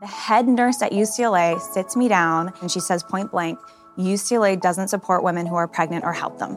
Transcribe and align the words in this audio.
The 0.00 0.06
head 0.06 0.46
nurse 0.46 0.80
at 0.80 0.92
UCLA 0.92 1.60
sits 1.60 1.96
me 1.96 2.06
down 2.06 2.52
and 2.60 2.70
she 2.70 2.78
says 2.78 3.02
point 3.02 3.32
blank, 3.32 3.58
UCLA 3.98 4.60
doesn't 4.60 4.86
support 4.86 5.24
women 5.24 5.44
who 5.44 5.56
are 5.56 5.66
pregnant 5.66 6.04
or 6.04 6.12
help 6.12 6.38
them. 6.38 6.56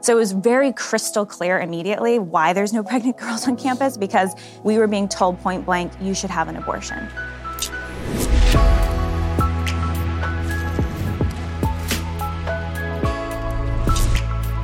So 0.00 0.14
it 0.14 0.18
was 0.18 0.32
very 0.32 0.72
crystal 0.72 1.24
clear 1.24 1.60
immediately 1.60 2.18
why 2.18 2.52
there's 2.52 2.72
no 2.72 2.82
pregnant 2.90 3.16
girls 3.16 3.46
on 3.46 3.56
campus 3.56 3.96
because 3.96 4.34
we 4.64 4.76
were 4.76 4.88
being 4.88 5.08
told 5.08 5.38
point 5.38 5.66
blank, 5.66 5.92
you 6.00 6.16
should 6.16 6.30
have 6.30 6.48
an 6.48 6.56
abortion. 6.56 6.98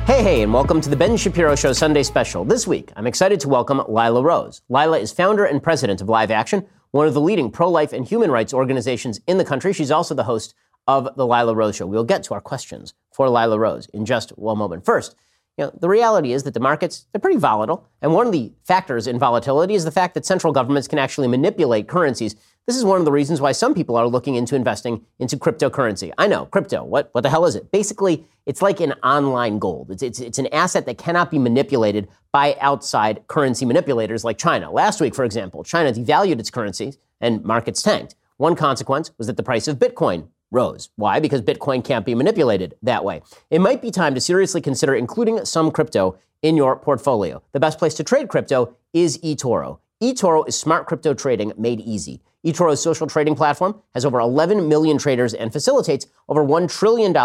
Hey, 0.05 0.21
hey, 0.23 0.41
and 0.41 0.53
welcome 0.53 0.81
to 0.81 0.89
the 0.89 0.95
Ben 0.97 1.15
Shapiro 1.15 1.55
Show 1.55 1.71
Sunday 1.71 2.03
Special. 2.03 2.43
This 2.43 2.67
week, 2.67 2.91
I'm 2.97 3.07
excited 3.07 3.39
to 3.39 3.47
welcome 3.47 3.81
Lila 3.87 4.21
Rose. 4.21 4.63
Lila 4.67 4.99
is 4.99 5.13
founder 5.13 5.45
and 5.45 5.63
president 5.63 6.01
of 6.01 6.09
Live 6.09 6.31
Action, 6.31 6.65
one 6.91 7.07
of 7.07 7.13
the 7.13 7.21
leading 7.21 7.51
pro 7.51 7.69
life 7.69 7.93
and 7.93 8.07
human 8.07 8.31
rights 8.31 8.53
organizations 8.53 9.19
in 9.27 9.37
the 9.37 9.45
country. 9.45 9.73
She's 9.73 9.91
also 9.91 10.15
the 10.15 10.23
host 10.23 10.53
of 10.87 11.15
The 11.15 11.27
Lila 11.27 11.53
Rose 11.53 11.75
Show. 11.75 11.85
We'll 11.85 12.03
get 12.03 12.23
to 12.23 12.33
our 12.33 12.41
questions 12.41 12.93
for 13.11 13.29
Lila 13.29 13.59
Rose 13.59 13.87
in 13.87 14.05
just 14.05 14.31
one 14.37 14.57
moment. 14.57 14.85
First, 14.85 15.15
you 15.57 15.65
know, 15.65 15.71
the 15.79 15.89
reality 15.89 16.33
is 16.33 16.43
that 16.43 16.53
the 16.53 16.59
markets, 16.59 17.07
they're 17.11 17.19
pretty 17.19 17.39
volatile. 17.39 17.87
And 18.01 18.13
one 18.13 18.27
of 18.27 18.31
the 18.31 18.53
factors 18.63 19.07
in 19.07 19.17
volatility 19.19 19.73
is 19.73 19.85
the 19.85 19.91
fact 19.91 20.13
that 20.13 20.25
central 20.25 20.53
governments 20.53 20.87
can 20.87 20.99
actually 20.99 21.27
manipulate 21.27 21.87
currencies. 21.87 22.35
This 22.67 22.75
is 22.75 22.83
one 22.83 22.99
of 22.99 23.05
the 23.05 23.13
reasons 23.13 23.39
why 23.39 23.53
some 23.53 23.73
people 23.73 23.95
are 23.95 24.09
looking 24.09 24.35
into 24.35 24.53
investing 24.53 25.05
into 25.19 25.37
cryptocurrency. 25.37 26.11
I 26.17 26.27
know, 26.27 26.47
crypto, 26.47 26.83
what, 26.83 27.07
what 27.13 27.21
the 27.21 27.29
hell 27.29 27.45
is 27.45 27.55
it? 27.55 27.71
Basically, 27.71 28.25
it's 28.45 28.61
like 28.61 28.81
an 28.81 28.91
online 29.05 29.57
gold. 29.57 29.89
It's, 29.89 30.03
it's, 30.03 30.19
it's 30.19 30.37
an 30.37 30.47
asset 30.47 30.85
that 30.85 30.97
cannot 30.97 31.31
be 31.31 31.39
manipulated 31.39 32.09
by 32.33 32.57
outside 32.59 33.25
currency 33.27 33.63
manipulators 33.63 34.25
like 34.25 34.37
China. 34.37 34.69
Last 34.69 34.99
week, 34.99 35.15
for 35.15 35.23
example, 35.23 35.63
China 35.63 35.93
devalued 35.93 36.41
its 36.41 36.49
currencies 36.49 36.97
and 37.21 37.41
markets 37.45 37.81
tanked. 37.81 38.15
One 38.35 38.53
consequence 38.53 39.11
was 39.17 39.27
that 39.27 39.37
the 39.37 39.43
price 39.43 39.69
of 39.69 39.79
Bitcoin 39.79 40.27
rose. 40.51 40.89
Why? 40.97 41.21
Because 41.21 41.41
Bitcoin 41.41 41.85
can't 41.85 42.05
be 42.05 42.15
manipulated 42.15 42.75
that 42.81 43.05
way. 43.05 43.21
It 43.49 43.61
might 43.61 43.81
be 43.81 43.91
time 43.91 44.13
to 44.13 44.19
seriously 44.19 44.59
consider 44.59 44.93
including 44.93 45.45
some 45.45 45.71
crypto 45.71 46.17
in 46.41 46.57
your 46.57 46.75
portfolio. 46.75 47.41
The 47.53 47.61
best 47.61 47.79
place 47.79 47.93
to 47.93 48.03
trade 48.03 48.27
crypto 48.27 48.75
is 48.91 49.19
eToro. 49.19 49.79
eToro 50.01 50.47
is 50.47 50.57
smart 50.57 50.85
crypto 50.85 51.15
trading 51.15 51.51
made 51.57 51.81
easy. 51.81 52.21
eToro's 52.45 52.79
social 52.79 53.07
trading 53.07 53.33
platform 53.33 53.81
has 53.95 54.05
over 54.05 54.19
11 54.19 54.67
million 54.67 54.95
traders 54.99 55.33
and 55.33 55.51
facilitates 55.51 56.05
over 56.29 56.45
$1 56.45 56.69
trillion 56.69 57.15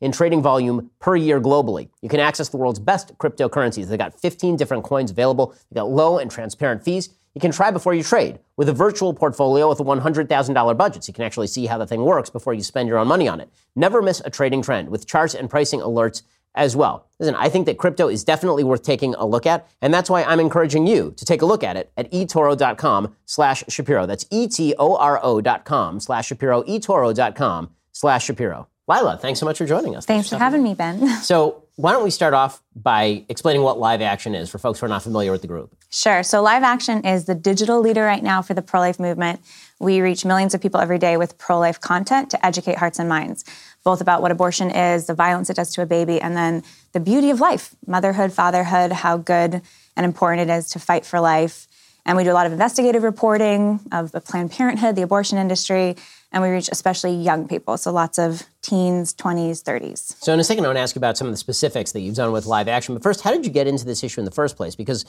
in 0.00 0.12
trading 0.12 0.40
volume 0.40 0.90
per 0.98 1.14
year 1.14 1.38
globally. 1.38 1.90
You 2.00 2.08
can 2.08 2.20
access 2.20 2.48
the 2.48 2.56
world's 2.56 2.78
best 2.78 3.16
cryptocurrencies. 3.18 3.86
They've 3.86 3.98
got 3.98 4.18
15 4.18 4.56
different 4.56 4.82
coins 4.82 5.10
available. 5.10 5.54
They've 5.70 5.76
got 5.76 5.90
low 5.90 6.18
and 6.18 6.30
transparent 6.30 6.82
fees. 6.82 7.10
You 7.34 7.40
can 7.40 7.52
try 7.52 7.70
before 7.70 7.92
you 7.92 8.02
trade 8.02 8.38
with 8.56 8.70
a 8.70 8.74
virtual 8.74 9.12
portfolio 9.12 9.68
with 9.68 9.80
a 9.80 9.84
$100,000 9.84 10.76
budget 10.76 11.04
so 11.04 11.10
you 11.10 11.14
can 11.14 11.24
actually 11.24 11.48
see 11.48 11.66
how 11.66 11.76
the 11.76 11.86
thing 11.86 12.02
works 12.02 12.30
before 12.30 12.54
you 12.54 12.62
spend 12.62 12.88
your 12.88 12.98
own 12.98 13.08
money 13.08 13.28
on 13.28 13.40
it. 13.40 13.50
Never 13.76 14.00
miss 14.00 14.22
a 14.24 14.30
trading 14.30 14.62
trend 14.62 14.88
with 14.88 15.06
charts 15.06 15.34
and 15.34 15.50
pricing 15.50 15.80
alerts 15.80 16.22
as 16.54 16.76
well. 16.76 17.06
Listen, 17.18 17.34
I 17.34 17.48
think 17.48 17.66
that 17.66 17.78
crypto 17.78 18.08
is 18.08 18.24
definitely 18.24 18.64
worth 18.64 18.82
taking 18.82 19.14
a 19.14 19.24
look 19.24 19.46
at, 19.46 19.68
and 19.80 19.92
that's 19.92 20.10
why 20.10 20.22
I'm 20.24 20.40
encouraging 20.40 20.86
you 20.86 21.14
to 21.16 21.24
take 21.24 21.42
a 21.42 21.46
look 21.46 21.62
at 21.62 21.76
it 21.76 21.92
at 21.96 22.10
etoro.com 22.12 23.14
slash 23.26 23.64
Shapiro. 23.68 24.06
That's 24.06 24.26
E-T-O-R-O 24.30 25.40
dot 25.40 25.64
com 25.64 26.00
slash 26.00 26.26
Shapiro, 26.26 26.62
etoro.com 26.64 27.70
slash 27.92 28.24
Shapiro. 28.24 28.68
Lila, 28.88 29.16
thanks 29.16 29.38
so 29.38 29.46
much 29.46 29.58
for 29.58 29.66
joining 29.66 29.94
us. 29.96 30.04
Thanks, 30.04 30.28
for 30.28 30.36
having 30.38 30.62
me, 30.62 30.74
Ben. 30.74 31.06
So 31.22 31.62
why 31.76 31.92
don't 31.92 32.04
we 32.04 32.10
start 32.10 32.34
off 32.34 32.62
by 32.74 33.24
explaining 33.28 33.62
what 33.62 33.78
Live 33.78 34.02
Action 34.02 34.34
is 34.34 34.50
for 34.50 34.58
folks 34.58 34.80
who 34.80 34.86
are 34.86 34.88
not 34.88 35.02
familiar 35.02 35.30
with 35.30 35.40
the 35.40 35.46
group? 35.46 35.74
Sure. 35.88 36.22
So 36.22 36.42
Live 36.42 36.62
Action 36.62 37.06
is 37.06 37.24
the 37.24 37.34
digital 37.34 37.80
leader 37.80 38.02
right 38.02 38.22
now 38.22 38.42
for 38.42 38.54
the 38.54 38.62
pro-life 38.62 38.98
movement. 38.98 39.40
We 39.82 40.00
reach 40.00 40.24
millions 40.24 40.54
of 40.54 40.60
people 40.60 40.80
every 40.80 41.00
day 41.00 41.16
with 41.16 41.36
pro-life 41.38 41.80
content 41.80 42.30
to 42.30 42.46
educate 42.46 42.78
hearts 42.78 43.00
and 43.00 43.08
minds, 43.08 43.44
both 43.82 44.00
about 44.00 44.22
what 44.22 44.30
abortion 44.30 44.70
is, 44.70 45.06
the 45.06 45.14
violence 45.14 45.50
it 45.50 45.56
does 45.56 45.74
to 45.74 45.82
a 45.82 45.86
baby, 45.86 46.20
and 46.20 46.36
then 46.36 46.62
the 46.92 47.00
beauty 47.00 47.30
of 47.30 47.40
life, 47.40 47.74
motherhood, 47.84 48.32
fatherhood, 48.32 48.92
how 48.92 49.16
good 49.16 49.60
and 49.96 50.06
important 50.06 50.48
it 50.48 50.54
is 50.54 50.70
to 50.70 50.78
fight 50.78 51.04
for 51.04 51.18
life. 51.18 51.66
And 52.06 52.16
we 52.16 52.22
do 52.22 52.30
a 52.30 52.32
lot 52.32 52.46
of 52.46 52.52
investigative 52.52 53.02
reporting 53.02 53.80
of 53.90 54.12
the 54.12 54.20
Planned 54.20 54.52
Parenthood, 54.52 54.94
the 54.94 55.02
abortion 55.02 55.36
industry, 55.36 55.96
and 56.30 56.44
we 56.44 56.48
reach 56.48 56.68
especially 56.70 57.16
young 57.16 57.48
people. 57.48 57.76
So 57.76 57.92
lots 57.92 58.20
of 58.20 58.44
teens, 58.62 59.12
20s, 59.14 59.64
30s. 59.64 60.14
So 60.22 60.32
in 60.32 60.38
a 60.38 60.44
second, 60.44 60.64
I 60.64 60.68
want 60.68 60.76
to 60.76 60.80
ask 60.80 60.94
you 60.94 61.00
about 61.00 61.16
some 61.16 61.26
of 61.26 61.32
the 61.32 61.38
specifics 61.38 61.90
that 61.90 62.00
you've 62.02 62.14
done 62.14 62.30
with 62.30 62.46
live 62.46 62.68
action. 62.68 62.94
But 62.94 63.02
first, 63.02 63.22
how 63.22 63.32
did 63.32 63.44
you 63.44 63.50
get 63.50 63.66
into 63.66 63.84
this 63.84 64.04
issue 64.04 64.20
in 64.20 64.26
the 64.26 64.30
first 64.30 64.56
place? 64.56 64.76
Because 64.76 65.04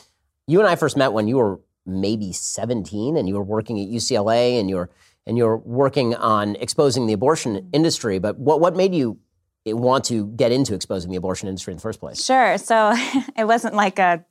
you 0.48 0.59
and 0.59 0.68
I 0.68 0.75
first 0.75 0.98
met 0.98 1.14
when 1.14 1.28
you 1.28 1.38
were 1.38 1.59
maybe 1.86 2.32
17 2.32 3.18
and 3.18 3.28
you 3.28 3.36
were 3.36 3.44
working 3.44 3.80
at 3.80 3.88
UCLA 3.88 4.60
and 4.60 4.70
you're 4.70 4.90
and 5.26 5.38
you're 5.38 5.58
working 5.58 6.16
on 6.16 6.56
exposing 6.58 7.08
the 7.08 7.14
abortion 7.14 7.56
mm-hmm. 7.56 7.68
industry. 7.72 8.20
But 8.20 8.38
what, 8.38 8.60
what 8.60 8.76
made 8.76 8.94
you 8.94 9.20
want 9.66 10.04
to 10.06 10.28
get 10.28 10.52
into 10.52 10.74
exposing 10.74 11.12
the 11.12 11.18
abortion 11.18 11.48
industry 11.48 11.72
in 11.72 11.78
the 11.78 11.82
first 11.82 12.00
place? 12.00 12.24
Sure. 12.24 12.58
So 12.58 12.94
it 13.38 13.46
wasn't 13.46 13.76
like 13.76 14.00
a 14.00 14.26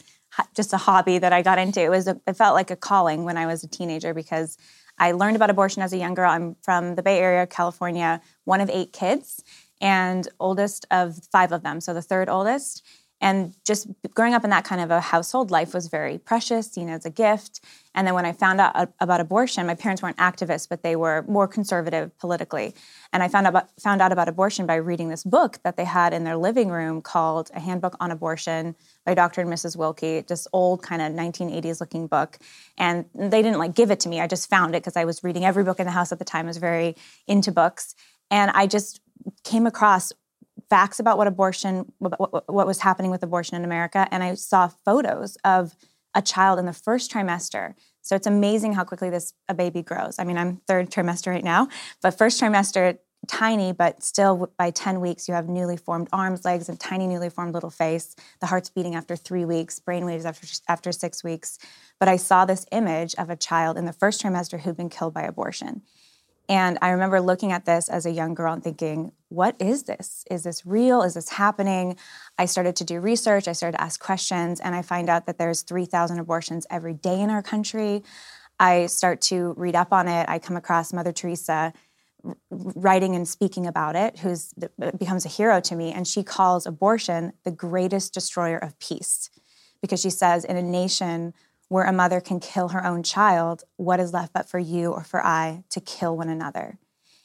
just 0.55 0.73
a 0.73 0.79
hobby 0.79 1.19
that 1.19 1.33
I 1.33 1.43
got 1.43 1.59
into. 1.59 1.81
It 1.81 1.91
was 1.91 2.09
a, 2.09 2.21
it 2.27 2.37
felt 2.37 2.55
like 2.55 2.71
a 2.71 2.77
calling 2.77 3.25
when 3.25 3.37
I 3.37 3.47
was 3.47 3.65
a 3.65 3.69
teenager 3.69 4.15
because 4.15 4.57
I 4.99 5.13
learned 5.13 5.37
about 5.37 5.51
abortion 5.51 5.83
as 5.83 5.93
a 5.93 5.99
young 5.99 6.15
girl. 6.15 6.31
I'm 6.31 6.57
from 6.63 6.95
the 6.95 7.03
Bay 7.03 7.19
Area, 7.19 7.47
California, 7.47 8.21
one 8.45 8.61
of 8.61 8.71
eight 8.71 8.93
kids, 8.93 9.43
and 9.81 10.27
oldest 10.41 10.87
of 10.91 11.19
five 11.31 11.53
of 11.53 11.63
them, 11.63 11.81
so 11.81 11.93
the 11.93 12.03
third 12.03 12.29
oldest. 12.29 12.83
And 13.23 13.55
just 13.65 13.87
growing 14.15 14.35
up 14.35 14.43
in 14.43 14.51
that 14.51 14.65
kind 14.65 14.81
of 14.81 14.91
a 14.91 15.01
household, 15.01 15.53
life 15.53 15.75
was 15.75 15.87
very 15.87 16.19
precious, 16.19 16.69
seen 16.73 16.89
as 16.89 17.07
a 17.07 17.11
gift. 17.11 17.61
And 17.95 18.05
then 18.05 18.15
when 18.15 18.27
I 18.27 18.33
found 18.33 18.61
out 18.61 18.93
about 18.99 19.21
abortion, 19.21 19.65
my 19.65 19.77
parents 19.77 20.03
weren't 20.03 20.17
activists, 20.17 20.69
but 20.69 20.83
they 20.83 20.97
were 20.97 21.25
more 21.29 21.47
conservative 21.47 22.19
politically. 22.19 22.75
And 23.13 23.23
I 23.23 23.29
found 23.29 23.47
out, 23.47 23.51
about, 23.51 23.81
found 23.81 24.03
out 24.03 24.11
about 24.11 24.29
abortion 24.29 24.67
by 24.67 24.75
reading 24.75 25.09
this 25.09 25.23
book 25.23 25.61
that 25.63 25.77
they 25.77 25.85
had 25.85 26.13
in 26.13 26.25
their 26.25 26.37
living 26.37 26.69
room 26.69 27.01
called 27.01 27.49
A 27.55 27.61
Handbook 27.61 27.95
on 28.01 28.11
Abortion 28.11 28.75
by 29.07 29.15
Dr. 29.15 29.43
and 29.43 29.51
Mrs. 29.51 29.77
Willke, 29.77 30.27
this 30.27 30.49
old 30.53 30.83
kind 30.83 31.01
of 31.01 31.13
1980s 31.13 31.79
looking 31.79 32.09
book. 32.09 32.39
And 32.77 33.05
they 33.15 33.41
didn't 33.41 33.59
like 33.59 33.75
give 33.75 33.93
it 33.93 34.01
to 34.01 34.09
me. 34.09 34.21
I 34.21 34.27
just 34.27 34.51
found 34.51 34.75
it 34.75 34.83
because 34.83 34.97
I 34.97 35.05
was 35.05 35.23
reading 35.23 35.45
every 35.45 35.63
book 35.63 35.79
in 35.79 35.87
the 35.87 35.93
house 35.93 36.11
at 36.11 36.19
the 36.19 36.25
time. 36.25 36.47
I 36.47 36.49
was 36.49 36.57
very 36.57 36.97
into 37.29 37.53
books. 37.53 37.95
And 38.33 38.51
I 38.51 38.67
just 38.67 39.01
came 39.45 39.67
across 39.67 40.13
facts 40.73 40.99
about 40.99 41.19
what 41.19 41.27
abortion, 41.27 41.93
what, 41.99 42.49
what, 42.49 42.67
was 42.67 42.79
happening 42.79 43.11
with 43.11 43.23
abortion 43.23 43.57
in 43.57 43.63
America, 43.63 44.09
and 44.11 44.23
I 44.23 44.37
saw 44.37 44.69
photos 44.69 45.37
of 45.45 45.77
a 46.15 46.23
child 46.23 46.59
in 46.59 46.65
the 46.65 46.73
first 46.73 47.13
trimester. 47.13 47.75
So 48.01 48.17
it's 48.17 48.27
amazing 48.27 48.73
how 48.73 48.85
quickly 48.85 49.11
this 49.11 49.35
a 49.51 49.55
baby 49.55 49.83
grows. 49.83 50.19
I 50.19 50.25
mean, 50.25 50.39
I'm 50.39 50.63
third 50.67 50.91
trimester 50.91 51.27
right 51.27 51.45
now, 51.45 51.69
but 52.01 52.17
first 52.17 52.41
trimester 52.41 52.97
tiny, 53.29 53.73
but 53.73 54.03
still 54.03 54.51
by 54.57 54.71
10 54.71 55.03
weeks, 55.03 55.29
you 55.29 55.35
have 55.35 55.47
newly 55.47 55.77
formed 55.77 56.09
arms, 56.11 56.43
legs, 56.47 56.71
and 56.71 56.81
tiny 56.81 57.07
newly 57.07 57.29
formed 57.29 57.53
little 57.53 57.69
face. 57.69 58.17
The 58.41 58.47
heart's 58.47 58.71
beating 58.71 58.95
after 58.95 59.15
three 59.15 59.45
weeks, 59.45 59.79
brain 59.79 60.07
waves 60.07 60.25
after, 60.25 60.47
after 60.69 60.91
six 60.91 61.23
weeks. 61.23 61.59
But 62.01 62.09
I 62.09 62.17
saw 62.17 62.47
this 62.47 62.65
image 62.73 63.15
of 63.17 63.29
a 63.29 63.37
child 63.37 63.77
in 63.77 63.85
the 63.85 63.93
first 63.93 64.23
trimester 64.23 64.61
who'd 64.61 64.79
been 64.79 64.89
killed 64.89 65.13
by 65.13 65.23
abortion. 65.23 65.83
And 66.49 66.79
I 66.83 66.91
remember 66.91 67.21
looking 67.21 67.53
at 67.53 67.65
this 67.65 67.89
as 67.89 68.05
a 68.05 68.11
young 68.11 68.35
girl 68.35 68.53
and 68.53 68.63
thinking, 68.63 69.13
what 69.29 69.57
is 69.61 69.85
this? 69.85 70.25
Is 70.31 70.43
this 70.43 70.67
real? 70.67 71.03
Is 71.03 71.15
this 71.15 71.31
happening? 71.31 71.97
I 72.37 72.47
started 72.47 72.77
to 72.77 72.85
do 72.85 73.01
research, 73.01 73.49
I 73.49 73.53
started 73.53 73.79
to 73.79 73.83
ask 73.83 74.01
questions, 74.01 74.61
and 74.61 74.75
I 74.75 74.83
find 74.83 75.09
out 75.09 75.27
that 75.27 75.39
there's 75.39 75.63
3,000 75.63 76.19
abortions 76.19 76.67
every 76.69 76.95
day 76.95 77.21
in 77.21 77.31
our 77.31 77.43
country. 77.43 78.03
I 78.59 78.87
start 78.87 79.21
to 79.23 79.55
read 79.57 79.75
up 79.75 79.93
on 79.93 80.09
it. 80.09 80.29
I 80.29 80.39
come 80.39 80.57
across 80.57 80.93
Mother 80.93 81.13
Teresa 81.13 81.73
writing 82.51 83.17
and 83.17 83.27
speaking 83.27 83.67
about 83.67 83.97
it, 83.97 84.19
who 84.21 84.37
becomes 84.97 85.25
a 85.25 85.29
hero 85.29 85.61
to 85.61 85.75
me, 85.75 85.93
and 85.93 86.07
she 86.07 86.23
calls 86.23 86.67
abortion 86.67 87.33
the 87.45 87.51
greatest 87.51 88.15
destroyer 88.15 88.59
of 88.59 88.79
peace 88.79 89.31
because 89.81 90.01
she 90.01 90.11
says, 90.11 90.45
in 90.45 90.57
a 90.57 90.63
nation 90.63 91.35
where 91.73 91.85
a 91.85 91.93
mother 91.93 92.21
can 92.21 92.39
kill 92.39 92.69
her 92.69 92.85
own 92.85 93.03
child, 93.03 93.65
what 93.77 93.99
is 93.99 94.13
left 94.13 94.35
but 94.35 94.47
for 94.47 94.59
you 94.59 94.93
or 94.93 95.03
for 95.03 95.25
I 95.25 95.65
to 95.71 95.81
kill 95.81 96.15
one 96.15 96.29
another? 96.29 96.79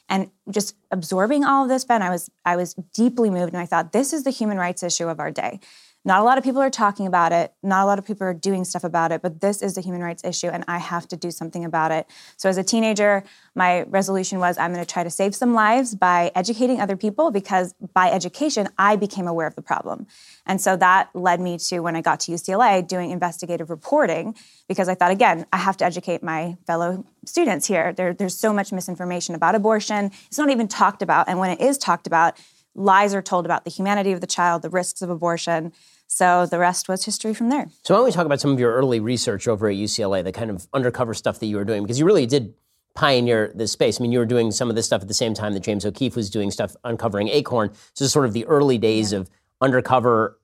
And 0.07 0.31
just 0.49 0.73
absorbing 0.89 1.43
all 1.43 1.63
of 1.63 1.69
this, 1.69 1.83
Ben, 1.83 2.01
I 2.01 2.09
was 2.09 2.29
I 2.45 2.55
was 2.55 2.73
deeply 2.93 3.29
moved 3.29 3.51
and 3.51 3.61
I 3.61 3.65
thought 3.65 3.91
this 3.91 4.13
is 4.13 4.23
the 4.23 4.29
human 4.29 4.57
rights 4.57 4.83
issue 4.83 5.09
of 5.09 5.19
our 5.19 5.31
day. 5.31 5.59
Not 6.05 6.21
a 6.21 6.23
lot 6.23 6.37
of 6.37 6.43
people 6.43 6.61
are 6.61 6.69
talking 6.69 7.05
about 7.05 7.33
it. 7.33 7.53
Not 7.61 7.83
a 7.83 7.85
lot 7.85 7.99
of 7.99 8.05
people 8.05 8.25
are 8.25 8.33
doing 8.33 8.63
stuff 8.63 8.83
about 8.83 9.11
it, 9.11 9.21
but 9.21 9.41
this 9.41 9.61
is 9.61 9.77
a 9.77 9.81
human 9.81 10.01
rights 10.01 10.23
issue 10.23 10.47
and 10.47 10.63
I 10.67 10.77
have 10.77 11.07
to 11.09 11.17
do 11.17 11.31
something 11.31 11.65
about 11.65 11.91
it. 11.91 12.07
So, 12.37 12.47
as 12.47 12.57
a 12.57 12.63
teenager, 12.63 13.23
my 13.55 13.81
resolution 13.83 14.39
was 14.39 14.57
I'm 14.57 14.73
going 14.73 14.85
to 14.85 14.89
try 14.91 15.03
to 15.03 15.09
save 15.09 15.35
some 15.35 15.53
lives 15.53 15.95
by 15.95 16.31
educating 16.33 16.79
other 16.79 16.95
people 16.95 17.31
because 17.31 17.73
by 17.93 18.09
education, 18.09 18.69
I 18.77 18.95
became 18.95 19.27
aware 19.27 19.47
of 19.47 19.55
the 19.55 19.61
problem. 19.61 20.07
And 20.45 20.61
so 20.61 20.77
that 20.77 21.09
led 21.13 21.41
me 21.41 21.57
to 21.57 21.79
when 21.79 21.95
I 21.95 22.01
got 22.01 22.21
to 22.21 22.31
UCLA 22.31 22.87
doing 22.87 23.11
investigative 23.11 23.69
reporting 23.69 24.35
because 24.67 24.87
I 24.87 24.95
thought, 24.95 25.11
again, 25.11 25.45
I 25.51 25.57
have 25.57 25.77
to 25.77 25.85
educate 25.85 26.23
my 26.23 26.57
fellow 26.65 27.05
students 27.25 27.67
here. 27.67 27.93
There, 27.93 28.13
there's 28.13 28.37
so 28.37 28.53
much 28.53 28.71
misinformation 28.71 29.35
about 29.35 29.55
abortion. 29.55 30.11
It's 30.27 30.37
not 30.37 30.49
even 30.49 30.67
talked 30.67 31.01
about. 31.01 31.27
And 31.27 31.39
when 31.39 31.49
it 31.49 31.59
is 31.59 31.77
talked 31.77 32.07
about, 32.07 32.39
lies 32.77 33.13
are 33.13 33.21
told 33.21 33.45
about 33.45 33.65
the 33.65 33.71
humanity 33.71 34.11
of 34.11 34.21
the 34.21 34.27
child, 34.27 34.61
the 34.61 34.69
risks 34.69 35.01
of 35.01 35.09
abortion. 35.09 35.73
So 36.07 36.45
the 36.45 36.59
rest 36.59 36.87
was 36.87 37.03
history 37.03 37.33
from 37.33 37.49
there. 37.49 37.67
So 37.83 37.93
why 37.93 37.97
don't 37.97 38.05
we 38.05 38.11
talk 38.11 38.25
about 38.25 38.39
some 38.39 38.51
of 38.51 38.59
your 38.59 38.73
early 38.73 38.99
research 38.99 39.47
over 39.47 39.67
at 39.67 39.75
UCLA, 39.75 40.23
the 40.23 40.31
kind 40.31 40.49
of 40.49 40.67
undercover 40.73 41.13
stuff 41.13 41.39
that 41.39 41.47
you 41.47 41.57
were 41.57 41.65
doing, 41.65 41.83
because 41.83 41.99
you 41.99 42.05
really 42.05 42.25
did 42.25 42.53
pioneer 42.95 43.51
this 43.53 43.71
space. 43.71 43.99
I 43.99 44.03
mean, 44.03 44.11
you 44.11 44.19
were 44.19 44.25
doing 44.25 44.51
some 44.51 44.69
of 44.69 44.75
this 44.75 44.85
stuff 44.85 45.01
at 45.01 45.07
the 45.07 45.13
same 45.13 45.33
time 45.33 45.53
that 45.53 45.59
James 45.61 45.85
O'Keefe 45.85 46.15
was 46.15 46.29
doing 46.29 46.49
stuff 46.49 46.75
uncovering 46.83 47.27
Acorn. 47.27 47.73
So 47.73 48.03
this 48.03 48.07
is 48.07 48.13
sort 48.13 48.25
of 48.25 48.33
the 48.33 48.45
early 48.45 48.77
days 48.77 49.11
yeah. 49.11 49.19
of 49.19 49.29
undercover 49.59 50.39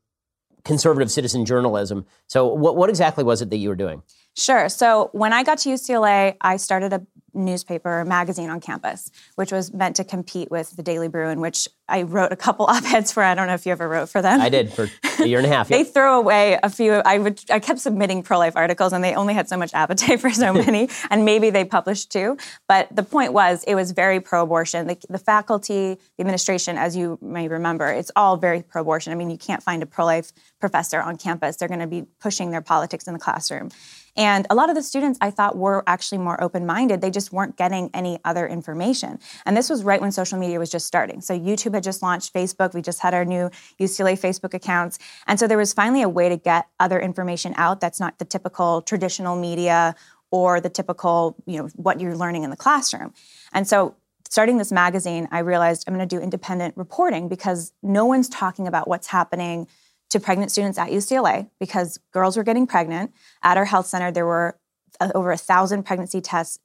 conservative 0.63 1.11
citizen 1.11 1.45
journalism. 1.45 2.05
So 2.27 2.47
what, 2.47 2.75
what 2.75 2.89
exactly 2.89 3.23
was 3.23 3.41
it 3.41 3.49
that 3.49 3.57
you 3.57 3.69
were 3.69 3.75
doing? 3.75 4.03
Sure. 4.35 4.69
So 4.69 5.09
when 5.11 5.33
I 5.33 5.43
got 5.43 5.59
to 5.59 5.69
UCLA, 5.69 6.35
I 6.41 6.57
started 6.57 6.93
a 6.93 7.05
newspaper 7.33 8.01
or 8.01 8.05
magazine 8.05 8.49
on 8.49 8.59
campus, 8.59 9.11
which 9.35 9.51
was 9.51 9.73
meant 9.73 9.95
to 9.97 10.03
compete 10.03 10.51
with 10.51 10.75
the 10.75 10.83
Daily 10.83 11.07
Bruin, 11.07 11.39
which 11.41 11.67
I 11.89 12.03
wrote 12.03 12.31
a 12.31 12.35
couple 12.35 12.65
op-eds 12.69 13.11
for. 13.11 13.23
I 13.23 13.35
don't 13.35 13.47
know 13.47 13.53
if 13.53 13.65
you 13.65 13.71
ever 13.71 13.87
wrote 13.87 14.09
for 14.09 14.21
them. 14.21 14.41
I 14.41 14.49
did 14.49 14.71
for 14.71 14.89
a 15.19 15.27
year 15.27 15.39
and 15.39 15.47
a 15.47 15.49
half. 15.49 15.67
they 15.69 15.83
throw 15.83 16.19
away 16.19 16.59
a 16.61 16.69
few. 16.69 16.93
I 16.93 17.17
would. 17.17 17.41
I 17.49 17.59
kept 17.59 17.79
submitting 17.79 18.23
pro-life 18.23 18.55
articles, 18.55 18.93
and 18.93 19.03
they 19.03 19.15
only 19.15 19.33
had 19.33 19.49
so 19.49 19.57
much 19.57 19.73
appetite 19.73 20.19
for 20.21 20.29
so 20.29 20.53
many. 20.53 20.89
and 21.09 21.25
maybe 21.25 21.49
they 21.49 21.65
published 21.65 22.11
two. 22.11 22.37
But 22.67 22.93
the 22.95 23.03
point 23.03 23.33
was, 23.33 23.63
it 23.65 23.75
was 23.75 23.91
very 23.91 24.19
pro-abortion. 24.19 24.87
The, 24.87 24.97
the 25.09 25.19
faculty, 25.19 25.95
the 26.17 26.21
administration, 26.21 26.77
as 26.77 26.95
you 26.95 27.17
may 27.21 27.47
remember, 27.47 27.87
it's 27.87 28.11
all 28.15 28.37
very 28.37 28.61
pro-abortion. 28.61 29.11
I 29.11 29.15
mean, 29.15 29.29
you 29.29 29.37
can't 29.37 29.63
find 29.63 29.83
a 29.83 29.85
pro-life 29.85 30.31
professor 30.59 31.01
on 31.01 31.17
campus. 31.17 31.57
They're 31.57 31.67
going 31.67 31.79
to 31.79 31.87
be 31.87 32.03
pushing 32.19 32.51
their 32.51 32.61
politics 32.61 33.07
in 33.07 33.13
the 33.13 33.19
classroom. 33.19 33.69
And 34.15 34.45
a 34.49 34.55
lot 34.55 34.69
of 34.69 34.75
the 34.75 34.83
students 34.83 35.17
I 35.21 35.31
thought 35.31 35.57
were 35.57 35.83
actually 35.87 36.19
more 36.19 36.41
open 36.43 36.65
minded. 36.65 37.01
They 37.01 37.09
just 37.09 37.31
weren't 37.31 37.57
getting 37.57 37.89
any 37.93 38.19
other 38.23 38.47
information. 38.47 39.19
And 39.45 39.57
this 39.57 39.69
was 39.69 39.83
right 39.83 39.99
when 39.99 40.11
social 40.11 40.37
media 40.37 40.59
was 40.59 40.69
just 40.69 40.85
starting. 40.85 41.21
So 41.21 41.37
YouTube 41.37 41.73
had 41.73 41.83
just 41.83 42.01
launched 42.01 42.33
Facebook. 42.33 42.73
We 42.73 42.81
just 42.81 42.99
had 42.99 43.13
our 43.13 43.25
new 43.25 43.49
UCLA 43.79 44.19
Facebook 44.19 44.53
accounts. 44.53 44.99
And 45.25 45.39
so 45.39 45.47
there 45.47 45.57
was 45.57 45.73
finally 45.73 46.03
a 46.03 46.09
way 46.09 46.29
to 46.29 46.37
get 46.37 46.67
other 46.79 46.99
information 46.99 47.53
out 47.57 47.81
that's 47.81 47.99
not 47.99 48.19
the 48.19 48.25
typical 48.25 48.81
traditional 48.81 49.35
media 49.35 49.95
or 50.31 50.59
the 50.61 50.69
typical, 50.69 51.35
you 51.45 51.57
know, 51.57 51.69
what 51.75 51.99
you're 51.99 52.15
learning 52.15 52.43
in 52.43 52.49
the 52.49 52.57
classroom. 52.57 53.13
And 53.51 53.67
so 53.67 53.95
starting 54.29 54.57
this 54.57 54.71
magazine, 54.71 55.27
I 55.31 55.39
realized 55.39 55.85
I'm 55.87 55.93
going 55.95 56.07
to 56.07 56.15
do 56.15 56.21
independent 56.21 56.75
reporting 56.75 57.29
because 57.29 57.71
no 57.83 58.05
one's 58.05 58.29
talking 58.29 58.67
about 58.67 58.87
what's 58.87 59.07
happening 59.07 59.67
to 60.13 60.19
pregnant 60.19 60.51
students 60.51 60.77
at 60.77 60.89
UCLA 60.89 61.49
because 61.59 61.99
girls 62.11 62.37
were 62.37 62.43
getting 62.43 62.65
pregnant. 62.65 63.11
At 63.41 63.57
our 63.57 63.65
health 63.65 63.87
center, 63.87 64.11
there 64.11 64.25
were 64.25 64.57
uh, 65.01 65.11
over 65.13 65.31
a 65.31 65.37
thousand 65.37 65.83
pregnancy 65.83 66.21
tests 66.21 66.59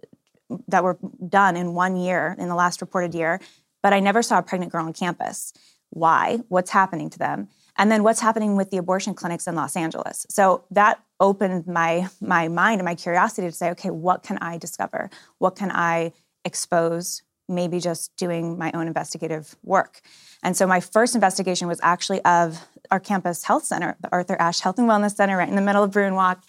that 0.69 0.85
were 0.85 0.99
done 1.29 1.57
in 1.57 1.75
one 1.75 1.97
year, 1.97 2.37
in 2.39 2.49
the 2.49 2.55
last 2.55 2.81
reported 2.81 3.15
year, 3.15 3.41
but 3.83 3.93
I 3.93 4.01
never 4.01 4.23
saw 4.23 4.39
a 4.39 4.43
pregnant 4.43 4.71
girl 4.73 4.85
on 4.85 4.93
campus. 4.93 5.53
Why? 5.91 6.41
What's 6.49 6.71
happening 6.71 7.11
to 7.11 7.19
them? 7.19 7.49
And 7.77 7.91
then 7.91 8.03
what's 8.03 8.21
happening 8.21 8.57
with 8.57 8.71
the 8.71 8.77
abortion 8.77 9.15
clinics 9.15 9.47
in 9.47 9.55
Los 9.55 9.77
Angeles? 9.77 10.27
So 10.29 10.65
that 10.71 11.01
opened 11.21 11.67
my 11.67 12.09
my 12.21 12.49
mind 12.49 12.81
and 12.81 12.85
my 12.85 12.95
curiosity 12.95 13.47
to 13.47 13.53
say, 13.53 13.71
okay, 13.71 13.91
what 13.91 14.23
can 14.23 14.37
I 14.39 14.59
discover? 14.59 15.11
What 15.39 15.57
can 15.57 15.71
I 15.71 16.13
expose? 16.45 17.23
Maybe 17.49 17.81
just 17.81 18.17
doing 18.17 18.59
my 18.59 18.71
own 18.73 18.87
investigative 18.87 19.57
work. 19.63 20.01
And 20.43 20.57
so 20.57 20.67
my 20.67 20.81
first 20.81 21.15
investigation 21.15 21.67
was 21.67 21.81
actually 21.83 22.23
of 22.25 22.67
our 22.91 23.01
campus 23.01 23.45
health 23.45 23.65
center, 23.65 23.97
the 24.01 24.09
Arthur 24.13 24.37
Ashe 24.41 24.61
Health 24.61 24.79
and 24.79 24.89
Wellness 24.89 25.17
Center, 25.17 25.37
right 25.37 25.49
in 25.49 25.57
the 25.57 25.63
middle 25.63 25.83
of 25.83 25.91
Bruin 25.91 26.15
Walk. 26.15 26.43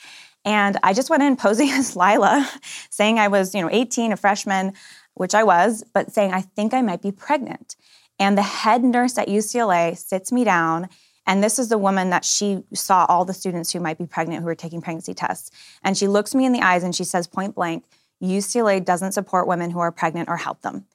And 0.46 0.78
I 0.84 0.94
just 0.94 1.10
went 1.10 1.24
in 1.24 1.36
posing 1.36 1.70
as 1.72 1.96
Lila, 1.96 2.50
saying 2.90 3.20
I 3.20 3.28
was, 3.28 3.56
you 3.56 3.62
know, 3.62 3.70
18, 3.72 4.12
a 4.12 4.18
freshman, 4.18 4.74
which 5.14 5.34
I 5.34 5.44
was, 5.44 5.84
but 5.94 6.12
saying 6.12 6.34
I 6.34 6.42
think 6.42 6.74
I 6.74 6.82
might 6.82 7.02
be 7.02 7.12
pregnant. 7.12 7.76
And 8.20 8.38
the 8.38 8.44
head 8.44 8.84
nurse 8.84 9.18
at 9.18 9.28
UCLA 9.28 9.98
sits 9.98 10.32
me 10.32 10.44
down 10.44 10.90
and 11.30 11.44
this 11.44 11.60
is 11.60 11.70
the 11.70 11.78
woman 11.78 12.10
that 12.10 12.26
she 12.26 12.64
saw 12.74 13.06
all 13.08 13.24
the 13.24 13.36
students 13.36 13.72
who 13.72 13.80
might 13.80 14.00
be 14.00 14.08
pregnant 14.08 14.42
who 14.42 14.48
were 14.48 14.56
taking 14.56 14.82
pregnancy 14.82 15.14
tests. 15.14 15.52
And 15.84 15.96
she 15.96 16.08
looks 16.08 16.34
me 16.34 16.44
in 16.44 16.54
the 16.54 16.62
eyes 16.62 16.84
and 16.84 16.96
she 16.96 17.04
says 17.04 17.28
point 17.28 17.54
blank, 17.54 17.84
UCLA 18.22 18.84
doesn't 18.84 19.14
support 19.14 19.48
women 19.48 19.72
who 19.72 19.80
are 19.80 19.92
pregnant 19.92 20.30
or 20.30 20.38
help 20.38 20.62
them. 20.62 20.86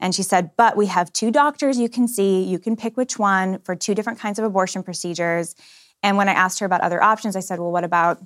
And 0.00 0.14
she 0.14 0.22
said, 0.22 0.50
But 0.56 0.76
we 0.76 0.86
have 0.86 1.12
two 1.12 1.30
doctors 1.30 1.78
you 1.78 1.88
can 1.88 2.08
see. 2.08 2.42
You 2.42 2.58
can 2.58 2.76
pick 2.76 2.96
which 2.96 3.18
one 3.18 3.60
for 3.60 3.76
two 3.76 3.94
different 3.94 4.18
kinds 4.18 4.38
of 4.38 4.44
abortion 4.44 4.82
procedures. 4.82 5.54
And 6.02 6.16
when 6.16 6.28
I 6.28 6.32
asked 6.32 6.58
her 6.58 6.66
about 6.66 6.80
other 6.80 7.02
options, 7.02 7.36
I 7.36 7.40
said, 7.40 7.60
Well, 7.60 7.70
what 7.70 7.84
about, 7.84 8.20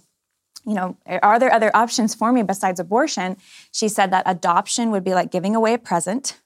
you 0.64 0.74
know, 0.74 0.96
are 1.22 1.38
there 1.38 1.52
other 1.52 1.70
options 1.76 2.14
for 2.14 2.32
me 2.32 2.42
besides 2.42 2.80
abortion? 2.80 3.36
She 3.72 3.88
said 3.88 4.10
that 4.10 4.24
adoption 4.26 4.90
would 4.90 5.04
be 5.04 5.12
like 5.12 5.30
giving 5.30 5.54
away 5.54 5.74
a 5.74 5.78
present. 5.78 6.40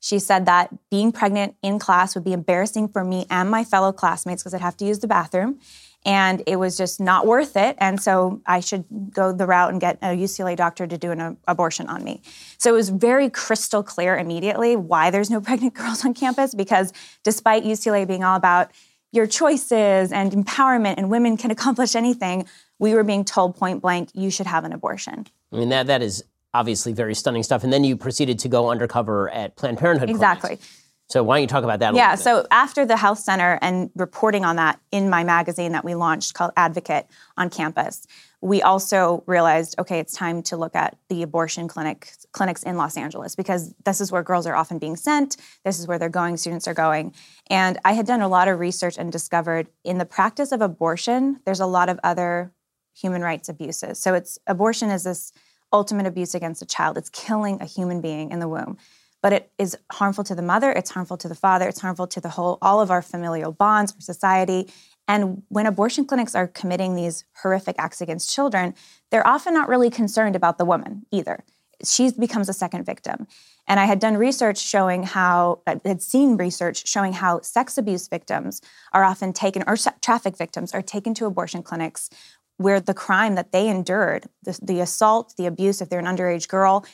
She 0.00 0.18
said 0.18 0.44
that 0.44 0.70
being 0.90 1.12
pregnant 1.12 1.54
in 1.62 1.78
class 1.78 2.14
would 2.14 2.24
be 2.24 2.34
embarrassing 2.34 2.88
for 2.88 3.04
me 3.04 3.26
and 3.30 3.48
my 3.50 3.64
fellow 3.64 3.92
classmates 3.92 4.42
because 4.42 4.52
I'd 4.52 4.60
have 4.60 4.76
to 4.78 4.84
use 4.84 4.98
the 4.98 5.06
bathroom 5.06 5.60
and 6.04 6.42
it 6.46 6.56
was 6.56 6.76
just 6.76 7.00
not 7.00 7.26
worth 7.26 7.56
it. 7.56 7.76
And 7.78 8.00
so 8.00 8.40
I 8.46 8.60
should 8.60 8.84
go 9.10 9.32
the 9.32 9.46
route 9.46 9.70
and 9.70 9.80
get 9.80 9.98
a 10.02 10.08
UCLA 10.08 10.56
doctor 10.56 10.86
to 10.86 10.98
do 10.98 11.10
an 11.10 11.36
abortion 11.48 11.88
on 11.88 12.04
me. 12.04 12.20
So 12.58 12.70
it 12.70 12.76
was 12.76 12.90
very 12.90 13.30
crystal 13.30 13.82
clear 13.82 14.18
immediately 14.18 14.76
why 14.76 15.10
there's 15.10 15.30
no 15.30 15.40
pregnant 15.40 15.74
girls 15.74 16.04
on 16.04 16.14
campus 16.14 16.54
because 16.54 16.92
despite 17.22 17.64
UCLA 17.64 18.06
being 18.06 18.24
all 18.24 18.36
about 18.36 18.70
your 19.12 19.26
choices 19.26 20.12
and 20.12 20.32
empowerment 20.32 20.94
and 20.98 21.08
women 21.08 21.36
can 21.36 21.50
accomplish 21.50 21.94
anything, 21.94 22.46
we 22.78 22.94
were 22.94 23.04
being 23.04 23.24
told 23.24 23.56
point 23.56 23.80
blank, 23.80 24.10
you 24.12 24.30
should 24.30 24.46
have 24.46 24.64
an 24.64 24.72
abortion. 24.72 25.26
I 25.52 25.56
mean, 25.56 25.68
that, 25.68 25.86
that 25.86 26.02
is 26.02 26.24
obviously 26.52 26.92
very 26.92 27.14
stunning 27.14 27.42
stuff. 27.42 27.64
And 27.64 27.72
then 27.72 27.84
you 27.84 27.96
proceeded 27.96 28.38
to 28.40 28.48
go 28.48 28.70
undercover 28.70 29.30
at 29.30 29.56
Planned 29.56 29.78
Parenthood. 29.78 30.10
Exactly. 30.10 30.56
Clinics. 30.56 30.83
So 31.14 31.22
why 31.22 31.36
don't 31.36 31.42
you 31.42 31.46
talk 31.46 31.62
about 31.62 31.78
that? 31.78 31.94
yeah. 31.94 32.16
So 32.16 32.44
after 32.50 32.84
the 32.84 32.96
health 32.96 33.20
center 33.20 33.56
and 33.62 33.88
reporting 33.94 34.44
on 34.44 34.56
that 34.56 34.80
in 34.90 35.08
my 35.08 35.22
magazine 35.22 35.70
that 35.70 35.84
we 35.84 35.94
launched 35.94 36.34
called 36.34 36.50
Advocate 36.56 37.06
on 37.36 37.50
campus, 37.50 38.08
we 38.40 38.62
also 38.62 39.22
realized, 39.28 39.76
okay, 39.78 40.00
it's 40.00 40.12
time 40.12 40.42
to 40.42 40.56
look 40.56 40.74
at 40.74 40.98
the 41.08 41.22
abortion 41.22 41.68
clinic 41.68 42.10
clinics 42.32 42.64
in 42.64 42.76
Los 42.76 42.96
Angeles 42.96 43.36
because 43.36 43.72
this 43.84 44.00
is 44.00 44.10
where 44.10 44.24
girls 44.24 44.44
are 44.44 44.56
often 44.56 44.80
being 44.80 44.96
sent. 44.96 45.36
This 45.64 45.78
is 45.78 45.86
where 45.86 46.00
they're 46.00 46.08
going. 46.08 46.36
Students 46.36 46.66
are 46.66 46.74
going. 46.74 47.14
And 47.48 47.78
I 47.84 47.92
had 47.92 48.06
done 48.06 48.20
a 48.20 48.26
lot 48.26 48.48
of 48.48 48.58
research 48.58 48.98
and 48.98 49.12
discovered 49.12 49.68
in 49.84 49.98
the 49.98 50.04
practice 50.04 50.50
of 50.50 50.62
abortion, 50.62 51.38
there's 51.44 51.60
a 51.60 51.66
lot 51.66 51.88
of 51.88 52.00
other 52.02 52.52
human 52.92 53.22
rights 53.22 53.48
abuses. 53.48 54.00
So 54.00 54.14
it's 54.14 54.36
abortion 54.48 54.90
is 54.90 55.04
this 55.04 55.32
ultimate 55.72 56.06
abuse 56.06 56.34
against 56.34 56.60
a 56.60 56.66
child. 56.66 56.98
It's 56.98 57.10
killing 57.10 57.60
a 57.60 57.66
human 57.66 58.00
being 58.00 58.32
in 58.32 58.40
the 58.40 58.48
womb 58.48 58.78
but 59.24 59.32
it 59.32 59.50
is 59.56 59.74
harmful 59.90 60.22
to 60.22 60.34
the 60.34 60.42
mother, 60.42 60.70
it's 60.70 60.90
harmful 60.90 61.16
to 61.16 61.28
the 61.28 61.34
father, 61.34 61.66
it's 61.66 61.80
harmful 61.80 62.06
to 62.06 62.20
the 62.20 62.28
whole, 62.28 62.58
all 62.60 62.82
of 62.82 62.90
our 62.90 63.00
familial 63.00 63.52
bonds, 63.52 63.90
our 63.92 64.00
society. 64.02 64.70
And 65.08 65.42
when 65.48 65.64
abortion 65.64 66.04
clinics 66.04 66.34
are 66.34 66.46
committing 66.46 66.94
these 66.94 67.24
horrific 67.42 67.76
acts 67.78 68.02
against 68.02 68.30
children, 68.30 68.74
they're 69.10 69.26
often 69.26 69.54
not 69.54 69.66
really 69.66 69.88
concerned 69.88 70.36
about 70.36 70.58
the 70.58 70.66
woman 70.66 71.06
either. 71.10 71.42
She 71.82 72.10
becomes 72.10 72.50
a 72.50 72.52
second 72.52 72.84
victim. 72.84 73.26
And 73.66 73.80
I 73.80 73.86
had 73.86 73.98
done 73.98 74.18
research 74.18 74.58
showing 74.58 75.04
how, 75.04 75.60
I 75.66 75.80
had 75.86 76.02
seen 76.02 76.36
research 76.36 76.86
showing 76.86 77.14
how 77.14 77.40
sex 77.40 77.78
abuse 77.78 78.08
victims 78.08 78.60
are 78.92 79.04
often 79.04 79.32
taken, 79.32 79.64
or 79.66 79.78
traffic 80.02 80.36
victims 80.36 80.74
are 80.74 80.82
taken 80.82 81.14
to 81.14 81.24
abortion 81.24 81.62
clinics 81.62 82.10
where 82.58 82.78
the 82.78 82.92
crime 82.92 83.36
that 83.36 83.52
they 83.52 83.68
endured, 83.68 84.26
the, 84.42 84.58
the 84.62 84.80
assault, 84.80 85.32
the 85.38 85.46
abuse, 85.46 85.80
if 85.80 85.88
they're 85.88 85.98
an 85.98 86.04
underage 86.04 86.46
girl, 86.46 86.84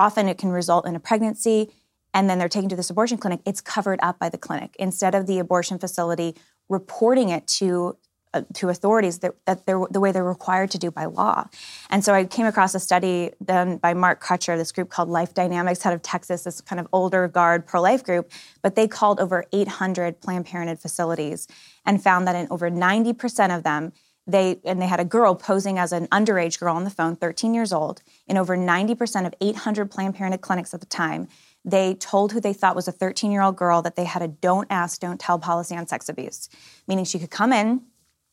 often 0.00 0.28
it 0.28 0.38
can 0.38 0.50
result 0.50 0.86
in 0.86 0.96
a 0.96 1.00
pregnancy 1.00 1.70
and 2.14 2.28
then 2.28 2.38
they're 2.38 2.48
taken 2.48 2.70
to 2.70 2.76
this 2.76 2.90
abortion 2.90 3.18
clinic 3.18 3.40
it's 3.44 3.60
covered 3.60 4.00
up 4.02 4.18
by 4.18 4.28
the 4.28 4.38
clinic 4.38 4.74
instead 4.78 5.14
of 5.14 5.26
the 5.26 5.38
abortion 5.38 5.78
facility 5.78 6.34
reporting 6.68 7.28
it 7.28 7.46
to 7.46 7.96
uh, 8.32 8.42
to 8.54 8.68
authorities 8.68 9.18
that, 9.18 9.34
that 9.44 9.66
they're 9.66 9.84
the 9.90 9.98
way 9.98 10.12
they're 10.12 10.22
required 10.22 10.70
to 10.70 10.78
do 10.78 10.88
by 10.88 11.04
law. 11.04 11.44
And 11.90 12.04
so 12.04 12.14
I 12.14 12.24
came 12.24 12.46
across 12.46 12.76
a 12.76 12.78
study 12.78 13.32
done 13.44 13.78
by 13.78 13.92
Mark 13.92 14.22
Crutcher, 14.22 14.56
this 14.56 14.70
group 14.70 14.88
called 14.88 15.08
Life 15.08 15.34
Dynamics 15.34 15.84
out 15.84 15.92
of 15.92 16.00
Texas, 16.00 16.44
this 16.44 16.60
kind 16.60 16.78
of 16.78 16.86
older 16.92 17.26
guard 17.26 17.66
pro 17.66 17.80
life 17.80 18.04
group, 18.04 18.30
but 18.62 18.76
they 18.76 18.86
called 18.86 19.18
over 19.18 19.46
800 19.52 20.20
Planned 20.20 20.46
Parenthood 20.46 20.78
facilities 20.78 21.48
and 21.84 22.00
found 22.00 22.28
that 22.28 22.36
in 22.36 22.46
over 22.52 22.70
90% 22.70 23.56
of 23.56 23.64
them, 23.64 23.92
they 24.30 24.60
and 24.64 24.80
they 24.80 24.86
had 24.86 25.00
a 25.00 25.04
girl 25.04 25.34
posing 25.34 25.78
as 25.78 25.92
an 25.92 26.06
underage 26.08 26.58
girl 26.58 26.76
on 26.76 26.84
the 26.84 26.90
phone 26.90 27.16
13 27.16 27.54
years 27.54 27.72
old 27.72 28.02
in 28.26 28.36
over 28.36 28.56
90% 28.56 29.26
of 29.26 29.34
800 29.40 29.90
planned 29.90 30.14
parenthood 30.14 30.40
clinics 30.40 30.74
at 30.74 30.80
the 30.80 30.86
time 30.86 31.28
they 31.64 31.94
told 31.94 32.32
who 32.32 32.40
they 32.40 32.52
thought 32.52 32.76
was 32.76 32.88
a 32.88 32.92
13 32.92 33.30
year 33.30 33.42
old 33.42 33.56
girl 33.56 33.82
that 33.82 33.96
they 33.96 34.04
had 34.04 34.22
a 34.22 34.28
don't 34.28 34.66
ask 34.70 35.00
don't 35.00 35.20
tell 35.20 35.38
policy 35.38 35.76
on 35.76 35.86
sex 35.86 36.08
abuse. 36.08 36.48
Meaning 36.86 37.04
she 37.04 37.18
could 37.18 37.30
come 37.30 37.52
in 37.52 37.82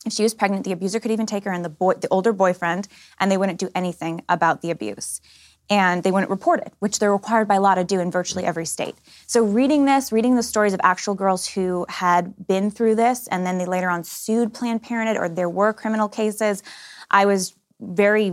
if 0.05 0.13
she 0.13 0.23
was 0.23 0.33
pregnant 0.33 0.63
the 0.63 0.71
abuser 0.71 0.99
could 0.99 1.11
even 1.11 1.25
take 1.25 1.43
her 1.43 1.51
and 1.51 1.65
the 1.65 1.69
boy 1.69 1.93
the 1.93 2.07
older 2.09 2.31
boyfriend 2.31 2.87
and 3.19 3.31
they 3.31 3.37
wouldn't 3.37 3.59
do 3.59 3.69
anything 3.75 4.23
about 4.29 4.61
the 4.61 4.71
abuse 4.71 5.21
and 5.69 6.03
they 6.03 6.11
wouldn't 6.11 6.29
report 6.29 6.61
it, 6.61 6.73
which 6.79 6.99
they're 6.99 7.11
required 7.11 7.47
by 7.47 7.57
law 7.57 7.75
to 7.75 7.83
do 7.83 7.99
in 7.99 8.09
virtually 8.09 8.45
every 8.45 8.65
state. 8.65 8.95
So, 9.25 9.43
reading 9.43 9.85
this, 9.85 10.11
reading 10.11 10.35
the 10.35 10.43
stories 10.43 10.73
of 10.73 10.79
actual 10.83 11.13
girls 11.13 11.47
who 11.47 11.85
had 11.89 12.47
been 12.47 12.71
through 12.71 12.95
this 12.95 13.27
and 13.27 13.45
then 13.45 13.57
they 13.57 13.65
later 13.65 13.89
on 13.89 14.03
sued 14.03 14.53
Planned 14.53 14.83
Parenthood 14.83 15.17
or 15.17 15.27
there 15.27 15.49
were 15.49 15.73
criminal 15.73 16.07
cases, 16.07 16.63
I 17.11 17.25
was 17.25 17.53
very 17.79 18.31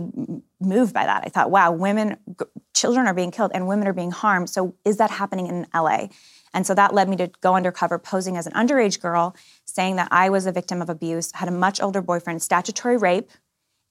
moved 0.59 0.93
by 0.93 1.05
that. 1.05 1.23
I 1.25 1.29
thought, 1.29 1.51
wow, 1.51 1.71
women, 1.71 2.17
g- 2.39 2.45
children 2.73 3.05
are 3.05 3.13
being 3.13 3.31
killed 3.31 3.51
and 3.53 3.67
women 3.67 3.87
are 3.87 3.93
being 3.93 4.11
harmed. 4.11 4.49
So, 4.49 4.75
is 4.85 4.97
that 4.97 5.11
happening 5.11 5.47
in 5.47 5.67
LA? 5.73 6.07
And 6.53 6.65
so 6.65 6.73
that 6.73 6.93
led 6.93 7.09
me 7.09 7.17
to 7.17 7.29
go 7.41 7.53
undercover 7.53 7.99
posing 7.99 8.37
as 8.37 8.47
an 8.47 8.53
underage 8.53 9.01
girl, 9.01 9.35
saying 9.65 9.97
that 9.97 10.07
I 10.09 10.29
was 10.29 10.45
a 10.45 10.53
victim 10.53 10.81
of 10.81 10.89
abuse, 10.89 11.33
had 11.33 11.49
a 11.49 11.51
much 11.51 11.81
older 11.81 12.01
boyfriend, 12.01 12.41
statutory 12.41 12.95
rape, 12.95 13.29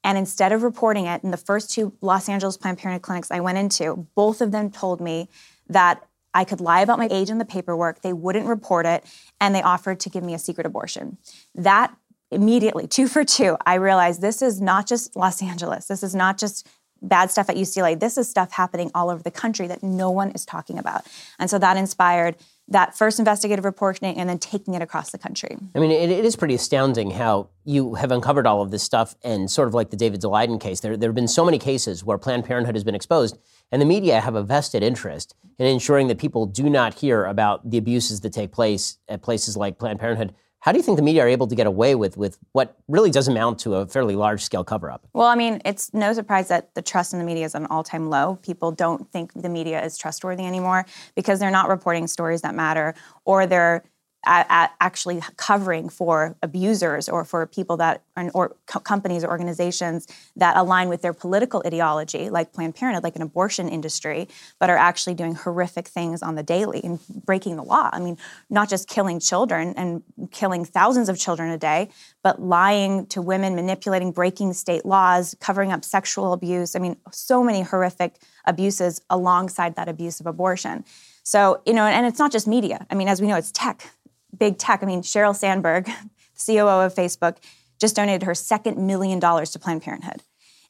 And 0.04 0.18
instead 0.18 0.52
of 0.52 0.62
reporting 0.62 1.06
it, 1.06 1.25
in 1.25 1.30
the 1.30 1.37
first 1.37 1.70
two 1.70 1.94
Los 2.00 2.28
Angeles 2.28 2.56
Planned 2.56 2.78
Parenthood 2.78 3.02
clinics 3.02 3.30
I 3.30 3.40
went 3.40 3.58
into, 3.58 4.06
both 4.14 4.40
of 4.40 4.52
them 4.52 4.70
told 4.70 5.00
me 5.00 5.28
that 5.68 6.06
I 6.34 6.44
could 6.44 6.61
lie 6.61 6.80
about 6.80 6.99
my 6.99 7.08
age 7.11 7.30
in 7.30 7.38
the 7.38 7.44
paperwork, 7.44 8.02
they 8.02 8.12
wouldn't 8.12 8.46
report 8.46 8.87
it, 8.87 9.04
and 9.40 9.54
they 9.54 9.62
offered 9.62 10.00
to 10.00 10.11
give 10.11 10.23
me 10.23 10.34
a 10.34 10.38
secret 10.38 10.66
abortion. 10.66 11.16
That 11.54 11.96
immediately, 12.30 12.87
two 12.87 13.08
for 13.08 13.25
two, 13.25 13.56
I 13.64 13.75
realized 13.75 14.20
this 14.20 14.42
is 14.42 14.61
not 14.61 14.87
just 14.87 15.16
Los 15.16 15.40
Angeles. 15.40 15.87
This 15.87 16.02
is 16.02 16.14
not 16.14 16.37
just 16.38 16.68
bad 17.00 17.30
stuff 17.30 17.49
at 17.49 17.56
UCLA. 17.56 17.99
This 17.99 18.18
is 18.18 18.28
stuff 18.28 18.52
happening 18.52 18.90
all 18.94 19.11
over 19.11 19.23
the 19.23 19.30
country 19.30 19.66
that 19.68 19.82
no 19.82 20.11
one 20.11 20.30
is 20.32 20.44
talking 20.44 20.78
about. 20.78 21.06
And 21.38 21.49
so 21.49 21.58
that 21.58 21.76
inspired 21.76 22.37
that 22.68 22.97
first 22.97 23.18
investigative 23.18 23.64
reporting 23.64 24.16
and 24.16 24.28
then 24.28 24.38
taking 24.38 24.75
it 24.75 24.80
across 24.80 25.11
the 25.11 25.18
country. 25.18 25.56
I 25.75 25.78
mean, 25.78 25.90
it, 25.90 26.11
it 26.11 26.25
is 26.25 26.35
pretty 26.35 26.54
astounding 26.54 27.11
how 27.11 27.50
you 27.64 27.94
have 27.94 28.11
uncovered 28.11 28.47
all 28.47 28.62
of 28.62 28.71
this 28.71 28.83
stuff 28.83 29.14
and 29.23 29.50
sort 29.50 29.68
of 29.68 29.75
like 29.75 29.90
the 29.90 29.97
David 29.97 30.21
Daleiden 30.21 30.61
case. 30.61 30.80
There, 30.80 30.97
there 30.97 31.11
have 31.11 31.14
been 31.14 31.28
so 31.28 31.44
many 31.44 31.59
cases 31.59 32.04
where 32.04 32.16
Planned 32.16 32.44
Parenthood 32.44 32.75
has 32.75 32.85
been 32.85 32.94
exposed, 32.94 33.38
and 33.71 33.83
the 33.83 33.87
media 33.87 34.21
have 34.21 34.35
a 34.35 34.42
vested 34.42 34.83
interest 34.83 35.35
in 35.59 35.66
ensuring 35.66 36.09
that 36.09 36.18
people 36.18 36.47
do 36.47 36.71
not 36.71 36.94
hear 36.94 37.25
about 37.25 37.68
the 37.68 37.78
abuses 37.78 38.21
that 38.21 38.33
take 38.33 38.52
place 38.52 38.99
at 39.09 39.23
places 39.23 39.56
like 39.56 39.78
Planned 39.78 40.00
Parenthood. 40.00 40.35
How 40.64 40.73
do 40.73 40.78
you 40.78 40.83
think 40.83 40.97
the 40.97 41.02
media 41.02 41.23
are 41.23 41.28
able 41.28 41.47
to 41.47 41.54
get 41.54 41.66
away 41.66 41.94
with, 41.94 42.16
with 42.16 42.38
what 42.52 42.78
really 42.88 43.11
does 43.11 43.28
amount 43.28 43.59
to 43.59 43.75
a 43.75 43.87
fairly 43.87 44.16
large 44.16 44.42
scale 44.42 44.64
cover 44.64 44.90
up? 44.90 45.06
Well, 45.12 45.26
I 45.26 45.35
mean, 45.35 45.61
it's 45.66 45.92
no 45.92 46.14
surprise 46.14 46.49
that 46.49 46.75
the 46.75 46.80
trust 46.80 47.12
in 47.12 47.18
the 47.18 47.25
media 47.26 47.44
is 47.44 47.54
at 47.54 47.61
an 47.61 47.66
all 47.66 47.85
time 47.85 48.09
low. 48.09 48.37
People 48.37 48.73
don't 48.73 49.12
think 49.12 49.35
the 49.35 49.50
media 49.50 49.85
is 49.85 49.99
trustworthy 49.99 50.47
anymore 50.47 50.87
because 51.14 51.38
they're 51.38 51.50
not 51.50 51.68
reporting 51.68 52.06
stories 52.06 52.40
that 52.40 52.54
matter 52.54 52.94
or 53.26 53.47
they're 53.47 53.85
actually 54.26 55.23
covering 55.37 55.88
for 55.88 56.37
abusers 56.43 57.09
or 57.09 57.25
for 57.25 57.47
people 57.47 57.76
that 57.78 58.02
or 58.33 58.57
companies 58.66 59.25
or 59.25 59.28
organizations 59.28 60.07
that 60.37 60.57
align 60.57 60.88
with 60.88 61.02
their 61.02 61.12
political 61.12 61.62
ideology, 61.66 62.31
like 62.31 62.52
Planned 62.52 62.75
Parenthood, 62.75 63.04
like 63.04 63.16
an 63.16 63.23
abortion 63.23 63.69
industry, 63.69 64.28
but 64.59 64.71
are 64.71 64.76
actually 64.76 65.14
doing 65.14 65.35
horrific 65.35 65.88
things 65.88 66.23
on 66.23 66.35
the 66.35 66.43
daily 66.43 66.81
and 66.85 67.00
breaking 67.25 67.57
the 67.57 67.62
law. 67.62 67.90
I 67.93 68.00
mean, 68.00 68.19
not 68.50 68.69
just 68.69 68.88
killing 68.88 69.21
children 69.21 69.75
and 69.76 70.02
killing 70.31 70.64
thousands 70.64 71.09
of 71.09 71.19
children 71.19 71.50
a 71.50 71.59
day, 71.59 71.90
but 72.23 72.40
lying 72.40 73.07
to 73.07 73.21
women, 73.21 73.54
manipulating, 73.54 74.12
breaking 74.12 74.52
state 74.52 74.87
laws, 74.87 75.35
covering 75.40 75.73
up 75.73 75.85
sexual 75.85 76.33
abuse. 76.33 76.76
I 76.76 76.78
mean, 76.78 76.97
so 77.11 77.43
many 77.43 77.62
horrific 77.62 78.16
abuses 78.47 79.00
alongside 79.11 79.76
that 79.76 79.88
abuse 79.88 80.21
of 80.21 80.26
abortion. 80.26 80.85
So, 81.23 81.62
you 81.66 81.73
know, 81.73 81.87
and 81.87 82.07
it's 82.07 82.19
not 82.19 82.31
just 82.31 82.47
media. 82.47 82.87
I 82.90 82.95
mean, 82.95 83.09
as 83.09 83.21
we 83.21 83.26
know, 83.26 83.37
it's 83.37 83.50
tech 83.50 83.90
big 84.38 84.58
tech. 84.58 84.82
I 84.82 84.86
mean, 84.86 85.02
Sheryl 85.02 85.34
Sandberg, 85.34 85.86
COO 86.46 86.80
of 86.84 86.94
Facebook, 86.94 87.38
just 87.80 87.96
donated 87.96 88.22
her 88.24 88.34
second 88.34 88.78
million 88.78 89.18
dollars 89.18 89.50
to 89.52 89.58
Planned 89.58 89.82
Parenthood. 89.82 90.22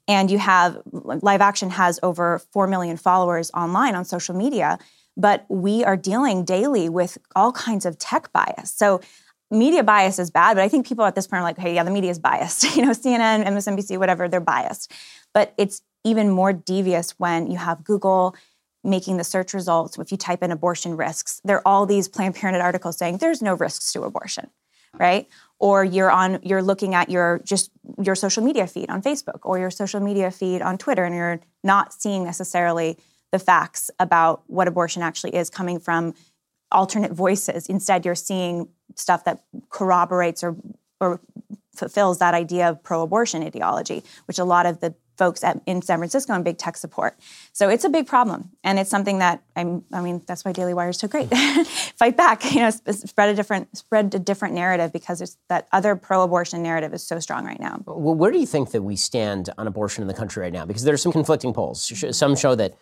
And 0.06 0.30
you 0.30 0.38
have 0.38 0.82
Live 0.92 1.40
Action 1.40 1.70
has 1.70 1.98
over 2.02 2.38
4 2.52 2.66
million 2.66 2.96
followers 2.96 3.50
online 3.54 3.94
on 3.94 4.04
social 4.04 4.34
media, 4.34 4.78
but 5.16 5.46
we 5.48 5.84
are 5.84 5.96
dealing 5.96 6.44
daily 6.44 6.88
with 6.88 7.16
all 7.34 7.52
kinds 7.52 7.86
of 7.86 7.98
tech 7.98 8.32
bias. 8.32 8.70
So 8.70 9.00
media 9.50 9.82
bias 9.82 10.18
is 10.18 10.30
bad, 10.30 10.54
but 10.56 10.62
I 10.62 10.68
think 10.68 10.86
people 10.86 11.04
at 11.04 11.14
this 11.14 11.26
point 11.26 11.40
are 11.40 11.44
like, 11.44 11.58
hey, 11.58 11.74
yeah, 11.74 11.84
the 11.84 11.90
media 11.90 12.10
is 12.10 12.18
biased. 12.18 12.64
you 12.76 12.84
know, 12.84 12.90
CNN, 12.90 13.46
MSNBC, 13.46 13.98
whatever, 13.98 14.28
they're 14.28 14.40
biased. 14.40 14.92
But 15.32 15.54
it's 15.56 15.82
even 16.04 16.30
more 16.30 16.52
devious 16.52 17.12
when 17.18 17.50
you 17.50 17.56
have 17.56 17.82
Google 17.82 18.36
making 18.84 19.16
the 19.16 19.24
search 19.24 19.54
results, 19.54 19.98
if 19.98 20.12
you 20.12 20.18
type 20.18 20.42
in 20.42 20.52
abortion 20.52 20.96
risks, 20.96 21.40
there 21.44 21.56
are 21.56 21.62
all 21.66 21.86
these 21.86 22.06
Planned 22.08 22.34
Parenthood 22.34 22.62
articles 22.62 22.98
saying 22.98 23.18
there's 23.18 23.42
no 23.42 23.54
risks 23.54 23.92
to 23.92 24.02
abortion, 24.02 24.50
right? 24.98 25.28
Or 25.58 25.84
you're 25.84 26.10
on 26.10 26.40
you're 26.42 26.62
looking 26.62 26.94
at 26.94 27.08
your 27.08 27.40
just 27.44 27.70
your 28.02 28.14
social 28.14 28.44
media 28.44 28.66
feed 28.66 28.90
on 28.90 29.02
Facebook 29.02 29.40
or 29.42 29.58
your 29.58 29.70
social 29.70 30.00
media 30.00 30.30
feed 30.30 30.62
on 30.62 30.78
Twitter 30.78 31.04
and 31.04 31.14
you're 31.14 31.40
not 31.62 31.92
seeing 31.92 32.24
necessarily 32.24 32.98
the 33.32 33.38
facts 33.38 33.90
about 33.98 34.42
what 34.46 34.68
abortion 34.68 35.02
actually 35.02 35.34
is 35.34 35.50
coming 35.50 35.80
from 35.80 36.14
alternate 36.70 37.12
voices. 37.12 37.68
Instead, 37.68 38.04
you're 38.04 38.14
seeing 38.14 38.68
stuff 38.96 39.24
that 39.24 39.44
corroborates 39.70 40.44
or 40.44 40.56
or 41.00 41.20
fulfills 41.74 42.18
that 42.18 42.34
idea 42.34 42.68
of 42.68 42.82
pro-abortion 42.82 43.42
ideology, 43.42 44.04
which 44.26 44.38
a 44.38 44.44
lot 44.44 44.66
of 44.66 44.80
the 44.80 44.94
folks 45.16 45.44
at, 45.44 45.60
in 45.66 45.82
San 45.82 45.98
Francisco 45.98 46.32
and 46.32 46.44
big 46.44 46.58
tech 46.58 46.76
support. 46.76 47.18
So 47.52 47.68
it's 47.68 47.84
a 47.84 47.88
big 47.88 48.06
problem, 48.06 48.50
and 48.62 48.78
it's 48.78 48.90
something 48.90 49.18
that 49.18 49.42
I'm. 49.56 49.84
I 49.92 50.00
mean, 50.00 50.22
that's 50.26 50.44
why 50.44 50.52
Daily 50.52 50.74
Wire 50.74 50.90
is 50.90 50.98
so 50.98 51.08
great. 51.08 51.28
Fight 51.96 52.16
back, 52.16 52.52
you 52.52 52.60
know, 52.60 52.70
spread 52.70 53.28
a 53.28 53.34
different 53.34 53.76
spread 53.76 54.14
a 54.14 54.18
different 54.18 54.54
narrative 54.54 54.92
because 54.92 55.36
that 55.48 55.68
other 55.72 55.96
pro-abortion 55.96 56.62
narrative 56.62 56.92
is 56.94 57.06
so 57.06 57.18
strong 57.18 57.44
right 57.44 57.60
now. 57.60 57.82
Well, 57.86 58.14
where 58.14 58.30
do 58.30 58.38
you 58.38 58.46
think 58.46 58.72
that 58.72 58.82
we 58.82 58.96
stand 58.96 59.50
on 59.58 59.66
abortion 59.66 60.02
in 60.02 60.08
the 60.08 60.14
country 60.14 60.42
right 60.42 60.52
now? 60.52 60.64
Because 60.64 60.84
there 60.84 60.94
are 60.94 60.98
some 60.98 61.12
conflicting 61.12 61.52
polls. 61.52 61.92
Some 62.16 62.36
show 62.36 62.54
that 62.54 62.74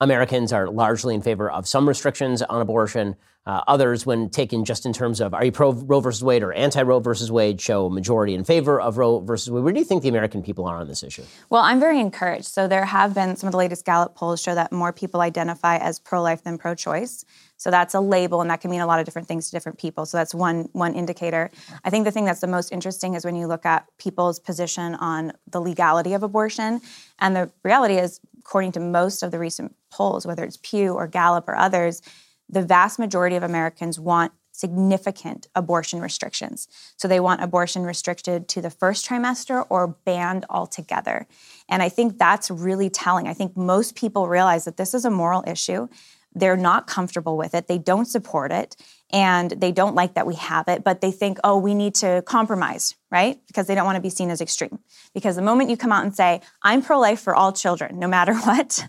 Americans 0.00 0.52
are 0.52 0.68
largely 0.70 1.14
in 1.14 1.22
favor 1.22 1.50
of 1.50 1.68
some 1.68 1.86
restrictions 1.86 2.42
on 2.42 2.62
abortion. 2.62 3.16
Uh, 3.46 3.62
others, 3.66 4.04
when 4.04 4.28
taken 4.28 4.64
just 4.66 4.84
in 4.84 4.92
terms 4.92 5.18
of 5.18 5.32
are 5.32 5.44
you 5.44 5.50
pro 5.50 5.72
Roe 5.72 6.00
versus 6.00 6.22
Wade 6.22 6.42
or 6.42 6.52
anti 6.52 6.82
Roe 6.82 7.00
versus 7.00 7.32
Wade, 7.32 7.58
show 7.60 7.88
majority 7.88 8.34
in 8.34 8.44
favor 8.44 8.78
of 8.80 8.98
Roe 8.98 9.20
versus 9.20 9.50
Wade. 9.50 9.64
Where 9.64 9.72
do 9.72 9.78
you 9.78 9.84
think 9.84 10.02
the 10.02 10.10
American 10.10 10.42
people 10.42 10.66
are 10.66 10.76
on 10.76 10.88
this 10.88 11.02
issue? 11.02 11.24
Well, 11.48 11.62
I'm 11.62 11.80
very 11.80 12.00
encouraged. 12.00 12.46
So 12.46 12.68
there 12.68 12.84
have 12.84 13.14
been 13.14 13.36
some 13.36 13.48
of 13.48 13.52
the 13.52 13.58
latest 13.58 13.86
Gallup 13.86 14.14
polls 14.14 14.42
show 14.42 14.54
that 14.54 14.72
more 14.72 14.92
people 14.92 15.22
identify 15.22 15.78
as 15.78 15.98
pro 15.98 16.20
life 16.22 16.44
than 16.44 16.58
pro 16.58 16.74
choice. 16.74 17.24
So 17.56 17.70
that's 17.70 17.94
a 17.94 18.00
label, 18.00 18.40
and 18.40 18.50
that 18.50 18.60
can 18.60 18.70
mean 18.70 18.80
a 18.80 18.86
lot 18.86 19.00
of 19.00 19.04
different 19.04 19.28
things 19.28 19.46
to 19.46 19.52
different 19.52 19.78
people. 19.78 20.06
So 20.06 20.16
that's 20.16 20.34
one 20.34 20.68
one 20.72 20.94
indicator. 20.94 21.50
I 21.84 21.90
think 21.90 22.04
the 22.04 22.10
thing 22.10 22.26
that's 22.26 22.40
the 22.40 22.46
most 22.46 22.72
interesting 22.72 23.14
is 23.14 23.24
when 23.24 23.36
you 23.36 23.46
look 23.46 23.66
at 23.66 23.86
people's 23.98 24.38
position 24.38 24.94
on 24.94 25.32
the 25.50 25.60
legality 25.60 26.12
of 26.12 26.22
abortion, 26.22 26.80
and 27.18 27.34
the 27.34 27.50
reality 27.62 27.96
is, 27.96 28.20
according 28.40 28.72
to 28.72 28.80
most 28.80 29.22
of 29.22 29.30
the 29.30 29.38
recent 29.38 29.76
polls, 29.90 30.26
whether 30.26 30.44
it's 30.44 30.58
Pew 30.62 30.94
or 30.94 31.06
Gallup 31.06 31.48
or 31.48 31.56
others, 31.56 32.02
the 32.48 32.62
vast 32.62 32.98
majority 32.98 33.36
of 33.36 33.42
Americans 33.42 34.00
want 34.00 34.32
significant 34.52 35.48
abortion 35.54 36.00
restrictions. 36.00 36.68
So 36.96 37.08
they 37.08 37.20
want 37.20 37.42
abortion 37.42 37.82
restricted 37.82 38.48
to 38.48 38.60
the 38.60 38.70
first 38.70 39.08
trimester 39.08 39.64
or 39.70 39.96
banned 40.04 40.44
altogether. 40.50 41.26
And 41.68 41.82
I 41.82 41.88
think 41.88 42.18
that's 42.18 42.50
really 42.50 42.90
telling. 42.90 43.26
I 43.26 43.34
think 43.34 43.56
most 43.56 43.94
people 43.94 44.28
realize 44.28 44.64
that 44.64 44.76
this 44.76 44.92
is 44.92 45.04
a 45.04 45.10
moral 45.10 45.44
issue. 45.46 45.88
They're 46.34 46.56
not 46.56 46.86
comfortable 46.86 47.36
with 47.36 47.54
it, 47.54 47.68
they 47.68 47.78
don't 47.78 48.06
support 48.06 48.52
it, 48.52 48.76
and 49.12 49.50
they 49.50 49.72
don't 49.72 49.94
like 49.94 50.14
that 50.14 50.26
we 50.26 50.34
have 50.36 50.68
it, 50.68 50.84
but 50.84 51.00
they 51.00 51.10
think, 51.10 51.38
oh, 51.44 51.58
we 51.58 51.74
need 51.74 51.94
to 51.96 52.22
compromise, 52.26 52.94
right? 53.10 53.38
Because 53.46 53.66
they 53.66 53.74
don't 53.74 53.84
want 53.84 53.96
to 53.96 54.02
be 54.02 54.10
seen 54.10 54.30
as 54.30 54.40
extreme. 54.40 54.78
Because 55.14 55.36
the 55.36 55.42
moment 55.42 55.70
you 55.70 55.76
come 55.76 55.92
out 55.92 56.04
and 56.04 56.14
say, 56.14 56.40
I'm 56.62 56.82
pro 56.82 56.98
life 56.98 57.20
for 57.20 57.34
all 57.34 57.52
children, 57.52 57.98
no 57.98 58.08
matter 58.08 58.34
what, 58.44 58.86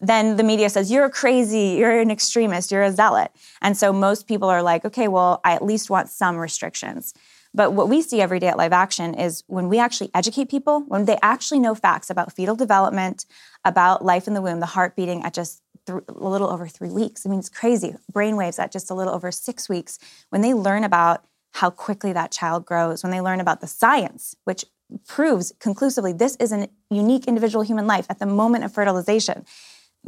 then 0.00 0.36
the 0.36 0.42
media 0.42 0.68
says, 0.68 0.90
you're 0.90 1.08
crazy, 1.08 1.76
you're 1.78 2.00
an 2.00 2.10
extremist, 2.10 2.72
you're 2.72 2.82
a 2.82 2.92
zealot. 2.92 3.30
And 3.60 3.76
so 3.76 3.92
most 3.92 4.26
people 4.26 4.48
are 4.48 4.62
like, 4.62 4.84
okay, 4.84 5.08
well, 5.08 5.40
I 5.44 5.52
at 5.52 5.64
least 5.64 5.90
want 5.90 6.08
some 6.08 6.36
restrictions. 6.36 7.14
But 7.54 7.72
what 7.72 7.88
we 7.88 8.02
see 8.02 8.20
every 8.20 8.38
day 8.38 8.48
at 8.48 8.56
Live 8.56 8.72
Action 8.72 9.14
is 9.14 9.44
when 9.46 9.68
we 9.68 9.78
actually 9.78 10.10
educate 10.14 10.48
people, 10.48 10.80
when 10.88 11.04
they 11.04 11.18
actually 11.22 11.60
know 11.60 11.74
facts 11.74 12.08
about 12.08 12.32
fetal 12.32 12.56
development, 12.56 13.26
about 13.64 14.04
life 14.04 14.26
in 14.26 14.34
the 14.34 14.40
womb, 14.42 14.60
the 14.60 14.66
heart 14.66 14.96
beating 14.96 15.22
at 15.22 15.34
just 15.34 15.62
th- 15.86 16.02
a 16.08 16.28
little 16.28 16.48
over 16.48 16.66
three 16.66 16.90
weeks. 16.90 17.24
I 17.24 17.30
mean, 17.30 17.38
it's 17.38 17.48
crazy. 17.48 17.94
Brain 18.10 18.36
waves 18.36 18.58
at 18.58 18.72
just 18.72 18.90
a 18.90 18.94
little 18.94 19.14
over 19.14 19.30
six 19.30 19.68
weeks. 19.68 19.98
When 20.30 20.42
they 20.42 20.54
learn 20.54 20.84
about 20.84 21.24
how 21.54 21.70
quickly 21.70 22.12
that 22.12 22.30
child 22.30 22.64
grows, 22.64 23.02
when 23.02 23.12
they 23.12 23.20
learn 23.20 23.40
about 23.40 23.60
the 23.60 23.66
science, 23.66 24.34
which 24.44 24.64
proves 25.06 25.52
conclusively 25.58 26.12
this 26.12 26.36
is 26.36 26.52
a 26.52 26.68
unique 26.90 27.26
individual 27.26 27.64
human 27.64 27.86
life 27.86 28.06
at 28.10 28.18
the 28.18 28.26
moment 28.26 28.64
of 28.64 28.72
fertilization 28.72 29.44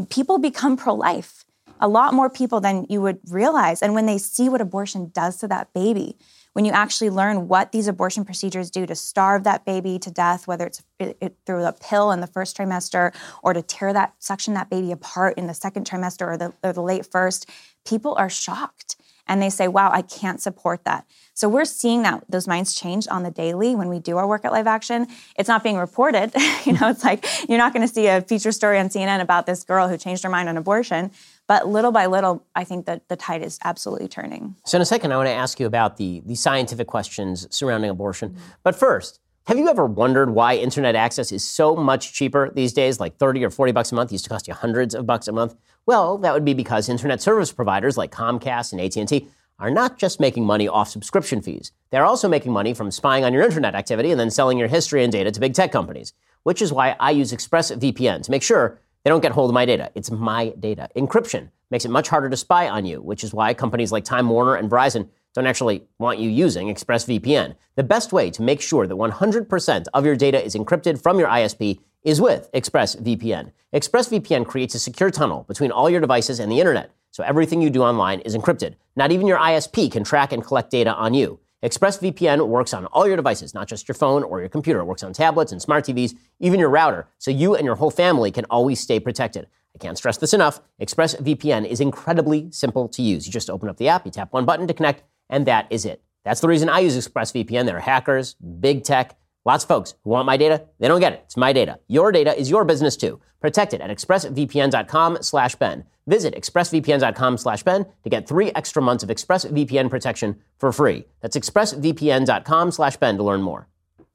people 0.08 0.38
become 0.38 0.76
pro 0.76 0.94
life. 0.94 1.44
A 1.80 1.88
lot 1.88 2.14
more 2.14 2.30
people 2.30 2.60
than 2.60 2.86
you 2.88 3.00
would 3.02 3.18
realize. 3.28 3.82
And 3.82 3.94
when 3.94 4.06
they 4.06 4.18
see 4.18 4.48
what 4.48 4.60
abortion 4.60 5.10
does 5.12 5.36
to 5.38 5.48
that 5.48 5.72
baby, 5.72 6.16
when 6.54 6.64
you 6.64 6.72
actually 6.72 7.10
learn 7.10 7.48
what 7.48 7.72
these 7.72 7.86
abortion 7.88 8.24
procedures 8.24 8.70
do 8.70 8.86
to 8.86 8.94
starve 8.94 9.44
that 9.44 9.64
baby 9.64 9.98
to 9.98 10.10
death, 10.10 10.46
whether 10.46 10.66
it's 10.66 10.82
it, 10.98 11.16
it, 11.20 11.36
through 11.44 11.64
a 11.64 11.72
pill 11.72 12.10
in 12.12 12.20
the 12.20 12.26
first 12.26 12.56
trimester 12.56 13.12
or 13.42 13.52
to 13.52 13.60
tear 13.60 13.92
that 13.92 14.14
section 14.20 14.54
that 14.54 14.70
baby 14.70 14.92
apart 14.92 15.36
in 15.36 15.46
the 15.46 15.54
second 15.54 15.86
trimester 15.86 16.26
or 16.26 16.36
the, 16.36 16.52
or 16.62 16.72
the 16.72 16.82
late 16.82 17.04
first, 17.04 17.50
people 17.84 18.14
are 18.16 18.30
shocked 18.30 18.96
and 19.26 19.40
they 19.40 19.50
say, 19.50 19.68
"Wow, 19.68 19.90
I 19.90 20.02
can't 20.02 20.40
support 20.40 20.84
that." 20.84 21.06
So 21.32 21.48
we're 21.48 21.64
seeing 21.64 22.02
that 22.02 22.24
those 22.28 22.46
minds 22.46 22.74
change 22.74 23.08
on 23.10 23.22
the 23.22 23.30
daily 23.30 23.74
when 23.74 23.88
we 23.88 23.98
do 23.98 24.18
our 24.18 24.26
work 24.26 24.44
at 24.44 24.52
Live 24.52 24.66
Action. 24.66 25.08
It's 25.36 25.48
not 25.48 25.62
being 25.62 25.76
reported. 25.76 26.32
you 26.64 26.74
know, 26.74 26.88
it's 26.88 27.02
like 27.02 27.26
you're 27.48 27.58
not 27.58 27.72
going 27.72 27.86
to 27.86 27.92
see 27.92 28.06
a 28.06 28.20
feature 28.20 28.52
story 28.52 28.78
on 28.78 28.88
CNN 28.90 29.20
about 29.20 29.46
this 29.46 29.64
girl 29.64 29.88
who 29.88 29.96
changed 29.96 30.22
her 30.22 30.28
mind 30.28 30.48
on 30.48 30.56
abortion. 30.56 31.10
But 31.46 31.68
little 31.68 31.92
by 31.92 32.06
little, 32.06 32.46
I 32.54 32.64
think 32.64 32.86
that 32.86 33.08
the 33.08 33.16
tide 33.16 33.42
is 33.42 33.58
absolutely 33.64 34.08
turning. 34.08 34.56
So 34.64 34.78
in 34.78 34.82
a 34.82 34.86
second, 34.86 35.12
I 35.12 35.16
want 35.16 35.28
to 35.28 35.32
ask 35.32 35.60
you 35.60 35.66
about 35.66 35.98
the, 35.98 36.22
the 36.24 36.34
scientific 36.34 36.86
questions 36.86 37.46
surrounding 37.54 37.90
abortion. 37.90 38.30
Mm-hmm. 38.30 38.40
But 38.62 38.76
first, 38.76 39.20
have 39.46 39.58
you 39.58 39.68
ever 39.68 39.84
wondered 39.84 40.30
why 40.30 40.56
internet 40.56 40.94
access 40.94 41.30
is 41.30 41.46
so 41.46 41.76
much 41.76 42.14
cheaper 42.14 42.50
these 42.54 42.72
days, 42.72 42.98
like 42.98 43.18
30 43.18 43.44
or 43.44 43.50
40 43.50 43.72
bucks 43.72 43.92
a 43.92 43.94
month? 43.94 44.10
Used 44.10 44.24
to 44.24 44.30
cost 44.30 44.48
you 44.48 44.54
hundreds 44.54 44.94
of 44.94 45.06
bucks 45.06 45.28
a 45.28 45.32
month. 45.32 45.54
Well, 45.84 46.16
that 46.18 46.32
would 46.32 46.46
be 46.46 46.54
because 46.54 46.88
internet 46.88 47.20
service 47.20 47.52
providers 47.52 47.98
like 47.98 48.10
Comcast 48.10 48.72
and 48.72 48.80
AT&T 48.80 49.28
are 49.58 49.70
not 49.70 49.98
just 49.98 50.18
making 50.18 50.46
money 50.46 50.66
off 50.66 50.88
subscription 50.88 51.42
fees. 51.42 51.72
They're 51.90 52.06
also 52.06 52.26
making 52.26 52.52
money 52.52 52.72
from 52.72 52.90
spying 52.90 53.22
on 53.22 53.34
your 53.34 53.42
internet 53.42 53.74
activity 53.74 54.10
and 54.10 54.18
then 54.18 54.30
selling 54.30 54.56
your 54.56 54.68
history 54.68 55.04
and 55.04 55.12
data 55.12 55.30
to 55.30 55.40
big 55.40 55.52
tech 55.52 55.70
companies, 55.70 56.14
which 56.44 56.62
is 56.62 56.72
why 56.72 56.96
I 56.98 57.10
use 57.10 57.30
ExpressVPN 57.30 58.22
to 58.22 58.30
make 58.30 58.42
sure 58.42 58.80
they 59.04 59.10
don't 59.10 59.20
get 59.20 59.32
hold 59.32 59.50
of 59.50 59.54
my 59.54 59.66
data. 59.66 59.90
It's 59.94 60.10
my 60.10 60.48
data. 60.58 60.88
Encryption 60.96 61.50
makes 61.70 61.84
it 61.84 61.90
much 61.90 62.08
harder 62.08 62.30
to 62.30 62.36
spy 62.36 62.68
on 62.68 62.86
you, 62.86 63.02
which 63.02 63.22
is 63.22 63.34
why 63.34 63.52
companies 63.52 63.92
like 63.92 64.04
Time 64.04 64.28
Warner 64.28 64.56
and 64.56 64.70
Verizon 64.70 65.08
don't 65.34 65.46
actually 65.46 65.84
want 65.98 66.18
you 66.18 66.30
using 66.30 66.68
ExpressVPN. 66.74 67.56
The 67.76 67.82
best 67.82 68.12
way 68.12 68.30
to 68.30 68.42
make 68.42 68.60
sure 68.60 68.86
that 68.86 68.94
100% 68.94 69.86
of 69.92 70.06
your 70.06 70.16
data 70.16 70.42
is 70.42 70.54
encrypted 70.54 71.02
from 71.02 71.18
your 71.18 71.28
ISP 71.28 71.80
is 72.02 72.20
with 72.20 72.50
ExpressVPN. 72.52 73.52
ExpressVPN 73.74 74.46
creates 74.46 74.74
a 74.74 74.78
secure 74.78 75.10
tunnel 75.10 75.44
between 75.48 75.70
all 75.70 75.90
your 75.90 76.00
devices 76.00 76.38
and 76.38 76.50
the 76.50 76.60
internet, 76.60 76.90
so 77.10 77.24
everything 77.24 77.60
you 77.60 77.70
do 77.70 77.82
online 77.82 78.20
is 78.20 78.36
encrypted. 78.36 78.76
Not 78.96 79.10
even 79.10 79.26
your 79.26 79.38
ISP 79.38 79.90
can 79.90 80.04
track 80.04 80.32
and 80.32 80.44
collect 80.44 80.70
data 80.70 80.94
on 80.94 81.12
you. 81.14 81.40
ExpressVPN 81.64 82.46
works 82.46 82.74
on 82.74 82.84
all 82.86 83.06
your 83.06 83.16
devices, 83.16 83.54
not 83.54 83.66
just 83.66 83.88
your 83.88 83.94
phone 83.94 84.22
or 84.22 84.40
your 84.40 84.50
computer. 84.50 84.80
It 84.80 84.84
works 84.84 85.02
on 85.02 85.14
tablets 85.14 85.50
and 85.50 85.62
smart 85.62 85.86
TVs, 85.86 86.14
even 86.38 86.60
your 86.60 86.68
router, 86.68 87.08
so 87.16 87.30
you 87.30 87.54
and 87.54 87.64
your 87.64 87.76
whole 87.76 87.90
family 87.90 88.30
can 88.30 88.44
always 88.50 88.78
stay 88.78 89.00
protected. 89.00 89.46
I 89.74 89.78
can't 89.78 89.96
stress 89.96 90.18
this 90.18 90.34
enough. 90.34 90.60
ExpressVPN 90.82 91.66
is 91.66 91.80
incredibly 91.80 92.50
simple 92.50 92.86
to 92.88 93.00
use. 93.00 93.26
You 93.26 93.32
just 93.32 93.48
open 93.48 93.70
up 93.70 93.78
the 93.78 93.88
app, 93.88 94.04
you 94.04 94.10
tap 94.10 94.34
one 94.34 94.44
button 94.44 94.66
to 94.66 94.74
connect, 94.74 95.04
and 95.30 95.46
that 95.46 95.66
is 95.70 95.86
it. 95.86 96.02
That's 96.26 96.42
the 96.42 96.48
reason 96.48 96.68
I 96.68 96.80
use 96.80 96.98
ExpressVPN. 96.98 97.64
There 97.64 97.78
are 97.78 97.80
hackers, 97.80 98.34
big 98.34 98.84
tech, 98.84 99.16
lots 99.44 99.64
of 99.64 99.68
folks 99.68 99.94
who 100.04 100.10
want 100.10 100.26
my 100.26 100.36
data. 100.36 100.64
They 100.78 100.88
don't 100.88 101.00
get 101.00 101.12
it. 101.12 101.22
It's 101.24 101.36
my 101.36 101.52
data. 101.52 101.78
Your 101.88 102.12
data 102.12 102.38
is 102.38 102.50
your 102.50 102.64
business 102.64 102.96
too. 102.96 103.20
Protect 103.40 103.74
it 103.74 103.80
at 103.80 103.90
expressvpn.com 103.90 105.18
slash 105.20 105.54
Ben. 105.56 105.84
Visit 106.06 106.34
expressvpn.com 106.34 107.38
slash 107.38 107.62
Ben 107.62 107.86
to 108.02 108.10
get 108.10 108.28
three 108.28 108.50
extra 108.54 108.82
months 108.82 109.02
of 109.02 109.08
ExpressVPN 109.08 109.88
protection 109.90 110.36
for 110.58 110.72
free. 110.72 111.06
That's 111.20 111.36
expressvpn.com 111.36 112.70
slash 112.70 112.96
Ben 112.96 113.16
to 113.16 113.22
learn 113.22 113.42
more. 113.42 113.68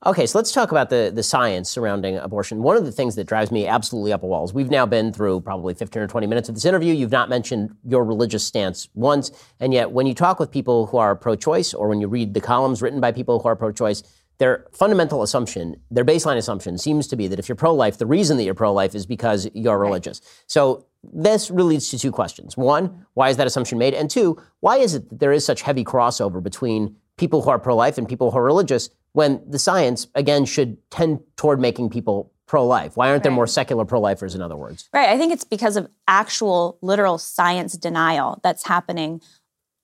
Okay, 0.05 0.25
so 0.25 0.38
let's 0.38 0.53
talk 0.53 0.71
about 0.71 0.89
the, 0.89 1.12
the 1.13 1.24
science 1.24 1.69
surrounding 1.69 2.15
abortion. 2.15 2.63
One 2.63 2.77
of 2.77 2.86
the 2.86 2.91
things 2.91 3.15
that 3.15 3.25
drives 3.25 3.51
me 3.51 3.67
absolutely 3.67 4.13
up 4.13 4.24
a 4.24 4.27
wall 4.27 4.45
is 4.45 4.53
we've 4.53 4.69
now 4.69 4.86
been 4.86 5.12
through 5.12 5.41
probably 5.41 5.74
15 5.74 6.01
or 6.01 6.07
20 6.07 6.25
minutes 6.25 6.48
of 6.48 6.55
this 6.55 6.63
interview. 6.63 6.93
You've 6.93 7.12
not 7.12 7.27
mentioned 7.27 7.75
your 7.83 8.05
religious 8.05 8.45
stance 8.45 8.88
once. 8.93 9.29
And 9.59 9.74
yet, 9.74 9.91
when 9.91 10.07
you 10.07 10.13
talk 10.13 10.39
with 10.39 10.51
people 10.51 10.86
who 10.86 10.98
are 10.98 11.17
pro 11.17 11.36
choice 11.36 11.74
or 11.74 11.89
when 11.89 12.00
you 12.00 12.07
read 12.07 12.33
the 12.33 12.39
columns 12.39 12.81
written 12.81 13.01
by 13.01 13.12
people 13.12 13.39
who 13.39 13.50
are 13.50 13.57
pro 13.57 13.74
choice, 13.74 14.01
their 14.39 14.65
fundamental 14.74 15.22
assumption, 15.22 15.79
their 15.91 16.05
baseline 16.05 16.38
assumption 16.38 16.77
seems 16.77 17.08
to 17.08 17.15
be 17.15 17.27
that 17.27 17.39
if 17.39 17.48
you're 17.48 17.55
pro 17.55 17.74
life, 17.74 17.98
the 17.98 18.05
reason 18.05 18.38
that 18.38 18.43
you're 18.43 18.53
pro 18.53 18.74
life 18.74 18.96
is 18.96 19.05
because 19.05 19.50
you're 19.53 19.77
religious. 19.77 20.22
So 20.48 20.86
this 21.03 21.51
really 21.51 21.75
leads 21.75 21.89
to 21.89 22.00
two 22.00 22.12
questions. 22.12 22.58
One, 22.58 23.05
why 23.13 23.29
is 23.29 23.38
that 23.38 23.48
assumption 23.48 23.77
made? 23.77 23.93
And 23.93 24.10
two, 24.10 24.41
why 24.62 24.77
is 24.77 24.96
it 24.96 25.10
that 25.10 25.19
there 25.19 25.31
is 25.31 25.46
such 25.46 25.62
heavy 25.62 25.84
crossover 25.84 26.41
between 26.41 26.96
people 27.17 27.41
who 27.41 27.50
are 27.50 27.60
pro 27.60 27.75
life 27.75 27.98
and 27.98 28.08
people 28.08 28.31
who 28.31 28.38
are 28.38 28.43
religious? 28.43 28.89
when 29.13 29.41
the 29.48 29.60
science, 29.60 30.08
again, 30.15 30.46
should 30.46 30.77
tend 30.89 31.19
toward 31.36 31.60
making 31.60 31.89
people 31.89 32.31
pro 32.46 32.65
life? 32.65 32.98
Why 32.98 33.10
aren't 33.10 33.24
there 33.24 33.31
more 33.31 33.48
secular 33.48 33.86
pro 33.86 34.00
lifers, 34.00 34.36
in 34.36 34.41
other 34.41 34.55
words? 34.55 34.89
Right. 34.93 35.10
I 35.10 35.17
think 35.17 35.34
it's 35.34 35.43
because 35.43 35.77
of 35.77 35.88
actual, 36.08 36.77
literal 36.81 37.17
science 37.17 37.74
denial 37.74 38.39
that's 38.43 38.65
happening 38.65 39.22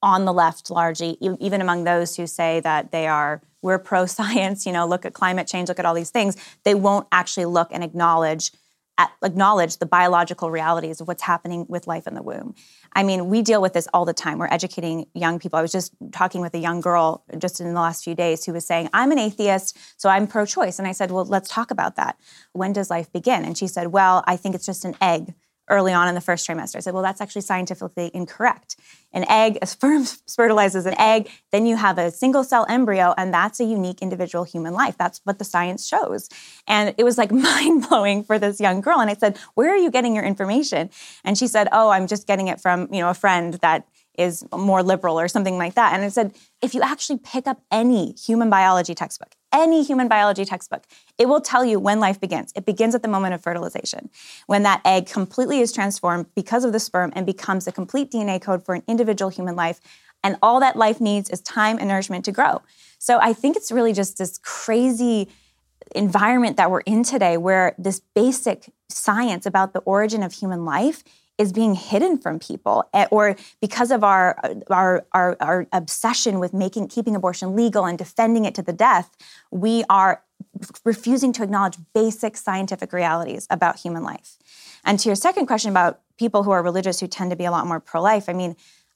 on 0.06 0.24
the 0.24 0.32
left 0.32 0.70
largely, 0.70 1.18
even 1.20 1.62
among 1.62 1.84
those 1.84 2.16
who 2.16 2.28
say 2.28 2.60
that 2.60 2.92
they 2.92 3.08
are, 3.08 3.42
we're 3.64 3.80
pro 3.80 4.06
science, 4.06 4.66
you 4.66 4.72
know, 4.72 4.88
look 4.88 5.04
at 5.04 5.14
climate 5.14 5.48
change, 5.48 5.68
look 5.68 5.80
at 5.80 5.86
all 5.86 5.96
these 5.96 6.12
things. 6.12 6.38
They 6.64 6.76
won't 6.76 7.08
actually 7.12 7.46
look 7.46 7.70
and 7.72 7.84
acknowledge 7.84 8.52
acknowledge 9.22 9.78
the 9.80 9.86
biological 9.86 10.50
realities 10.50 11.02
of 11.02 11.08
what's 11.10 11.24
happening 11.24 11.66
with 11.68 11.86
life 11.86 12.08
in 12.08 12.14
the 12.14 12.22
womb. 12.22 12.56
I 12.94 13.04
mean, 13.04 13.28
we 13.28 13.42
deal 13.42 13.62
with 13.62 13.74
this 13.74 13.90
all 13.94 14.06
the 14.06 14.14
time. 14.14 14.38
We're 14.38 14.48
educating 14.48 15.08
young 15.14 15.38
people. 15.38 15.60
I 15.60 15.62
was 15.62 15.74
just 15.74 15.94
talking 16.14 16.40
with 16.40 16.54
a 16.54 16.60
young 16.60 16.80
girl 16.80 17.26
just 17.38 17.60
in 17.60 17.68
the 17.68 17.74
last 17.74 18.06
few 18.06 18.16
days 18.16 18.46
who 18.46 18.54
was 18.54 18.66
saying, 18.66 18.88
I'm 18.94 19.12
an 19.12 19.20
atheist, 19.20 19.78
so 19.98 20.08
I'm 20.08 20.28
pro 20.28 20.46
choice. 20.46 20.80
And 20.80 20.88
I 20.88 20.94
said, 20.94 21.12
Well, 21.12 21.26
let's 21.26 21.50
talk 21.50 21.72
about 21.72 21.98
that. 21.98 22.18
When 22.54 22.72
does 22.72 22.90
life 22.90 23.12
begin? 23.12 23.44
And 23.44 23.58
she 23.58 23.68
said, 23.68 23.88
Well, 23.88 24.24
I 24.28 24.38
think 24.38 24.56
it's 24.56 24.66
just 24.66 24.86
an 24.86 24.96
egg 25.02 25.34
early 25.70 25.94
on 25.94 26.08
in 26.08 26.16
the 26.16 26.22
first 26.22 26.48
trimester. 26.48 26.78
I 26.78 26.80
said, 26.80 26.94
well, 26.94 27.04
that's 27.04 27.22
actually 27.22 27.42
scientifically 27.42 28.12
incorrect. 28.14 28.76
An 29.14 29.26
egg, 29.30 29.58
a 29.62 29.68
sperm 29.68 30.06
fertilizes 30.34 30.86
an 30.86 31.00
egg, 31.00 31.30
then 31.52 31.66
you 31.66 31.76
have 31.76 31.98
a 31.98 32.12
single 32.12 32.44
cell 32.44 32.66
embryo, 32.70 33.14
and 33.18 33.34
that's 33.34 33.60
a 33.60 33.66
unique 33.66 34.02
individual 34.02 34.44
human 34.44 34.74
life. 34.74 34.98
That's 34.98 35.22
what 35.24 35.40
the 35.40 35.46
science 35.46 35.88
shows. 35.88 36.30
And 36.68 36.94
it 36.98 37.04
was 37.04 37.18
like 37.18 37.32
mind 37.32 37.88
blowing 37.90 38.24
for 38.24 38.40
this 38.40 38.60
young 38.60 38.82
girl. 38.82 39.00
And 39.00 39.10
I 39.10 39.16
said, 39.16 39.38
where 39.56 39.72
are 39.72 39.78
you 39.78 39.92
getting 39.92 40.16
your 40.16 40.24
information? 40.24 40.90
And 41.24 41.38
she 41.38 41.48
said, 41.48 41.68
oh, 41.72 41.90
I'm 41.90 42.08
just 42.08 42.28
getting 42.28 42.48
it 42.48 42.60
from, 42.62 42.94
you 42.94 43.02
know, 43.02 43.10
a 43.10 43.14
friend 43.14 43.56
that 43.56 43.88
is 44.18 44.46
more 44.56 44.84
liberal 44.84 45.20
or 45.20 45.28
something 45.28 45.58
like 45.58 45.76
that. 45.76 45.94
And 45.94 46.04
I 46.04 46.10
said, 46.10 46.34
if 46.62 46.74
you 46.74 46.82
actually 46.82 47.20
pick 47.20 47.48
up 47.48 47.62
any 47.72 48.14
human 48.14 48.50
biology 48.50 48.96
textbook, 48.96 49.36
any 49.52 49.84
human 49.84 50.08
biology 50.08 50.46
textbook, 50.46 50.84
it 51.18 51.28
will 51.28 51.42
tell 51.42 51.64
you 51.64 51.80
when 51.80 52.00
life 52.00 52.20
begins. 52.20 52.52
It 52.56 52.66
begins 52.66 52.96
at 52.96 53.02
the 53.02 53.08
moment 53.08 53.34
of 53.34 53.42
fertilization, 53.42 54.10
when 54.48 54.64
that 54.64 54.82
egg 54.84 55.08
completely 55.08 55.60
is 55.60 55.72
transformed 55.72 56.28
because 56.36 56.66
of 56.66 56.74
the 56.74 56.80
sperm 56.80 57.14
and 57.16 57.26
becomes 57.26 57.68
a 57.68 57.72
complete 57.72 58.12
DNA 58.12 58.42
code 58.42 58.66
for 58.66 58.76
an 58.76 58.84
individual 58.88 59.30
human 59.30 59.56
life. 59.56 59.80
And 60.24 60.38
all 60.42 60.60
that 60.60 60.76
life 60.76 61.00
needs 61.00 61.30
is 61.30 61.42
time 61.42 61.78
and 61.78 61.88
nourishment 61.88 62.26
to 62.26 62.32
grow. 62.32 62.62
So 62.98 63.20
I 63.22 63.34
think 63.34 63.56
it's 63.56 63.72
really 63.72 63.94
just 63.94 64.18
this 64.18 64.40
crazy 64.40 65.30
environment 65.94 66.58
that 66.58 66.72
we're 66.72 66.82
in 66.82 67.04
today 67.04 67.38
where 67.38 67.76
this 67.78 68.02
basic 68.16 68.72
science 68.90 69.46
about 69.46 69.74
the 69.74 69.80
origin 69.80 70.24
of 70.24 70.34
human 70.34 70.66
life 70.66 71.04
is 71.38 71.52
being 71.52 71.76
hidden 71.76 72.18
from 72.18 72.40
people 72.40 72.88
eh, 72.94 73.08
or 73.12 73.36
because 73.62 73.92
of 73.92 74.04
our, 74.04 74.40
our, 74.70 75.06
our, 75.12 75.38
our, 75.40 75.68
obsession 75.74 76.40
with 76.40 76.54
making 76.54 76.88
keeping 76.88 77.16
abortion 77.16 77.56
legal 77.56 77.86
and 77.86 77.98
defending 77.98 78.46
it 78.46 78.56
to 78.56 78.62
the 78.62 78.74
death 78.74 79.16
we 79.52 79.84
are 79.90 80.24
refusing 80.84 81.34
to 81.34 81.44
acknowledge 81.44 81.78
basic 81.94 82.38
scientific 82.38 82.94
realities 82.94 83.48
about 83.50 83.80
human 83.80 84.04
life. 84.04 84.38
And 84.84 85.00
to 85.00 85.10
your 85.10 85.16
second 85.16 85.48
question 85.48 85.72
about 85.72 86.02
people 86.18 86.44
who 86.44 86.52
are 86.52 86.64
religious 86.64 87.00
who 87.00 87.08
tend 87.08 87.32
to 87.32 87.36
be 87.36 87.46
a 87.46 87.52
lot 87.52 87.68
more 87.68 87.80
pro-life 87.80 88.30
i 88.30 88.34
mean 88.34 88.56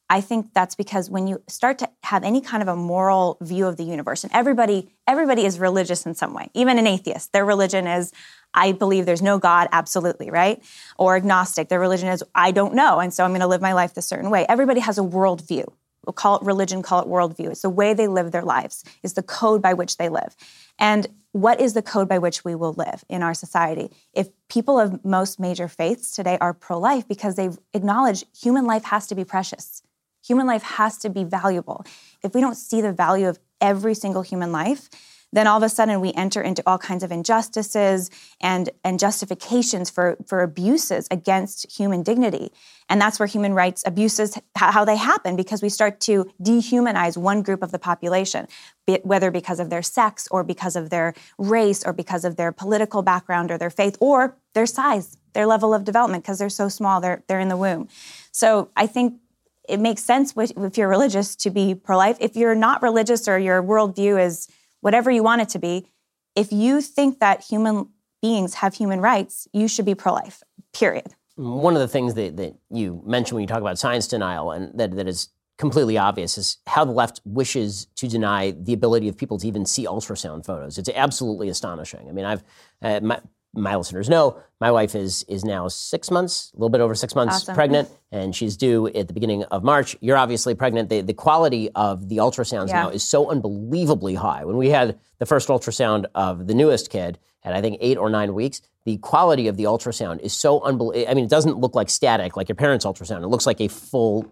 I 0.10 0.22
think 0.22 0.54
that's 0.54 0.74
because 0.74 1.10
when 1.10 1.28
you 1.28 1.42
start 1.48 1.78
to 1.80 1.90
have 2.04 2.24
any 2.24 2.42
kind 2.42 2.64
of 2.64 2.68
a 2.68 2.76
moral 2.76 3.38
view 3.42 3.68
of 3.68 3.78
the 3.78 3.84
universe, 3.84 4.24
and 4.24 4.34
everybody 4.34 4.92
everybody 5.08 5.46
is 5.46 5.60
religious 5.60 6.06
in 6.06 6.16
some 6.16 6.34
way, 6.34 6.50
even 6.54 6.80
an 6.80 6.88
atheist, 6.88 7.32
their 7.32 7.46
religion 7.46 7.86
is 7.86 8.12
I 8.54 8.72
believe 8.72 9.06
there's 9.06 9.22
no 9.22 9.38
God, 9.38 9.68
absolutely, 9.72 10.32
right? 10.32 10.64
Or 10.98 11.16
agnostic, 11.16 11.70
their 11.70 11.80
religion 11.80 12.10
is 12.10 12.24
I 12.34 12.52
don't 12.52 12.74
know, 12.74 13.00
and 13.00 13.14
so 13.14 13.24
I'm 13.24 13.36
to 13.40 13.48
live 13.48 13.62
my 13.62 13.74
life 13.74 13.94
this 13.94 14.08
certain 14.08 14.32
way. 14.32 14.46
Everybody 14.50 14.80
has 14.80 14.98
a 14.98 15.02
worldview. 15.02 15.66
We'll 16.06 16.14
call 16.14 16.38
it 16.38 16.44
religion, 16.44 16.82
call 16.82 17.02
it 17.02 17.08
worldview. 17.08 17.52
It's 17.52 17.62
the 17.62 17.70
way 17.70 17.94
they 17.94 18.08
live 18.08 18.32
their 18.32 18.42
lives, 18.42 18.84
is 19.04 19.14
the 19.14 19.22
code 19.22 19.62
by 19.62 19.76
which 19.76 19.98
they 19.98 20.10
live. 20.10 20.36
And 20.80 21.08
what 21.34 21.62
is 21.62 21.74
the 21.74 21.84
code 21.84 22.10
by 22.10 22.18
which 22.18 22.44
we 22.44 22.56
will 22.56 22.74
live 22.74 23.04
in 23.10 23.22
our 23.22 23.36
society? 23.36 23.92
If 24.14 24.30
people 24.48 24.80
of 24.80 25.06
most 25.06 25.40
major 25.40 25.68
faiths 25.68 26.16
today 26.16 26.40
are 26.42 26.56
pro 26.56 26.80
life 26.80 27.08
because 27.08 27.36
they 27.36 27.50
acknowledge 27.76 28.26
human 28.36 28.66
life 28.66 28.86
has 28.86 29.06
to 29.08 29.16
be 29.16 29.24
precious 29.24 29.84
Human 30.30 30.46
life 30.46 30.62
has 30.62 30.98
to 31.00 31.10
be 31.10 31.24
valuable. 31.24 31.84
If 32.24 32.36
we 32.36 32.42
don't 32.42 32.56
see 32.56 32.82
the 32.82 32.94
value 32.94 33.28
of 33.28 33.40
every 33.60 33.96
single 33.96 34.22
human 34.22 34.52
life, 34.52 34.90
then 35.32 35.48
all 35.48 35.58
of 35.58 35.64
a 35.64 35.70
sudden 35.70 36.02
we 36.02 36.14
enter 36.14 36.42
into 36.42 36.62
all 36.68 36.78
kinds 36.78 37.04
of 37.04 37.12
injustices 37.12 38.10
and, 38.40 38.70
and 38.84 39.00
justifications 39.00 39.90
for, 39.90 40.18
for 40.28 40.42
abuses 40.42 41.08
against 41.10 41.72
human 41.72 42.04
dignity. 42.04 42.52
And 42.90 43.02
that's 43.02 43.20
where 43.20 43.28
human 43.28 43.54
rights 43.54 43.84
abuses, 43.88 44.38
how 44.56 44.86
they 44.86 44.98
happen, 44.98 45.36
because 45.36 45.62
we 45.62 45.70
start 45.70 46.00
to 46.02 46.32
dehumanize 46.42 47.18
one 47.18 47.42
group 47.42 47.64
of 47.64 47.72
the 47.72 47.80
population, 47.80 48.48
whether 49.04 49.32
because 49.32 49.60
of 49.60 49.70
their 49.72 49.84
sex 49.84 50.28
or 50.30 50.44
because 50.44 50.76
of 50.76 50.90
their 50.92 51.14
race 51.38 51.84
or 51.84 51.94
because 51.94 52.24
of 52.24 52.36
their 52.36 52.52
political 52.52 53.02
background 53.02 53.52
or 53.52 53.58
their 53.58 53.70
faith 53.72 53.98
or 54.00 54.36
their 54.54 54.68
size, 54.68 55.18
their 55.34 55.48
level 55.48 55.74
of 55.74 55.84
development, 55.84 56.24
because 56.24 56.38
they're 56.38 56.50
so 56.50 56.70
small, 56.70 57.02
they're, 57.02 57.24
they're 57.28 57.40
in 57.40 57.50
the 57.50 57.58
womb. 57.58 57.88
So 58.32 58.70
I 58.76 58.88
think 58.88 59.20
it 59.70 59.80
makes 59.80 60.04
sense 60.04 60.34
if 60.36 60.78
you're 60.78 60.90
religious 60.90 61.36
to 61.38 61.50
be 61.50 61.76
pro 61.76 61.98
life. 61.98 62.18
If 62.20 62.36
you're 62.36 62.56
not 62.56 62.82
religious 62.82 63.28
or 63.28 63.38
your 63.38 63.62
worldview 63.62 64.24
is 64.24 64.48
whatever 64.82 65.12
you 65.12 65.24
want 65.24 65.42
it 65.42 65.50
to 65.50 65.60
be, 65.60 65.88
if 66.36 66.52
you 66.52 66.82
think 66.82 67.20
that 67.20 67.42
human 67.42 67.90
beings 68.22 68.56
have 68.56 68.74
human 68.74 69.00
rights, 69.00 69.48
you 69.54 69.68
should 69.68 69.86
be 69.86 69.96
pro 69.96 70.14
life, 70.14 70.44
period. 70.74 71.14
One 71.36 71.76
of 71.76 71.80
the 71.80 71.88
things 71.88 72.16
that, 72.16 72.38
that 72.38 72.56
you 72.70 73.02
mentioned 73.06 73.36
when 73.36 73.44
you 73.44 73.48
talk 73.48 73.62
about 73.62 73.80
science 73.80 74.08
denial 74.08 74.52
and 74.52 74.78
that, 74.78 74.92
that 74.96 75.08
is 75.08 75.30
completely 75.58 75.98
obvious 75.98 76.38
is 76.38 76.58
how 76.68 76.86
the 76.86 76.92
left 76.92 77.22
wishes 77.26 77.88
to 77.96 78.08
deny 78.08 78.52
the 78.52 78.74
ability 78.74 79.08
of 79.08 79.18
people 79.18 79.38
to 79.38 79.48
even 79.48 79.66
see 79.66 79.86
ultrasound 79.86 80.46
photos. 80.46 80.78
It's 80.78 80.90
absolutely 80.96 81.50
astonishing. 81.50 82.08
I 82.10 82.12
mean, 82.12 82.26
I've 82.26 82.44
uh, 82.82 83.00
my, 83.02 83.20
my 83.54 83.76
listeners 83.76 84.10
know, 84.10 84.40
my 84.60 84.72
wife 84.72 84.96
is 84.96 85.24
is 85.28 85.44
now 85.44 85.68
six 85.68 86.12
months, 86.12 86.52
a 86.54 86.58
little 86.58 86.70
bit 86.70 86.82
over 86.82 86.94
six 86.94 87.16
months 87.16 87.36
awesome. 87.36 87.56
pregnant, 87.56 87.90
and 88.12 88.36
she's 88.36 88.58
due 88.58 88.88
at 88.88 89.08
the 89.08 89.14
beginning 89.14 89.44
of 89.46 89.64
March. 89.64 89.96
You're 90.02 90.18
obviously 90.18 90.54
pregnant. 90.56 90.90
The, 90.90 91.02
the 91.02 91.14
quality 91.14 91.70
of 91.76 92.10
the 92.10 92.18
ultrasounds 92.18 92.70
yeah. 92.70 92.84
now 92.84 92.90
is 92.90 93.04
so 93.04 93.30
unbelievably 93.30 94.16
high. 94.16 94.46
When 94.46 94.58
we 94.58 94.70
had 94.70 95.00
the 95.18 95.26
first 95.26 95.48
ultrasound 95.48 96.06
of 96.14 96.48
the 96.48 96.54
newest 96.54 96.90
kid 96.90 97.18
at 97.44 97.54
I 97.54 97.62
think 97.62 97.78
eight 97.82 97.98
or 97.98 98.10
nine 98.10 98.34
weeks, 98.34 98.62
the 98.86 98.98
quality 98.98 99.48
of 99.48 99.58
the 99.58 99.64
ultrasound 99.64 100.20
is 100.20 100.34
so 100.34 100.62
unbelievable. 100.62 101.10
I 101.10 101.14
mean, 101.14 101.26
it 101.26 101.30
doesn't 101.30 101.58
look 101.58 101.76
like 101.76 101.90
static 101.90 102.36
like 102.36 102.50
your 102.50 102.56
parents' 102.56 102.86
ultrasound. 102.86 103.24
It 103.24 103.28
looks 103.28 103.46
like 103.46 103.62
a 103.62 103.68
full 103.68 104.26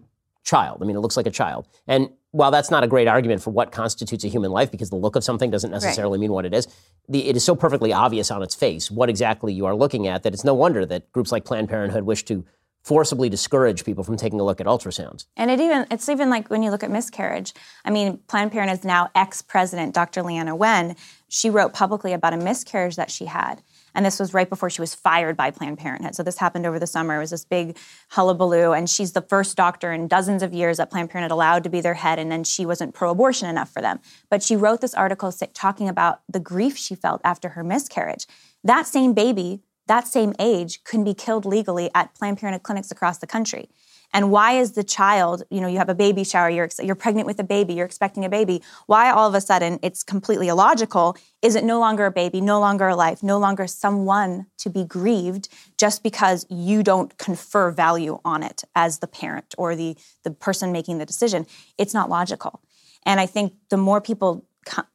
child. 0.48 0.78
I 0.82 0.86
mean, 0.86 0.96
it 0.96 1.00
looks 1.00 1.16
like 1.16 1.26
a 1.26 1.30
child. 1.30 1.68
And 1.86 2.08
while 2.30 2.50
that's 2.50 2.70
not 2.70 2.82
a 2.82 2.86
great 2.86 3.06
argument 3.06 3.42
for 3.42 3.50
what 3.50 3.70
constitutes 3.70 4.24
a 4.24 4.28
human 4.28 4.50
life, 4.50 4.70
because 4.70 4.88
the 4.88 4.96
look 4.96 5.14
of 5.14 5.22
something 5.22 5.50
doesn't 5.50 5.70
necessarily 5.70 6.18
right. 6.18 6.22
mean 6.22 6.32
what 6.32 6.46
it 6.46 6.54
is, 6.54 6.66
the, 7.08 7.28
it 7.28 7.36
is 7.36 7.44
so 7.44 7.54
perfectly 7.54 7.92
obvious 7.92 8.30
on 8.30 8.42
its 8.42 8.54
face 8.54 8.90
what 8.90 9.08
exactly 9.10 9.52
you 9.52 9.66
are 9.66 9.74
looking 9.74 10.06
at 10.06 10.22
that 10.22 10.32
it's 10.32 10.44
no 10.44 10.54
wonder 10.54 10.86
that 10.86 11.12
groups 11.12 11.30
like 11.30 11.44
Planned 11.44 11.68
Parenthood 11.68 12.04
wish 12.04 12.24
to 12.24 12.44
forcibly 12.82 13.28
discourage 13.28 13.84
people 13.84 14.02
from 14.02 14.16
taking 14.16 14.40
a 14.40 14.44
look 14.44 14.60
at 14.60 14.66
ultrasounds. 14.66 15.26
And 15.36 15.50
it 15.50 15.60
even 15.60 15.86
it's 15.90 16.08
even 16.08 16.30
like 16.30 16.48
when 16.48 16.62
you 16.62 16.70
look 16.70 16.82
at 16.82 16.90
miscarriage. 16.90 17.52
I 17.84 17.90
mean, 17.90 18.18
Planned 18.28 18.52
Parenthood's 18.52 18.84
now 18.84 19.10
ex-president, 19.14 19.94
Dr. 19.94 20.22
Leana 20.22 20.56
Wen, 20.56 20.96
she 21.28 21.50
wrote 21.50 21.74
publicly 21.74 22.14
about 22.14 22.32
a 22.32 22.38
miscarriage 22.38 22.96
that 22.96 23.10
she 23.10 23.26
had. 23.26 23.62
And 23.98 24.06
this 24.06 24.20
was 24.20 24.32
right 24.32 24.48
before 24.48 24.70
she 24.70 24.80
was 24.80 24.94
fired 24.94 25.36
by 25.36 25.50
Planned 25.50 25.78
Parenthood. 25.78 26.14
So 26.14 26.22
this 26.22 26.38
happened 26.38 26.64
over 26.66 26.78
the 26.78 26.86
summer. 26.86 27.16
It 27.16 27.18
was 27.18 27.30
this 27.30 27.44
big 27.44 27.76
hullabaloo. 28.10 28.70
And 28.70 28.88
she's 28.88 29.10
the 29.10 29.22
first 29.22 29.56
doctor 29.56 29.92
in 29.92 30.06
dozens 30.06 30.44
of 30.44 30.54
years 30.54 30.76
that 30.76 30.88
Planned 30.88 31.10
Parenthood 31.10 31.32
allowed 31.32 31.64
to 31.64 31.68
be 31.68 31.80
their 31.80 31.94
head. 31.94 32.20
And 32.20 32.30
then 32.30 32.44
she 32.44 32.64
wasn't 32.64 32.94
pro 32.94 33.10
abortion 33.10 33.48
enough 33.48 33.72
for 33.72 33.82
them. 33.82 33.98
But 34.30 34.40
she 34.40 34.54
wrote 34.54 34.82
this 34.82 34.94
article 34.94 35.32
talking 35.52 35.88
about 35.88 36.20
the 36.28 36.38
grief 36.38 36.76
she 36.76 36.94
felt 36.94 37.20
after 37.24 37.48
her 37.48 37.64
miscarriage. 37.64 38.28
That 38.62 38.86
same 38.86 39.14
baby, 39.14 39.62
that 39.88 40.06
same 40.06 40.32
age, 40.38 40.84
can 40.84 41.02
be 41.02 41.12
killed 41.12 41.44
legally 41.44 41.90
at 41.92 42.14
Planned 42.14 42.38
Parenthood 42.38 42.62
clinics 42.62 42.92
across 42.92 43.18
the 43.18 43.26
country. 43.26 43.68
And 44.12 44.30
why 44.30 44.52
is 44.52 44.72
the 44.72 44.84
child, 44.84 45.42
you 45.50 45.60
know, 45.60 45.68
you 45.68 45.78
have 45.78 45.90
a 45.90 45.94
baby 45.94 46.24
shower, 46.24 46.48
you're, 46.48 46.70
you're 46.82 46.94
pregnant 46.94 47.26
with 47.26 47.38
a 47.38 47.44
baby, 47.44 47.74
you're 47.74 47.86
expecting 47.86 48.24
a 48.24 48.28
baby. 48.28 48.62
Why 48.86 49.10
all 49.10 49.28
of 49.28 49.34
a 49.34 49.40
sudden 49.40 49.78
it's 49.82 50.02
completely 50.02 50.48
illogical? 50.48 51.16
Is 51.42 51.54
it 51.54 51.64
no 51.64 51.78
longer 51.78 52.06
a 52.06 52.10
baby, 52.10 52.40
no 52.40 52.58
longer 52.58 52.88
a 52.88 52.96
life, 52.96 53.22
no 53.22 53.38
longer 53.38 53.66
someone 53.66 54.46
to 54.58 54.70
be 54.70 54.84
grieved 54.84 55.48
just 55.76 56.02
because 56.02 56.46
you 56.48 56.82
don't 56.82 57.16
confer 57.18 57.70
value 57.70 58.18
on 58.24 58.42
it 58.42 58.64
as 58.74 59.00
the 59.00 59.06
parent 59.06 59.54
or 59.58 59.76
the, 59.76 59.96
the 60.24 60.30
person 60.30 60.72
making 60.72 60.98
the 60.98 61.06
decision? 61.06 61.46
It's 61.76 61.92
not 61.92 62.08
logical. 62.08 62.62
And 63.04 63.20
I 63.20 63.26
think 63.26 63.52
the 63.68 63.76
more 63.76 64.00
people 64.00 64.46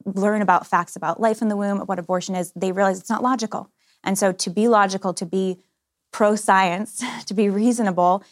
learn 0.06 0.41
about 0.41 0.67
facts 0.67 0.95
about 0.95 1.19
life 1.19 1.41
in 1.41 1.47
the 1.47 1.58
womb, 1.58 1.80
what 1.82 1.99
abortion 1.99 2.36
is, 2.36 2.52
they 2.56 2.71
realize 2.71 2.99
it's 2.99 3.10
not 3.10 3.23
logical. 3.23 3.71
And 4.04 4.17
so 4.17 4.32
to 4.32 4.49
be 4.49 4.67
logical, 4.67 5.13
to 5.15 5.26
be 5.26 5.60
pro 6.12 6.36
science, 6.36 7.04
to 7.26 7.34
be 7.34 7.49
reasonable, 7.49 8.23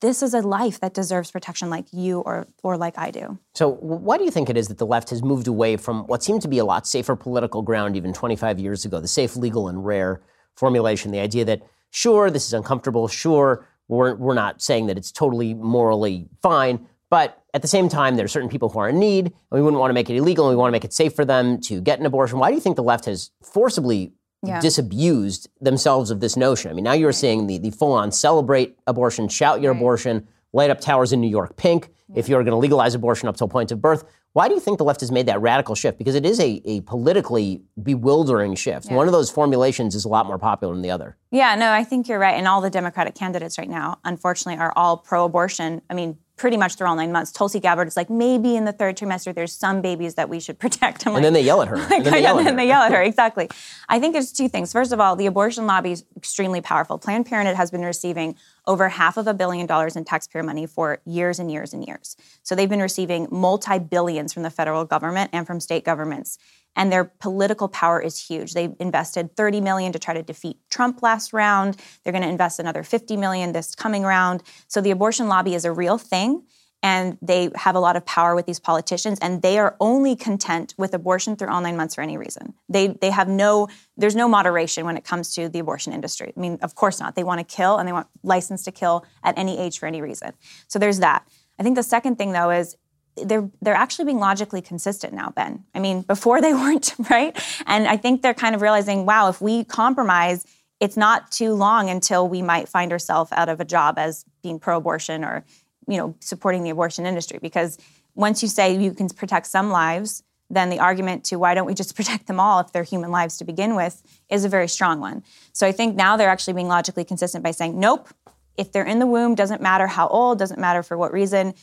this 0.00 0.22
is 0.22 0.34
a 0.34 0.40
life 0.40 0.80
that 0.80 0.94
deserves 0.94 1.30
protection 1.30 1.68
like 1.68 1.86
you 1.92 2.20
or, 2.20 2.46
or 2.62 2.76
like 2.76 2.96
I 2.96 3.10
do. 3.10 3.38
So, 3.54 3.68
why 3.68 4.18
do 4.18 4.24
you 4.24 4.30
think 4.30 4.48
it 4.48 4.56
is 4.56 4.68
that 4.68 4.78
the 4.78 4.86
left 4.86 5.10
has 5.10 5.22
moved 5.22 5.46
away 5.46 5.76
from 5.76 6.06
what 6.06 6.22
seemed 6.22 6.42
to 6.42 6.48
be 6.48 6.58
a 6.58 6.64
lot 6.64 6.86
safer 6.86 7.16
political 7.16 7.62
ground 7.62 7.96
even 7.96 8.12
25 8.12 8.58
years 8.58 8.84
ago, 8.84 9.00
the 9.00 9.08
safe, 9.08 9.36
legal, 9.36 9.68
and 9.68 9.84
rare 9.84 10.22
formulation? 10.56 11.12
The 11.12 11.20
idea 11.20 11.44
that, 11.44 11.62
sure, 11.90 12.30
this 12.30 12.46
is 12.46 12.54
uncomfortable, 12.54 13.08
sure, 13.08 13.66
we're, 13.88 14.14
we're 14.14 14.34
not 14.34 14.62
saying 14.62 14.86
that 14.86 14.96
it's 14.96 15.12
totally 15.12 15.52
morally 15.52 16.28
fine, 16.40 16.86
but 17.10 17.42
at 17.52 17.62
the 17.62 17.68
same 17.68 17.88
time, 17.88 18.14
there 18.16 18.24
are 18.24 18.28
certain 18.28 18.48
people 18.48 18.68
who 18.68 18.78
are 18.78 18.88
in 18.88 19.00
need, 19.00 19.26
and 19.26 19.34
we 19.50 19.60
wouldn't 19.60 19.80
want 19.80 19.90
to 19.90 19.94
make 19.94 20.08
it 20.08 20.16
illegal, 20.16 20.48
and 20.48 20.56
we 20.56 20.60
want 20.60 20.70
to 20.70 20.72
make 20.72 20.84
it 20.84 20.92
safe 20.92 21.14
for 21.14 21.24
them 21.24 21.60
to 21.62 21.80
get 21.80 21.98
an 21.98 22.06
abortion. 22.06 22.38
Why 22.38 22.48
do 22.48 22.54
you 22.54 22.60
think 22.60 22.76
the 22.76 22.84
left 22.84 23.06
has 23.06 23.32
forcibly 23.42 24.12
yeah. 24.42 24.60
disabused 24.60 25.48
themselves 25.60 26.10
of 26.10 26.20
this 26.20 26.36
notion. 26.36 26.70
I 26.70 26.74
mean, 26.74 26.84
now 26.84 26.92
you're 26.92 27.12
seeing 27.12 27.46
the, 27.46 27.58
the 27.58 27.70
full 27.70 27.92
on 27.92 28.10
celebrate 28.12 28.78
abortion, 28.86 29.28
shout 29.28 29.60
your 29.60 29.72
right. 29.72 29.78
abortion, 29.78 30.26
light 30.52 30.70
up 30.70 30.80
towers 30.80 31.12
in 31.12 31.20
New 31.20 31.28
York 31.28 31.56
pink 31.56 31.90
if 32.14 32.28
you're 32.28 32.42
going 32.42 32.52
to 32.52 32.56
legalize 32.56 32.94
abortion 32.94 33.28
up 33.28 33.36
till 33.36 33.48
point 33.48 33.70
of 33.70 33.80
birth. 33.80 34.04
Why 34.32 34.46
do 34.46 34.54
you 34.54 34.60
think 34.60 34.78
the 34.78 34.84
left 34.84 35.00
has 35.00 35.10
made 35.10 35.26
that 35.26 35.40
radical 35.40 35.74
shift? 35.74 35.98
Because 35.98 36.14
it 36.14 36.24
is 36.24 36.38
a, 36.38 36.62
a 36.64 36.80
politically 36.82 37.62
bewildering 37.82 38.54
shift. 38.54 38.86
Yeah. 38.86 38.94
One 38.94 39.08
of 39.08 39.12
those 39.12 39.28
formulations 39.28 39.96
is 39.96 40.04
a 40.04 40.08
lot 40.08 40.26
more 40.26 40.38
popular 40.38 40.72
than 40.72 40.82
the 40.82 40.90
other. 40.90 41.16
Yeah, 41.32 41.56
no, 41.56 41.72
I 41.72 41.82
think 41.82 42.08
you're 42.08 42.18
right. 42.20 42.36
And 42.36 42.46
all 42.46 42.60
the 42.60 42.70
Democratic 42.70 43.16
candidates 43.16 43.58
right 43.58 43.68
now, 43.68 43.98
unfortunately, 44.04 44.60
are 44.60 44.72
all 44.76 44.96
pro 44.96 45.24
abortion. 45.24 45.82
I 45.90 45.94
mean, 45.94 46.16
pretty 46.40 46.56
much 46.56 46.74
through 46.76 46.86
all 46.86 46.96
nine 46.96 47.12
months. 47.12 47.30
Tulsi 47.30 47.60
Gabbard 47.60 47.86
is 47.86 47.98
like, 47.98 48.08
maybe 48.08 48.56
in 48.56 48.64
the 48.64 48.72
third 48.72 48.96
trimester, 48.96 49.34
there's 49.34 49.52
some 49.52 49.82
babies 49.82 50.14
that 50.14 50.30
we 50.30 50.40
should 50.40 50.58
protect. 50.64 51.06
I'm 51.06 51.08
and 51.08 51.16
like, 51.16 51.22
then 51.24 51.34
they 51.34 51.42
yell 51.42 51.60
at 51.60 51.68
her. 51.68 51.76
Like, 51.90 51.92
and 51.92 52.06
then 52.06 52.12
they, 52.14 52.22
yell, 52.22 52.38
at 52.38 52.46
her. 52.46 52.56
they 52.56 52.66
yell 52.66 52.82
at 52.82 52.92
her. 52.92 53.02
Exactly. 53.02 53.48
I 53.90 54.00
think 54.00 54.14
there's 54.14 54.32
two 54.32 54.48
things. 54.48 54.72
First 54.72 54.92
of 54.92 55.00
all, 55.00 55.16
the 55.16 55.26
abortion 55.26 55.66
lobby 55.66 55.92
is 55.92 56.04
extremely 56.16 56.62
powerful. 56.62 56.98
Planned 56.98 57.26
Parenthood 57.26 57.56
has 57.56 57.70
been 57.70 57.82
receiving 57.82 58.36
over 58.66 58.88
half 58.88 59.16
of 59.16 59.26
a 59.26 59.34
billion 59.34 59.66
dollars 59.66 59.96
in 59.96 60.04
taxpayer 60.04 60.42
money 60.42 60.66
for 60.66 61.00
years 61.04 61.38
and 61.38 61.50
years 61.50 61.72
and 61.72 61.86
years. 61.86 62.16
So 62.42 62.54
they've 62.54 62.68
been 62.68 62.80
receiving 62.80 63.28
multi 63.30 63.78
billions 63.78 64.32
from 64.32 64.42
the 64.42 64.50
federal 64.50 64.84
government 64.84 65.30
and 65.32 65.46
from 65.46 65.60
state 65.60 65.84
governments 65.84 66.38
and 66.76 66.92
their 66.92 67.04
political 67.04 67.68
power 67.68 68.00
is 68.00 68.18
huge. 68.18 68.54
They 68.54 68.74
invested 68.78 69.36
30 69.36 69.60
million 69.60 69.92
to 69.92 69.98
try 69.98 70.14
to 70.14 70.22
defeat 70.22 70.56
Trump 70.70 71.02
last 71.02 71.32
round. 71.32 71.76
They're 72.02 72.12
going 72.12 72.22
to 72.22 72.28
invest 72.28 72.58
another 72.58 72.82
50 72.82 73.16
million 73.16 73.52
this 73.52 73.74
coming 73.74 74.02
round. 74.02 74.42
So 74.68 74.80
the 74.80 74.90
abortion 74.90 75.28
lobby 75.28 75.54
is 75.54 75.64
a 75.64 75.72
real 75.72 75.98
thing 75.98 76.44
and 76.82 77.18
they 77.20 77.50
have 77.56 77.74
a 77.74 77.80
lot 77.80 77.96
of 77.96 78.06
power 78.06 78.34
with 78.34 78.46
these 78.46 78.58
politicians 78.58 79.18
and 79.20 79.42
they 79.42 79.58
are 79.58 79.76
only 79.80 80.16
content 80.16 80.74
with 80.78 80.94
abortion 80.94 81.36
through 81.36 81.48
all 81.48 81.60
nine 81.60 81.76
months 81.76 81.94
for 81.94 82.00
any 82.00 82.16
reason. 82.16 82.54
They 82.68 82.88
they 82.88 83.10
have 83.10 83.28
no 83.28 83.68
there's 83.96 84.16
no 84.16 84.28
moderation 84.28 84.86
when 84.86 84.96
it 84.96 85.04
comes 85.04 85.34
to 85.34 85.48
the 85.48 85.58
abortion 85.58 85.92
industry. 85.92 86.32
I 86.36 86.40
mean 86.40 86.58
of 86.62 86.74
course 86.74 87.00
not. 87.00 87.14
They 87.14 87.24
want 87.24 87.46
to 87.46 87.56
kill 87.56 87.76
and 87.76 87.86
they 87.86 87.92
want 87.92 88.06
license 88.22 88.62
to 88.64 88.72
kill 88.72 89.04
at 89.22 89.36
any 89.38 89.58
age 89.58 89.78
for 89.78 89.86
any 89.86 90.00
reason. 90.00 90.32
So 90.68 90.78
there's 90.78 91.00
that. 91.00 91.26
I 91.58 91.62
think 91.62 91.76
the 91.76 91.82
second 91.82 92.16
thing 92.16 92.32
though 92.32 92.50
is 92.50 92.76
they're 93.16 93.50
they're 93.60 93.74
actually 93.74 94.06
being 94.06 94.18
logically 94.18 94.62
consistent 94.62 95.12
now, 95.12 95.30
Ben. 95.30 95.64
I 95.74 95.80
mean, 95.80 96.02
before 96.02 96.40
they 96.40 96.54
weren't, 96.54 96.94
right? 97.10 97.38
And 97.66 97.86
I 97.86 97.96
think 97.96 98.22
they're 98.22 98.34
kind 98.34 98.54
of 98.54 98.62
realizing, 98.62 99.04
wow, 99.04 99.28
if 99.28 99.40
we 99.40 99.64
compromise, 99.64 100.46
it's 100.80 100.96
not 100.96 101.30
too 101.30 101.52
long 101.52 101.90
until 101.90 102.26
we 102.26 102.40
might 102.40 102.68
find 102.68 102.90
ourselves 102.90 103.30
out 103.32 103.50
of 103.50 103.60
a 103.60 103.64
job 103.64 103.98
as 103.98 104.24
being 104.42 104.58
pro-abortion 104.58 105.24
or, 105.24 105.44
you 105.90 105.96
know, 105.96 106.14
supporting 106.20 106.62
the 106.62 106.70
abortion 106.70 107.04
industry. 107.04 107.38
Because 107.42 107.76
once 108.14 108.42
you 108.42 108.48
say 108.48 108.76
you 108.76 108.92
can 108.92 109.08
protect 109.08 109.46
some 109.46 109.70
lives, 109.70 110.22
then 110.48 110.70
the 110.70 110.78
argument 110.78 111.24
to 111.24 111.36
why 111.36 111.54
don't 111.54 111.66
we 111.66 111.74
just 111.74 111.94
protect 112.00 112.26
them 112.26 112.40
all 112.40 112.60
if 112.60 112.72
they're 112.72 112.82
human 112.82 113.10
lives 113.10 113.36
to 113.38 113.44
begin 113.44 113.74
with 113.74 114.02
is 114.30 114.44
a 114.44 114.48
very 114.48 114.68
strong 114.68 115.00
one. 115.00 115.22
So 115.52 115.66
I 115.66 115.72
think 115.72 115.96
now 115.96 116.16
they're 116.16 116.30
actually 116.30 116.54
being 116.54 116.68
logically 116.68 117.04
consistent 117.04 117.44
by 117.44 117.50
saying, 117.50 117.78
nope, 117.78 118.08
if 118.56 118.72
they're 118.72 118.84
in 118.84 118.98
the 118.98 119.06
womb, 119.06 119.34
doesn't 119.34 119.60
matter 119.60 119.86
how 119.86 120.08
old, 120.08 120.38
doesn't 120.38 120.60
matter 120.60 120.82
for 120.82 120.96
what 120.96 121.12
reason, 121.12 121.54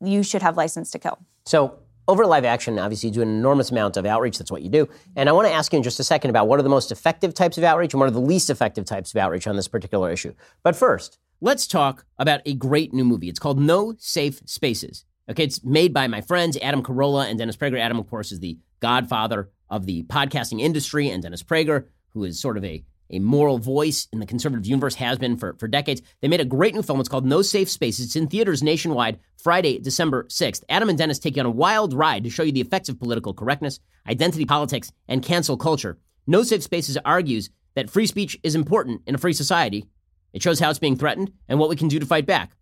you 0.00 0.22
should 0.22 0.42
have 0.42 0.56
license 0.56 0.90
to 0.92 0.98
kill. 0.98 1.18
So 1.44 1.78
over 2.06 2.26
live 2.26 2.44
action, 2.44 2.78
obviously, 2.78 3.08
you 3.08 3.14
do 3.14 3.22
an 3.22 3.28
enormous 3.28 3.70
amount 3.70 3.96
of 3.96 4.06
outreach. 4.06 4.38
That's 4.38 4.50
what 4.50 4.62
you 4.62 4.68
do. 4.68 4.88
And 5.16 5.28
I 5.28 5.32
want 5.32 5.46
to 5.48 5.52
ask 5.52 5.72
you 5.72 5.76
in 5.76 5.82
just 5.82 6.00
a 6.00 6.04
second 6.04 6.30
about 6.30 6.48
what 6.48 6.58
are 6.58 6.62
the 6.62 6.68
most 6.68 6.90
effective 6.90 7.34
types 7.34 7.58
of 7.58 7.64
outreach 7.64 7.92
and 7.92 8.00
what 8.00 8.06
are 8.06 8.12
the 8.12 8.20
least 8.20 8.50
effective 8.50 8.84
types 8.84 9.12
of 9.12 9.18
outreach 9.18 9.46
on 9.46 9.56
this 9.56 9.68
particular 9.68 10.10
issue. 10.10 10.34
But 10.62 10.74
first, 10.76 11.18
let's 11.40 11.66
talk 11.66 12.04
about 12.18 12.40
a 12.46 12.54
great 12.54 12.92
new 12.92 13.04
movie. 13.04 13.28
It's 13.28 13.38
called 13.38 13.60
No 13.60 13.94
Safe 13.98 14.40
Spaces. 14.44 15.04
Okay, 15.30 15.44
it's 15.44 15.62
made 15.64 15.92
by 15.92 16.06
my 16.06 16.20
friends 16.20 16.56
Adam 16.62 16.82
Carolla 16.82 17.28
and 17.28 17.38
Dennis 17.38 17.56
Prager. 17.56 17.78
Adam, 17.78 17.98
of 17.98 18.08
course, 18.08 18.32
is 18.32 18.40
the 18.40 18.58
godfather 18.80 19.50
of 19.68 19.86
the 19.86 20.04
podcasting 20.04 20.60
industry, 20.60 21.10
and 21.10 21.22
Dennis 21.22 21.42
Prager, 21.42 21.86
who 22.14 22.24
is 22.24 22.40
sort 22.40 22.56
of 22.56 22.64
a 22.64 22.84
a 23.10 23.18
moral 23.18 23.58
voice 23.58 24.06
in 24.12 24.18
the 24.18 24.26
conservative 24.26 24.66
universe, 24.66 24.94
has 24.96 25.16
been 25.16 25.38
for, 25.38 25.56
for 25.58 25.66
decades. 25.66 26.02
They 26.20 26.28
made 26.28 26.42
a 26.42 26.44
great 26.44 26.74
new 26.74 26.82
film. 26.82 27.00
It's 27.00 27.08
called 27.08 27.24
No 27.24 27.40
Safe 27.40 27.70
Spaces. 27.70 28.04
It's 28.04 28.16
in 28.16 28.26
theaters 28.26 28.62
nationwide 28.62 29.18
Friday, 29.42 29.78
December 29.78 30.24
6th. 30.24 30.62
Adam 30.68 30.90
and 30.90 30.98
Dennis 30.98 31.18
take 31.18 31.36
you 31.36 31.40
on 31.40 31.46
a 31.46 31.50
wild 31.50 31.94
ride 31.94 32.24
to 32.24 32.30
show 32.30 32.42
you 32.42 32.52
the 32.52 32.60
effects 32.60 32.90
of 32.90 32.98
political 32.98 33.32
correctness, 33.32 33.80
identity 34.06 34.44
politics, 34.44 34.92
and 35.08 35.22
cancel 35.22 35.56
culture. 35.56 35.98
No 36.26 36.42
Safe 36.42 36.62
Spaces 36.62 36.98
argues 37.02 37.48
that 37.74 37.88
free 37.88 38.06
speech 38.06 38.38
is 38.42 38.54
important 38.54 39.00
in 39.06 39.14
a 39.14 39.18
free 39.18 39.32
society. 39.32 39.86
It 40.32 40.42
shows 40.42 40.60
how 40.60 40.70
it's 40.70 40.78
being 40.78 40.96
threatened 40.96 41.32
and 41.48 41.58
what 41.58 41.68
we 41.68 41.76
can 41.76 41.88
do 41.88 41.98
to 41.98 42.06
fight 42.06 42.26
back. 42.26 42.52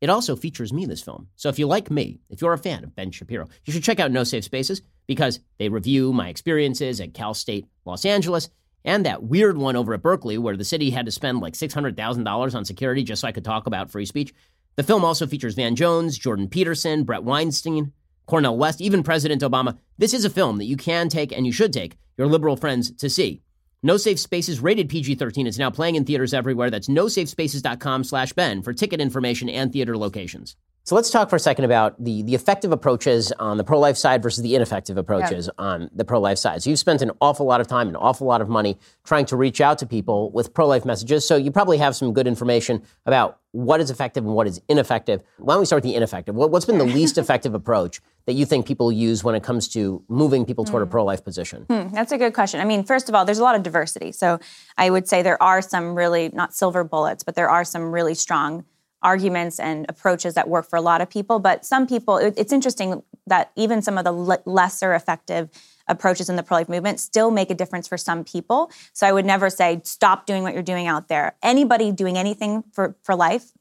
It 0.00 0.10
also 0.10 0.36
features 0.36 0.72
me, 0.72 0.84
this 0.84 1.00
film. 1.00 1.28
So 1.36 1.48
if 1.48 1.58
you 1.58 1.66
like 1.66 1.90
me, 1.90 2.20
if 2.28 2.42
you're 2.42 2.52
a 2.52 2.58
fan 2.58 2.84
of 2.84 2.94
Ben 2.94 3.10
Shapiro, 3.10 3.48
you 3.64 3.72
should 3.72 3.84
check 3.84 4.00
out 4.00 4.10
No 4.10 4.24
Safe 4.24 4.44
Spaces 4.44 4.82
because 5.06 5.40
they 5.58 5.68
review 5.68 6.12
my 6.12 6.28
experiences 6.28 7.00
at 7.00 7.14
Cal 7.14 7.32
State 7.32 7.66
Los 7.84 8.04
Angeles 8.04 8.50
and 8.84 9.06
that 9.06 9.22
weird 9.22 9.56
one 9.56 9.76
over 9.76 9.94
at 9.94 10.02
Berkeley 10.02 10.36
where 10.36 10.56
the 10.56 10.64
city 10.64 10.90
had 10.90 11.06
to 11.06 11.12
spend 11.12 11.40
like 11.40 11.54
$600,000 11.54 12.54
on 12.54 12.64
security 12.64 13.02
just 13.02 13.22
so 13.22 13.28
I 13.28 13.32
could 13.32 13.44
talk 13.44 13.66
about 13.66 13.90
free 13.90 14.04
speech. 14.04 14.34
The 14.76 14.82
film 14.82 15.04
also 15.04 15.26
features 15.26 15.54
Van 15.54 15.76
Jones, 15.76 16.18
Jordan 16.18 16.48
Peterson, 16.48 17.04
Bret 17.04 17.24
Weinstein, 17.24 17.92
Cornel 18.26 18.58
West, 18.58 18.80
even 18.80 19.02
President 19.02 19.42
Obama. 19.42 19.78
This 19.96 20.12
is 20.12 20.24
a 20.24 20.30
film 20.30 20.58
that 20.58 20.64
you 20.64 20.76
can 20.76 21.08
take 21.08 21.32
and 21.32 21.46
you 21.46 21.52
should 21.52 21.72
take 21.72 21.96
your 22.18 22.26
liberal 22.26 22.56
friends 22.56 22.90
to 22.90 23.08
see. 23.08 23.40
No 23.84 23.98
Safe 23.98 24.18
Spaces 24.18 24.60
rated 24.60 24.88
PG-13 24.88 25.46
is 25.46 25.58
now 25.58 25.68
playing 25.68 25.96
in 25.96 26.06
theaters 26.06 26.32
everywhere. 26.32 26.70
That's 26.70 26.88
nosafespaces.com 26.88 28.04
slash 28.04 28.32
Ben 28.32 28.62
for 28.62 28.72
ticket 28.72 28.98
information 28.98 29.50
and 29.50 29.70
theater 29.70 29.98
locations. 29.98 30.56
So 30.86 30.94
let's 30.94 31.08
talk 31.08 31.30
for 31.30 31.36
a 31.36 31.40
second 31.40 31.64
about 31.64 32.02
the, 32.04 32.22
the 32.24 32.34
effective 32.34 32.70
approaches 32.70 33.32
on 33.32 33.56
the 33.56 33.64
pro 33.64 33.78
life 33.78 33.96
side 33.96 34.22
versus 34.22 34.42
the 34.42 34.54
ineffective 34.54 34.98
approaches 34.98 35.46
yeah. 35.46 35.64
on 35.64 35.90
the 35.94 36.04
pro 36.04 36.20
life 36.20 36.36
side. 36.36 36.62
So 36.62 36.68
you've 36.68 36.78
spent 36.78 37.00
an 37.00 37.10
awful 37.22 37.46
lot 37.46 37.62
of 37.62 37.66
time, 37.66 37.88
an 37.88 37.96
awful 37.96 38.26
lot 38.26 38.42
of 38.42 38.50
money 38.50 38.78
trying 39.02 39.24
to 39.26 39.36
reach 39.36 39.62
out 39.62 39.78
to 39.78 39.86
people 39.86 40.30
with 40.32 40.52
pro 40.52 40.66
life 40.66 40.84
messages. 40.84 41.26
So 41.26 41.36
you 41.36 41.50
probably 41.50 41.78
have 41.78 41.96
some 41.96 42.12
good 42.12 42.26
information 42.26 42.82
about 43.06 43.40
what 43.52 43.80
is 43.80 43.90
effective 43.90 44.26
and 44.26 44.34
what 44.34 44.46
is 44.46 44.60
ineffective. 44.68 45.22
Why 45.38 45.54
don't 45.54 45.60
we 45.60 45.66
start 45.66 45.82
with 45.82 45.90
the 45.90 45.96
ineffective? 45.96 46.34
What, 46.34 46.52
has 46.52 46.66
been 46.66 46.76
the 46.76 46.84
least 46.84 47.16
effective 47.24 47.54
approach 47.54 48.02
that 48.26 48.34
you 48.34 48.44
think 48.44 48.66
people 48.66 48.92
use 48.92 49.24
when 49.24 49.34
it 49.34 49.42
comes 49.42 49.68
to 49.68 50.02
moving 50.08 50.44
people 50.44 50.66
toward 50.66 50.82
mm. 50.82 50.84
a 50.84 50.86
hmm. 50.86 50.92
pro 50.92 51.04
life 51.04 51.24
position? 51.24 51.62
Hmm, 51.62 51.94
that's 51.94 52.12
a 52.12 52.18
good 52.18 52.34
question. 52.34 52.60
I 52.60 52.66
mean, 52.66 52.84
first 52.84 53.08
of 53.08 53.14
all, 53.14 53.24
there's 53.24 53.38
a 53.38 53.42
lot 53.42 53.54
of 53.54 53.62
diversity. 53.62 54.12
So 54.12 54.38
I 54.76 54.90
would 54.90 55.08
say 55.08 55.22
there 55.22 55.42
are 55.42 55.62
some 55.62 55.94
really, 55.94 56.28
not 56.34 56.52
silver 56.52 56.84
bullets, 56.84 57.22
but 57.22 57.36
there 57.36 57.48
are 57.48 57.64
some 57.64 57.90
really 57.90 58.14
strong 58.14 58.66
arguments 59.04 59.60
and 59.60 59.86
approaches 59.88 60.34
that 60.34 60.48
work 60.48 60.68
for 60.68 60.76
a 60.76 60.80
lot 60.80 61.00
of 61.00 61.08
people. 61.08 61.38
But 61.38 61.64
some 61.64 61.86
people, 61.86 62.16
it, 62.16 62.34
it's 62.36 62.52
interesting 62.52 63.02
that 63.26 63.52
even 63.54 63.82
some 63.82 63.98
of 63.98 64.04
the 64.04 64.12
le- 64.12 64.42
lesser 64.46 64.94
effective 64.94 65.50
approaches 65.86 66.30
in 66.30 66.36
the 66.36 66.42
pro 66.42 66.56
life 66.56 66.68
movement 66.68 66.98
still 66.98 67.30
make 67.30 67.50
a 67.50 67.54
difference 67.54 67.86
for 67.86 67.98
some 67.98 68.24
people. 68.24 68.72
So 68.94 69.06
I 69.06 69.12
would 69.12 69.26
never 69.26 69.50
say, 69.50 69.82
stop 69.84 70.26
doing 70.26 70.42
what 70.42 70.54
you're 70.54 70.62
doing 70.62 70.86
out 70.86 71.08
there. 71.08 71.36
Anybody 71.42 71.92
doing 71.92 72.16
anything 72.16 72.64
for, 72.72 72.96
for 73.02 73.14
life, 73.14 73.52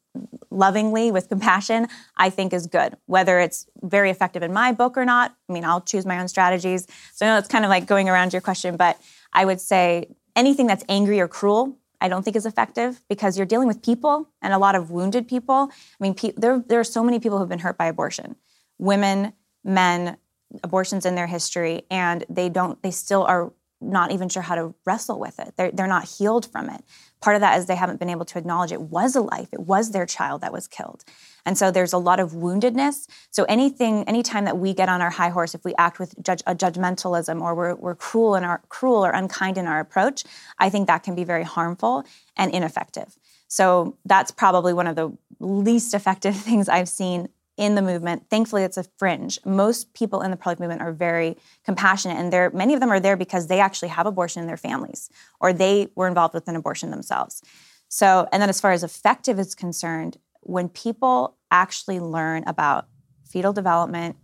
lovingly 0.49 1.11
with 1.11 1.27
compassion, 1.27 1.87
I 2.15 2.29
think 2.29 2.53
is 2.53 2.67
good. 2.67 2.95
Whether 3.07 3.39
it's 3.39 3.65
very 3.81 4.09
effective 4.09 4.43
in 4.43 4.53
my 4.53 4.71
book 4.71 4.97
or 4.97 5.05
not, 5.05 5.35
I 5.49 5.53
mean, 5.53 5.65
I'll 5.65 5.81
choose 5.81 6.05
my 6.05 6.19
own 6.19 6.27
strategies. 6.27 6.87
So 7.13 7.25
I 7.25 7.29
know 7.29 7.37
it's 7.37 7.47
kind 7.47 7.65
of 7.65 7.69
like 7.69 7.85
going 7.85 8.07
around 8.07 8.31
your 8.31 8.41
question, 8.41 8.77
but 8.77 8.97
I 9.33 9.43
would 9.43 9.59
say 9.59 10.07
anything 10.35 10.67
that's 10.67 10.85
angry 10.87 11.19
or 11.19 11.27
cruel, 11.27 11.77
I 12.03 12.09
don't 12.09 12.21
think 12.21 12.35
is 12.35 12.45
effective 12.45 13.01
because 13.07 13.37
you're 13.37 13.47
dealing 13.47 13.67
with 13.67 13.81
people 13.81 14.29
and 14.41 14.53
a 14.53 14.57
lot 14.57 14.75
of 14.75 14.91
wounded 14.91 15.25
people. 15.27 15.69
I 15.71 16.03
mean, 16.03 16.13
pe- 16.13 16.33
there, 16.35 16.61
there 16.67 16.79
are 16.79 16.83
so 16.83 17.01
many 17.01 17.17
people 17.17 17.39
who've 17.39 17.49
been 17.49 17.59
hurt 17.59 17.77
by 17.77 17.85
abortion 17.87 18.35
women, 18.77 19.31
men, 19.63 20.17
abortions 20.63 21.05
in 21.05 21.15
their 21.15 21.27
history, 21.27 21.83
and 21.89 22.25
they 22.29 22.49
don't, 22.49 22.81
they 22.83 22.91
still 22.91 23.23
are 23.23 23.53
not 23.79 24.11
even 24.11 24.27
sure 24.27 24.41
how 24.41 24.55
to 24.55 24.73
wrestle 24.85 25.19
with 25.19 25.39
it. 25.39 25.53
They're, 25.55 25.71
they're 25.71 25.87
not 25.87 26.05
healed 26.05 26.45
from 26.45 26.69
it. 26.69 26.83
Part 27.23 27.37
of 27.37 27.39
that 27.39 27.57
is 27.57 27.67
they 27.67 27.75
haven't 27.75 28.01
been 28.01 28.09
able 28.09 28.25
to 28.25 28.37
acknowledge 28.37 28.73
it 28.73 28.81
was 28.81 29.15
a 29.15 29.21
life, 29.21 29.47
it 29.53 29.61
was 29.61 29.91
their 29.91 30.05
child 30.05 30.41
that 30.41 30.51
was 30.51 30.67
killed. 30.67 31.05
And 31.45 31.57
so 31.57 31.71
there's 31.71 31.93
a 31.93 31.97
lot 31.97 32.19
of 32.19 32.33
woundedness. 32.33 33.07
So 33.31 33.45
anything, 33.45 34.03
anytime 34.09 34.43
that 34.43 34.57
we 34.57 34.73
get 34.73 34.89
on 34.89 35.01
our 35.01 35.09
high 35.09 35.29
horse, 35.29 35.55
if 35.55 35.63
we 35.63 35.73
act 35.77 35.99
with 35.99 36.21
judge, 36.21 36.41
a 36.45 36.53
judgmentalism 36.53 37.41
or 37.41 37.55
we're, 37.55 37.75
we're 37.75 37.95
cruel 37.95 38.35
in 38.35 38.43
our 38.43 38.61
cruel 38.67 39.05
or 39.05 39.11
unkind 39.11 39.57
in 39.57 39.67
our 39.67 39.79
approach, 39.79 40.25
I 40.59 40.69
think 40.69 40.87
that 40.87 41.03
can 41.03 41.15
be 41.15 41.23
very 41.23 41.43
harmful 41.43 42.03
and 42.35 42.53
ineffective. 42.53 43.17
So 43.47 43.95
that's 44.03 44.31
probably 44.31 44.73
one 44.73 44.87
of 44.87 44.97
the 44.97 45.15
least 45.39 45.93
effective 45.93 46.35
things 46.49 46.67
I've 46.67 46.89
seen 46.89 47.29
in 47.57 47.75
the 47.75 47.81
movement. 47.81 48.29
Thankfully, 48.29 48.63
it's 48.63 48.77
a 48.77 48.85
fringe. 48.97 49.37
Most 49.45 49.93
people 49.93 50.21
in 50.21 50.31
the 50.31 50.37
pro-life 50.37 50.59
movement 50.59 50.81
are 50.81 50.91
very 50.91 51.37
compassionate, 51.63 52.17
and 52.17 52.33
they 52.33 52.49
many 52.49 52.73
of 52.73 52.79
them 52.79 52.91
are 52.91 52.99
there 52.99 53.15
because 53.15 53.47
they 53.47 53.59
actually 53.59 53.89
have 53.89 54.05
abortion 54.05 54.41
in 54.41 54.47
their 54.47 54.57
families 54.57 55.09
or 55.39 55.53
they 55.53 55.87
were 55.95 56.07
involved 56.07 56.33
with 56.33 56.47
an 56.47 56.55
abortion 56.55 56.89
themselves. 56.89 57.41
So, 57.89 58.27
and 58.31 58.41
then 58.41 58.49
as 58.49 58.59
far 58.59 58.71
as 58.71 58.83
effective 58.83 59.37
is 59.37 59.53
concerned, 59.53 60.17
when 60.41 60.67
people 60.67 61.37
actually 61.51 61.99
learn 61.99 62.43
about 62.47 62.87
fetal 63.23 63.53
development, 63.53 64.15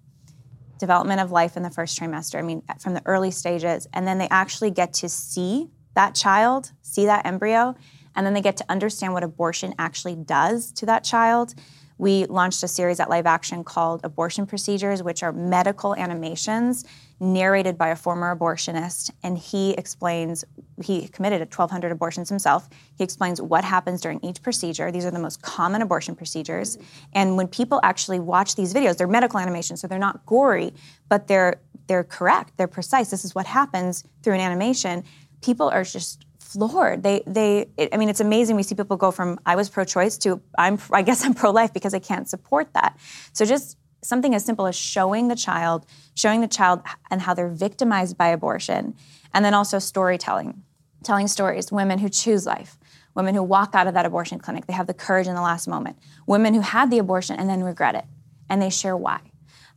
development 0.80 1.22
of 1.22 1.32
life 1.32 1.56
in 1.56 1.62
the 1.62 1.70
first 1.70 2.00
trimester, 2.00 2.39
I 2.39 2.42
mean, 2.42 2.63
from 2.80 2.96
the 2.96 3.04
early 3.06 3.32
stages, 3.32 3.88
and 3.94 4.08
then 4.08 4.18
they 4.18 4.28
actually 4.30 4.72
get 4.72 4.94
to 4.94 5.10
see 5.10 5.70
that 5.94 6.15
child, 6.15 6.72
see 6.82 7.06
that 7.06 7.26
embryo, 7.26 7.76
and 8.15 8.26
then 8.26 8.34
they 8.34 8.42
get 8.42 8.58
to 8.58 8.65
understand 8.70 9.13
what 9.13 9.24
abortion 9.24 9.74
actually 9.78 10.15
does 10.15 10.72
to 10.74 10.86
that 10.88 11.04
child 11.04 11.54
we 12.00 12.26
launched 12.26 12.64
a 12.64 12.68
series 12.68 13.02
at 13.02 13.10
Live 13.10 13.26
Action 13.26 13.64
called 13.64 14.00
Abortion 14.06 14.48
Procedures, 14.48 15.04
which 15.04 15.22
are 15.22 15.34
medical 15.34 15.94
animations 15.96 16.86
narrated 17.20 17.78
by 17.78 17.90
a 17.90 17.96
former 17.96 18.34
abortionist. 18.34 19.12
And 19.22 19.38
he 19.38 19.72
explains, 19.74 20.46
he 20.82 21.10
committed 21.10 21.42
1,200 21.42 21.92
abortions 21.92 22.30
himself. 22.30 22.70
He 22.98 23.04
explains 23.04 23.42
what 23.42 23.66
happens 23.66 24.00
during 24.00 24.24
each 24.24 24.42
procedure. 24.42 24.94
These 24.94 25.04
are 25.04 25.12
the 25.12 25.20
most 25.20 25.42
common 25.42 25.82
abortion 25.82 26.16
procedures. 26.16 26.78
And 27.12 27.36
when 27.36 27.50
people 27.50 27.82
actually 27.84 28.22
watch 28.22 28.56
these 28.56 28.74
videos, 28.74 28.96
they're 28.96 29.06
medical 29.06 29.38
animations, 29.38 29.82
so 29.82 29.88
they're 29.88 30.00
not 30.00 30.26
gory, 30.26 30.74
but 31.10 31.28
they're 31.28 31.60
they're 31.88 32.04
correct, 32.04 32.54
they're 32.56 32.68
precise. 32.68 33.10
This 33.10 33.26
is 33.26 33.34
what 33.34 33.48
happens 33.48 34.04
through 34.22 34.36
an 34.36 34.42
animation. 34.42 35.04
People 35.42 35.70
are 35.70 35.84
just 35.84 36.24
floored. 36.52 37.04
They, 37.04 37.22
they, 37.28 37.70
it, 37.78 37.90
I 37.94 37.98
mean, 37.98 38.10
it's 38.10 38.20
amazing. 38.20 38.56
We 38.56 38.64
see 38.64 38.76
people 38.76 38.98
go 38.98 39.12
from 39.12 39.40
I 39.46 39.56
was 39.56 39.70
pro-choice 39.70 40.18
to 40.20 40.42
I'm, 40.58 40.80
I 40.92 41.02
guess 41.02 41.24
I'm 41.24 41.34
pro-life 41.34 41.74
because 41.74 41.94
I 41.94 42.00
can't 42.00 42.28
support 42.28 42.74
that. 42.74 42.98
So 43.34 43.46
just 43.46 43.78
something 44.02 44.34
as 44.34 44.46
simple 44.46 44.66
as 44.66 44.76
showing 44.76 45.28
the 45.28 45.36
child, 45.36 45.86
showing 46.16 46.42
the 46.42 46.48
child 46.48 46.82
and 47.12 47.22
how 47.22 47.34
they're 47.34 47.50
victimized 47.50 48.18
by 48.18 48.28
abortion, 48.28 48.96
and 49.34 49.46
then 49.46 49.54
also 49.54 49.78
storytelling, 49.78 50.64
telling 51.04 51.28
stories. 51.28 51.72
Women 51.72 52.00
who 52.00 52.10
choose 52.10 52.46
life, 52.46 52.78
women 53.14 53.36
who 53.36 53.44
walk 53.44 53.76
out 53.76 53.88
of 53.88 53.94
that 53.94 54.06
abortion 54.06 54.40
clinic, 54.40 54.66
they 54.66 54.74
have 54.74 54.88
the 54.88 54.94
courage 54.94 55.28
in 55.28 55.36
the 55.36 55.42
last 55.42 55.68
moment. 55.68 55.98
Women 56.26 56.54
who 56.54 56.62
had 56.62 56.90
the 56.90 56.98
abortion 56.98 57.36
and 57.36 57.50
then 57.50 57.62
regret 57.62 57.96
it, 57.96 58.06
and 58.50 58.62
they 58.62 58.70
share 58.70 58.98
why. 58.98 59.20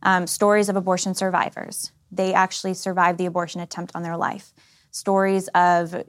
Um, 0.01 0.25
stories 0.25 0.69
of 0.69 0.75
abortion 0.75 1.13
survivors. 1.13 1.91
They 2.11 2.33
actually 2.33 2.73
survived 2.73 3.17
the 3.17 3.25
abortion 3.25 3.61
attempt 3.61 3.91
on 3.95 4.03
their 4.03 4.17
life 4.17 4.53
stories 4.93 5.47
of 5.49 6.03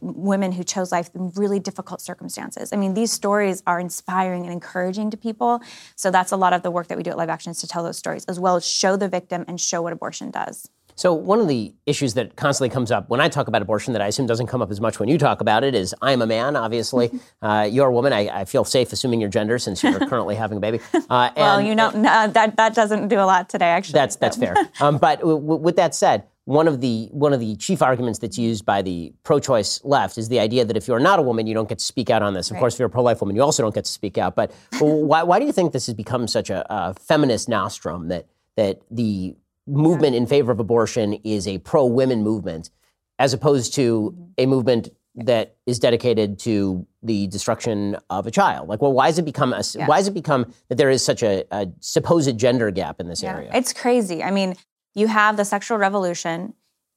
women 0.00 0.52
who 0.52 0.62
chose 0.62 0.92
life 0.92 1.10
in 1.14 1.30
really 1.34 1.58
difficult 1.58 2.00
circumstances. 2.00 2.72
I 2.72 2.76
mean, 2.76 2.94
these 2.94 3.12
stories 3.12 3.62
are 3.66 3.80
inspiring 3.80 4.44
and 4.44 4.52
encouraging 4.52 5.10
to 5.10 5.16
people. 5.16 5.60
So 5.96 6.10
that's 6.10 6.30
a 6.30 6.36
lot 6.36 6.52
of 6.52 6.62
the 6.62 6.70
work 6.70 6.86
that 6.86 6.96
we 6.96 7.02
do 7.02 7.10
at 7.10 7.16
Live 7.16 7.28
Action 7.28 7.50
is 7.50 7.58
to 7.60 7.66
tell 7.66 7.82
those 7.82 7.98
stories, 7.98 8.24
as 8.26 8.38
well 8.38 8.54
as 8.54 8.66
show 8.66 8.96
the 8.96 9.08
victim 9.08 9.44
and 9.48 9.60
show 9.60 9.82
what 9.82 9.92
abortion 9.92 10.30
does. 10.30 10.70
So, 10.94 11.12
one 11.12 11.38
of 11.38 11.46
the 11.46 11.72
issues 11.86 12.14
that 12.14 12.34
constantly 12.34 12.74
comes 12.74 12.90
up 12.90 13.08
when 13.08 13.20
I 13.20 13.28
talk 13.28 13.46
about 13.46 13.62
abortion 13.62 13.92
that 13.92 14.02
I 14.02 14.08
assume 14.08 14.26
doesn't 14.26 14.48
come 14.48 14.60
up 14.60 14.68
as 14.68 14.80
much 14.80 14.98
when 14.98 15.08
you 15.08 15.16
talk 15.16 15.40
about 15.40 15.62
it 15.62 15.76
is 15.76 15.94
I'm 16.02 16.22
a 16.22 16.26
man, 16.26 16.56
obviously. 16.56 17.10
Uh, 17.40 17.68
you're 17.70 17.86
a 17.86 17.92
woman. 17.92 18.12
I, 18.12 18.40
I, 18.40 18.44
feel 18.46 18.64
safe 18.64 18.92
assuming 18.92 19.20
your 19.20 19.28
gender 19.28 19.60
since 19.60 19.80
you're 19.82 20.00
currently 20.08 20.34
having 20.34 20.58
a 20.58 20.60
baby. 20.60 20.80
Uh, 21.08 21.30
well, 21.36 21.60
you 21.60 21.76
know, 21.76 21.90
no, 21.90 22.26
that, 22.26 22.56
that 22.56 22.74
doesn't 22.74 23.06
do 23.06 23.16
a 23.16 23.22
lot 23.22 23.48
today, 23.48 23.66
actually. 23.66 23.92
That's, 23.92 24.16
that's 24.16 24.36
fair. 24.36 24.56
Um, 24.80 24.98
but 24.98 25.20
w- 25.20 25.38
w- 25.38 25.60
with 25.60 25.76
that 25.76 25.94
said, 25.94 26.24
one 26.48 26.66
of 26.66 26.80
the 26.80 27.10
one 27.10 27.34
of 27.34 27.40
the 27.40 27.54
chief 27.56 27.82
arguments 27.82 28.20
that's 28.20 28.38
used 28.38 28.64
by 28.64 28.80
the 28.80 29.12
pro-choice 29.22 29.84
left 29.84 30.16
is 30.16 30.30
the 30.30 30.40
idea 30.40 30.64
that 30.64 30.78
if 30.78 30.88
you're 30.88 30.98
not 30.98 31.18
a 31.18 31.22
woman, 31.22 31.46
you 31.46 31.52
don't 31.52 31.68
get 31.68 31.78
to 31.78 31.84
speak 31.84 32.08
out 32.08 32.22
on 32.22 32.32
this. 32.32 32.50
Of 32.50 32.54
right. 32.54 32.60
course, 32.60 32.72
if 32.72 32.78
you're 32.78 32.86
a 32.86 32.90
pro-life 32.90 33.20
woman, 33.20 33.36
you 33.36 33.42
also 33.42 33.62
don't 33.62 33.74
get 33.74 33.84
to 33.84 33.90
speak 33.90 34.16
out. 34.16 34.34
But 34.34 34.50
why, 34.78 35.24
why 35.24 35.40
do 35.40 35.44
you 35.44 35.52
think 35.52 35.74
this 35.74 35.84
has 35.88 35.94
become 35.94 36.26
such 36.26 36.48
a, 36.48 36.64
a 36.72 36.94
feminist 36.94 37.50
nostrum 37.50 38.08
that 38.08 38.28
that 38.56 38.80
the 38.90 39.36
movement 39.66 40.16
in 40.16 40.26
favor 40.26 40.50
of 40.50 40.58
abortion 40.58 41.12
is 41.22 41.46
a 41.46 41.58
pro-women 41.58 42.22
movement, 42.22 42.70
as 43.18 43.34
opposed 43.34 43.74
to 43.74 44.14
mm-hmm. 44.16 44.30
a 44.38 44.46
movement 44.46 44.88
that 45.16 45.56
is 45.66 45.78
dedicated 45.78 46.38
to 46.38 46.86
the 47.02 47.26
destruction 47.26 47.98
of 48.08 48.26
a 48.26 48.30
child? 48.30 48.70
Like, 48.70 48.80
well, 48.80 48.94
why 48.94 49.06
has 49.06 49.18
it 49.18 49.26
become 49.26 49.52
a, 49.52 49.62
yeah. 49.74 49.86
why 49.86 49.96
has 49.96 50.08
it 50.08 50.14
become 50.14 50.50
that 50.68 50.76
there 50.76 50.88
is 50.88 51.04
such 51.04 51.22
a, 51.22 51.44
a 51.50 51.68
supposed 51.80 52.38
gender 52.38 52.70
gap 52.70 53.00
in 53.00 53.08
this 53.08 53.22
yeah. 53.22 53.34
area? 53.34 53.50
It's 53.52 53.74
crazy. 53.74 54.22
I 54.22 54.30
mean, 54.30 54.56
you 54.98 55.06
have 55.06 55.36
the 55.36 55.44
sexual 55.44 55.78
revolution 55.78 56.54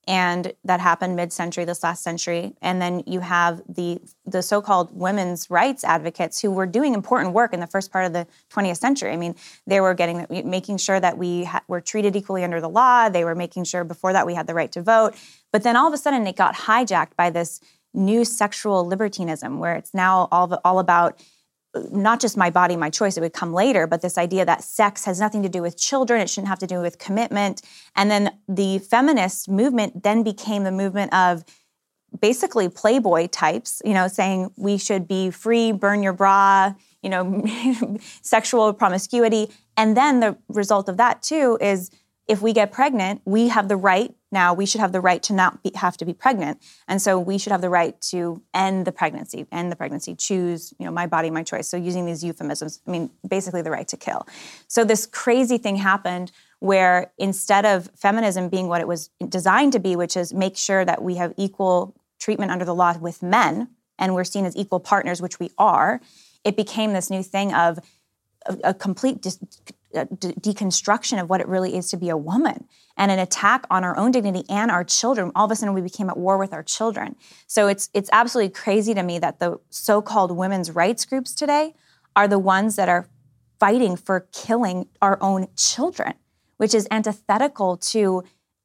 and 0.08 0.54
that 0.64 0.80
happened 0.80 1.16
mid-century 1.16 1.64
this 1.64 1.84
last 1.84 2.04
century 2.04 2.56
and 2.60 2.82
then 2.82 3.04
you 3.06 3.20
have 3.20 3.62
the 3.70 4.00
the 4.26 4.42
so-called 4.42 4.90
women's 4.98 5.48
rights 5.52 5.84
advocates 5.84 6.42
who 6.42 6.50
were 6.50 6.66
doing 6.66 6.96
important 6.96 7.36
work 7.36 7.54
in 7.54 7.60
the 7.60 7.68
first 7.68 7.92
part 7.92 8.06
of 8.06 8.14
the 8.14 8.26
20th 8.52 8.78
century. 8.78 9.12
I 9.12 9.18
mean 9.18 9.36
they 9.68 9.80
were 9.80 9.94
getting 9.94 10.26
making 10.30 10.78
sure 10.78 11.00
that 11.00 11.20
we 11.20 11.44
ha- 11.44 11.62
were 11.68 11.82
treated 11.82 12.16
equally 12.16 12.44
under 12.44 12.60
the 12.60 12.70
law. 12.70 13.10
They 13.10 13.24
were 13.24 13.36
making 13.36 13.66
sure 13.66 13.84
before 13.84 14.14
that 14.14 14.26
we 14.26 14.34
had 14.34 14.48
the 14.48 14.56
right 14.56 14.72
to 14.72 14.82
vote. 14.82 15.14
But 15.52 15.62
then 15.62 15.76
all 15.76 15.88
of 15.88 15.94
a 15.94 15.98
sudden 15.98 16.26
it 16.26 16.36
got 16.36 16.56
hijacked 16.56 17.16
by 17.16 17.30
this 17.30 17.62
new 17.94 18.26
sexual 18.26 18.88
libertinism 18.88 19.60
where 19.60 19.76
it's 19.76 19.94
now 19.94 20.28
all, 20.32 20.60
all 20.64 20.80
about 20.80 21.20
not 21.92 22.20
just 22.20 22.38
my 22.38 22.50
body, 22.50 22.76
my 22.76 22.90
choice, 22.90 23.18
it 23.18 23.22
would 23.22 23.34
come 23.34 23.54
later, 23.54 23.88
but 23.88 24.02
this 24.02 24.18
idea 24.18 24.46
that 24.46 24.64
sex 24.64 25.06
has 25.06 25.20
nothing 25.20 25.42
to 25.44 25.50
do 25.50 25.62
with 25.62 25.78
children, 25.78 26.22
it 26.22 26.30
shouldn't 26.30 26.50
have 26.50 26.60
to 26.60 26.68
do 26.68 26.82
with 26.82 27.00
commitment. 27.00 27.62
And 27.96 28.12
then 28.12 28.38
the 28.48 28.80
feminist 28.80 29.50
movement 29.50 30.04
then 30.04 30.24
became 30.24 30.64
the 30.64 30.72
movement 30.72 31.14
of 31.14 31.46
basically 32.20 32.68
playboy 32.68 33.28
types, 33.28 33.82
you 33.86 33.94
know, 33.94 34.08
saying 34.08 34.52
we 34.58 34.78
should 34.78 35.08
be 35.08 35.32
free, 35.32 35.72
burn 35.72 36.04
your 36.04 36.14
bra, 36.14 36.74
you 37.02 37.10
know, 37.10 37.44
sexual 38.22 38.74
promiscuity. 38.74 39.50
And 39.78 39.96
then 39.96 40.20
the 40.20 40.38
result 40.50 40.90
of 40.90 40.98
that 40.98 41.22
too 41.22 41.58
is 41.62 41.90
if 42.28 42.42
we 42.42 42.54
get 42.54 42.72
pregnant, 42.72 43.22
we 43.26 43.48
have 43.48 43.70
the 43.70 43.78
right 43.78 44.14
now, 44.32 44.54
we 44.54 44.66
should 44.66 44.80
have 44.80 44.94
the 44.94 45.02
right 45.02 45.22
to 45.24 45.34
not 45.34 45.62
be, 45.62 45.72
have 45.76 45.98
to 45.98 46.06
be 46.06 46.14
pregnant. 46.14 46.62
And 46.88 47.02
so 47.02 47.20
we 47.20 47.38
should 47.38 47.52
have 47.52 47.62
the 47.62 47.70
right 47.70 48.00
to 48.02 48.42
end 48.54 48.88
the 48.88 48.92
pregnancy, 48.92 49.46
end 49.52 49.72
the 49.72 49.76
pregnancy, 49.76 50.16
choose, 50.16 50.74
you 50.80 50.86
know, 50.86 50.92
my 50.92 51.06
body, 51.06 51.30
my 51.30 51.44
choice. 51.44 51.68
So 51.68 51.76
using 51.76 52.06
these 52.06 52.24
euphemisms, 52.24 52.80
I 52.88 52.92
mean, 52.92 53.10
basically 53.28 53.62
the 53.62 53.72
right 53.72 53.88
to 53.90 53.98
kill. 53.98 54.26
So 54.68 54.86
this 54.86 55.06
crazy 55.06 55.58
thing 55.58 55.76
happened 55.76 56.32
where 56.60 57.12
instead 57.18 57.66
of 57.66 57.90
feminism 57.96 58.48
being 58.48 58.68
what 58.68 58.80
it 58.80 58.88
was 58.88 59.10
designed 59.28 59.74
to 59.74 59.80
be, 59.80 59.96
which 59.96 60.16
is 60.16 60.34
make 60.34 60.56
sure 60.56 60.86
that 60.86 61.04
we 61.04 61.16
have 61.16 61.34
equal 61.36 61.96
treatment 62.20 62.52
under 62.52 62.64
the 62.64 62.76
law 62.76 62.98
with 62.98 63.22
men 63.22 63.68
and 64.00 64.16
we're 64.16 64.24
seen 64.24 64.46
as 64.46 64.56
equal 64.56 64.80
partners, 64.80 65.22
which 65.22 65.40
we 65.40 65.50
are, 65.58 66.00
it 66.46 66.56
became 66.56 66.94
this 66.94 67.10
new 67.10 67.24
thing 67.24 67.54
of 67.54 67.80
a, 68.46 68.58
a 68.66 68.74
complete 68.74 69.22
dis- 69.22 69.40
de- 69.94 70.34
deconstruction 70.34 71.22
of 71.22 71.30
what 71.30 71.42
it 71.42 71.48
really 71.48 71.76
is 71.76 71.90
to 71.90 71.98
be 71.98 72.10
a 72.10 72.18
woman 72.18 72.66
and 72.98 73.12
an 73.12 73.20
attack 73.20 73.66
on 73.70 73.84
our 73.84 73.96
own 73.98 74.12
dignity 74.12 74.44
and 74.50 74.72
our 74.72 74.84
children. 74.84 75.32
All 75.36 75.46
of 75.46 75.52
a 75.52 75.56
sudden, 75.56 75.74
we 75.74 75.82
became 75.82 76.10
at 76.10 76.18
war 76.18 76.38
with 76.38 76.54
our 76.54 76.64
children. 76.64 77.16
So 77.48 77.68
it's 77.68 77.90
it's 77.94 78.10
absolutely 78.12 78.54
crazy 78.54 78.94
to 78.94 79.04
me 79.04 79.20
that 79.20 79.40
the 79.40 79.60
so-called 79.70 80.32
women's 80.32 80.72
rights 80.72 81.06
groups 81.06 81.34
today 81.34 81.74
are 82.16 82.28
the 82.28 82.40
ones 82.40 82.76
that 82.76 82.90
are 82.90 83.08
fighting 83.60 83.96
for 83.96 84.28
killing 84.32 84.88
our 85.02 85.18
own 85.22 85.48
children, 85.56 86.14
which 86.58 86.74
is 86.74 86.88
antithetical 86.90 87.78
to 87.78 88.24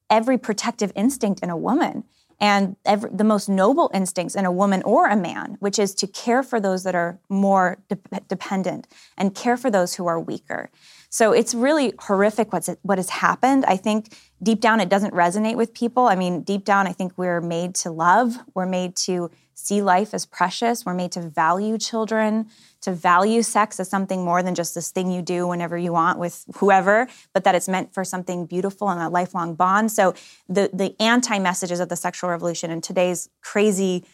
every 0.09 0.39
protective 0.39 0.93
instinct 0.95 1.41
in 1.43 1.51
a 1.51 1.57
woman. 1.57 2.05
and 2.39 2.77
every, 2.85 3.11
the 3.12 3.25
most 3.25 3.49
noble 3.49 3.91
instincts 3.95 4.35
in 4.35 4.45
a 4.45 4.53
woman 4.53 4.83
or 4.83 5.09
a 5.09 5.17
man, 5.17 5.57
which 5.61 5.79
is 5.79 5.95
to 5.95 6.07
care 6.07 6.43
for 6.43 6.61
those 6.61 6.83
that 6.83 6.95
are 6.95 7.19
more 7.29 7.79
de- 7.89 8.21
dependent 8.29 8.87
and 9.17 9.35
care 9.35 9.57
for 9.57 9.71
those 9.71 9.95
who 9.95 10.07
are 10.07 10.21
weaker. 10.21 10.71
So 11.11 11.33
it's 11.33 11.55
really 11.55 11.92
horrific 11.99 12.53
what's 12.53 12.69
what 12.83 12.99
has 12.99 13.11
happened. 13.11 13.64
I 13.66 13.77
think 13.77 14.16
deep 14.42 14.61
down 14.61 14.81
it 14.81 14.88
doesn't 14.88 15.14
resonate 15.14 15.57
with 15.57 15.75
people. 15.75 16.07
I 16.07 16.16
mean, 16.16 16.42
deep 16.42 16.64
down 16.64 16.87
I 16.87 16.92
think 16.92 17.12
we're 17.16 17.40
made 17.40 17.75
to 17.77 17.90
love. 17.90 18.37
We're 18.55 18.66
made 18.66 18.97
to 18.97 19.31
see 19.55 19.81
life 19.81 20.12
as 20.12 20.27
precious. 20.27 20.85
We're 20.85 20.95
made 20.95 21.12
to 21.12 21.23
value 21.23 21.79
children, 21.79 22.49
to 22.83 22.92
value 22.92 23.42
sex 23.42 23.81
as 23.81 23.88
something 23.88 24.23
more 24.23 24.42
than 24.42 24.55
just 24.55 24.75
this 24.75 24.90
thing 24.90 25.11
you 25.11 25.23
do 25.23 25.47
whenever 25.47 25.79
you 25.79 25.92
want 25.92 26.19
with 26.19 26.45
whoever, 26.57 27.09
but 27.33 27.45
that 27.45 27.55
it's 27.55 27.69
meant 27.69 27.95
for 27.95 28.05
something 28.05 28.45
beautiful 28.45 28.90
and 28.90 29.01
a 29.01 29.09
lifelong 29.09 29.55
bond. 29.55 29.90
So 29.90 30.14
the 30.49 30.71
the 30.73 30.95
anti-messages 31.01 31.81
of 31.81 31.88
the 31.88 31.97
sexual 31.97 32.31
revolution 32.31 32.71
and 32.71 32.83
today's 32.83 33.31
crazy 33.42 34.05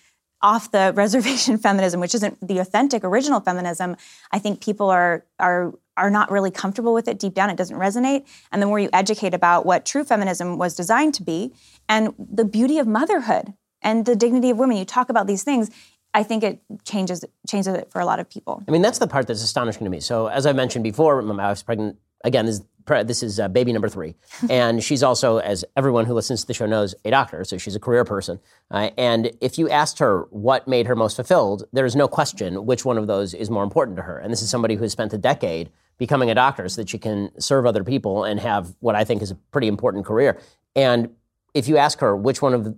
off 0.41 0.71
the 0.71 0.93
reservation 0.97 1.59
feminism, 1.59 2.01
which 2.01 2.15
isn't 2.15 2.47
the 2.47 2.59
authentic 2.59 3.05
original 3.05 3.41
feminism, 3.41 3.97
I 4.31 4.39
think 4.39 4.63
people 4.63 4.91
are 4.91 5.25
are 5.39 5.73
are 5.97 6.11
not 6.11 6.31
really 6.31 6.51
comfortable 6.51 6.95
with 6.95 7.09
it 7.09 7.19
deep 7.19 7.35
down. 7.35 7.51
It 7.51 7.57
doesn't 7.57 7.77
resonate. 7.77 8.27
And 8.51 8.63
the 8.63 8.67
more 8.67 8.79
you 8.79 8.89
educate 8.93 9.35
about 9.35 9.67
what 9.67 9.85
true 9.85 10.05
feminism 10.05 10.59
was 10.59 10.75
designed 10.75 11.15
to 11.15 11.23
be 11.23 11.53
and 11.89 12.15
the 12.19 12.45
beauty 12.45 12.79
of 12.79 12.87
motherhood 12.87 13.55
and 13.83 14.07
the 14.07 14.17
dignity 14.17 14.51
of 14.51 14.59
women, 14.59 14.77
you 14.77 14.85
talk 14.85 15.09
about 15.11 15.27
these 15.27 15.43
things. 15.43 15.71
I 16.15 16.23
think 16.23 16.43
it 16.43 16.61
changes 16.85 17.25
changes 17.49 17.75
it 17.75 17.91
for 17.91 18.01
a 18.01 18.05
lot 18.05 18.21
of 18.21 18.29
people. 18.29 18.63
I 18.69 18.71
mean, 18.71 18.83
that's 18.83 18.99
the 18.99 19.07
part 19.07 19.27
that's 19.27 19.43
astonishing 19.43 19.85
to 19.85 19.91
me. 19.91 20.01
So, 20.01 20.27
as 20.27 20.45
I 20.45 20.53
mentioned 20.53 20.85
before, 20.85 21.21
my 21.23 21.35
wife's 21.35 21.63
pregnant 21.63 21.99
again. 22.23 22.47
This 22.47 22.61
this 22.87 23.23
is 23.23 23.41
uh, 23.41 23.49
baby 23.49 23.73
number 23.73 23.89
three. 23.89 24.15
and 24.51 24.83
she's 24.83 25.03
also, 25.03 25.39
as 25.39 25.65
everyone 25.77 26.07
who 26.07 26.15
listens 26.15 26.43
to 26.43 26.47
the 26.47 26.55
show 26.55 26.67
knows, 26.67 26.95
a 27.05 27.11
doctor. 27.11 27.45
So 27.45 27.59
she's 27.59 27.77
a 27.77 27.81
career 27.81 28.05
person. 28.05 28.41
Uh, 28.71 28.91
and 28.97 29.33
if 29.41 29.59
you 29.59 29.69
asked 29.69 29.99
her 29.99 30.23
what 30.31 30.69
made 30.69 30.87
her 30.87 30.97
most 30.97 31.17
fulfilled, 31.17 31.65
there 31.73 31.87
is 31.87 31.97
no 31.97 32.09
question 32.09 32.67
which 32.67 32.85
one 32.85 32.99
of 32.99 33.07
those 33.07 33.35
is 33.35 33.51
more 33.51 33.65
important 33.65 33.97
to 33.97 34.03
her. 34.03 34.19
And 34.19 34.33
this 34.33 34.43
is 34.43 34.51
somebody 34.51 34.75
who 34.75 34.83
has 34.83 34.93
spent 34.93 35.13
a 35.13 35.19
decade 35.19 35.71
becoming 35.99 36.31
a 36.31 36.35
doctor 36.35 36.69
so 36.69 36.81
that 36.81 36.89
she 36.89 36.99
can 36.99 37.31
serve 37.41 37.67
other 37.67 37.85
people 37.85 38.25
and 38.25 38.41
have 38.41 38.75
what 38.81 38.95
I 38.95 39.05
think 39.05 39.23
is 39.23 39.31
a 39.31 39.37
pretty 39.37 39.69
important 39.69 40.05
career. 40.05 40.41
And 40.75 41.11
if 41.55 41.69
you 41.69 41.77
ask 41.77 42.01
her 42.01 42.17
which 42.17 42.43
one 42.43 42.55
of 42.55 42.75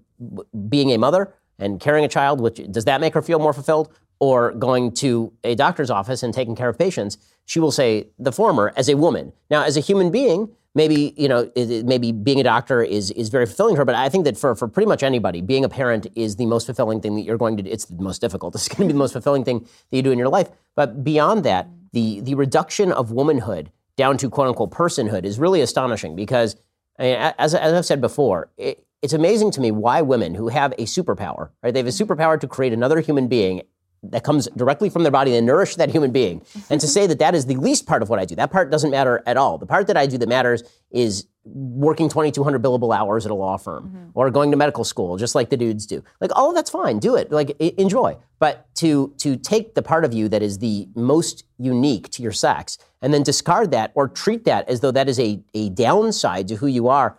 being 0.68 0.90
a 0.92 0.98
mother 0.98 1.32
and 1.58 1.80
carrying 1.80 2.04
a 2.04 2.08
child, 2.08 2.40
which 2.40 2.60
does 2.70 2.84
that 2.84 3.00
make 3.00 3.14
her 3.14 3.22
feel 3.22 3.38
more 3.38 3.52
fulfilled? 3.52 3.92
Or 4.20 4.52
going 4.52 4.92
to 4.92 5.32
a 5.42 5.54
doctor's 5.54 5.90
office 5.90 6.22
and 6.22 6.32
taking 6.32 6.56
care 6.56 6.68
of 6.68 6.78
patients, 6.78 7.18
she 7.44 7.60
will 7.60 7.72
say 7.72 8.08
the 8.18 8.32
former 8.32 8.72
as 8.76 8.88
a 8.88 8.94
woman. 8.94 9.32
Now, 9.50 9.64
as 9.64 9.76
a 9.76 9.80
human 9.80 10.10
being, 10.10 10.50
maybe 10.74 11.14
you 11.16 11.28
know 11.28 11.50
maybe 11.84 12.12
being 12.12 12.40
a 12.40 12.42
doctor 12.42 12.82
is 12.82 13.10
is 13.12 13.28
very 13.28 13.46
fulfilling 13.46 13.76
for 13.76 13.80
her 13.80 13.84
but 13.84 13.94
i 13.94 14.08
think 14.08 14.24
that 14.24 14.36
for, 14.36 14.54
for 14.54 14.66
pretty 14.68 14.88
much 14.88 15.02
anybody 15.02 15.40
being 15.40 15.64
a 15.64 15.68
parent 15.68 16.06
is 16.14 16.36
the 16.36 16.46
most 16.46 16.66
fulfilling 16.66 17.00
thing 17.00 17.14
that 17.14 17.22
you're 17.22 17.38
going 17.38 17.56
to 17.56 17.62
do. 17.62 17.70
It's 17.70 17.84
the 17.84 18.02
most 18.02 18.20
difficult. 18.20 18.54
It's 18.56 18.68
going 18.68 18.78
to 18.78 18.86
be 18.86 18.92
the 18.92 18.98
most 18.98 19.12
fulfilling 19.12 19.44
thing 19.44 19.60
that 19.60 19.96
you 19.96 20.02
do 20.02 20.10
in 20.10 20.18
your 20.18 20.28
life. 20.28 20.48
But 20.74 21.04
beyond 21.04 21.44
that 21.44 21.68
the 21.92 22.20
the 22.20 22.34
reduction 22.34 22.92
of 22.92 23.12
womanhood 23.12 23.70
down 23.96 24.18
to 24.18 24.28
quote 24.28 24.48
unquote 24.48 24.72
personhood 24.72 25.24
is 25.24 25.38
really 25.38 25.60
astonishing 25.60 26.16
because 26.16 26.56
i 26.98 27.34
as, 27.38 27.54
as 27.54 27.72
i've 27.72 27.86
said 27.86 28.00
before 28.00 28.50
it, 28.56 28.84
it's 29.02 29.12
amazing 29.12 29.50
to 29.52 29.60
me 29.60 29.70
why 29.70 30.02
women 30.02 30.34
who 30.34 30.48
have 30.48 30.72
a 30.72 30.84
superpower 30.84 31.50
right? 31.62 31.72
They 31.72 31.80
have 31.80 31.86
a 31.86 31.90
superpower 31.90 32.40
to 32.40 32.48
create 32.48 32.72
another 32.72 33.00
human 33.00 33.28
being 33.28 33.62
that 34.10 34.24
comes 34.24 34.48
directly 34.56 34.90
from 34.90 35.02
their 35.02 35.12
body 35.12 35.34
and 35.36 35.46
nourish 35.46 35.76
that 35.76 35.90
human 35.90 36.10
being. 36.10 36.42
And 36.70 36.80
to 36.80 36.86
say 36.96 37.06
that 37.06 37.18
that 37.18 37.34
is 37.34 37.46
the 37.46 37.56
least 37.56 37.86
part 37.86 38.02
of 38.02 38.08
what 38.08 38.18
I 38.18 38.24
do, 38.24 38.34
that 38.36 38.50
part 38.50 38.70
doesn't 38.70 38.90
matter 38.90 39.22
at 39.26 39.36
all. 39.36 39.58
The 39.58 39.66
part 39.66 39.86
that 39.86 39.96
I 39.96 40.06
do 40.06 40.18
that 40.18 40.28
matters 40.28 40.62
is 40.90 41.26
working 41.44 42.08
2,200 42.08 42.62
billable 42.62 42.96
hours 42.96 43.26
at 43.26 43.30
a 43.30 43.34
law 43.34 43.56
firm 43.56 43.88
mm-hmm. 43.88 44.10
or 44.14 44.30
going 44.30 44.50
to 44.50 44.56
medical 44.56 44.82
school, 44.82 45.16
just 45.16 45.34
like 45.34 45.50
the 45.50 45.56
dudes 45.56 45.84
do. 45.84 46.02
Like, 46.20 46.30
all 46.34 46.48
of 46.48 46.54
that's 46.54 46.70
fine. 46.70 46.98
Do 46.98 47.16
it. 47.16 47.30
Like, 47.30 47.54
I- 47.60 47.74
enjoy. 47.76 48.16
But 48.38 48.66
to 48.76 49.14
to 49.18 49.36
take 49.36 49.74
the 49.74 49.82
part 49.82 50.04
of 50.04 50.12
you 50.12 50.28
that 50.28 50.42
is 50.42 50.58
the 50.58 50.88
most 50.94 51.44
unique 51.58 52.10
to 52.10 52.22
your 52.22 52.32
sex 52.32 52.78
and 53.00 53.12
then 53.12 53.22
discard 53.22 53.70
that 53.70 53.92
or 53.94 54.08
treat 54.08 54.44
that 54.44 54.68
as 54.68 54.80
though 54.80 54.90
that 54.90 55.08
is 55.08 55.18
a, 55.20 55.42
a 55.54 55.70
downside 55.70 56.48
to 56.48 56.56
who 56.56 56.66
you 56.66 56.88
are 56.88 57.18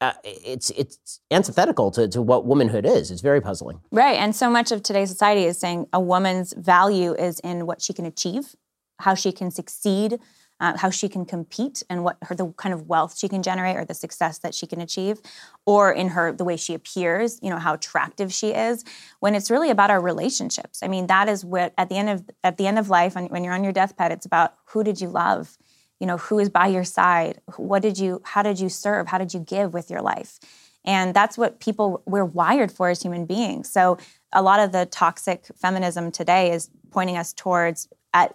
uh, 0.00 0.12
it's 0.24 0.70
it's 0.70 1.20
antithetical 1.30 1.90
to, 1.90 2.08
to 2.08 2.22
what 2.22 2.46
womanhood 2.46 2.86
is. 2.86 3.10
It's 3.10 3.20
very 3.20 3.40
puzzling. 3.40 3.80
Right, 3.90 4.16
and 4.18 4.34
so 4.34 4.50
much 4.50 4.72
of 4.72 4.82
today's 4.82 5.10
society 5.10 5.44
is 5.44 5.58
saying 5.58 5.86
a 5.92 6.00
woman's 6.00 6.54
value 6.54 7.14
is 7.14 7.38
in 7.40 7.66
what 7.66 7.82
she 7.82 7.92
can 7.92 8.06
achieve, 8.06 8.56
how 9.00 9.14
she 9.14 9.30
can 9.30 9.50
succeed, 9.50 10.18
uh, 10.58 10.78
how 10.78 10.88
she 10.88 11.08
can 11.08 11.26
compete, 11.26 11.82
and 11.90 12.02
what 12.02 12.16
her 12.22 12.34
the 12.34 12.46
kind 12.52 12.72
of 12.72 12.88
wealth 12.88 13.18
she 13.18 13.28
can 13.28 13.42
generate 13.42 13.76
or 13.76 13.84
the 13.84 13.94
success 13.94 14.38
that 14.38 14.54
she 14.54 14.66
can 14.66 14.80
achieve, 14.80 15.20
or 15.66 15.92
in 15.92 16.08
her 16.08 16.32
the 16.32 16.44
way 16.44 16.56
she 16.56 16.72
appears. 16.72 17.38
You 17.42 17.50
know 17.50 17.58
how 17.58 17.74
attractive 17.74 18.32
she 18.32 18.52
is. 18.52 18.84
When 19.20 19.34
it's 19.34 19.50
really 19.50 19.68
about 19.68 19.90
our 19.90 20.00
relationships. 20.00 20.82
I 20.82 20.88
mean, 20.88 21.08
that 21.08 21.28
is 21.28 21.44
what 21.44 21.74
at 21.76 21.90
the 21.90 21.96
end 21.96 22.08
of 22.08 22.30
at 22.42 22.56
the 22.56 22.66
end 22.66 22.78
of 22.78 22.88
life, 22.88 23.16
when, 23.16 23.26
when 23.26 23.44
you're 23.44 23.54
on 23.54 23.64
your 23.64 23.74
deathbed, 23.74 24.12
it's 24.12 24.24
about 24.24 24.54
who 24.66 24.82
did 24.82 24.98
you 24.98 25.10
love 25.10 25.58
you 26.00 26.06
know 26.06 26.16
who 26.16 26.38
is 26.38 26.48
by 26.48 26.66
your 26.66 26.84
side? 26.84 27.40
What 27.56 27.82
did 27.82 27.98
you 27.98 28.20
how 28.24 28.42
did 28.42 28.58
you 28.58 28.68
serve? 28.68 29.08
How 29.08 29.18
did 29.18 29.32
you 29.34 29.40
give 29.40 29.72
with 29.72 29.90
your 29.90 30.02
life? 30.02 30.40
And 30.84 31.14
that's 31.14 31.36
what 31.36 31.60
people 31.60 32.02
we're 32.06 32.24
wired 32.24 32.72
for 32.72 32.88
as 32.88 33.02
human 33.02 33.26
beings. 33.26 33.70
So 33.70 33.98
a 34.32 34.42
lot 34.42 34.60
of 34.60 34.72
the 34.72 34.86
toxic 34.86 35.46
feminism 35.54 36.10
today 36.10 36.52
is 36.52 36.70
pointing 36.90 37.16
us 37.16 37.32
towards 37.32 37.88
at 38.12 38.34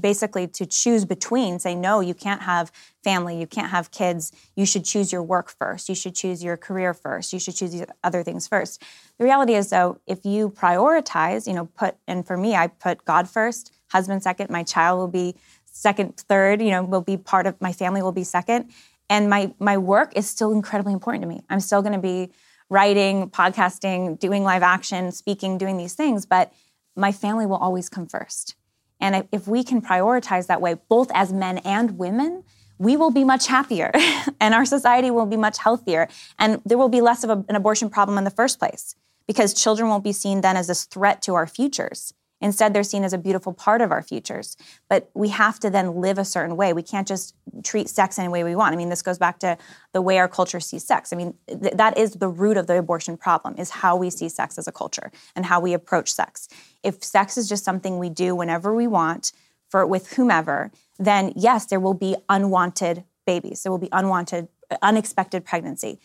basically 0.00 0.46
to 0.46 0.66
choose 0.66 1.04
between 1.04 1.58
say 1.58 1.74
no 1.74 2.00
you 2.00 2.14
can't 2.14 2.42
have 2.42 2.70
family 3.02 3.38
you 3.38 3.46
can't 3.46 3.70
have 3.70 3.90
kids 3.90 4.32
you 4.56 4.66
should 4.66 4.84
choose 4.84 5.12
your 5.12 5.22
work 5.22 5.50
first 5.50 5.88
you 5.88 5.94
should 5.94 6.14
choose 6.14 6.42
your 6.42 6.56
career 6.56 6.92
first 6.94 7.32
you 7.32 7.38
should 7.38 7.54
choose 7.54 7.72
these 7.72 7.84
other 8.02 8.22
things 8.22 8.48
first. 8.48 8.82
The 9.18 9.24
reality 9.24 9.54
is 9.54 9.70
though 9.70 10.00
if 10.06 10.24
you 10.24 10.50
prioritize 10.50 11.46
you 11.46 11.54
know 11.54 11.66
put 11.66 11.96
and 12.06 12.26
for 12.26 12.36
me 12.36 12.54
i 12.54 12.66
put 12.66 13.04
god 13.04 13.28
first 13.28 13.72
husband 13.88 14.22
second 14.22 14.50
my 14.50 14.62
child 14.62 14.98
will 14.98 15.08
be 15.08 15.36
second, 15.74 16.16
third, 16.16 16.62
you 16.62 16.70
know, 16.70 16.82
will 16.82 17.02
be 17.02 17.16
part 17.16 17.46
of 17.46 17.60
my 17.60 17.72
family 17.72 18.00
will 18.00 18.12
be 18.12 18.24
second. 18.24 18.70
And 19.10 19.28
my 19.28 19.52
my 19.58 19.76
work 19.76 20.16
is 20.16 20.28
still 20.28 20.52
incredibly 20.52 20.92
important 20.92 21.22
to 21.22 21.28
me. 21.28 21.42
I'm 21.50 21.60
still 21.60 21.82
going 21.82 21.92
to 21.92 21.98
be 21.98 22.30
writing, 22.70 23.28
podcasting, 23.28 24.18
doing 24.18 24.42
live 24.42 24.62
action, 24.62 25.12
speaking, 25.12 25.58
doing 25.58 25.76
these 25.76 25.94
things, 25.94 26.24
but 26.24 26.52
my 26.96 27.12
family 27.12 27.44
will 27.44 27.56
always 27.56 27.88
come 27.88 28.06
first. 28.06 28.56
And 29.00 29.28
if 29.32 29.46
we 29.46 29.64
can 29.64 29.82
prioritize 29.82 30.46
that 30.46 30.62
way, 30.62 30.76
both 30.88 31.10
as 31.12 31.32
men 31.32 31.58
and 31.58 31.98
women, 31.98 32.44
we 32.78 32.96
will 32.96 33.10
be 33.10 33.24
much 33.24 33.46
happier 33.48 33.92
and 34.40 34.54
our 34.54 34.64
society 34.64 35.10
will 35.10 35.26
be 35.26 35.36
much 35.36 35.58
healthier. 35.58 36.08
And 36.38 36.62
there 36.64 36.78
will 36.78 36.88
be 36.88 37.00
less 37.00 37.22
of 37.24 37.30
a, 37.30 37.44
an 37.48 37.56
abortion 37.56 37.90
problem 37.90 38.16
in 38.16 38.24
the 38.24 38.30
first 38.30 38.58
place 38.58 38.94
because 39.26 39.52
children 39.52 39.88
won't 39.88 40.04
be 40.04 40.12
seen 40.12 40.40
then 40.40 40.56
as 40.56 40.68
this 40.68 40.84
threat 40.84 41.20
to 41.22 41.34
our 41.34 41.46
futures. 41.46 42.14
Instead, 42.44 42.74
they're 42.74 42.82
seen 42.82 43.04
as 43.04 43.14
a 43.14 43.18
beautiful 43.18 43.54
part 43.54 43.80
of 43.80 43.90
our 43.90 44.02
futures. 44.02 44.58
But 44.90 45.10
we 45.14 45.30
have 45.30 45.58
to 45.60 45.70
then 45.70 46.02
live 46.02 46.18
a 46.18 46.26
certain 46.26 46.56
way. 46.56 46.74
We 46.74 46.82
can't 46.82 47.08
just 47.08 47.34
treat 47.62 47.88
sex 47.88 48.18
any 48.18 48.28
way 48.28 48.44
we 48.44 48.54
want. 48.54 48.74
I 48.74 48.76
mean, 48.76 48.90
this 48.90 49.00
goes 49.00 49.16
back 49.16 49.38
to 49.38 49.56
the 49.94 50.02
way 50.02 50.18
our 50.18 50.28
culture 50.28 50.60
sees 50.60 50.84
sex. 50.84 51.10
I 51.10 51.16
mean, 51.16 51.32
th- 51.48 51.72
that 51.72 51.96
is 51.96 52.12
the 52.12 52.28
root 52.28 52.58
of 52.58 52.66
the 52.66 52.76
abortion 52.76 53.16
problem, 53.16 53.54
is 53.56 53.70
how 53.70 53.96
we 53.96 54.10
see 54.10 54.28
sex 54.28 54.58
as 54.58 54.68
a 54.68 54.72
culture 54.72 55.10
and 55.34 55.46
how 55.46 55.58
we 55.58 55.72
approach 55.72 56.12
sex. 56.12 56.46
If 56.82 57.02
sex 57.02 57.38
is 57.38 57.48
just 57.48 57.64
something 57.64 57.98
we 57.98 58.10
do 58.10 58.34
whenever 58.34 58.74
we 58.74 58.86
want 58.86 59.32
for 59.70 59.86
with 59.86 60.12
whomever, 60.12 60.70
then 60.98 61.32
yes, 61.34 61.64
there 61.64 61.80
will 61.80 61.94
be 61.94 62.14
unwanted 62.28 63.04
babies. 63.26 63.62
There 63.62 63.72
will 63.72 63.78
be 63.78 63.88
unwanted, 63.90 64.48
unexpected 64.82 65.46
pregnancy 65.46 65.98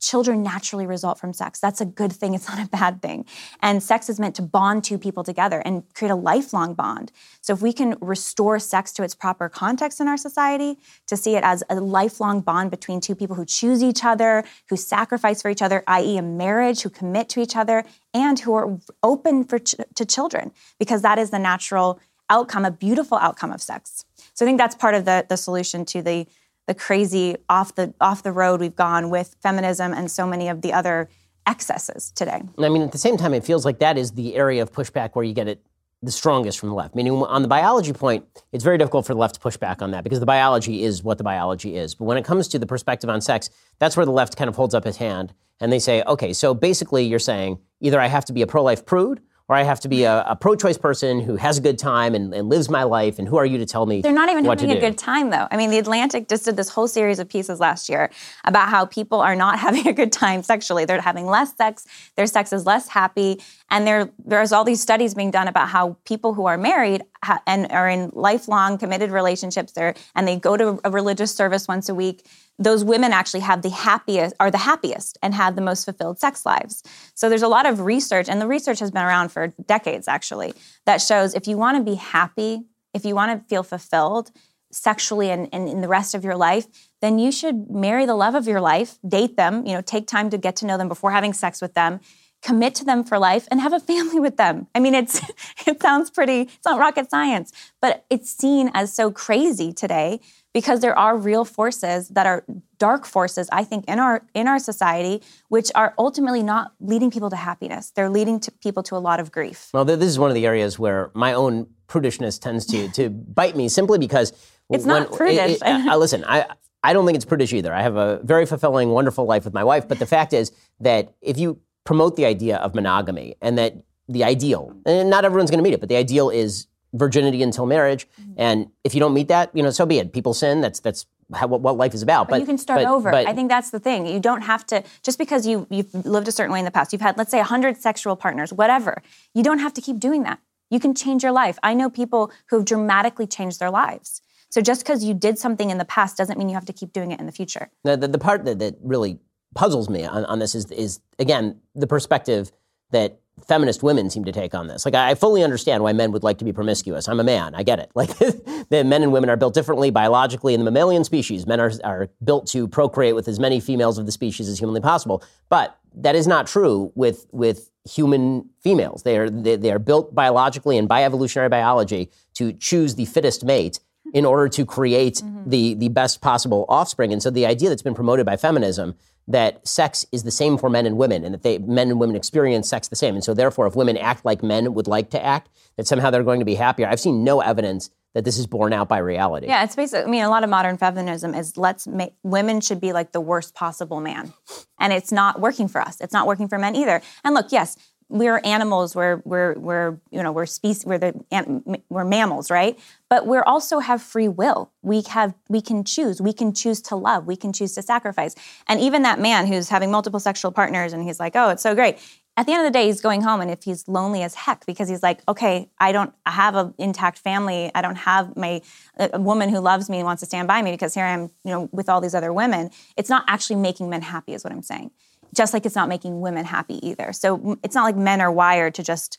children 0.00 0.42
naturally 0.42 0.86
result 0.86 1.18
from 1.18 1.32
sex. 1.32 1.58
That's 1.58 1.80
a 1.80 1.84
good 1.84 2.12
thing, 2.12 2.34
it's 2.34 2.48
not 2.48 2.64
a 2.64 2.68
bad 2.68 3.02
thing. 3.02 3.24
And 3.62 3.82
sex 3.82 4.08
is 4.08 4.20
meant 4.20 4.34
to 4.36 4.42
bond 4.42 4.84
two 4.84 4.98
people 4.98 5.24
together 5.24 5.62
and 5.64 5.82
create 5.94 6.10
a 6.10 6.16
lifelong 6.16 6.74
bond. 6.74 7.12
So 7.40 7.52
if 7.52 7.62
we 7.62 7.72
can 7.72 7.96
restore 8.00 8.58
sex 8.58 8.92
to 8.92 9.02
its 9.02 9.14
proper 9.14 9.48
context 9.48 10.00
in 10.00 10.08
our 10.08 10.16
society, 10.16 10.78
to 11.06 11.16
see 11.16 11.36
it 11.36 11.44
as 11.44 11.62
a 11.70 11.76
lifelong 11.76 12.40
bond 12.40 12.70
between 12.70 13.00
two 13.00 13.14
people 13.14 13.36
who 13.36 13.44
choose 13.44 13.82
each 13.82 14.04
other, 14.04 14.44
who 14.68 14.76
sacrifice 14.76 15.42
for 15.42 15.50
each 15.50 15.62
other, 15.62 15.82
i.e., 15.86 16.18
a 16.18 16.22
marriage, 16.22 16.82
who 16.82 16.90
commit 16.90 17.28
to 17.30 17.40
each 17.40 17.56
other, 17.56 17.84
and 18.12 18.40
who 18.40 18.54
are 18.54 18.78
open 19.02 19.44
for 19.44 19.58
ch- 19.58 19.74
to 19.94 20.04
children, 20.04 20.52
because 20.78 21.02
that 21.02 21.18
is 21.18 21.30
the 21.30 21.38
natural 21.38 22.00
outcome, 22.28 22.64
a 22.64 22.70
beautiful 22.70 23.18
outcome 23.18 23.52
of 23.52 23.62
sex. 23.62 24.04
So 24.34 24.44
I 24.44 24.46
think 24.46 24.58
that's 24.58 24.74
part 24.74 24.94
of 24.94 25.04
the, 25.04 25.24
the 25.28 25.36
solution 25.36 25.84
to 25.86 26.02
the 26.02 26.26
the 26.66 26.74
crazy 26.74 27.36
off 27.48 27.74
the 27.74 27.94
off 28.00 28.22
the 28.22 28.32
road 28.32 28.60
we've 28.60 28.76
gone 28.76 29.10
with 29.10 29.36
feminism 29.42 29.92
and 29.92 30.10
so 30.10 30.26
many 30.26 30.48
of 30.48 30.62
the 30.62 30.72
other 30.72 31.08
excesses 31.46 32.10
today. 32.10 32.42
I 32.58 32.68
mean, 32.68 32.82
at 32.82 32.92
the 32.92 32.98
same 32.98 33.16
time, 33.16 33.32
it 33.32 33.44
feels 33.44 33.64
like 33.64 33.78
that 33.78 33.96
is 33.96 34.12
the 34.12 34.34
area 34.34 34.62
of 34.62 34.72
pushback 34.72 35.10
where 35.14 35.24
you 35.24 35.32
get 35.32 35.48
it 35.48 35.64
the 36.02 36.12
strongest 36.12 36.58
from 36.58 36.68
the 36.68 36.74
left. 36.74 36.94
Meaning, 36.94 37.14
on 37.14 37.42
the 37.42 37.48
biology 37.48 37.92
point, 37.92 38.24
it's 38.52 38.64
very 38.64 38.78
difficult 38.78 39.06
for 39.06 39.14
the 39.14 39.18
left 39.18 39.34
to 39.34 39.40
push 39.40 39.56
back 39.56 39.80
on 39.80 39.92
that 39.92 40.04
because 40.04 40.20
the 40.20 40.26
biology 40.26 40.82
is 40.82 41.02
what 41.02 41.18
the 41.18 41.24
biology 41.24 41.76
is. 41.76 41.94
But 41.94 42.04
when 42.04 42.18
it 42.18 42.24
comes 42.24 42.48
to 42.48 42.58
the 42.58 42.66
perspective 42.66 43.08
on 43.08 43.20
sex, 43.20 43.48
that's 43.78 43.96
where 43.96 44.04
the 44.04 44.12
left 44.12 44.36
kind 44.36 44.48
of 44.48 44.56
holds 44.56 44.74
up 44.74 44.86
its 44.86 44.98
hand 44.98 45.32
and 45.60 45.72
they 45.72 45.78
say, 45.78 46.02
okay, 46.06 46.32
so 46.32 46.52
basically 46.52 47.04
you're 47.04 47.18
saying 47.18 47.58
either 47.80 47.98
I 47.98 48.08
have 48.08 48.24
to 48.26 48.32
be 48.32 48.42
a 48.42 48.46
pro 48.46 48.62
life 48.62 48.84
prude 48.84 49.20
or 49.48 49.54
I 49.54 49.62
have 49.62 49.78
to 49.80 49.88
be 49.88 50.02
a, 50.02 50.24
a 50.26 50.34
pro-choice 50.34 50.76
person 50.76 51.20
who 51.20 51.36
has 51.36 51.58
a 51.58 51.60
good 51.60 51.78
time 51.78 52.16
and, 52.16 52.34
and, 52.34 52.48
lives 52.48 52.68
my 52.68 52.82
life. 52.82 53.18
And 53.18 53.28
who 53.28 53.36
are 53.36 53.46
you 53.46 53.58
to 53.58 53.66
tell 53.66 53.86
me? 53.86 54.00
They're 54.00 54.12
not 54.12 54.28
even 54.28 54.44
having 54.44 54.70
a 54.72 54.74
do? 54.74 54.80
good 54.80 54.98
time, 54.98 55.30
though. 55.30 55.46
I 55.50 55.56
mean, 55.56 55.70
the 55.70 55.78
Atlantic 55.78 56.28
just 56.28 56.44
did 56.44 56.56
this 56.56 56.68
whole 56.68 56.88
series 56.88 57.20
of 57.20 57.28
pieces 57.28 57.60
last 57.60 57.88
year 57.88 58.10
about 58.44 58.68
how 58.68 58.86
people 58.86 59.20
are 59.20 59.36
not 59.36 59.58
having 59.66 59.86
a 59.86 59.92
good 59.92 60.10
time 60.10 60.42
sexually. 60.42 60.84
They're 60.84 61.00
having 61.00 61.26
less 61.26 61.56
sex. 61.56 61.86
Their 62.16 62.26
sex 62.26 62.52
is 62.52 62.66
less 62.66 62.88
happy, 62.88 63.40
and 63.70 63.86
there 63.86 64.10
there's 64.24 64.52
all 64.52 64.64
these 64.64 64.80
studies 64.80 65.14
being 65.14 65.30
done 65.30 65.46
about 65.46 65.68
how 65.68 65.96
people 66.04 66.34
who 66.34 66.46
are 66.46 66.58
married 66.58 67.02
ha- 67.22 67.42
and 67.46 67.70
are 67.70 67.88
in 67.88 68.10
lifelong 68.14 68.78
committed 68.78 69.10
relationships 69.10 69.72
there, 69.72 69.94
and 70.16 70.26
they 70.26 70.36
go 70.36 70.56
to 70.56 70.80
a 70.84 70.90
religious 70.90 71.32
service 71.32 71.68
once 71.68 71.88
a 71.88 71.94
week 71.94 72.24
those 72.58 72.84
women 72.84 73.12
actually 73.12 73.40
have 73.40 73.62
the 73.62 73.70
happiest 73.70 74.34
are 74.40 74.50
the 74.50 74.58
happiest 74.58 75.18
and 75.22 75.34
have 75.34 75.56
the 75.56 75.62
most 75.62 75.84
fulfilled 75.84 76.18
sex 76.18 76.46
lives. 76.46 76.82
So 77.14 77.28
there's 77.28 77.42
a 77.42 77.48
lot 77.48 77.66
of 77.66 77.80
research 77.80 78.28
and 78.28 78.40
the 78.40 78.46
research 78.46 78.78
has 78.78 78.90
been 78.90 79.02
around 79.02 79.30
for 79.30 79.48
decades 79.66 80.08
actually 80.08 80.54
that 80.86 81.02
shows 81.02 81.34
if 81.34 81.46
you 81.46 81.56
want 81.56 81.76
to 81.76 81.82
be 81.82 81.96
happy 81.96 82.64
if 82.94 83.04
you 83.04 83.14
want 83.14 83.38
to 83.38 83.46
feel 83.48 83.62
fulfilled 83.62 84.30
sexually 84.72 85.30
and, 85.30 85.48
and 85.52 85.68
in 85.68 85.80
the 85.80 85.88
rest 85.88 86.14
of 86.14 86.24
your 86.24 86.36
life 86.36 86.66
then 87.00 87.18
you 87.18 87.30
should 87.30 87.70
marry 87.70 88.04
the 88.06 88.14
love 88.14 88.34
of 88.34 88.46
your 88.46 88.60
life 88.60 88.98
date 89.06 89.36
them 89.36 89.64
you 89.66 89.72
know 89.72 89.80
take 89.80 90.06
time 90.06 90.28
to 90.30 90.38
get 90.38 90.56
to 90.56 90.66
know 90.66 90.76
them 90.76 90.88
before 90.88 91.10
having 91.10 91.32
sex 91.32 91.60
with 91.60 91.74
them 91.74 92.00
commit 92.42 92.74
to 92.76 92.84
them 92.84 93.02
for 93.02 93.18
life 93.18 93.48
and 93.50 93.60
have 93.60 93.72
a 93.72 93.80
family 93.80 94.20
with 94.20 94.36
them. 94.36 94.66
I 94.74 94.80
mean 94.80 94.94
it's 94.94 95.20
it 95.66 95.80
sounds 95.80 96.10
pretty 96.10 96.42
it's 96.42 96.64
not 96.64 96.78
rocket 96.78 97.10
science 97.10 97.52
but 97.80 98.04
it's 98.10 98.30
seen 98.30 98.70
as 98.74 98.92
so 98.92 99.10
crazy 99.10 99.72
today 99.72 100.20
because 100.56 100.80
there 100.80 100.98
are 100.98 101.18
real 101.18 101.44
forces 101.44 102.08
that 102.08 102.24
are 102.24 102.42
dark 102.78 103.04
forces 103.04 103.46
i 103.52 103.62
think 103.62 103.84
in 103.86 103.98
our 103.98 104.24
in 104.32 104.48
our 104.48 104.58
society 104.58 105.22
which 105.48 105.70
are 105.74 105.92
ultimately 105.98 106.42
not 106.42 106.72
leading 106.80 107.10
people 107.10 107.28
to 107.28 107.36
happiness 107.36 107.90
they're 107.90 108.08
leading 108.08 108.40
to 108.40 108.50
people 108.50 108.82
to 108.82 108.96
a 108.96 109.02
lot 109.08 109.20
of 109.20 109.30
grief 109.30 109.68
well 109.74 109.84
this 109.84 110.08
is 110.08 110.18
one 110.18 110.30
of 110.30 110.34
the 110.34 110.46
areas 110.46 110.78
where 110.78 111.10
my 111.12 111.34
own 111.34 111.66
prudishness 111.88 112.40
tends 112.40 112.64
to 112.64 112.88
to 112.88 113.10
bite 113.10 113.54
me 113.54 113.68
simply 113.68 113.98
because 113.98 114.32
it's 114.70 114.86
when, 114.86 115.02
not 115.02 115.12
prudish 115.12 115.56
it, 115.56 115.62
it, 115.62 115.88
uh, 115.88 115.96
listen 116.04 116.24
i 116.26 116.46
I 116.84 116.92
don't 116.92 117.04
think 117.04 117.16
it's 117.16 117.24
prudish 117.24 117.52
either. 117.52 117.74
I 117.74 117.82
have 117.82 117.96
a 117.96 118.20
very 118.22 118.46
fulfilling, 118.46 118.90
wonderful 118.90 119.24
life 119.24 119.44
with 119.44 119.52
my 119.52 119.64
wife. 119.64 119.88
But 119.88 119.98
the 119.98 120.06
fact 120.06 120.32
is 120.32 120.52
that 120.78 121.14
if 121.20 121.36
you 121.36 121.58
promote 121.82 122.14
the 122.14 122.26
idea 122.26 122.58
of 122.58 122.76
monogamy 122.76 123.34
and 123.42 123.58
that 123.58 123.82
the 124.08 124.22
ideal, 124.22 124.72
and 124.86 125.10
not 125.10 125.24
everyone's 125.24 125.50
going 125.50 125.58
to 125.58 125.64
meet 125.64 125.74
it, 125.74 125.80
but 125.80 125.88
the 125.88 125.96
ideal 125.96 126.30
is 126.30 126.68
virginity 126.98 127.42
until 127.42 127.66
marriage. 127.66 128.08
Mm-hmm. 128.20 128.32
And 128.36 128.70
if 128.84 128.94
you 128.94 129.00
don't 129.00 129.14
meet 129.14 129.28
that, 129.28 129.50
you 129.54 129.62
know, 129.62 129.70
so 129.70 129.86
be 129.86 129.98
it. 129.98 130.12
People 130.12 130.34
sin. 130.34 130.60
That's 130.60 130.80
that's 130.80 131.06
how, 131.34 131.46
what, 131.46 131.60
what 131.60 131.76
life 131.76 131.94
is 131.94 132.02
about. 132.02 132.28
But, 132.28 132.36
but 132.36 132.40
you 132.40 132.46
can 132.46 132.58
start 132.58 132.82
but, 132.82 132.88
over. 132.88 133.10
But, 133.10 133.26
I 133.26 133.32
think 133.32 133.48
that's 133.48 133.70
the 133.70 133.80
thing. 133.80 134.06
You 134.06 134.20
don't 134.20 134.42
have 134.42 134.66
to 134.68 134.82
just 135.02 135.18
because 135.18 135.46
you 135.46 135.66
you've 135.70 135.92
lived 136.06 136.28
a 136.28 136.32
certain 136.32 136.52
way 136.52 136.58
in 136.58 136.64
the 136.64 136.70
past. 136.70 136.92
You've 136.92 137.02
had 137.02 137.16
let's 137.18 137.30
say 137.30 137.38
100 137.38 137.76
sexual 137.76 138.16
partners, 138.16 138.52
whatever. 138.52 139.02
You 139.34 139.42
don't 139.42 139.58
have 139.58 139.74
to 139.74 139.80
keep 139.80 139.98
doing 139.98 140.22
that. 140.24 140.40
You 140.70 140.80
can 140.80 140.94
change 140.94 141.22
your 141.22 141.32
life. 141.32 141.58
I 141.62 141.74
know 141.74 141.88
people 141.90 142.32
who 142.48 142.56
have 142.56 142.64
dramatically 142.64 143.26
changed 143.26 143.60
their 143.60 143.70
lives. 143.70 144.20
So 144.50 144.60
just 144.60 144.82
because 144.82 145.04
you 145.04 145.14
did 145.14 145.38
something 145.38 145.70
in 145.70 145.78
the 145.78 145.84
past 145.84 146.16
doesn't 146.16 146.38
mean 146.38 146.48
you 146.48 146.54
have 146.54 146.64
to 146.66 146.72
keep 146.72 146.92
doing 146.92 147.12
it 147.12 147.20
in 147.20 147.26
the 147.26 147.32
future. 147.32 147.68
The, 147.84 147.96
the, 147.96 148.08
the 148.08 148.18
part 148.18 148.44
that, 148.44 148.58
that 148.60 148.76
really 148.80 149.18
puzzles 149.54 149.88
me 149.88 150.04
on, 150.04 150.24
on 150.24 150.38
this 150.38 150.54
is, 150.54 150.70
is, 150.70 151.00
again, 151.18 151.60
the 151.74 151.86
perspective 151.86 152.52
that 152.90 153.20
feminist 153.46 153.82
women 153.82 154.08
seem 154.08 154.24
to 154.24 154.32
take 154.32 154.54
on 154.54 154.66
this. 154.66 154.84
Like, 154.84 154.94
I 154.94 155.14
fully 155.14 155.42
understand 155.42 155.82
why 155.82 155.92
men 155.92 156.10
would 156.12 156.22
like 156.22 156.38
to 156.38 156.44
be 156.44 156.52
promiscuous. 156.52 157.08
I'm 157.08 157.20
a 157.20 157.24
man. 157.24 157.54
I 157.54 157.62
get 157.62 157.78
it. 157.78 157.90
Like, 157.94 158.16
the 158.18 158.82
men 158.84 159.02
and 159.02 159.12
women 159.12 159.28
are 159.28 159.36
built 159.36 159.54
differently 159.54 159.90
biologically 159.90 160.54
in 160.54 160.60
the 160.60 160.64
mammalian 160.64 161.04
species. 161.04 161.46
Men 161.46 161.60
are, 161.60 161.72
are 161.84 162.08
built 162.24 162.46
to 162.48 162.66
procreate 162.66 163.14
with 163.14 163.28
as 163.28 163.38
many 163.38 163.60
females 163.60 163.98
of 163.98 164.06
the 164.06 164.12
species 164.12 164.48
as 164.48 164.58
humanly 164.58 164.80
possible. 164.80 165.22
But 165.48 165.78
that 165.94 166.16
is 166.16 166.26
not 166.26 166.46
true 166.46 166.92
with, 166.94 167.26
with 167.32 167.70
human 167.88 168.48
females. 168.62 169.02
They 169.02 169.18
are, 169.18 169.30
they, 169.30 169.56
they 169.56 169.70
are 169.70 169.78
built 169.78 170.14
biologically 170.14 170.78
and 170.78 170.88
by 170.88 171.04
evolutionary 171.04 171.48
biology 171.48 172.10
to 172.34 172.52
choose 172.52 172.94
the 172.94 173.04
fittest 173.04 173.44
mate 173.44 173.80
in 174.14 174.24
order 174.24 174.48
to 174.48 174.64
create 174.64 175.16
mm-hmm. 175.16 175.48
the, 175.50 175.74
the 175.74 175.88
best 175.88 176.20
possible 176.20 176.64
offspring. 176.68 177.12
And 177.12 177.22
so 177.22 177.30
the 177.30 177.46
idea 177.46 177.68
that's 177.68 177.82
been 177.82 177.94
promoted 177.94 178.24
by 178.24 178.36
feminism 178.36 178.94
that 179.28 179.66
sex 179.66 180.06
is 180.12 180.22
the 180.22 180.30
same 180.30 180.56
for 180.56 180.70
men 180.70 180.86
and 180.86 180.96
women 180.96 181.24
and 181.24 181.34
that 181.34 181.42
they, 181.42 181.58
men 181.58 181.90
and 181.90 181.98
women 181.98 182.14
experience 182.14 182.68
sex 182.68 182.88
the 182.88 182.96
same. 182.96 183.14
And 183.14 183.24
so, 183.24 183.34
therefore, 183.34 183.66
if 183.66 183.74
women 183.74 183.96
act 183.96 184.24
like 184.24 184.42
men 184.42 184.74
would 184.74 184.86
like 184.86 185.10
to 185.10 185.24
act, 185.24 185.50
that 185.76 185.86
somehow 185.86 186.10
they're 186.10 186.22
going 186.22 186.38
to 186.38 186.46
be 186.46 186.54
happier. 186.54 186.86
I've 186.86 187.00
seen 187.00 187.24
no 187.24 187.40
evidence 187.40 187.90
that 188.14 188.24
this 188.24 188.38
is 188.38 188.46
borne 188.46 188.72
out 188.72 188.88
by 188.88 188.96
reality. 188.96 189.46
Yeah, 189.46 189.62
it's 189.62 189.76
basically, 189.76 190.04
I 190.04 190.10
mean, 190.10 190.24
a 190.24 190.30
lot 190.30 190.42
of 190.42 190.48
modern 190.48 190.78
feminism 190.78 191.34
is 191.34 191.58
let's 191.58 191.86
make 191.86 192.14
women 192.22 192.62
should 192.62 192.80
be 192.80 192.94
like 192.94 193.12
the 193.12 193.20
worst 193.20 193.54
possible 193.54 194.00
man. 194.00 194.32
And 194.80 194.92
it's 194.92 195.12
not 195.12 195.38
working 195.38 195.68
for 195.68 195.82
us. 195.82 196.00
It's 196.00 196.14
not 196.14 196.26
working 196.26 196.48
for 196.48 196.58
men 196.58 196.74
either. 196.74 197.02
And 197.24 197.34
look, 197.34 197.52
yes, 197.52 197.76
we're 198.08 198.40
animals 198.44 198.94
we're 198.94 199.20
we're 199.24 199.54
we're 199.54 199.98
you 200.10 200.22
know 200.22 200.30
we're 200.30 200.46
species 200.46 200.86
we're 200.86 200.98
the 200.98 201.82
we're 201.88 202.04
mammals 202.04 202.50
right? 202.50 202.78
But 203.08 203.26
we 203.26 203.38
also 203.38 203.78
have 203.78 204.02
free 204.02 204.28
will. 204.28 204.70
We 204.82 205.02
have 205.08 205.34
we 205.48 205.60
can 205.60 205.84
choose. 205.84 206.20
We 206.20 206.32
can 206.32 206.52
choose 206.52 206.80
to 206.82 206.96
love. 206.96 207.26
We 207.26 207.36
can 207.36 207.52
choose 207.52 207.74
to 207.74 207.82
sacrifice. 207.82 208.34
And 208.68 208.80
even 208.80 209.02
that 209.02 209.20
man 209.20 209.46
who's 209.46 209.68
having 209.68 209.90
multiple 209.90 210.20
sexual 210.20 210.52
partners 210.52 210.92
and 210.92 211.02
he's 211.02 211.18
like 211.18 211.34
oh 211.34 211.50
it's 211.50 211.62
so 211.62 211.74
great. 211.74 211.98
At 212.38 212.44
the 212.46 212.52
end 212.52 212.66
of 212.66 212.72
the 212.72 212.78
day 212.78 212.86
he's 212.86 213.00
going 213.00 213.22
home 213.22 213.40
and 213.40 213.50
if 213.50 213.64
he's 213.64 213.88
lonely 213.88 214.22
as 214.22 214.34
heck 214.34 214.66
because 214.66 214.88
he's 214.88 215.02
like 215.02 215.20
okay 215.26 215.68
i 215.78 215.90
don't 215.90 216.12
have 216.26 216.54
an 216.54 216.74
intact 216.78 217.18
family. 217.18 217.72
I 217.74 217.82
don't 217.82 217.96
have 217.96 218.36
my 218.36 218.62
a 218.98 219.20
woman 219.20 219.48
who 219.48 219.58
loves 219.58 219.90
me 219.90 219.98
and 219.98 220.06
wants 220.06 220.20
to 220.20 220.26
stand 220.26 220.46
by 220.46 220.62
me 220.62 220.70
because 220.70 220.94
here 220.94 221.04
i 221.04 221.10
am 221.10 221.30
you 221.44 221.50
know 221.50 221.68
with 221.72 221.88
all 221.88 222.00
these 222.00 222.14
other 222.14 222.32
women. 222.32 222.70
It's 222.96 223.10
not 223.10 223.24
actually 223.26 223.56
making 223.56 223.90
men 223.90 224.02
happy 224.02 224.32
is 224.34 224.44
what 224.44 224.52
i'm 224.52 224.62
saying 224.62 224.92
just 225.36 225.52
like 225.52 225.66
it's 225.66 225.76
not 225.76 225.88
making 225.88 226.20
women 226.20 226.44
happy 226.44 226.84
either. 226.86 227.12
So 227.12 227.58
it's 227.62 227.74
not 227.74 227.84
like 227.84 227.96
men 227.96 228.20
are 228.20 228.32
wired 228.32 228.74
to 228.74 228.82
just 228.82 229.18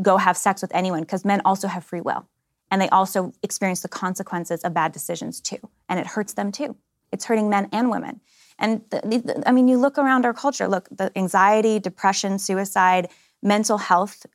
go 0.00 0.16
have 0.16 0.36
sex 0.36 0.62
with 0.62 0.74
anyone 0.74 1.02
because 1.02 1.24
men 1.24 1.42
also 1.44 1.68
have 1.68 1.84
free 1.84 2.00
will 2.00 2.26
and 2.70 2.80
they 2.80 2.88
also 2.88 3.32
experience 3.42 3.80
the 3.80 3.88
consequences 3.88 4.62
of 4.62 4.72
bad 4.72 4.92
decisions 4.92 5.40
too. 5.40 5.58
And 5.88 5.98
it 6.00 6.06
hurts 6.06 6.34
them 6.34 6.52
too. 6.52 6.76
It's 7.12 7.24
hurting 7.24 7.50
men 7.50 7.68
and 7.72 7.90
women. 7.90 8.20
And 8.58 8.82
the, 8.90 9.00
the, 9.00 9.42
I 9.46 9.52
mean, 9.52 9.68
you 9.68 9.78
look 9.78 9.98
around 9.98 10.24
our 10.24 10.34
culture, 10.34 10.68
look, 10.68 10.88
the 10.90 11.10
anxiety, 11.16 11.78
depression, 11.78 12.38
suicide, 12.38 13.08
mental 13.42 13.78
health 13.78 14.26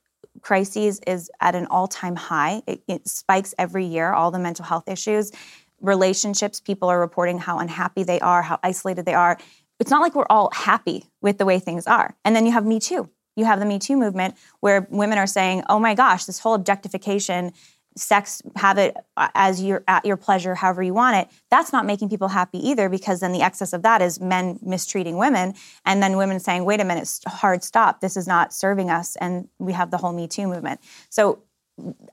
crises 0.41 0.99
is 1.07 1.31
at 1.39 1.55
an 1.55 1.67
all 1.67 1.87
time 1.87 2.15
high. 2.15 2.61
It, 2.67 2.81
it 2.87 3.07
spikes 3.07 3.53
every 3.57 3.85
year, 3.85 4.11
all 4.11 4.31
the 4.31 4.39
mental 4.39 4.65
health 4.65 4.89
issues. 4.89 5.31
Relationships, 5.79 6.59
people 6.59 6.89
are 6.89 6.99
reporting 6.99 7.37
how 7.37 7.59
unhappy 7.59 8.03
they 8.03 8.19
are, 8.19 8.41
how 8.41 8.59
isolated 8.63 9.05
they 9.05 9.13
are 9.13 9.37
it's 9.79 9.91
not 9.91 10.01
like 10.01 10.15
we're 10.15 10.25
all 10.29 10.49
happy 10.53 11.05
with 11.21 11.37
the 11.37 11.45
way 11.45 11.59
things 11.59 11.87
are. 11.87 12.15
And 12.23 12.35
then 12.35 12.45
you 12.45 12.51
have 12.51 12.65
Me 12.65 12.79
Too. 12.79 13.09
You 13.35 13.45
have 13.45 13.59
the 13.59 13.65
Me 13.65 13.79
Too 13.79 13.97
movement 13.97 14.35
where 14.61 14.87
women 14.89 15.17
are 15.17 15.27
saying, 15.27 15.63
oh 15.67 15.79
my 15.79 15.93
gosh, 15.93 16.25
this 16.25 16.39
whole 16.39 16.53
objectification, 16.53 17.51
sex, 17.97 18.41
have 18.55 18.77
it 18.77 18.95
uh, 19.15 19.29
as 19.35 19.61
your 19.61 19.83
at 19.87 20.05
your 20.05 20.17
pleasure, 20.17 20.55
however 20.55 20.83
you 20.83 20.93
want 20.93 21.15
it. 21.15 21.29
That's 21.49 21.71
not 21.71 21.85
making 21.85 22.09
people 22.09 22.27
happy 22.27 22.59
either, 22.65 22.89
because 22.89 23.19
then 23.19 23.31
the 23.31 23.41
excess 23.41 23.73
of 23.73 23.83
that 23.83 24.01
is 24.01 24.19
men 24.19 24.59
mistreating 24.61 25.17
women, 25.17 25.53
and 25.85 26.03
then 26.03 26.17
women 26.17 26.39
saying, 26.39 26.65
wait 26.65 26.81
a 26.81 26.85
minute, 26.85 27.19
hard 27.25 27.63
stop, 27.63 28.01
this 28.01 28.17
is 28.17 28.27
not 28.27 28.53
serving 28.53 28.89
us, 28.89 29.15
and 29.17 29.47
we 29.59 29.73
have 29.73 29.91
the 29.91 29.97
whole 29.97 30.13
Me 30.13 30.27
Too 30.27 30.47
movement. 30.47 30.81
So 31.09 31.43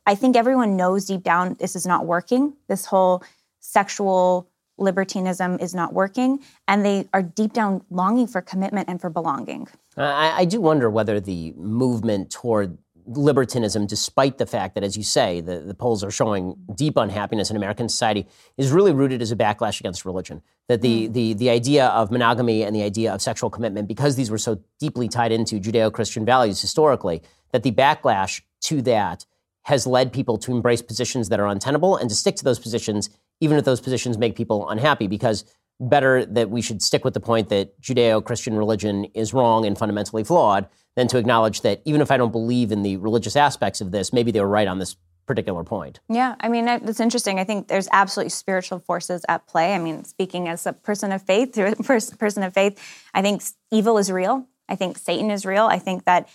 I 0.06 0.14
think 0.14 0.36
everyone 0.36 0.76
knows 0.76 1.04
deep 1.04 1.22
down 1.22 1.56
this 1.60 1.76
is 1.76 1.86
not 1.86 2.06
working. 2.06 2.54
This 2.68 2.86
whole 2.86 3.22
sexual 3.60 4.48
libertinism 4.82 5.58
is 5.60 5.74
not 5.74 5.92
working, 5.92 6.40
and 6.68 6.84
they 6.84 7.08
are 7.14 7.22
deep 7.22 7.52
down 7.52 7.82
longing 7.90 8.26
for 8.26 8.40
commitment 8.42 8.88
and 8.88 9.00
for 9.00 9.10
belonging. 9.10 9.68
I, 9.96 10.34
I 10.38 10.44
do 10.44 10.60
wonder 10.60 10.90
whether 10.90 11.20
the 11.20 11.52
movement 11.56 12.30
toward 12.30 12.78
libertinism, 13.06 13.86
despite 13.86 14.38
the 14.38 14.46
fact 14.46 14.74
that, 14.74 14.84
as 14.84 14.96
you 14.96 15.02
say, 15.02 15.40
the, 15.40 15.58
the 15.60 15.74
polls 15.74 16.04
are 16.04 16.10
showing 16.10 16.56
deep 16.74 16.96
unhappiness 16.96 17.50
in 17.50 17.56
American 17.56 17.88
society, 17.88 18.26
is 18.56 18.70
really 18.70 18.92
rooted 18.92 19.20
as 19.20 19.32
a 19.32 19.36
backlash 19.36 19.80
against 19.80 20.04
religion. 20.04 20.42
That 20.68 20.82
the, 20.82 21.08
mm. 21.08 21.12
the, 21.12 21.34
the 21.34 21.50
idea 21.50 21.86
of 21.86 22.10
monogamy 22.10 22.62
and 22.62 22.74
the 22.74 22.82
idea 22.82 23.12
of 23.12 23.20
sexual 23.20 23.50
commitment, 23.50 23.88
because 23.88 24.16
these 24.16 24.30
were 24.30 24.38
so 24.38 24.62
deeply 24.78 25.08
tied 25.08 25.32
into 25.32 25.58
Judeo 25.58 25.92
Christian 25.92 26.24
values 26.24 26.60
historically, 26.60 27.22
that 27.50 27.62
the 27.64 27.72
backlash 27.72 28.42
to 28.62 28.80
that 28.82 29.26
has 29.62 29.86
led 29.86 30.12
people 30.12 30.38
to 30.38 30.52
embrace 30.52 30.82
positions 30.82 31.28
that 31.28 31.40
are 31.40 31.46
untenable 31.46 31.96
and 31.96 32.08
to 32.10 32.16
stick 32.16 32.36
to 32.36 32.44
those 32.44 32.58
positions 32.58 33.10
even 33.43 33.57
if 33.59 33.64
those 33.64 33.80
positions 33.80 34.16
make 34.16 34.36
people 34.36 34.68
unhappy, 34.68 35.09
because 35.09 35.45
better 35.80 36.24
that 36.24 36.49
we 36.49 36.62
should 36.62 36.80
stick 36.80 37.05
with 37.05 37.12
the 37.12 37.20
point 37.20 37.49
that 37.49 37.78
Judeo 37.80 38.24
Christian 38.24 38.57
religion 38.57 39.07
is 39.14 39.34
wrong 39.34 39.66
and 39.66 39.76
fundamentally 39.76 40.22
flawed 40.22 40.68
than 40.95 41.09
to 41.09 41.18
acknowledge 41.18 41.62
that 41.62 41.82
even 41.84 42.01
if 42.01 42.12
I 42.12 42.16
don't 42.16 42.30
believe 42.30 42.70
in 42.70 42.82
the 42.82 42.99
religious 42.99 43.34
aspects 43.34 43.80
of 43.80 43.90
this, 43.90 44.12
maybe 44.12 44.30
they 44.30 44.40
were 44.40 44.49
right 44.49 44.68
on 44.68 44.78
this 44.78 44.95
particular 45.26 45.64
point. 45.64 45.99
Yeah, 46.09 46.36
I 46.38 46.49
mean, 46.49 46.68
it's 46.68 47.01
interesting. 47.01 47.40
I 47.40 47.45
think 47.45 47.66
there's 47.66 47.88
absolutely 47.90 48.30
spiritual 48.30 48.78
forces 48.78 49.24
at 49.28 49.49
play. 49.49 49.74
I 49.74 49.78
mean, 49.78 50.05
speaking 50.05 50.49
as 50.49 50.64
a 50.64 50.72
person 50.72 51.11
of 51.11 51.22
faith, 51.22 51.53
through 51.53 51.72
a 51.72 51.82
person 51.82 52.45
of 52.45 52.55
faith, 52.55 52.78
I 53.12 53.22
think 53.22 53.43
evil 53.72 53.99
is 53.99 54.11
real. 54.11 54.47
I 54.68 54.76
think 54.76 54.99
Satan 54.99 55.32
is 55.32 55.45
real. 55.45 55.64
I 55.64 55.80
think 55.80 56.05
that 56.05 56.28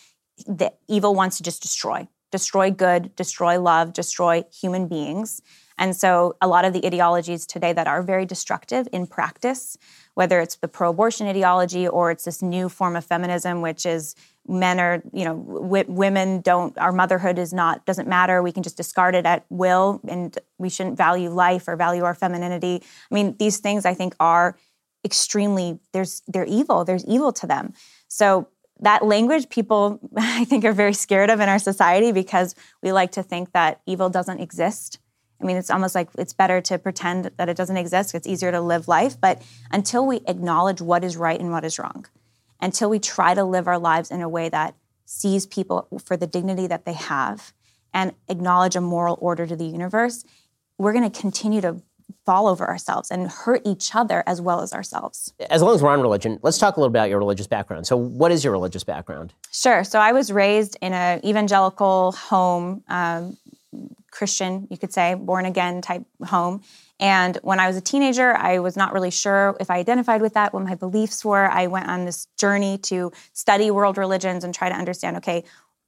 the 0.46 0.74
evil 0.90 1.16
wants 1.16 1.38
to 1.38 1.44
just 1.44 1.62
destroy, 1.62 2.10
destroy 2.32 2.70
good, 2.70 3.16
destroy 3.16 3.62
love, 3.62 3.94
destroy 3.94 4.44
human 4.52 4.90
beings. 4.90 5.42
And 5.78 5.96
so 5.96 6.36
a 6.42 6.48
lot 6.48 6.66
of 6.66 6.74
the 6.74 6.86
ideologies 6.86 7.46
today 7.46 7.72
that 7.74 7.88
are 7.88 8.02
very 8.02 8.26
destructive 8.26 8.88
in 8.92 9.06
practice, 9.08 9.78
whether 10.16 10.40
it's 10.40 10.56
the 10.56 10.68
pro-abortion 10.68 11.28
ideology 11.28 11.88
or 11.88 12.10
it's 12.12 12.26
this 12.26 12.42
new 12.42 12.68
form 12.68 12.96
of 12.96 13.06
feminism, 13.06 13.62
which 13.62 13.86
is 13.86 14.16
men 14.48 14.80
are, 14.80 15.04
you 15.14 15.24
know, 15.26 15.38
w- 15.38 15.86
women 15.88 16.42
don't, 16.42 16.78
our 16.78 16.92
motherhood 16.92 17.38
is 17.38 17.54
not, 17.54 17.86
doesn't 17.86 18.08
matter. 18.08 18.42
We 18.42 18.52
can 18.52 18.64
just 18.64 18.78
discard 18.78 19.14
it 19.14 19.26
at 19.26 19.46
will 19.50 20.02
and 20.08 20.38
we 20.58 20.70
shouldn't 20.70 20.98
value 20.98 21.30
life 21.30 21.68
or 21.68 21.76
value 21.76 22.04
our 22.04 22.16
femininity. 22.16 22.82
I 23.12 23.14
mean, 23.14 23.36
these 23.38 23.60
things 23.60 23.86
I 23.86 23.94
think 23.94 24.16
are 24.20 24.58
extremely, 25.06 25.80
there's, 25.94 26.24
they're 26.28 26.46
evil. 26.46 26.86
There's 26.86 27.06
evil 27.06 27.32
to 27.34 27.46
them. 27.46 27.74
So 28.08 28.48
that 28.80 29.06
language 29.06 29.50
people 29.50 30.00
I 30.18 30.46
think 30.46 30.66
are 30.66 30.74
very 30.74 30.94
scared 30.94 31.30
of 31.30 31.40
in 31.40 31.50
our 31.50 31.60
society 31.60 32.12
because 32.12 32.56
we 32.82 32.92
like 32.92 33.12
to 33.12 33.24
think 33.24 33.52
that 33.52 33.82
evil 33.86 34.10
doesn't 34.10 34.40
exist. 34.40 35.00
I 35.42 35.46
mean, 35.46 35.58
it's 35.58 35.70
almost 35.70 35.96
like 35.96 36.10
it's 36.18 36.34
better 36.34 36.62
to 36.62 36.78
pretend 36.80 37.32
that 37.38 37.50
it 37.50 37.58
doesn't 37.58 37.78
exist. 37.78 38.16
It's 38.16 38.28
easier 38.28 38.52
to 38.52 38.62
live 38.62 38.88
life. 38.88 39.20
But 39.20 39.42
until 39.72 40.06
we 40.06 40.22
acknowledge 40.28 40.82
what 40.82 41.04
is 41.04 41.16
right 41.16 41.40
and 41.40 41.52
what 41.52 41.64
is 41.64 41.78
wrong, 41.78 42.06
until 42.60 42.90
we 42.90 43.00
try 43.00 43.34
to 43.34 43.44
live 43.44 43.68
our 43.68 43.78
lives 43.78 44.10
in 44.10 44.22
a 44.22 44.30
way 44.30 44.50
that 44.50 44.76
sees 45.06 45.46
people 45.46 45.88
for 46.04 46.18
the 46.18 46.28
dignity 46.28 46.68
that 46.68 46.86
they 46.86 46.94
have 46.94 47.54
and 47.94 48.14
acknowledge 48.28 48.76
a 48.76 48.82
moral 48.82 49.18
order 49.22 49.46
to 49.46 49.56
the 49.56 49.66
universe, 49.66 50.26
we're 50.78 50.94
going 50.94 51.10
to 51.10 51.22
continue 51.22 51.62
to 51.62 51.82
fall 52.26 52.48
over 52.48 52.68
ourselves 52.68 53.10
and 53.10 53.30
hurt 53.30 53.62
each 53.66 53.96
other 53.96 54.24
as 54.28 54.42
well 54.42 54.62
as 54.62 54.74
ourselves. 54.74 55.34
As 55.50 55.62
long 55.62 55.76
as 55.76 55.82
we're 55.82 55.92
on 55.92 56.02
religion, 56.02 56.40
let's 56.42 56.58
talk 56.58 56.78
a 56.78 56.80
little 56.80 56.90
about 56.90 57.10
your 57.10 57.20
religious 57.20 57.48
background. 57.48 57.88
So, 57.88 57.96
what 57.96 58.32
is 58.32 58.44
your 58.44 58.52
religious 58.52 58.84
background? 58.84 59.34
Sure. 59.52 59.84
So, 59.84 60.00
I 60.00 60.12
was 60.12 60.32
raised 60.32 60.78
in 60.82 60.94
an 60.94 61.26
evangelical 61.26 62.12
home, 62.14 62.84
um, 62.90 63.38
Christian, 64.18 64.68
you 64.72 64.78
could 64.78 64.92
say, 64.92 65.14
born 65.14 65.46
again 65.46 65.80
type 65.80 66.04
home. 66.26 66.64
And 67.00 67.38
when 67.44 67.60
I 67.60 67.68
was 67.68 67.78
a 67.78 67.82
teenager, 67.82 68.36
I 68.36 68.58
was 68.58 68.76
not 68.76 68.92
really 68.92 69.12
sure 69.12 69.56
if 69.60 69.70
I 69.70 69.78
identified 69.78 70.24
with 70.24 70.34
that, 70.34 70.54
what 70.54 70.64
my 70.64 70.74
beliefs 70.74 71.24
were. 71.24 71.46
I 71.46 71.68
went 71.68 71.88
on 71.88 72.06
this 72.06 72.28
journey 72.36 72.80
to 72.90 73.12
study 73.34 73.70
world 73.70 73.96
religions 73.96 74.44
and 74.44 74.56
try 74.56 74.70
to 74.70 74.76
understand 74.76 75.18
okay, 75.18 75.44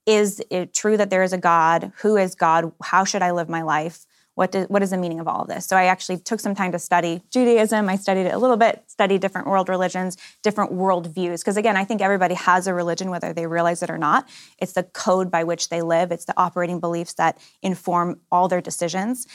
is 0.06 0.42
it 0.52 0.76
true 0.76 0.96
that 0.98 1.10
there 1.10 1.24
is 1.24 1.34
a 1.34 1.40
God? 1.40 1.92
Who 2.02 2.18
is 2.18 2.36
God? 2.36 2.72
How 2.84 3.04
should 3.04 3.24
I 3.24 3.32
live 3.32 3.50
my 3.50 3.64
life? 3.64 4.06
What, 4.40 4.54
do, 4.54 4.62
what 4.70 4.82
is 4.82 4.92
the 4.92 4.98
meaning 4.98 5.20
of 5.20 5.28
all 5.28 5.42
of 5.42 5.50
this? 5.50 5.66
So 5.66 5.76
I 5.76 5.84
actually 5.84 6.18
took 6.18 6.40
some 6.40 6.56
time 6.56 6.72
to 6.72 6.80
study 6.80 7.22
Judaism. 7.30 7.90
I 7.90 7.98
studied 7.98 8.26
it 8.26 8.34
a 8.34 8.38
little 8.38 8.56
bit, 8.56 8.82
studied 8.88 9.20
different 9.20 9.48
world 9.48 9.68
religions, 9.68 10.16
different 10.44 10.72
world 10.72 11.14
views. 11.14 11.42
Because 11.42 11.58
again, 11.58 11.76
I 11.76 11.84
think 11.84 12.02
everybody 12.02 12.36
has 12.36 12.66
a 12.66 12.74
religion, 12.74 13.10
whether 13.10 13.34
they 13.34 13.48
realize 13.48 13.84
it 13.84 13.90
or 13.90 13.98
not. 13.98 14.30
It's 14.58 14.72
the 14.72 14.84
code 14.84 15.30
by 15.30 15.44
which 15.44 15.68
they 15.68 15.82
live, 15.82 16.14
it's 16.14 16.24
the 16.24 16.34
operating 16.38 16.80
beliefs 16.80 17.16
that 17.16 17.38
inform 17.62 18.22
all 18.32 18.48
their 18.48 18.62
decisions. 18.62 19.28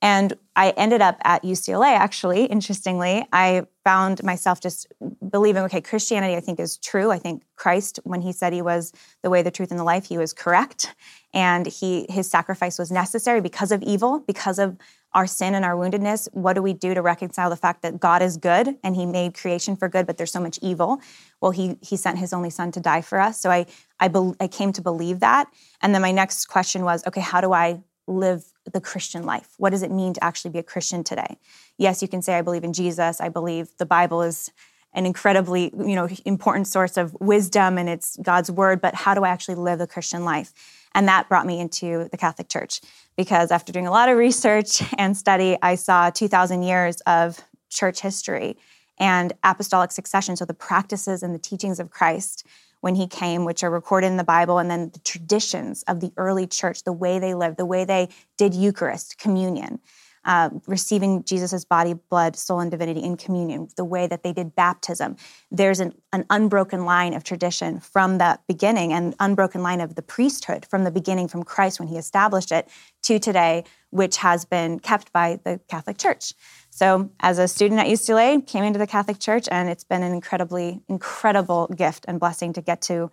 And 0.00 0.32
I 0.54 0.70
ended 0.70 1.00
up 1.00 1.18
at 1.24 1.42
UCLA, 1.42 1.96
actually, 1.96 2.44
interestingly. 2.44 3.26
I 3.32 3.66
found 3.84 4.22
myself 4.22 4.60
just 4.60 4.86
believing, 5.28 5.64
okay, 5.64 5.80
Christianity, 5.80 6.36
I 6.36 6.40
think, 6.40 6.60
is 6.60 6.76
true. 6.76 7.10
I 7.10 7.18
think 7.18 7.42
Christ, 7.56 7.98
when 8.04 8.20
he 8.20 8.32
said 8.32 8.52
he 8.52 8.62
was 8.62 8.92
the 9.22 9.30
way, 9.30 9.42
the 9.42 9.50
truth, 9.50 9.70
and 9.70 9.78
the 9.78 9.84
life, 9.84 10.04
he 10.04 10.18
was 10.18 10.32
correct 10.32 10.94
and 11.34 11.66
he 11.66 12.06
his 12.08 12.30
sacrifice 12.30 12.78
was 12.78 12.90
necessary 12.90 13.40
because 13.40 13.72
of 13.72 13.82
evil 13.82 14.20
because 14.20 14.58
of 14.58 14.76
our 15.14 15.26
sin 15.26 15.54
and 15.54 15.62
our 15.62 15.74
woundedness. 15.74 16.26
What 16.32 16.54
do 16.54 16.62
we 16.62 16.72
do 16.72 16.94
to 16.94 17.02
reconcile 17.02 17.50
the 17.50 17.56
fact 17.56 17.82
that 17.82 18.00
god 18.00 18.22
is 18.22 18.36
good 18.36 18.76
and 18.82 18.96
he 18.96 19.06
made 19.06 19.34
creation 19.34 19.76
for 19.76 19.88
good 19.88 20.06
but 20.06 20.16
there's 20.16 20.32
so 20.32 20.40
much 20.40 20.58
evil? 20.62 21.00
Well 21.40 21.50
he 21.50 21.76
he 21.80 21.96
sent 21.96 22.18
his 22.18 22.32
only 22.32 22.50
son 22.50 22.72
to 22.72 22.80
die 22.80 23.02
for 23.02 23.18
us. 23.18 23.40
So 23.40 23.50
i 23.50 23.66
i, 24.00 24.08
be, 24.08 24.32
I 24.40 24.48
came 24.48 24.72
to 24.72 24.82
believe 24.82 25.20
that. 25.20 25.48
And 25.80 25.94
then 25.94 26.02
my 26.02 26.12
next 26.12 26.46
question 26.46 26.84
was 26.84 27.06
okay 27.06 27.20
how 27.20 27.40
do 27.40 27.52
i 27.52 27.80
live 28.06 28.44
the 28.70 28.80
christian 28.80 29.24
life? 29.24 29.54
What 29.58 29.70
does 29.70 29.82
it 29.82 29.90
mean 29.90 30.12
to 30.14 30.24
actually 30.24 30.50
be 30.50 30.58
a 30.58 30.64
christian 30.64 31.04
today? 31.04 31.38
Yes 31.78 32.02
you 32.02 32.08
can 32.08 32.22
say 32.22 32.34
i 32.34 32.42
believe 32.42 32.64
in 32.64 32.72
jesus. 32.72 33.20
I 33.20 33.28
believe 33.28 33.68
the 33.78 33.86
bible 33.86 34.22
is 34.22 34.50
an 34.94 35.06
incredibly 35.06 35.72
you 35.78 35.94
know 35.94 36.08
important 36.24 36.66
source 36.66 36.96
of 36.96 37.14
wisdom 37.20 37.78
and 37.78 37.88
it's 37.88 38.16
god's 38.18 38.50
word 38.50 38.80
but 38.80 38.94
how 38.94 39.14
do 39.14 39.24
i 39.24 39.28
actually 39.28 39.54
live 39.54 39.78
the 39.78 39.86
christian 39.86 40.22
life 40.24 40.52
and 40.94 41.08
that 41.08 41.28
brought 41.28 41.46
me 41.46 41.60
into 41.60 42.08
the 42.10 42.16
Catholic 42.16 42.48
Church 42.48 42.80
because 43.16 43.50
after 43.50 43.72
doing 43.72 43.86
a 43.86 43.90
lot 43.90 44.08
of 44.08 44.16
research 44.16 44.82
and 44.98 45.16
study, 45.16 45.56
I 45.62 45.74
saw 45.74 46.10
2,000 46.10 46.62
years 46.62 47.00
of 47.02 47.40
church 47.70 48.00
history 48.00 48.56
and 48.98 49.32
apostolic 49.42 49.90
succession. 49.90 50.36
So 50.36 50.44
the 50.44 50.54
practices 50.54 51.22
and 51.22 51.34
the 51.34 51.38
teachings 51.38 51.80
of 51.80 51.90
Christ 51.90 52.46
when 52.80 52.94
he 52.96 53.06
came, 53.06 53.44
which 53.44 53.62
are 53.62 53.70
recorded 53.70 54.08
in 54.08 54.16
the 54.16 54.24
Bible, 54.24 54.58
and 54.58 54.70
then 54.70 54.90
the 54.92 54.98
traditions 55.00 55.84
of 55.84 56.00
the 56.00 56.12
early 56.16 56.48
church, 56.48 56.82
the 56.82 56.92
way 56.92 57.18
they 57.18 57.32
lived, 57.32 57.56
the 57.56 57.64
way 57.64 57.84
they 57.84 58.08
did 58.36 58.54
Eucharist, 58.54 59.18
communion 59.18 59.78
uh, 60.24 60.50
receiving 60.66 61.24
Jesus' 61.24 61.64
body, 61.64 61.94
blood, 61.94 62.36
soul, 62.36 62.60
and 62.60 62.70
divinity 62.70 63.00
in 63.00 63.16
communion, 63.16 63.68
the 63.76 63.84
way 63.84 64.06
that 64.06 64.22
they 64.22 64.32
did 64.32 64.54
baptism. 64.54 65.16
There's 65.50 65.80
an, 65.80 65.94
an 66.12 66.24
unbroken 66.30 66.84
line 66.84 67.14
of 67.14 67.24
tradition 67.24 67.80
from 67.80 68.18
the 68.18 68.38
beginning 68.46 68.92
and 68.92 69.14
unbroken 69.18 69.62
line 69.62 69.80
of 69.80 69.94
the 69.94 70.02
priesthood 70.02 70.66
from 70.66 70.84
the 70.84 70.90
beginning, 70.90 71.28
from 71.28 71.42
Christ 71.42 71.80
when 71.80 71.88
he 71.88 71.96
established 71.96 72.52
it 72.52 72.68
to 73.02 73.18
today, 73.18 73.64
which 73.90 74.18
has 74.18 74.44
been 74.44 74.78
kept 74.78 75.12
by 75.12 75.40
the 75.44 75.60
Catholic 75.68 75.98
Church. 75.98 76.34
So, 76.70 77.10
as 77.20 77.38
a 77.38 77.48
student 77.48 77.80
at 77.80 77.86
UCLA, 77.86 78.46
came 78.46 78.64
into 78.64 78.78
the 78.78 78.86
Catholic 78.86 79.18
Church, 79.18 79.48
and 79.50 79.68
it's 79.68 79.84
been 79.84 80.02
an 80.02 80.12
incredibly, 80.12 80.80
incredible 80.88 81.66
gift 81.76 82.04
and 82.08 82.18
blessing 82.18 82.52
to 82.54 82.62
get 82.62 82.80
to 82.82 83.10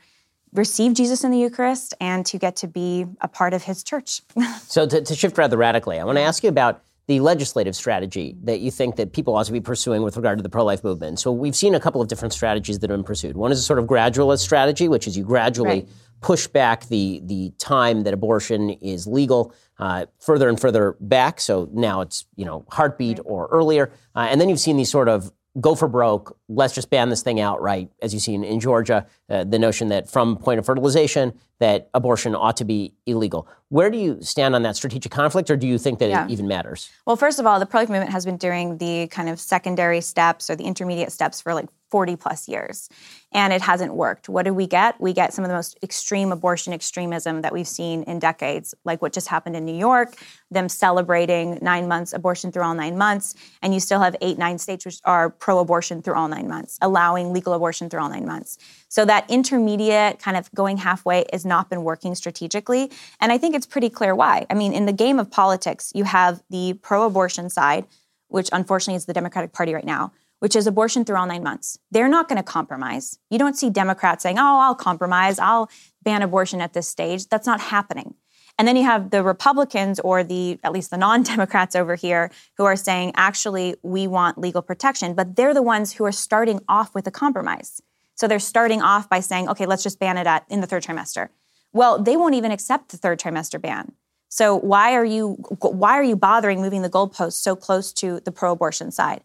receive 0.54 0.94
Jesus 0.94 1.24
in 1.24 1.32
the 1.32 1.38
Eucharist 1.38 1.94
and 2.00 2.26
to 2.26 2.38
get 2.38 2.56
to 2.58 2.68
be 2.68 3.06
a 3.22 3.28
part 3.28 3.54
of 3.54 3.64
his 3.64 3.84
church. 3.84 4.22
so, 4.62 4.88
to, 4.88 5.02
to 5.02 5.16
shift 5.16 5.38
rather 5.38 5.58
radically, 5.58 6.00
I 6.00 6.04
want 6.04 6.18
to 6.18 6.24
ask 6.24 6.44
you 6.44 6.50
about 6.50 6.84
the 7.10 7.20
legislative 7.22 7.76
strategy 7.76 8.36
that 8.44 8.60
you 8.60 8.70
think 8.70 8.96
that 8.98 9.14
people 9.14 9.36
ought 9.36 9.48
to 9.48 9.52
be 9.52 9.60
pursuing 9.60 10.04
with 10.04 10.16
regard 10.16 10.38
to 10.38 10.44
the 10.44 10.50
pro-life 10.50 10.84
movement. 10.84 11.20
So 11.20 11.32
we've 11.32 11.56
seen 11.56 11.74
a 11.74 11.80
couple 11.80 12.04
of 12.04 12.08
different 12.08 12.34
strategies 12.34 12.78
that 12.78 12.90
have 12.92 13.00
been 13.00 13.04
pursued. 13.04 13.36
One 13.36 13.52
is 13.52 13.58
a 13.58 13.64
sort 13.64 13.80
of 13.80 13.86
gradualist 13.86 14.42
strategy, 14.42 14.88
which 14.88 15.08
is 15.08 15.18
you 15.18 15.24
gradually 15.24 15.70
right. 15.70 15.90
push 16.22 16.46
back 16.46 16.88
the 16.88 17.20
the 17.26 17.52
time 17.58 18.04
that 18.04 18.14
abortion 18.14 18.70
is 18.70 19.08
legal 19.08 19.56
uh, 19.80 20.06
further 20.20 20.50
and 20.50 20.62
further 20.62 20.98
back. 21.00 21.42
So 21.42 21.68
now 21.74 22.02
it's 22.02 22.28
you 22.36 22.46
know 22.46 22.64
heartbeat 22.70 23.18
right. 23.18 23.26
or 23.26 23.48
earlier, 23.48 23.92
uh, 24.16 24.28
and 24.30 24.40
then 24.40 24.48
you've 24.48 24.60
seen 24.60 24.78
these 24.78 24.92
sort 24.92 25.10
of 25.10 25.32
go 25.60 25.74
for 25.74 25.88
broke, 25.88 26.38
let's 26.48 26.76
just 26.76 26.92
ban 26.92 27.10
this 27.10 27.24
thing 27.24 27.40
outright, 27.40 27.90
as 28.04 28.14
you've 28.14 28.22
seen 28.22 28.44
in 28.44 28.60
Georgia, 28.60 29.08
uh, 29.30 29.44
the 29.44 29.60
notion 29.60 29.90
that 29.90 30.10
from 30.10 30.38
point 30.38 30.60
of 30.60 30.66
fertilization, 30.66 31.34
that 31.60 31.90
abortion 31.94 32.36
ought 32.36 32.58
to 32.58 32.66
be 32.66 32.94
illegal. 33.06 33.48
Where 33.68 33.90
do 33.90 33.98
you 33.98 34.18
stand 34.22 34.56
on 34.56 34.64
that 34.64 34.76
strategic 34.76 35.12
conflict, 35.12 35.50
or 35.52 35.58
do 35.58 35.68
you 35.68 35.78
think 35.78 36.00
that 36.00 36.10
yeah. 36.10 36.26
it 36.26 36.32
even 36.32 36.48
matters? 36.48 36.90
Well, 37.06 37.16
first 37.16 37.40
of 37.40 37.46
all, 37.46 37.60
the 37.60 37.66
pro-life 37.66 37.90
movement 37.90 38.12
has 38.12 38.26
been 38.26 38.38
doing 38.38 38.78
the 38.78 39.08
kind 39.08 39.30
of 39.30 39.40
secondary 39.40 40.02
steps 40.02 40.50
or 40.50 40.56
the 40.56 40.64
intermediate 40.64 41.12
steps 41.12 41.42
for 41.42 41.54
like 41.54 41.70
40 41.90 42.16
plus 42.16 42.48
years 42.48 42.90
and 43.32 43.54
it 43.54 43.62
hasn't 43.62 43.94
worked. 43.94 44.30
What 44.30 44.46
do 44.46 44.54
we 44.54 44.68
get? 44.68 45.00
We 45.00 45.14
get 45.14 45.34
some 45.34 45.44
of 45.44 45.50
the 45.50 45.56
most 45.56 45.78
extreme 45.84 46.32
abortion 46.32 46.74
extremism 46.74 47.42
that 47.42 47.54
we've 47.54 47.68
seen 47.68 48.04
in 48.04 48.20
decades, 48.20 48.74
like 48.86 49.02
what 49.02 49.14
just 49.14 49.28
happened 49.28 49.56
in 49.56 49.66
New 49.66 49.76
York, 49.76 50.16
them 50.50 50.70
celebrating 50.70 51.60
nine 51.62 51.88
months 51.88 52.14
abortion 52.14 52.52
through 52.52 52.64
all 52.64 52.76
nine 52.76 52.98
months, 52.98 53.36
and 53.62 53.74
you 53.74 53.80
still 53.80 54.00
have 54.00 54.16
eight, 54.22 54.38
nine 54.38 54.58
states 54.58 54.86
which 54.86 55.00
are 55.06 55.30
pro 55.30 55.60
abortion 55.60 56.02
through 56.02 56.16
all 56.16 56.28
nine 56.28 56.48
months, 56.48 56.78
allowing 56.82 57.34
legal 57.34 57.54
abortion 57.54 57.90
through 57.90 58.02
all 58.02 58.10
nine 58.10 58.26
months. 58.26 58.58
So 58.90 59.06
that 59.06 59.30
intermediate 59.30 60.20
kind 60.20 60.36
of 60.36 60.52
going 60.54 60.78
halfway 60.78 61.26
has 61.32 61.46
not 61.46 61.70
been 61.70 61.84
working 61.84 62.14
strategically. 62.16 62.92
And 63.22 63.32
I 63.32 63.38
think 63.38 63.56
it's 63.56 63.66
pretty 63.66 63.90
clear 63.90 64.14
why. 64.14 64.46
I 64.50 64.54
mean, 64.54 64.74
in 64.74 64.86
the 64.86 64.94
game 64.94 65.20
of 65.20 65.32
politics, 65.32 65.92
you 65.96 66.04
have 66.04 66.44
the 66.50 66.74
pro 66.74 67.06
abortion 67.06 67.50
side, 67.50 67.86
which 68.28 68.50
unfortunately 68.52 68.96
is 68.96 69.06
the 69.06 69.14
Democratic 69.14 69.54
Party 69.54 69.74
right 69.74 69.86
now 69.86 70.12
which 70.40 70.56
is 70.56 70.68
abortion 70.68 71.06
through 71.06 71.18
all 71.18 71.28
nine 71.28 71.44
months. 71.44 71.78
They're 71.92 72.08
not 72.08 72.28
going 72.28 72.38
to 72.38 72.44
compromise. 72.44 73.20
You 73.30 73.38
don't 73.38 73.58
see 73.58 73.70
Democrats 73.70 74.24
saying, 74.24 74.40
oh, 74.40 74.60
I'll 74.60 74.76
compromise, 74.76 75.38
I'll 75.38 75.70
ban 76.04 76.22
abortion 76.22 76.62
at 76.62 76.74
this 76.74 76.88
stage. 76.88 77.28
That's 77.28 77.46
not 77.46 77.60
happening. 77.60 78.16
And 78.58 78.68
then 78.68 78.76
you 78.76 78.84
have 78.84 79.12
the 79.12 79.24
Republicans 79.24 80.00
or 80.02 80.24
the 80.24 80.60
at 80.64 80.74
least 80.74 80.92
the 80.92 80.98
non-Democrats 80.98 81.76
over 81.76 81.96
here 81.96 82.32
who 82.58 82.66
are 82.66 82.76
saying 82.76 83.14
actually 83.16 83.76
we 83.84 84.08
want 84.08 84.38
legal 84.38 84.62
protection, 84.62 85.14
but 85.14 85.36
they're 85.36 85.54
the 85.54 85.62
ones 85.62 85.94
who 85.94 86.06
are 86.06 86.12
starting 86.12 86.62
off 86.68 86.94
with 86.94 87.08
a 87.08 87.12
compromise. 87.12 87.82
So 88.20 88.28
they're 88.28 88.40
starting 88.40 88.82
off 88.82 89.10
by 89.10 89.20
saying, 89.20 89.48
okay, 89.50 89.66
let's 89.66 89.84
just 89.84 90.00
ban 90.00 90.18
it 90.18 90.28
at 90.28 90.46
in 90.50 90.62
the 90.62 90.68
third 90.68 90.84
trimester. 90.84 91.30
Well, 91.72 92.02
they 92.02 92.18
won't 92.18 92.36
even 92.36 92.52
accept 92.52 92.90
the 92.90 92.98
third 92.98 93.20
trimester 93.20 93.62
ban. 93.62 93.94
So 94.28 94.56
why 94.56 94.94
are 94.94 95.06
you 95.06 95.34
why 95.62 95.94
are 95.94 96.04
you 96.04 96.16
bothering 96.16 96.62
moving 96.62 96.82
the 96.82 96.90
goalposts 96.90 97.42
so 97.42 97.56
close 97.56 97.94
to 97.94 98.20
the 98.20 98.32
pro-abortion 98.32 98.92
side? 98.92 99.24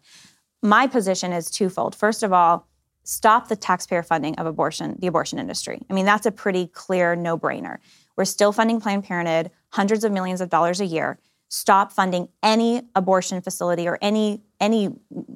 my 0.65 0.87
position 0.87 1.31
is 1.31 1.49
twofold. 1.49 1.95
First 1.95 2.23
of 2.23 2.33
all, 2.33 2.67
stop 3.03 3.47
the 3.47 3.55
taxpayer 3.55 4.03
funding 4.03 4.35
of 4.35 4.47
abortion, 4.47 4.95
the 4.99 5.07
abortion 5.07 5.39
industry. 5.39 5.79
I 5.89 5.93
mean, 5.93 6.05
that's 6.05 6.25
a 6.25 6.31
pretty 6.31 6.67
clear 6.67 7.15
no 7.15 7.37
brainer. 7.37 7.77
We're 8.17 8.25
still 8.25 8.51
funding 8.51 8.81
Planned 8.81 9.03
Parenthood, 9.03 9.51
hundreds 9.69 10.03
of 10.03 10.11
millions 10.11 10.41
of 10.41 10.49
dollars 10.49 10.81
a 10.81 10.85
year. 10.85 11.19
Stop 11.49 11.91
funding 11.91 12.29
any 12.41 12.81
abortion 12.95 13.41
facility 13.41 13.87
or 13.87 13.99
any 14.01 14.41
any 14.59 14.89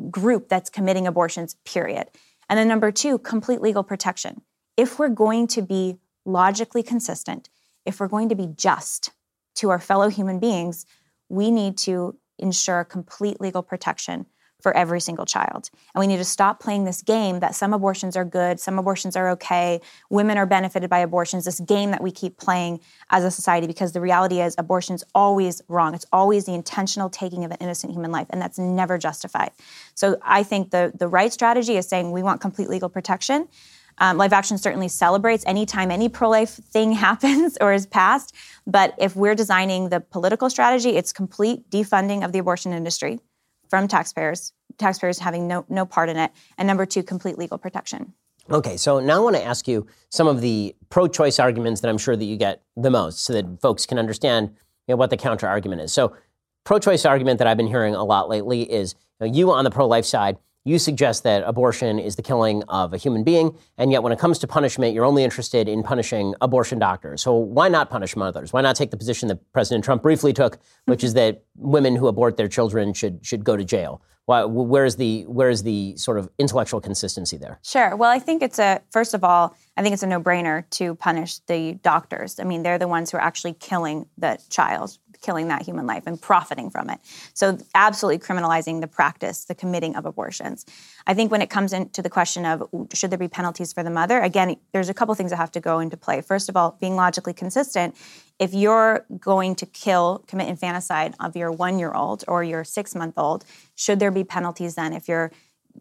group 0.10 0.49
that's 0.49 0.70
committing 0.70 1.05
abortions, 1.05 1.55
period. 1.66 2.10
And 2.50 2.58
then 2.58 2.68
number 2.68 2.91
two, 2.91 3.20
complete 3.20 3.62
legal 3.62 3.84
protection. 3.84 4.41
If 4.76 4.97
we're 4.97 5.10
going 5.10 5.47
to 5.47 5.62
be 5.62 5.97
logically 6.26 6.84
consistent, 6.84 7.50
if 7.86 8.00
we're 8.00 8.08
going 8.08 8.30
to 8.30 8.36
be 8.36 8.47
just 8.47 9.12
to 9.56 9.70
our 9.70 9.80
fellow 9.80 10.10
human 10.10 10.39
beings, 10.39 10.86
we 11.30 11.52
need 11.52 11.78
to 11.80 12.18
ensure 12.39 12.84
complete 12.84 13.39
legal 13.39 13.62
protection 13.62 14.26
for 14.60 14.76
every 14.76 14.99
single 14.99 15.26
child. 15.26 15.70
And 15.93 15.99
we 15.99 16.07
need 16.07 16.18
to 16.18 16.26
stop 16.26 16.60
playing 16.60 16.84
this 16.84 17.01
game 17.01 17.39
that 17.39 17.55
some 17.55 17.74
abortions 17.74 18.16
are 18.18 18.26
good, 18.26 18.60
some 18.60 18.78
abortions 18.78 19.16
are 19.16 19.30
okay, 19.32 19.80
women 20.10 20.38
are 20.38 20.45
benefited 20.45 20.89
by 20.89 20.99
abortions, 20.99 21.45
this 21.45 21.60
game 21.60 21.91
that 21.91 22.03
we 22.03 22.12
keep 22.12 22.38
playing 22.38 22.80
as 23.10 23.24
a 23.24 23.32
society 23.32 23.68
because 23.68 23.93
the 23.93 24.01
reality 24.01 24.41
is 24.41 24.55
abortion's 24.57 25.03
always 25.16 25.62
wrong. 25.68 25.95
It's 25.95 26.05
always 26.12 26.45
the 26.45 26.53
intentional 26.53 27.10
taking 27.10 27.45
of 27.45 27.51
an 27.51 27.57
innocent 27.60 27.93
human 27.93 28.12
life, 28.12 28.28
and 28.30 28.41
that's 28.41 28.60
never 28.60 28.97
justified. 28.97 29.51
So 29.95 30.18
I 30.22 30.43
think 30.43 30.72
the, 30.72 30.91
the 30.93 31.07
right 31.07 31.32
strategy 31.32 31.78
is 31.78 31.88
saying 31.88 32.12
we 32.12 32.24
want 32.24 32.41
complete 32.41 32.70
legal 32.70 32.89
protection. 32.89 33.47
Um, 33.99 34.18
Live 34.18 34.32
Action 34.32 34.57
certainly 34.57 34.88
celebrates 34.88 35.43
anytime 35.45 35.91
any 35.91 36.10
pro 36.10 36.30
life 36.30 36.51
thing 36.51 36.91
happens 37.07 37.57
or 37.60 37.74
is 37.74 37.86
passed. 37.86 38.34
But 38.66 38.93
if 38.97 39.16
we're 39.16 39.36
designing 39.36 39.89
the 39.89 39.99
political 39.99 40.49
strategy, 40.49 40.91
it's 40.91 41.12
complete 41.12 41.70
defunding 41.70 42.24
of 42.24 42.32
the 42.32 42.39
abortion 42.39 42.74
industry 42.74 43.20
from 43.70 43.88
taxpayers, 43.88 44.54
taxpayers 44.78 45.20
having 45.20 45.48
no, 45.48 45.66
no 45.70 45.86
part 45.86 46.10
in 46.10 46.18
it, 46.18 46.32
and 46.58 46.68
number 46.68 46.86
two, 46.86 47.04
complete 47.04 47.38
legal 47.38 47.58
protection. 47.58 48.14
Okay, 48.52 48.78
so 48.78 49.00
now 49.00 49.18
I 49.18 49.20
want 49.20 49.36
to 49.36 49.44
ask 49.44 49.68
you 49.68 49.86
some 50.10 50.28
of 50.28 50.42
the 50.42 50.76
pro-choice 50.90 51.40
arguments 51.40 51.82
that 51.82 51.90
I'm 51.90 52.00
sure 52.00 52.16
that 52.16 52.26
you 52.26 52.36
get 52.36 52.64
the 52.76 52.90
most, 52.90 53.24
so 53.24 53.34
that 53.34 53.62
folks 53.62 53.86
can 53.86 54.00
understand 54.00 54.50
you 54.88 54.94
know, 54.94 54.98
what 54.98 55.12
the 55.12 55.18
counter 55.18 55.48
argument 55.48 55.82
is. 55.82 55.94
So, 55.94 56.16
pro-choice 56.64 57.06
argument 57.06 57.38
that 57.38 57.48
I've 57.48 57.58
been 57.58 57.68
hearing 57.68 57.94
a 57.94 58.04
lot 58.04 58.28
lately 58.28 58.64
is 58.64 58.96
you, 59.20 59.28
know, 59.28 59.34
you 59.34 59.52
on 59.52 59.64
the 59.64 59.72
pro-life 59.72 60.06
side 60.06 60.38
you 60.66 60.78
suggest 60.78 61.24
that 61.24 61.43
abortion 61.45 61.99
is 61.99 62.16
the 62.16 62.22
killing 62.22 62.64
of 62.70 62.93
a 62.93 62.97
human 62.97 63.24
being, 63.24 63.57
and 63.78 63.91
yet 63.91 64.03
when 64.03 64.12
it 64.12 64.20
comes 64.20 64.39
to 64.39 64.47
punishment, 64.47 64.93
you're 64.93 65.05
only 65.05 65.24
interested 65.24 65.68
in 65.68 65.84
punishing 65.84 66.36
abortion 66.41 66.80
doctors. 66.80 67.22
So 67.22 67.34
why 67.34 67.70
not 67.70 67.89
punish 67.89 68.16
mothers? 68.16 68.51
Why 68.51 68.62
not 68.62 68.76
take 68.76 68.91
the 68.91 68.97
position 68.97 69.30
that 69.30 69.39
President 69.53 69.84
Trump 69.84 70.01
briefly 70.01 70.34
took, 70.34 70.60
which 70.86 71.03
is 71.03 71.12
mm-hmm. 71.12 71.36
that 71.38 71.43
women 71.55 71.95
who 71.95 72.07
abort 72.07 72.38
their 72.38 72.47
children 72.47 72.93
should 72.93 73.26
should 73.26 73.43
go 73.43 73.55
to 73.55 73.64
jail? 73.64 74.01
Why, 74.26 74.43
where 74.43 74.86
is 74.86 74.97
the 74.97 75.24
where 75.24 75.49
is 75.49 75.64
the 75.64 75.97
sort 75.97 76.20
of 76.20 76.30
intellectual 76.38 76.80
consistency 76.80 77.36
there? 77.36 77.60
Sure. 77.64 77.95
Well, 77.95 78.12
I 78.12 78.20
think 78.20 78.43
it's 78.43 78.60
a 78.60 78.80
first 78.91 79.16
of 79.16 79.24
all, 79.24 79.55
I 79.76 79.82
think 79.82 79.93
it's 79.93 80.03
a 80.03 80.07
no-brainer 80.07 80.70
to 80.72 80.93
punish 80.95 81.39
the 81.47 81.80
doctors. 81.82 82.39
I 82.39 82.43
mean, 82.43 82.62
they're 82.62 82.78
the 82.78 82.88
ones 82.88 83.10
who 83.10 83.18
are 83.18 83.22
actually 83.22 83.53
killing 83.53 84.05
the 84.20 84.39
child 84.51 84.99
killing 85.22 85.48
that 85.50 85.64
human 85.64 85.86
life 85.86 86.04
and 86.06 86.22
profiting 86.22 86.70
from 86.70 86.90
it. 86.90 87.00
So, 87.34 87.58
absolutely 87.76 88.20
criminalizing 88.20 88.82
the 88.82 88.88
practice, 88.88 89.46
the 89.46 89.56
committing 89.56 89.96
of 89.96 90.06
abortions. 90.06 90.66
I 91.08 91.14
think 91.14 91.32
when 91.32 91.42
it 91.42 91.50
comes 91.50 91.74
into 91.74 92.02
the 92.02 92.10
question 92.10 92.46
of 92.46 92.64
should 92.94 93.12
there 93.12 93.20
be 93.20 93.28
penalties 93.28 93.74
for 93.74 93.84
the 93.84 93.90
mother, 93.90 94.20
again, 94.22 94.56
there's 94.72 94.90
a 94.90 94.94
couple 94.94 95.14
things 95.16 95.32
that 95.32 95.38
have 95.38 95.52
to 95.52 95.60
go 95.60 95.80
into 95.80 95.98
play. 95.98 96.22
First 96.22 96.50
of 96.50 96.56
all, 96.56 96.78
being 96.80 96.96
logically 96.96 97.34
consistent. 97.34 97.96
If 98.40 98.54
you're 98.54 99.06
going 99.20 99.56
to 99.56 99.66
kill, 99.66 100.24
commit 100.28 100.48
infanticide 100.48 101.14
of 101.20 101.36
your 101.36 101.52
one 101.52 101.78
year 101.78 101.92
old 101.92 102.24
or 102.28 102.44
your 102.44 102.64
six 102.64 102.96
month 102.96 103.16
old, 103.18 103.44
should 103.76 104.00
there 104.00 104.12
be 104.12 104.24
penalties 104.24 104.76
then 104.76 104.94
if 104.94 105.10
you're 105.10 105.32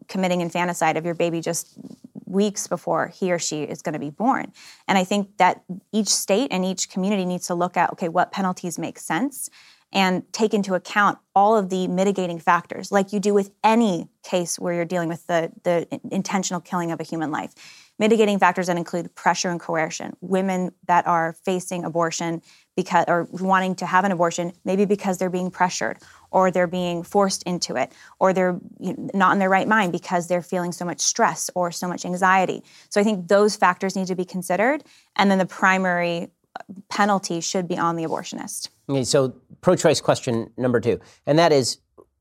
committing 0.07 0.41
infanticide 0.41 0.97
of 0.97 1.05
your 1.05 1.15
baby 1.15 1.41
just 1.41 1.77
weeks 2.25 2.67
before 2.67 3.07
he 3.07 3.31
or 3.31 3.39
she 3.39 3.63
is 3.63 3.81
going 3.81 3.93
to 3.93 3.99
be 3.99 4.11
born. 4.11 4.51
And 4.87 4.97
I 4.97 5.03
think 5.03 5.37
that 5.37 5.63
each 5.91 6.09
state 6.09 6.49
and 6.51 6.63
each 6.63 6.89
community 6.89 7.25
needs 7.25 7.47
to 7.47 7.55
look 7.55 7.75
at 7.75 7.91
okay, 7.93 8.09
what 8.09 8.31
penalties 8.31 8.77
make 8.77 8.99
sense 8.99 9.49
and 9.91 10.31
take 10.31 10.53
into 10.53 10.75
account 10.75 11.17
all 11.33 11.57
of 11.57 11.69
the 11.69 11.87
mitigating 11.87 12.39
factors, 12.39 12.91
like 12.91 13.11
you 13.11 13.19
do 13.19 13.33
with 13.33 13.51
any 13.63 14.07
case 14.23 14.59
where 14.59 14.73
you're 14.73 14.85
dealing 14.85 15.09
with 15.09 15.25
the, 15.27 15.51
the 15.63 15.87
intentional 16.11 16.61
killing 16.61 16.91
of 16.91 16.99
a 16.99 17.03
human 17.03 17.31
life. 17.31 17.53
Mitigating 17.97 18.39
factors 18.39 18.67
that 18.67 18.77
include 18.77 19.13
pressure 19.15 19.49
and 19.49 19.59
coercion. 19.59 20.15
Women 20.21 20.71
that 20.87 21.07
are 21.07 21.33
facing 21.43 21.83
abortion 21.83 22.41
because 22.81 23.03
or 23.09 23.27
wanting 23.31 23.75
to 23.75 23.85
have 23.85 24.05
an 24.05 24.11
abortion, 24.11 24.53
maybe 24.63 24.85
because 24.85 25.17
they're 25.17 25.29
being 25.29 25.51
pressured 25.51 25.97
or 26.31 26.49
they're 26.49 26.67
being 26.67 27.03
forced 27.03 27.43
into 27.43 27.75
it 27.75 27.91
or 28.19 28.31
they're 28.31 28.57
not 29.13 29.33
in 29.33 29.39
their 29.39 29.49
right 29.49 29.67
mind 29.67 29.91
because 29.91 30.27
they're 30.27 30.41
feeling 30.41 30.71
so 30.71 30.85
much 30.85 31.01
stress 31.01 31.49
or 31.55 31.71
so 31.71 31.87
much 31.89 32.05
anxiety. 32.05 32.63
So 32.89 33.01
I 33.01 33.03
think 33.03 33.27
those 33.27 33.57
factors 33.57 33.97
need 33.97 34.07
to 34.07 34.15
be 34.15 34.23
considered 34.23 34.83
and 35.17 35.29
then 35.29 35.39
the 35.39 35.45
primary 35.45 36.29
uh, 36.57 36.63
penalty 36.87 37.41
should 37.41 37.67
be 37.67 37.77
on 37.77 37.97
the 37.97 38.03
abortionist. 38.03 38.69
Okay, 38.87 39.03
so 39.03 39.35
pro-choice 39.59 39.99
question 39.99 40.49
number 40.55 40.79
2 40.79 40.99
and 41.25 41.37
that 41.37 41.51
is 41.51 41.79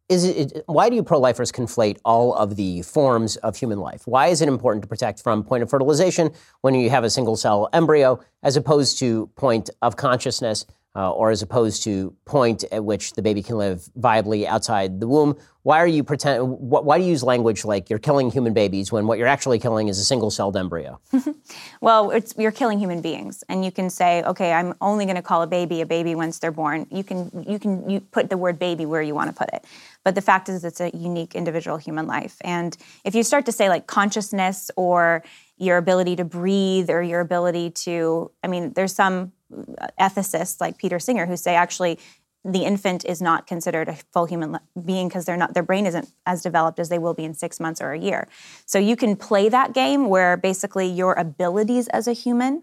is 0.09 0.25
it, 0.25 0.63
why 0.67 0.89
do 0.89 1.03
pro-lifers 1.03 1.53
conflate 1.53 1.99
all 2.05 2.35
of 2.35 2.57
the 2.57 2.83
forms 2.83 3.37
of 3.37 3.57
human 3.57 3.79
life? 3.79 4.07
Why 4.07 4.29
is 4.29 4.41
it 4.41 4.49
important 4.49 4.83
to 4.83 4.89
protect 4.89 5.23
from 5.23 5.45
point 5.45 5.63
of 5.63 5.71
fertilization 5.71 6.31
when 6.63 6.75
you 6.75 6.89
have 6.89 7.05
a 7.05 7.11
single 7.11 7.37
cell 7.37 7.69
embryo 7.73 8.19
as 8.43 8.57
opposed 8.57 8.99
to 9.01 9.27
point 9.37 9.69
of 9.83 9.97
consciousness 9.97 10.65
uh, 10.99 11.13
or 11.13 11.31
as 11.31 11.43
opposed 11.43 11.85
to 11.85 12.13
point 12.25 12.65
at 12.73 12.85
which 12.85 13.13
the 13.13 13.23
baby 13.23 13.41
can 13.41 13.57
live 13.57 13.89
viably 13.97 14.47
outside 14.47 14.99
the 14.99 15.07
womb. 15.07 15.37
Why 15.63 15.79
are 15.79 15.87
you 15.87 16.03
pretend? 16.03 16.43
Why 16.59 16.99
do 16.99 17.05
you 17.05 17.11
use 17.11 17.23
language 17.23 17.65
like 17.65 17.89
you're 17.89 18.01
killing 18.01 18.33
human 18.33 18.53
babies 18.53 18.91
when 18.91 19.07
what 19.07 19.17
you're 19.17 19.29
actually 19.29 19.61
killing 19.61 19.87
is 19.87 20.01
a 20.01 20.05
single-celled 20.05 20.57
embryo? 20.57 20.99
well, 21.81 22.13
you're 22.37 22.51
killing 22.51 22.81
human 22.81 23.01
beings, 23.01 23.45
and 23.49 23.65
you 23.65 23.71
can 23.71 23.91
say, 23.91 24.25
okay, 24.25 24.53
I'm 24.53 24.75
only 24.81 25.05
going 25.05 25.17
to 25.17 25.23
call 25.23 25.43
a 25.43 25.47
baby 25.47 25.81
a 25.83 25.87
baby 25.87 26.17
once 26.17 26.41
they're 26.41 26.51
born. 26.51 26.87
You 26.91 27.05
can 27.05 27.45
you 27.47 27.61
can 27.61 27.89
you 27.89 28.01
put 28.01 28.29
the 28.31 28.37
word 28.37 28.59
baby 28.59 28.85
where 28.85 29.03
you 29.03 29.15
want 29.15 29.31
to 29.31 29.37
put 29.37 29.51
it, 29.53 29.65
but 30.05 30.17
the 30.17 30.23
fact 30.23 30.49
is, 30.49 30.65
it's 30.65 30.81
a 30.81 30.91
unique 30.97 31.37
individual 31.37 31.77
human 31.77 32.07
life. 32.09 32.39
And 32.41 32.77
if 33.05 33.15
you 33.15 33.23
start 33.23 33.47
to 33.47 33.53
say 33.53 33.69
like 33.69 33.87
consciousness 33.87 34.71
or 34.75 35.23
your 35.59 35.77
ability 35.77 36.17
to 36.17 36.25
breathe 36.25 36.91
or 36.91 37.03
your 37.03 37.21
ability 37.21 37.71
to, 37.71 38.31
I 38.43 38.49
mean, 38.49 38.73
there's 38.75 38.95
some 38.95 39.33
uh, 39.53 39.89
ethicists 40.01 40.61
like 40.61 40.79
Peter 40.79 40.99
Singer 40.99 41.27
who 41.27 41.37
say 41.37 41.55
actually 41.55 41.99
the 42.45 42.65
infant 42.65 43.05
is 43.05 43.21
not 43.21 43.47
considered 43.47 43.89
a 43.89 43.97
full 44.13 44.27
human 44.27 44.59
being 44.85 45.09
because 45.09 45.25
they're 45.25 45.37
not 45.37 45.55
their 45.55 45.63
brain 45.63 45.87
isn't 45.87 46.11
as 46.25 46.43
developed 46.43 46.79
as 46.79 46.89
they 46.89 46.99
will 46.99 47.15
be 47.15 47.25
in 47.25 47.35
6 47.35 47.61
months 47.61 47.81
or 47.81 47.93
a 47.93 47.99
year. 47.99 48.29
So 48.65 48.79
you 48.79 48.97
can 48.97 49.17
play 49.17 49.49
that 49.49 49.75
game 49.75 50.09
where 50.09 50.37
basically 50.37 50.87
your 50.87 51.15
abilities 51.15 51.89
as 51.89 52.07
a 52.07 52.13
human 52.13 52.63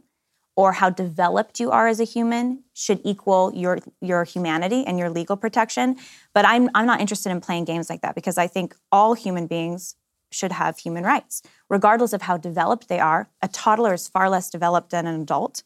or 0.56 0.72
how 0.74 0.90
developed 0.90 1.60
you 1.60 1.70
are 1.72 1.88
as 1.88 2.00
a 2.00 2.06
human 2.06 2.64
should 2.74 3.02
equal 3.04 3.52
your 3.54 3.80
your 4.02 4.24
humanity 4.24 4.86
and 4.86 4.98
your 4.98 5.10
legal 5.10 5.36
protection, 5.36 5.98
but 6.34 6.46
I'm 6.46 6.70
I'm 6.74 6.86
not 6.86 7.02
interested 7.02 7.32
in 7.32 7.42
playing 7.42 7.66
games 7.66 7.90
like 7.90 8.02
that 8.02 8.16
because 8.16 8.38
I 8.38 8.48
think 8.48 8.76
all 8.92 9.14
human 9.14 9.48
beings 9.48 9.96
should 10.36 10.52
have 10.52 10.78
human 10.78 11.04
rights 11.04 11.42
regardless 11.70 12.14
of 12.14 12.24
how 12.24 12.38
developed 12.38 12.88
they 12.90 13.00
are. 13.00 13.30
A 13.42 13.48
toddler 13.48 13.94
is 13.94 14.08
far 14.08 14.30
less 14.30 14.50
developed 14.50 14.92
than 14.92 15.08
an 15.08 15.22
adult 15.22 15.64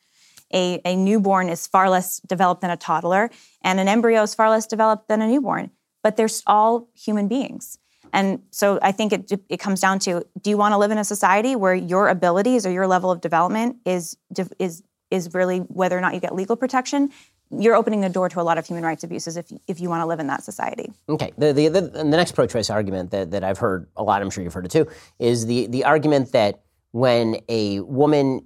a, 0.53 0.81
a 0.85 0.95
newborn 0.95 1.49
is 1.49 1.67
far 1.67 1.89
less 1.89 2.19
developed 2.19 2.61
than 2.61 2.71
a 2.71 2.77
toddler, 2.77 3.29
and 3.63 3.79
an 3.79 3.87
embryo 3.87 4.23
is 4.23 4.33
far 4.33 4.49
less 4.49 4.65
developed 4.65 5.07
than 5.07 5.21
a 5.21 5.27
newborn. 5.27 5.71
But 6.03 6.17
they're 6.17 6.29
all 6.47 6.89
human 6.93 7.27
beings. 7.27 7.77
And 8.11 8.41
so 8.49 8.79
I 8.81 8.91
think 8.91 9.13
it, 9.13 9.31
it 9.49 9.57
comes 9.57 9.81
down 9.81 9.99
to 9.99 10.25
do 10.41 10.49
you 10.49 10.57
want 10.57 10.73
to 10.73 10.77
live 10.77 10.91
in 10.91 10.97
a 10.97 11.03
society 11.03 11.55
where 11.55 11.75
your 11.75 12.07
abilities 12.07 12.65
or 12.65 12.71
your 12.71 12.87
level 12.87 13.11
of 13.11 13.21
development 13.21 13.77
is, 13.85 14.17
is, 14.57 14.81
is 15.11 15.33
really 15.33 15.59
whether 15.59 15.97
or 15.97 16.01
not 16.01 16.15
you 16.15 16.19
get 16.19 16.33
legal 16.33 16.55
protection? 16.55 17.11
You're 17.51 17.75
opening 17.75 18.01
the 18.01 18.09
door 18.09 18.29
to 18.29 18.39
a 18.39 18.43
lot 18.43 18.57
of 18.57 18.65
human 18.65 18.83
rights 18.83 19.03
abuses 19.03 19.35
if, 19.37 19.51
if 19.67 19.79
you 19.79 19.89
want 19.89 20.01
to 20.01 20.05
live 20.05 20.19
in 20.19 20.27
that 20.27 20.43
society. 20.43 20.91
Okay. 21.07 21.31
The, 21.37 21.51
the, 21.51 21.67
the, 21.67 21.81
the 21.81 22.03
next 22.03 22.33
pro 22.33 22.45
choice 22.45 22.69
argument 22.69 23.11
that, 23.11 23.31
that 23.31 23.43
I've 23.43 23.57
heard 23.57 23.87
a 23.95 24.03
lot, 24.03 24.21
I'm 24.21 24.29
sure 24.29 24.43
you've 24.43 24.53
heard 24.53 24.65
it 24.65 24.71
too, 24.71 24.87
is 25.17 25.45
the, 25.45 25.67
the 25.67 25.83
argument 25.83 26.31
that 26.33 26.61
when 26.91 27.37
a 27.49 27.79
woman 27.81 28.45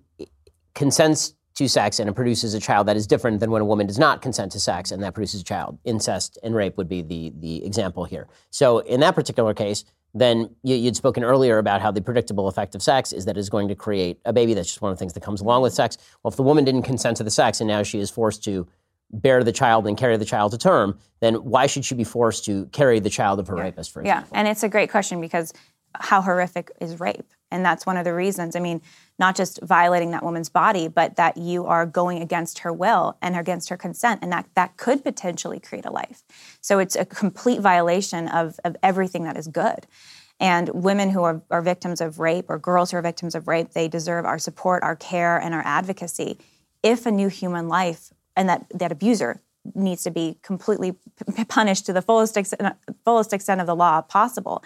consents 0.73 1.33
to 1.55 1.69
sex 1.69 1.99
and 1.99 2.09
it 2.09 2.13
produces 2.13 2.53
a 2.53 2.59
child 2.59 2.87
that 2.87 2.95
is 2.95 3.05
different 3.05 3.39
than 3.39 3.51
when 3.51 3.61
a 3.61 3.65
woman 3.65 3.85
does 3.85 3.99
not 3.99 4.21
consent 4.21 4.51
to 4.51 4.59
sex 4.59 4.91
and 4.91 5.03
that 5.03 5.13
produces 5.13 5.41
a 5.41 5.43
child. 5.43 5.77
Incest 5.83 6.37
and 6.43 6.55
rape 6.55 6.77
would 6.77 6.89
be 6.89 7.01
the, 7.01 7.31
the 7.39 7.63
example 7.65 8.05
here. 8.05 8.27
So 8.49 8.79
in 8.79 9.01
that 9.01 9.13
particular 9.13 9.53
case, 9.53 9.85
then 10.15 10.55
you, 10.63 10.81
would 10.83 10.95
spoken 10.95 11.23
earlier 11.23 11.57
about 11.57 11.81
how 11.81 11.91
the 11.91 12.01
predictable 12.01 12.47
effect 12.47 12.75
of 12.75 12.83
sex 12.83 13.11
is 13.11 13.25
that 13.25 13.37
it's 13.37 13.49
going 13.49 13.67
to 13.67 13.75
create 13.75 14.19
a 14.25 14.33
baby. 14.33 14.53
That's 14.53 14.67
just 14.67 14.81
one 14.81 14.91
of 14.91 14.97
the 14.97 14.99
things 14.99 15.13
that 15.13 15.23
comes 15.23 15.41
along 15.41 15.63
with 15.63 15.73
sex. 15.73 15.97
Well, 16.21 16.31
if 16.31 16.37
the 16.37 16.43
woman 16.43 16.63
didn't 16.63 16.83
consent 16.83 17.17
to 17.17 17.23
the 17.23 17.31
sex 17.31 17.61
and 17.61 17.67
now 17.67 17.83
she 17.83 17.99
is 17.99 18.09
forced 18.09 18.43
to 18.45 18.67
bear 19.11 19.43
the 19.43 19.51
child 19.51 19.87
and 19.87 19.97
carry 19.97 20.17
the 20.17 20.25
child 20.25 20.51
to 20.51 20.57
term, 20.57 20.97
then 21.19 21.35
why 21.35 21.67
should 21.67 21.85
she 21.85 21.95
be 21.95 22.03
forced 22.03 22.45
to 22.45 22.65
carry 22.67 22.99
the 22.99 23.09
child 23.09 23.39
of 23.39 23.47
her 23.47 23.57
yeah. 23.57 23.63
rapist, 23.63 23.91
for 23.91 24.01
example? 24.01 24.29
Yeah, 24.31 24.39
and 24.39 24.47
it's 24.47 24.63
a 24.63 24.69
great 24.69 24.89
question 24.89 25.21
because 25.21 25.53
how 25.99 26.21
horrific 26.21 26.71
is 26.81 26.99
rape? 26.99 27.31
And 27.51 27.63
that's 27.63 27.85
one 27.85 27.97
of 27.97 28.03
the 28.03 28.13
reasons. 28.13 28.55
I 28.55 28.59
mean, 28.59 28.81
not 29.19 29.35
just 29.35 29.59
violating 29.61 30.11
that 30.11 30.23
woman's 30.23 30.49
body, 30.49 30.87
but 30.87 31.17
that 31.17 31.37
you 31.37 31.65
are 31.65 31.85
going 31.85 32.19
against 32.19 32.59
her 32.59 32.73
will 32.73 33.15
and 33.21 33.35
against 33.35 33.69
her 33.69 33.77
consent, 33.77 34.21
and 34.23 34.31
that 34.31 34.47
that 34.55 34.75
could 34.77 35.03
potentially 35.03 35.59
create 35.59 35.85
a 35.85 35.91
life. 35.91 36.23
So 36.61 36.79
it's 36.79 36.95
a 36.95 37.05
complete 37.05 37.61
violation 37.61 38.27
of, 38.27 38.59
of 38.63 38.75
everything 38.81 39.25
that 39.25 39.37
is 39.37 39.47
good. 39.47 39.85
And 40.39 40.69
women 40.69 41.11
who 41.11 41.21
are, 41.23 41.43
are 41.51 41.61
victims 41.61 42.01
of 42.01 42.19
rape 42.19 42.49
or 42.49 42.57
girls 42.57 42.89
who 42.89 42.97
are 42.97 43.03
victims 43.03 43.35
of 43.35 43.47
rape, 43.47 43.71
they 43.71 43.87
deserve 43.87 44.25
our 44.25 44.39
support, 44.39 44.81
our 44.81 44.95
care, 44.95 45.37
and 45.37 45.53
our 45.53 45.61
advocacy. 45.63 46.39
If 46.81 47.05
a 47.05 47.11
new 47.11 47.27
human 47.27 47.67
life 47.67 48.11
and 48.35 48.49
that, 48.49 48.65
that 48.73 48.91
abuser 48.91 49.41
needs 49.75 50.03
to 50.03 50.11
be 50.11 50.37
completely 50.41 50.95
punished 51.47 51.85
to 51.85 51.93
the 51.93 52.01
fullest 52.01 52.37
extent, 52.37 52.61
uh, 52.61 52.73
fullest 53.05 53.33
extent 53.33 53.61
of 53.61 53.67
the 53.67 53.75
law 53.75 54.01
possible. 54.01 54.63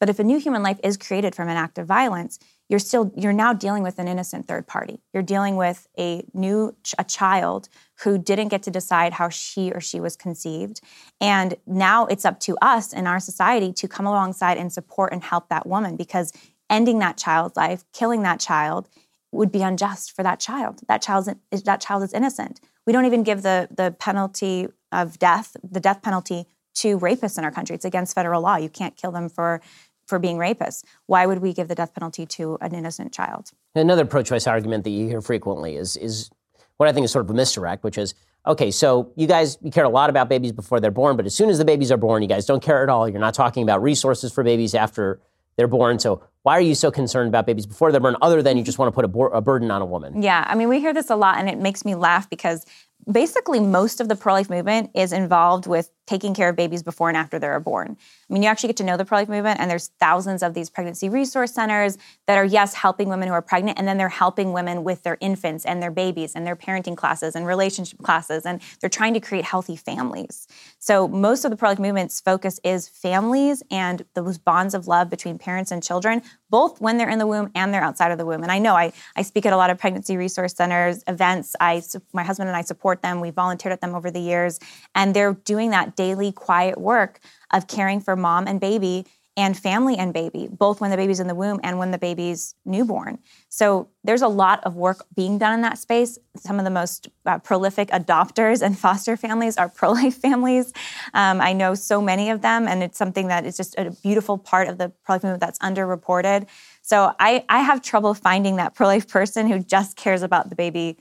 But 0.00 0.08
if 0.08 0.18
a 0.18 0.24
new 0.24 0.40
human 0.40 0.64
life 0.64 0.80
is 0.82 0.96
created 0.96 1.32
from 1.32 1.48
an 1.48 1.56
act 1.56 1.78
of 1.78 1.86
violence, 1.86 2.40
you're 2.68 2.80
still 2.80 3.12
you're 3.16 3.32
now 3.32 3.52
dealing 3.52 3.84
with 3.84 4.00
an 4.00 4.08
innocent 4.08 4.48
third 4.48 4.66
party. 4.66 5.00
You're 5.12 5.22
dealing 5.22 5.54
with 5.54 5.86
a 5.96 6.24
new 6.34 6.74
a 6.98 7.04
child 7.04 7.68
who 8.00 8.18
didn't 8.18 8.48
get 8.48 8.64
to 8.64 8.70
decide 8.70 9.12
how 9.12 9.28
she 9.28 9.70
or 9.70 9.80
she 9.80 10.00
was 10.00 10.16
conceived. 10.16 10.80
And 11.20 11.54
now 11.66 12.06
it's 12.06 12.24
up 12.24 12.40
to 12.40 12.56
us 12.60 12.92
in 12.92 13.06
our 13.06 13.20
society 13.20 13.72
to 13.74 13.86
come 13.86 14.06
alongside 14.06 14.58
and 14.58 14.72
support 14.72 15.12
and 15.12 15.22
help 15.22 15.50
that 15.50 15.66
woman 15.66 15.96
because 15.96 16.32
ending 16.68 16.98
that 16.98 17.16
child's 17.16 17.56
life 17.56 17.84
killing 17.92 18.22
that 18.22 18.40
child 18.40 18.88
would 19.30 19.52
be 19.52 19.62
unjust 19.62 20.16
for 20.16 20.24
that 20.24 20.40
child. 20.40 20.80
That 20.88 21.00
child 21.00 21.28
that 21.52 21.80
child 21.80 22.02
is 22.02 22.12
innocent 22.12 22.60
we 22.86 22.92
don't 22.92 23.06
even 23.06 23.22
give 23.22 23.42
the 23.42 23.68
the 23.70 23.94
penalty 23.98 24.68
of 24.90 25.18
death 25.18 25.56
the 25.62 25.80
death 25.80 26.02
penalty 26.02 26.46
to 26.74 26.98
rapists 26.98 27.38
in 27.38 27.44
our 27.44 27.50
country 27.50 27.74
it's 27.74 27.84
against 27.84 28.14
federal 28.14 28.42
law 28.42 28.56
you 28.56 28.68
can't 28.68 28.96
kill 28.96 29.12
them 29.12 29.28
for 29.28 29.60
for 30.06 30.18
being 30.18 30.36
rapists. 30.36 30.84
Why 31.06 31.26
would 31.26 31.38
we 31.38 31.52
give 31.52 31.68
the 31.68 31.74
death 31.74 31.94
penalty 31.94 32.26
to 32.26 32.58
an 32.60 32.74
innocent 32.74 33.12
child? 33.12 33.50
Another 33.74 34.04
pro-choice 34.04 34.46
argument 34.46 34.84
that 34.84 34.90
you 34.90 35.08
hear 35.08 35.22
frequently 35.22 35.76
is 35.76 35.96
is 35.96 36.30
what 36.76 36.88
I 36.88 36.92
think 36.92 37.04
is 37.04 37.12
sort 37.12 37.24
of 37.24 37.30
a 37.30 37.34
misdirect, 37.34 37.84
which 37.84 37.96
is 37.96 38.14
okay, 38.46 38.70
so 38.70 39.12
you 39.16 39.26
guys 39.26 39.56
you 39.62 39.70
care 39.70 39.84
a 39.84 39.88
lot 39.88 40.10
about 40.10 40.28
babies 40.28 40.52
before 40.52 40.80
they're 40.80 40.90
born, 40.90 41.16
but 41.16 41.26
as 41.26 41.34
soon 41.34 41.48
as 41.48 41.58
the 41.58 41.64
babies 41.64 41.90
are 41.90 41.96
born, 41.96 42.22
you 42.22 42.28
guys 42.28 42.44
don't 42.44 42.62
care 42.62 42.82
at 42.82 42.88
all. 42.88 43.08
You're 43.08 43.20
not 43.20 43.34
talking 43.34 43.62
about 43.62 43.82
resources 43.82 44.32
for 44.32 44.44
babies 44.44 44.74
after 44.74 45.20
they're 45.56 45.68
born. 45.68 45.98
So 45.98 46.22
why 46.42 46.56
are 46.56 46.62
you 46.62 46.74
so 46.74 46.90
concerned 46.90 47.28
about 47.28 47.46
babies 47.46 47.66
before 47.66 47.92
they're 47.92 48.00
born, 48.00 48.16
other 48.20 48.42
than 48.42 48.56
you 48.56 48.64
just 48.64 48.78
want 48.78 48.88
to 48.88 48.94
put 48.94 49.04
a, 49.04 49.08
bo- 49.08 49.28
a 49.28 49.40
burden 49.40 49.70
on 49.70 49.80
a 49.80 49.86
woman? 49.86 50.22
Yeah, 50.22 50.44
I 50.46 50.54
mean, 50.54 50.68
we 50.68 50.80
hear 50.80 50.92
this 50.92 51.10
a 51.10 51.16
lot, 51.16 51.38
and 51.38 51.48
it 51.48 51.58
makes 51.58 51.84
me 51.84 51.94
laugh 51.94 52.28
because 52.28 52.66
basically 53.10 53.60
most 53.60 54.00
of 54.00 54.08
the 54.08 54.16
pro-life 54.16 54.50
movement 54.50 54.90
is 54.94 55.12
involved 55.12 55.66
with 55.66 55.90
taking 56.06 56.34
care 56.34 56.48
of 56.48 56.56
babies 56.56 56.82
before 56.82 57.08
and 57.08 57.16
after 57.16 57.38
they're 57.38 57.60
born. 57.60 57.96
I 58.28 58.32
mean, 58.32 58.42
you 58.42 58.48
actually 58.48 58.68
get 58.68 58.76
to 58.78 58.84
know 58.84 58.96
the 58.96 59.04
pro-life 59.04 59.28
movement, 59.28 59.60
and 59.60 59.70
there's 59.70 59.88
thousands 60.00 60.42
of 60.42 60.52
these 60.52 60.68
pregnancy 60.68 61.08
resource 61.08 61.52
centers 61.52 61.96
that 62.26 62.36
are, 62.36 62.44
yes, 62.44 62.74
helping 62.74 63.08
women 63.08 63.28
who 63.28 63.34
are 63.34 63.42
pregnant, 63.42 63.78
and 63.78 63.86
then 63.86 63.98
they're 63.98 64.08
helping 64.08 64.52
women 64.52 64.82
with 64.82 65.02
their 65.04 65.16
infants 65.20 65.64
and 65.64 65.82
their 65.82 65.90
babies 65.90 66.34
and 66.34 66.46
their 66.46 66.56
parenting 66.56 66.96
classes 66.96 67.36
and 67.36 67.46
relationship 67.46 68.02
classes, 68.02 68.44
and 68.44 68.60
they're 68.80 68.90
trying 68.90 69.14
to 69.14 69.20
create 69.20 69.44
healthy 69.44 69.76
families. 69.76 70.48
So 70.78 71.06
most 71.06 71.44
of 71.44 71.50
the 71.50 71.56
pro-life 71.56 71.78
movement's 71.78 72.20
focus 72.20 72.58
is 72.64 72.88
families 72.88 73.62
and 73.70 74.04
those 74.14 74.38
bonds 74.38 74.74
of 74.74 74.88
love 74.88 75.08
between 75.08 75.38
parents 75.38 75.70
and 75.70 75.82
children, 75.82 76.22
both 76.50 76.80
when 76.80 76.98
they're 76.98 77.08
in 77.08 77.18
the 77.18 77.26
womb 77.26 77.50
and 77.54 77.72
they're 77.72 77.82
outside 77.82 78.10
of 78.10 78.18
the 78.18 78.26
womb. 78.26 78.42
And 78.42 78.52
I 78.52 78.58
know 78.58 78.74
I, 78.74 78.92
I 79.16 79.22
speak 79.22 79.46
at 79.46 79.52
a 79.52 79.56
lot 79.56 79.70
of 79.70 79.78
pregnancy 79.78 80.16
resource 80.16 80.54
centers, 80.54 81.02
events. 81.06 81.56
I, 81.60 81.82
my 82.12 82.22
husband 82.22 82.48
and 82.48 82.56
I 82.56 82.60
support 82.62 83.00
them. 83.02 83.20
We 83.20 83.30
volunteered 83.30 83.72
at 83.72 83.80
them 83.80 83.94
over 83.94 84.10
the 84.10 84.20
years, 84.20 84.58
and 84.94 85.14
they're 85.14 85.32
doing 85.32 85.70
that 85.70 85.91
daily 85.96 86.32
quiet 86.32 86.80
work 86.80 87.20
of 87.52 87.66
caring 87.66 88.00
for 88.00 88.16
mom 88.16 88.46
and 88.46 88.60
baby 88.60 89.06
and 89.36 89.58
family 89.58 89.96
and 89.96 90.12
baby, 90.12 90.46
both 90.50 90.80
when 90.80 90.90
the 90.90 90.96
baby's 90.96 91.18
in 91.18 91.26
the 91.26 91.34
womb 91.34 91.58
and 91.62 91.78
when 91.78 91.90
the 91.90 91.98
baby's 91.98 92.54
newborn. 92.66 93.18
So 93.48 93.88
there's 94.04 94.20
a 94.20 94.28
lot 94.28 94.62
of 94.64 94.76
work 94.76 95.06
being 95.14 95.38
done 95.38 95.54
in 95.54 95.62
that 95.62 95.78
space. 95.78 96.18
Some 96.36 96.58
of 96.58 96.64
the 96.64 96.70
most 96.70 97.08
uh, 97.24 97.38
prolific 97.38 97.88
adopters 97.88 98.60
and 98.60 98.78
foster 98.78 99.16
families 99.16 99.56
are 99.56 99.68
pro 99.74 99.92
life 99.92 100.16
families. 100.16 100.72
Um, 101.14 101.40
I 101.40 101.54
know 101.54 101.74
so 101.74 102.02
many 102.02 102.28
of 102.28 102.42
them, 102.42 102.68
and 102.68 102.82
it's 102.82 102.98
something 102.98 103.28
that 103.28 103.46
is 103.46 103.56
just 103.56 103.74
a 103.78 103.90
beautiful 104.02 104.36
part 104.36 104.68
of 104.68 104.76
the 104.76 104.90
pro 105.02 105.14
life 105.14 105.22
movement 105.22 105.40
that's 105.40 105.58
underreported. 105.60 106.46
So 106.82 107.14
I, 107.18 107.44
I 107.48 107.60
have 107.60 107.80
trouble 107.80 108.12
finding 108.12 108.56
that 108.56 108.74
pro 108.74 108.86
life 108.86 109.08
person 109.08 109.48
who 109.48 109.60
just 109.60 109.96
cares 109.96 110.22
about 110.22 110.50
the 110.50 110.56
baby 110.56 110.98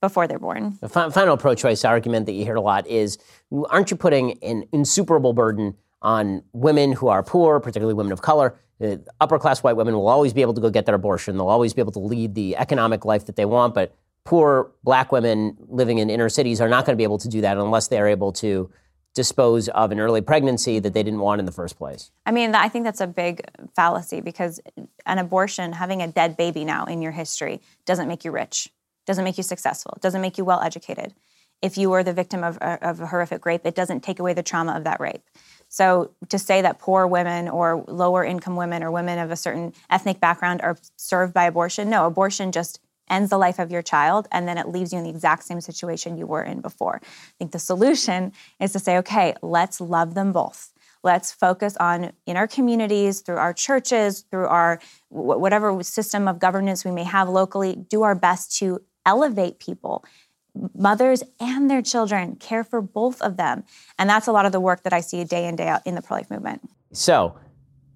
before 0.00 0.26
they're 0.26 0.38
born. 0.38 0.78
The 0.80 0.88
final 0.88 1.36
pro 1.36 1.54
choice 1.54 1.84
argument 1.84 2.26
that 2.26 2.32
you 2.32 2.44
hear 2.44 2.56
a 2.56 2.60
lot 2.60 2.86
is 2.86 3.18
aren't 3.68 3.90
you 3.90 3.96
putting 3.96 4.42
an 4.42 4.64
insuperable 4.72 5.32
burden 5.32 5.76
on 6.02 6.42
women 6.52 6.92
who 6.92 7.08
are 7.08 7.22
poor, 7.22 7.60
particularly 7.60 7.94
women 7.94 8.12
of 8.12 8.22
color? 8.22 8.58
Upper 9.20 9.38
class 9.38 9.62
white 9.62 9.76
women 9.76 9.94
will 9.94 10.08
always 10.08 10.32
be 10.32 10.40
able 10.40 10.54
to 10.54 10.60
go 10.60 10.70
get 10.70 10.86
their 10.86 10.94
abortion. 10.94 11.36
They'll 11.36 11.48
always 11.48 11.74
be 11.74 11.82
able 11.82 11.92
to 11.92 11.98
lead 11.98 12.34
the 12.34 12.56
economic 12.56 13.04
life 13.04 13.26
that 13.26 13.36
they 13.36 13.44
want, 13.44 13.74
but 13.74 13.94
poor 14.24 14.72
black 14.84 15.12
women 15.12 15.56
living 15.68 15.98
in 15.98 16.08
inner 16.08 16.30
cities 16.30 16.60
are 16.60 16.68
not 16.68 16.86
going 16.86 16.94
to 16.94 16.96
be 16.96 17.04
able 17.04 17.18
to 17.18 17.28
do 17.28 17.42
that 17.42 17.58
unless 17.58 17.88
they're 17.88 18.08
able 18.08 18.32
to 18.32 18.70
dispose 19.14 19.68
of 19.68 19.90
an 19.90 19.98
early 19.98 20.20
pregnancy 20.20 20.78
that 20.78 20.94
they 20.94 21.02
didn't 21.02 21.18
want 21.20 21.40
in 21.40 21.44
the 21.44 21.52
first 21.52 21.76
place. 21.76 22.10
I 22.24 22.30
mean, 22.30 22.54
I 22.54 22.68
think 22.68 22.84
that's 22.84 23.00
a 23.00 23.06
big 23.06 23.42
fallacy 23.74 24.20
because 24.20 24.60
an 25.04 25.18
abortion, 25.18 25.72
having 25.72 26.00
a 26.00 26.06
dead 26.06 26.36
baby 26.36 26.64
now 26.64 26.84
in 26.84 27.02
your 27.02 27.12
history, 27.12 27.60
doesn't 27.86 28.08
make 28.08 28.24
you 28.24 28.30
rich 28.30 28.70
doesn't 29.10 29.24
make 29.24 29.36
you 29.36 29.42
successful, 29.42 29.98
doesn't 30.00 30.20
make 30.20 30.38
you 30.38 30.44
well 30.44 30.60
educated. 30.62 31.14
If 31.60 31.76
you 31.76 31.90
were 31.90 32.04
the 32.04 32.12
victim 32.12 32.44
of, 32.44 32.58
uh, 32.60 32.78
of 32.80 33.00
a 33.00 33.06
horrific 33.08 33.44
rape, 33.44 33.62
it 33.64 33.74
doesn't 33.74 34.04
take 34.04 34.20
away 34.20 34.34
the 34.34 34.42
trauma 34.42 34.76
of 34.76 34.84
that 34.84 35.00
rape. 35.00 35.24
So 35.68 36.12
to 36.28 36.38
say 36.38 36.62
that 36.62 36.78
poor 36.78 37.08
women 37.08 37.48
or 37.48 37.84
lower 37.88 38.24
income 38.24 38.54
women 38.54 38.84
or 38.84 38.92
women 38.92 39.18
of 39.18 39.32
a 39.32 39.36
certain 39.36 39.74
ethnic 39.90 40.20
background 40.20 40.60
are 40.62 40.76
served 40.96 41.34
by 41.34 41.44
abortion, 41.44 41.90
no, 41.90 42.06
abortion 42.06 42.52
just 42.52 42.78
ends 43.08 43.30
the 43.30 43.38
life 43.38 43.58
of 43.58 43.72
your 43.72 43.82
child 43.82 44.28
and 44.30 44.46
then 44.46 44.56
it 44.56 44.68
leaves 44.68 44.92
you 44.92 44.98
in 44.98 45.04
the 45.04 45.10
exact 45.10 45.42
same 45.42 45.60
situation 45.60 46.16
you 46.16 46.26
were 46.26 46.44
in 46.44 46.60
before. 46.60 47.00
I 47.02 47.32
think 47.40 47.50
the 47.50 47.58
solution 47.58 48.32
is 48.60 48.72
to 48.74 48.78
say, 48.78 48.96
okay, 48.98 49.34
let's 49.42 49.80
love 49.80 50.14
them 50.14 50.30
both. 50.30 50.72
Let's 51.02 51.32
focus 51.32 51.76
on 51.78 52.12
in 52.26 52.36
our 52.36 52.46
communities, 52.46 53.22
through 53.22 53.38
our 53.38 53.54
churches, 53.54 54.24
through 54.30 54.46
our 54.46 54.80
whatever 55.08 55.82
system 55.82 56.28
of 56.28 56.38
governance 56.38 56.84
we 56.84 56.90
may 56.90 57.04
have 57.04 57.28
locally, 57.28 57.74
do 57.74 58.02
our 58.02 58.14
best 58.14 58.56
to 58.58 58.80
elevate 59.06 59.58
people. 59.58 60.04
Mothers 60.74 61.22
and 61.38 61.70
their 61.70 61.82
children 61.82 62.36
care 62.36 62.64
for 62.64 62.80
both 62.80 63.22
of 63.22 63.36
them. 63.36 63.64
And 63.98 64.10
that's 64.10 64.26
a 64.26 64.32
lot 64.32 64.46
of 64.46 64.52
the 64.52 64.60
work 64.60 64.82
that 64.82 64.92
i 64.92 65.00
see 65.00 65.22
day 65.24 65.46
in 65.46 65.56
day 65.56 65.68
out 65.68 65.86
in 65.86 65.94
the 65.94 66.02
pro-life 66.02 66.30
movement. 66.30 66.68
So 66.92 67.36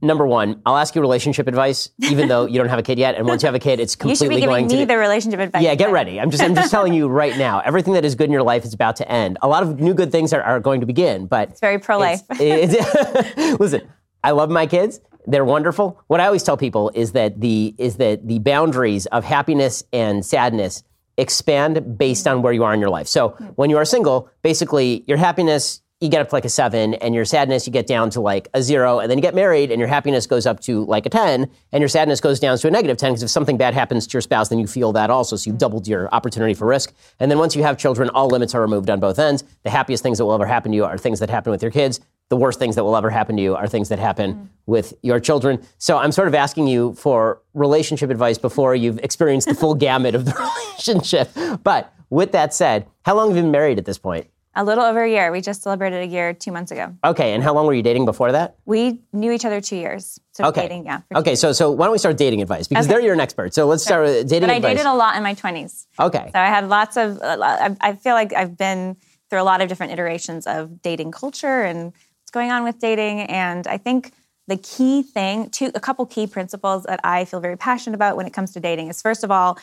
number 0.02 0.26
one 0.26 0.61
i'll 0.66 0.76
ask 0.76 0.94
you 0.94 1.00
relationship 1.00 1.48
advice 1.48 1.88
even 2.11 2.28
though 2.28 2.44
you 2.44 2.59
don't 2.59 2.68
have 2.68 2.78
a 2.78 2.82
kid 2.82 2.98
yet. 2.98 3.14
And 3.16 3.26
once 3.26 3.42
you 3.42 3.46
have 3.46 3.55
a 3.55 3.59
kid 3.59 3.80
it's 3.80 3.96
completely 3.96 4.26
you 4.26 4.30
should 4.30 4.36
be 4.36 4.40
giving 4.40 4.66
me 4.66 4.80
to 4.80 4.86
the 4.86 4.98
relationship 4.98 5.40
advice. 5.40 5.62
Yeah 5.62 5.74
get 5.74 5.90
ready. 5.90 6.20
I'm 6.20 6.30
just 6.30 6.42
i'm 6.42 6.55
just 6.55 6.70
telling 6.70 6.92
you 6.94 7.09
right 7.09 7.36
now 7.36 7.61
everything 7.61 7.94
that 7.94 8.05
is 8.05 8.14
good 8.14 8.24
in 8.24 8.32
your 8.32 8.42
life 8.42 8.64
is 8.64 8.72
about 8.72 8.96
to 8.96 9.11
end. 9.11 9.38
A 9.42 9.48
lot 9.48 9.62
of 9.62 9.80
new 9.80 9.94
good 9.94 10.12
things 10.12 10.32
are, 10.32 10.42
are 10.42 10.61
going 10.61 10.80
to 10.80 10.86
begin 10.86 11.26
but 11.26 11.50
it's 11.50 11.61
very 11.61 11.78
pro-life. 11.78 12.20
it's, 12.30 12.74
it's, 12.76 13.61
listen 13.61 13.90
i 14.22 14.30
love 14.30 14.50
my 14.50 14.66
kids. 14.66 15.00
They're 15.26 15.44
wonderful. 15.44 15.98
What 16.09 16.20
i 16.20 16.26
always 16.26 16.42
tell 16.42 16.57
people 16.57 16.90
is 16.94 17.12
that 17.12 17.40
the 17.40 17.74
is 17.78 17.96
that 17.96 18.28
the 18.28 18.38
boundaries 18.40 19.07
of 19.07 19.24
happiness 19.24 19.82
and 19.92 20.24
sadness 20.24 20.82
expand 21.16 21.98
based 21.98 22.26
on 22.26 22.42
where 22.42 22.52
you 22.52 22.64
are 22.64 22.74
in 22.74 22.80
your 22.80 22.90
life. 22.90 23.06
So 23.06 23.30
hmm. 23.30 23.44
when 23.56 23.70
you 23.70 23.76
are 23.76 23.84
single, 23.84 24.28
basically 24.42 25.04
your 25.06 25.18
happiness 25.18 25.80
you 26.00 26.10
get 26.10 26.20
up 26.20 26.28
to 26.28 26.34
like 26.34 26.44
a 26.44 26.50
seven, 26.50 26.94
and 26.94 27.14
your 27.14 27.24
sadness 27.24 27.66
you 27.66 27.72
get 27.72 27.86
down 27.86 28.10
to 28.10 28.20
like 28.20 28.48
a 28.52 28.62
zero, 28.62 28.98
and 28.98 29.10
then 29.10 29.16
you 29.16 29.22
get 29.22 29.34
married, 29.34 29.70
and 29.70 29.78
your 29.78 29.88
happiness 29.88 30.26
goes 30.26 30.44
up 30.44 30.60
to 30.60 30.84
like 30.84 31.06
a 31.06 31.08
ten, 31.08 31.48
and 31.72 31.80
your 31.80 31.88
sadness 31.88 32.20
goes 32.20 32.38
down 32.38 32.58
to 32.58 32.68
a 32.68 32.70
negative 32.70 32.98
ten. 32.98 33.12
Because 33.12 33.22
if 33.22 33.30
something 33.30 33.56
bad 33.56 33.72
happens 33.72 34.06
to 34.06 34.12
your 34.12 34.20
spouse, 34.20 34.48
then 34.48 34.58
you 34.58 34.66
feel 34.66 34.92
that 34.92 35.08
also, 35.08 35.36
so 35.36 35.48
you've 35.48 35.54
hmm. 35.54 35.58
doubled 35.58 35.88
your 35.88 36.12
opportunity 36.12 36.52
for 36.52 36.66
risk. 36.66 36.92
And 37.20 37.30
then 37.30 37.38
once 37.38 37.56
you 37.56 37.62
have 37.62 37.78
children, 37.78 38.10
all 38.10 38.28
limits 38.28 38.54
are 38.54 38.60
removed 38.60 38.90
on 38.90 39.00
both 39.00 39.18
ends. 39.18 39.44
The 39.62 39.70
happiest 39.70 40.02
things 40.02 40.18
that 40.18 40.26
will 40.26 40.34
ever 40.34 40.46
happen 40.46 40.72
to 40.72 40.76
you 40.76 40.84
are 40.84 40.98
things 40.98 41.20
that 41.20 41.30
happen 41.30 41.50
with 41.50 41.62
your 41.62 41.70
kids 41.70 42.00
the 42.31 42.37
worst 42.37 42.59
things 42.59 42.75
that 42.77 42.85
will 42.85 42.97
ever 42.97 43.11
happen 43.11 43.37
to 43.37 43.43
you 43.43 43.55
are 43.55 43.66
things 43.66 43.89
that 43.91 43.99
happen 43.99 44.35
mm. 44.35 44.49
with 44.66 44.95
your 45.03 45.20
children. 45.20 45.62
So 45.79 45.99
I'm 45.99 46.12
sort 46.12 46.29
of 46.29 46.35
asking 46.35 46.68
you 46.68 46.95
for 46.95 47.43
relationship 47.53 48.11
advice 48.11 48.39
before 48.39 48.75
you've 48.75 48.99
experienced 48.99 49.49
the 49.49 49.55
full 49.55 49.75
gamut 49.87 50.14
of 50.14 50.25
the 50.25 50.33
relationship. 50.33 51.31
But 51.62 51.93
with 52.11 52.33
that 52.33 52.55
said, 52.55 52.87
how 53.05 53.14
long 53.14 53.29
have 53.29 53.37
you 53.37 53.43
been 53.43 53.51
married 53.51 53.79
at 53.79 53.85
this 53.85 53.99
point? 53.99 54.27
A 54.57 54.64
little 54.64 54.85
over 54.85 55.03
a 55.03 55.11
year. 55.11 55.33
We 55.33 55.41
just 55.41 55.62
celebrated 55.62 56.03
a 56.03 56.07
year 56.07 56.33
two 56.33 56.53
months 56.53 56.70
ago. 56.70 56.95
Okay, 57.03 57.33
and 57.33 57.43
how 57.43 57.53
long 57.53 57.66
were 57.66 57.75
you 57.75 57.83
dating 57.83 58.05
before 58.05 58.31
that? 58.31 58.57
We 58.64 59.01
knew 59.12 59.33
each 59.33 59.45
other 59.45 59.61
two 59.61 59.75
years. 59.75 60.20
So 60.31 60.45
okay. 60.45 60.62
dating, 60.62 60.85
yeah. 60.85 61.01
Okay, 61.12 61.35
so 61.35 61.53
so 61.53 61.72
why 61.72 61.87
don't 61.87 61.93
we 61.93 61.99
start 61.99 62.16
dating 62.16 62.41
advice 62.41 62.68
because 62.68 62.87
okay. 62.87 62.95
there 62.95 63.01
you're 63.01 63.16
your 63.16 63.20
expert. 63.20 63.53
So 63.53 63.66
let's 63.66 63.83
start 63.83 64.05
with 64.05 64.29
dating 64.29 64.49
but 64.49 64.59
advice. 64.59 64.70
I 64.70 64.75
dated 64.75 64.87
a 64.87 64.95
lot 64.95 65.16
in 65.16 65.25
my 65.25 65.35
20s. 65.35 65.87
Okay. 65.99 66.31
So 66.33 66.39
I 66.39 66.47
had 66.47 66.68
lots 66.68 66.97
of. 66.97 67.18
Uh, 67.20 67.75
I 67.81 67.95
feel 67.95 68.14
like 68.14 68.33
I've 68.33 68.57
been 68.57 68.97
through 69.29 69.43
a 69.43 69.43
lot 69.43 69.61
of 69.61 69.68
different 69.68 69.93
iterations 69.93 70.47
of 70.47 70.81
dating 70.83 71.11
culture 71.11 71.62
and 71.62 71.93
going 72.35 72.51
on 72.51 72.64
with 72.64 72.78
dating. 72.78 73.20
And 73.22 73.66
I 73.66 73.78
think 73.78 74.12
the 74.49 74.59
key 74.59 75.03
thing, 75.03 75.49
two, 75.49 75.70
a 75.74 75.80
couple 75.80 76.05
key 76.05 76.26
principles 76.26 76.82
that 76.82 77.01
I 77.03 77.24
feel 77.24 77.41
very 77.41 77.57
passionate 77.57 77.95
about 77.95 78.16
when 78.16 78.26
it 78.26 78.35
comes 78.35 78.53
to 78.53 78.61
dating 78.61 78.89
is 78.89 79.01
first 79.01 79.24
of 79.24 79.30
all, 79.30 79.59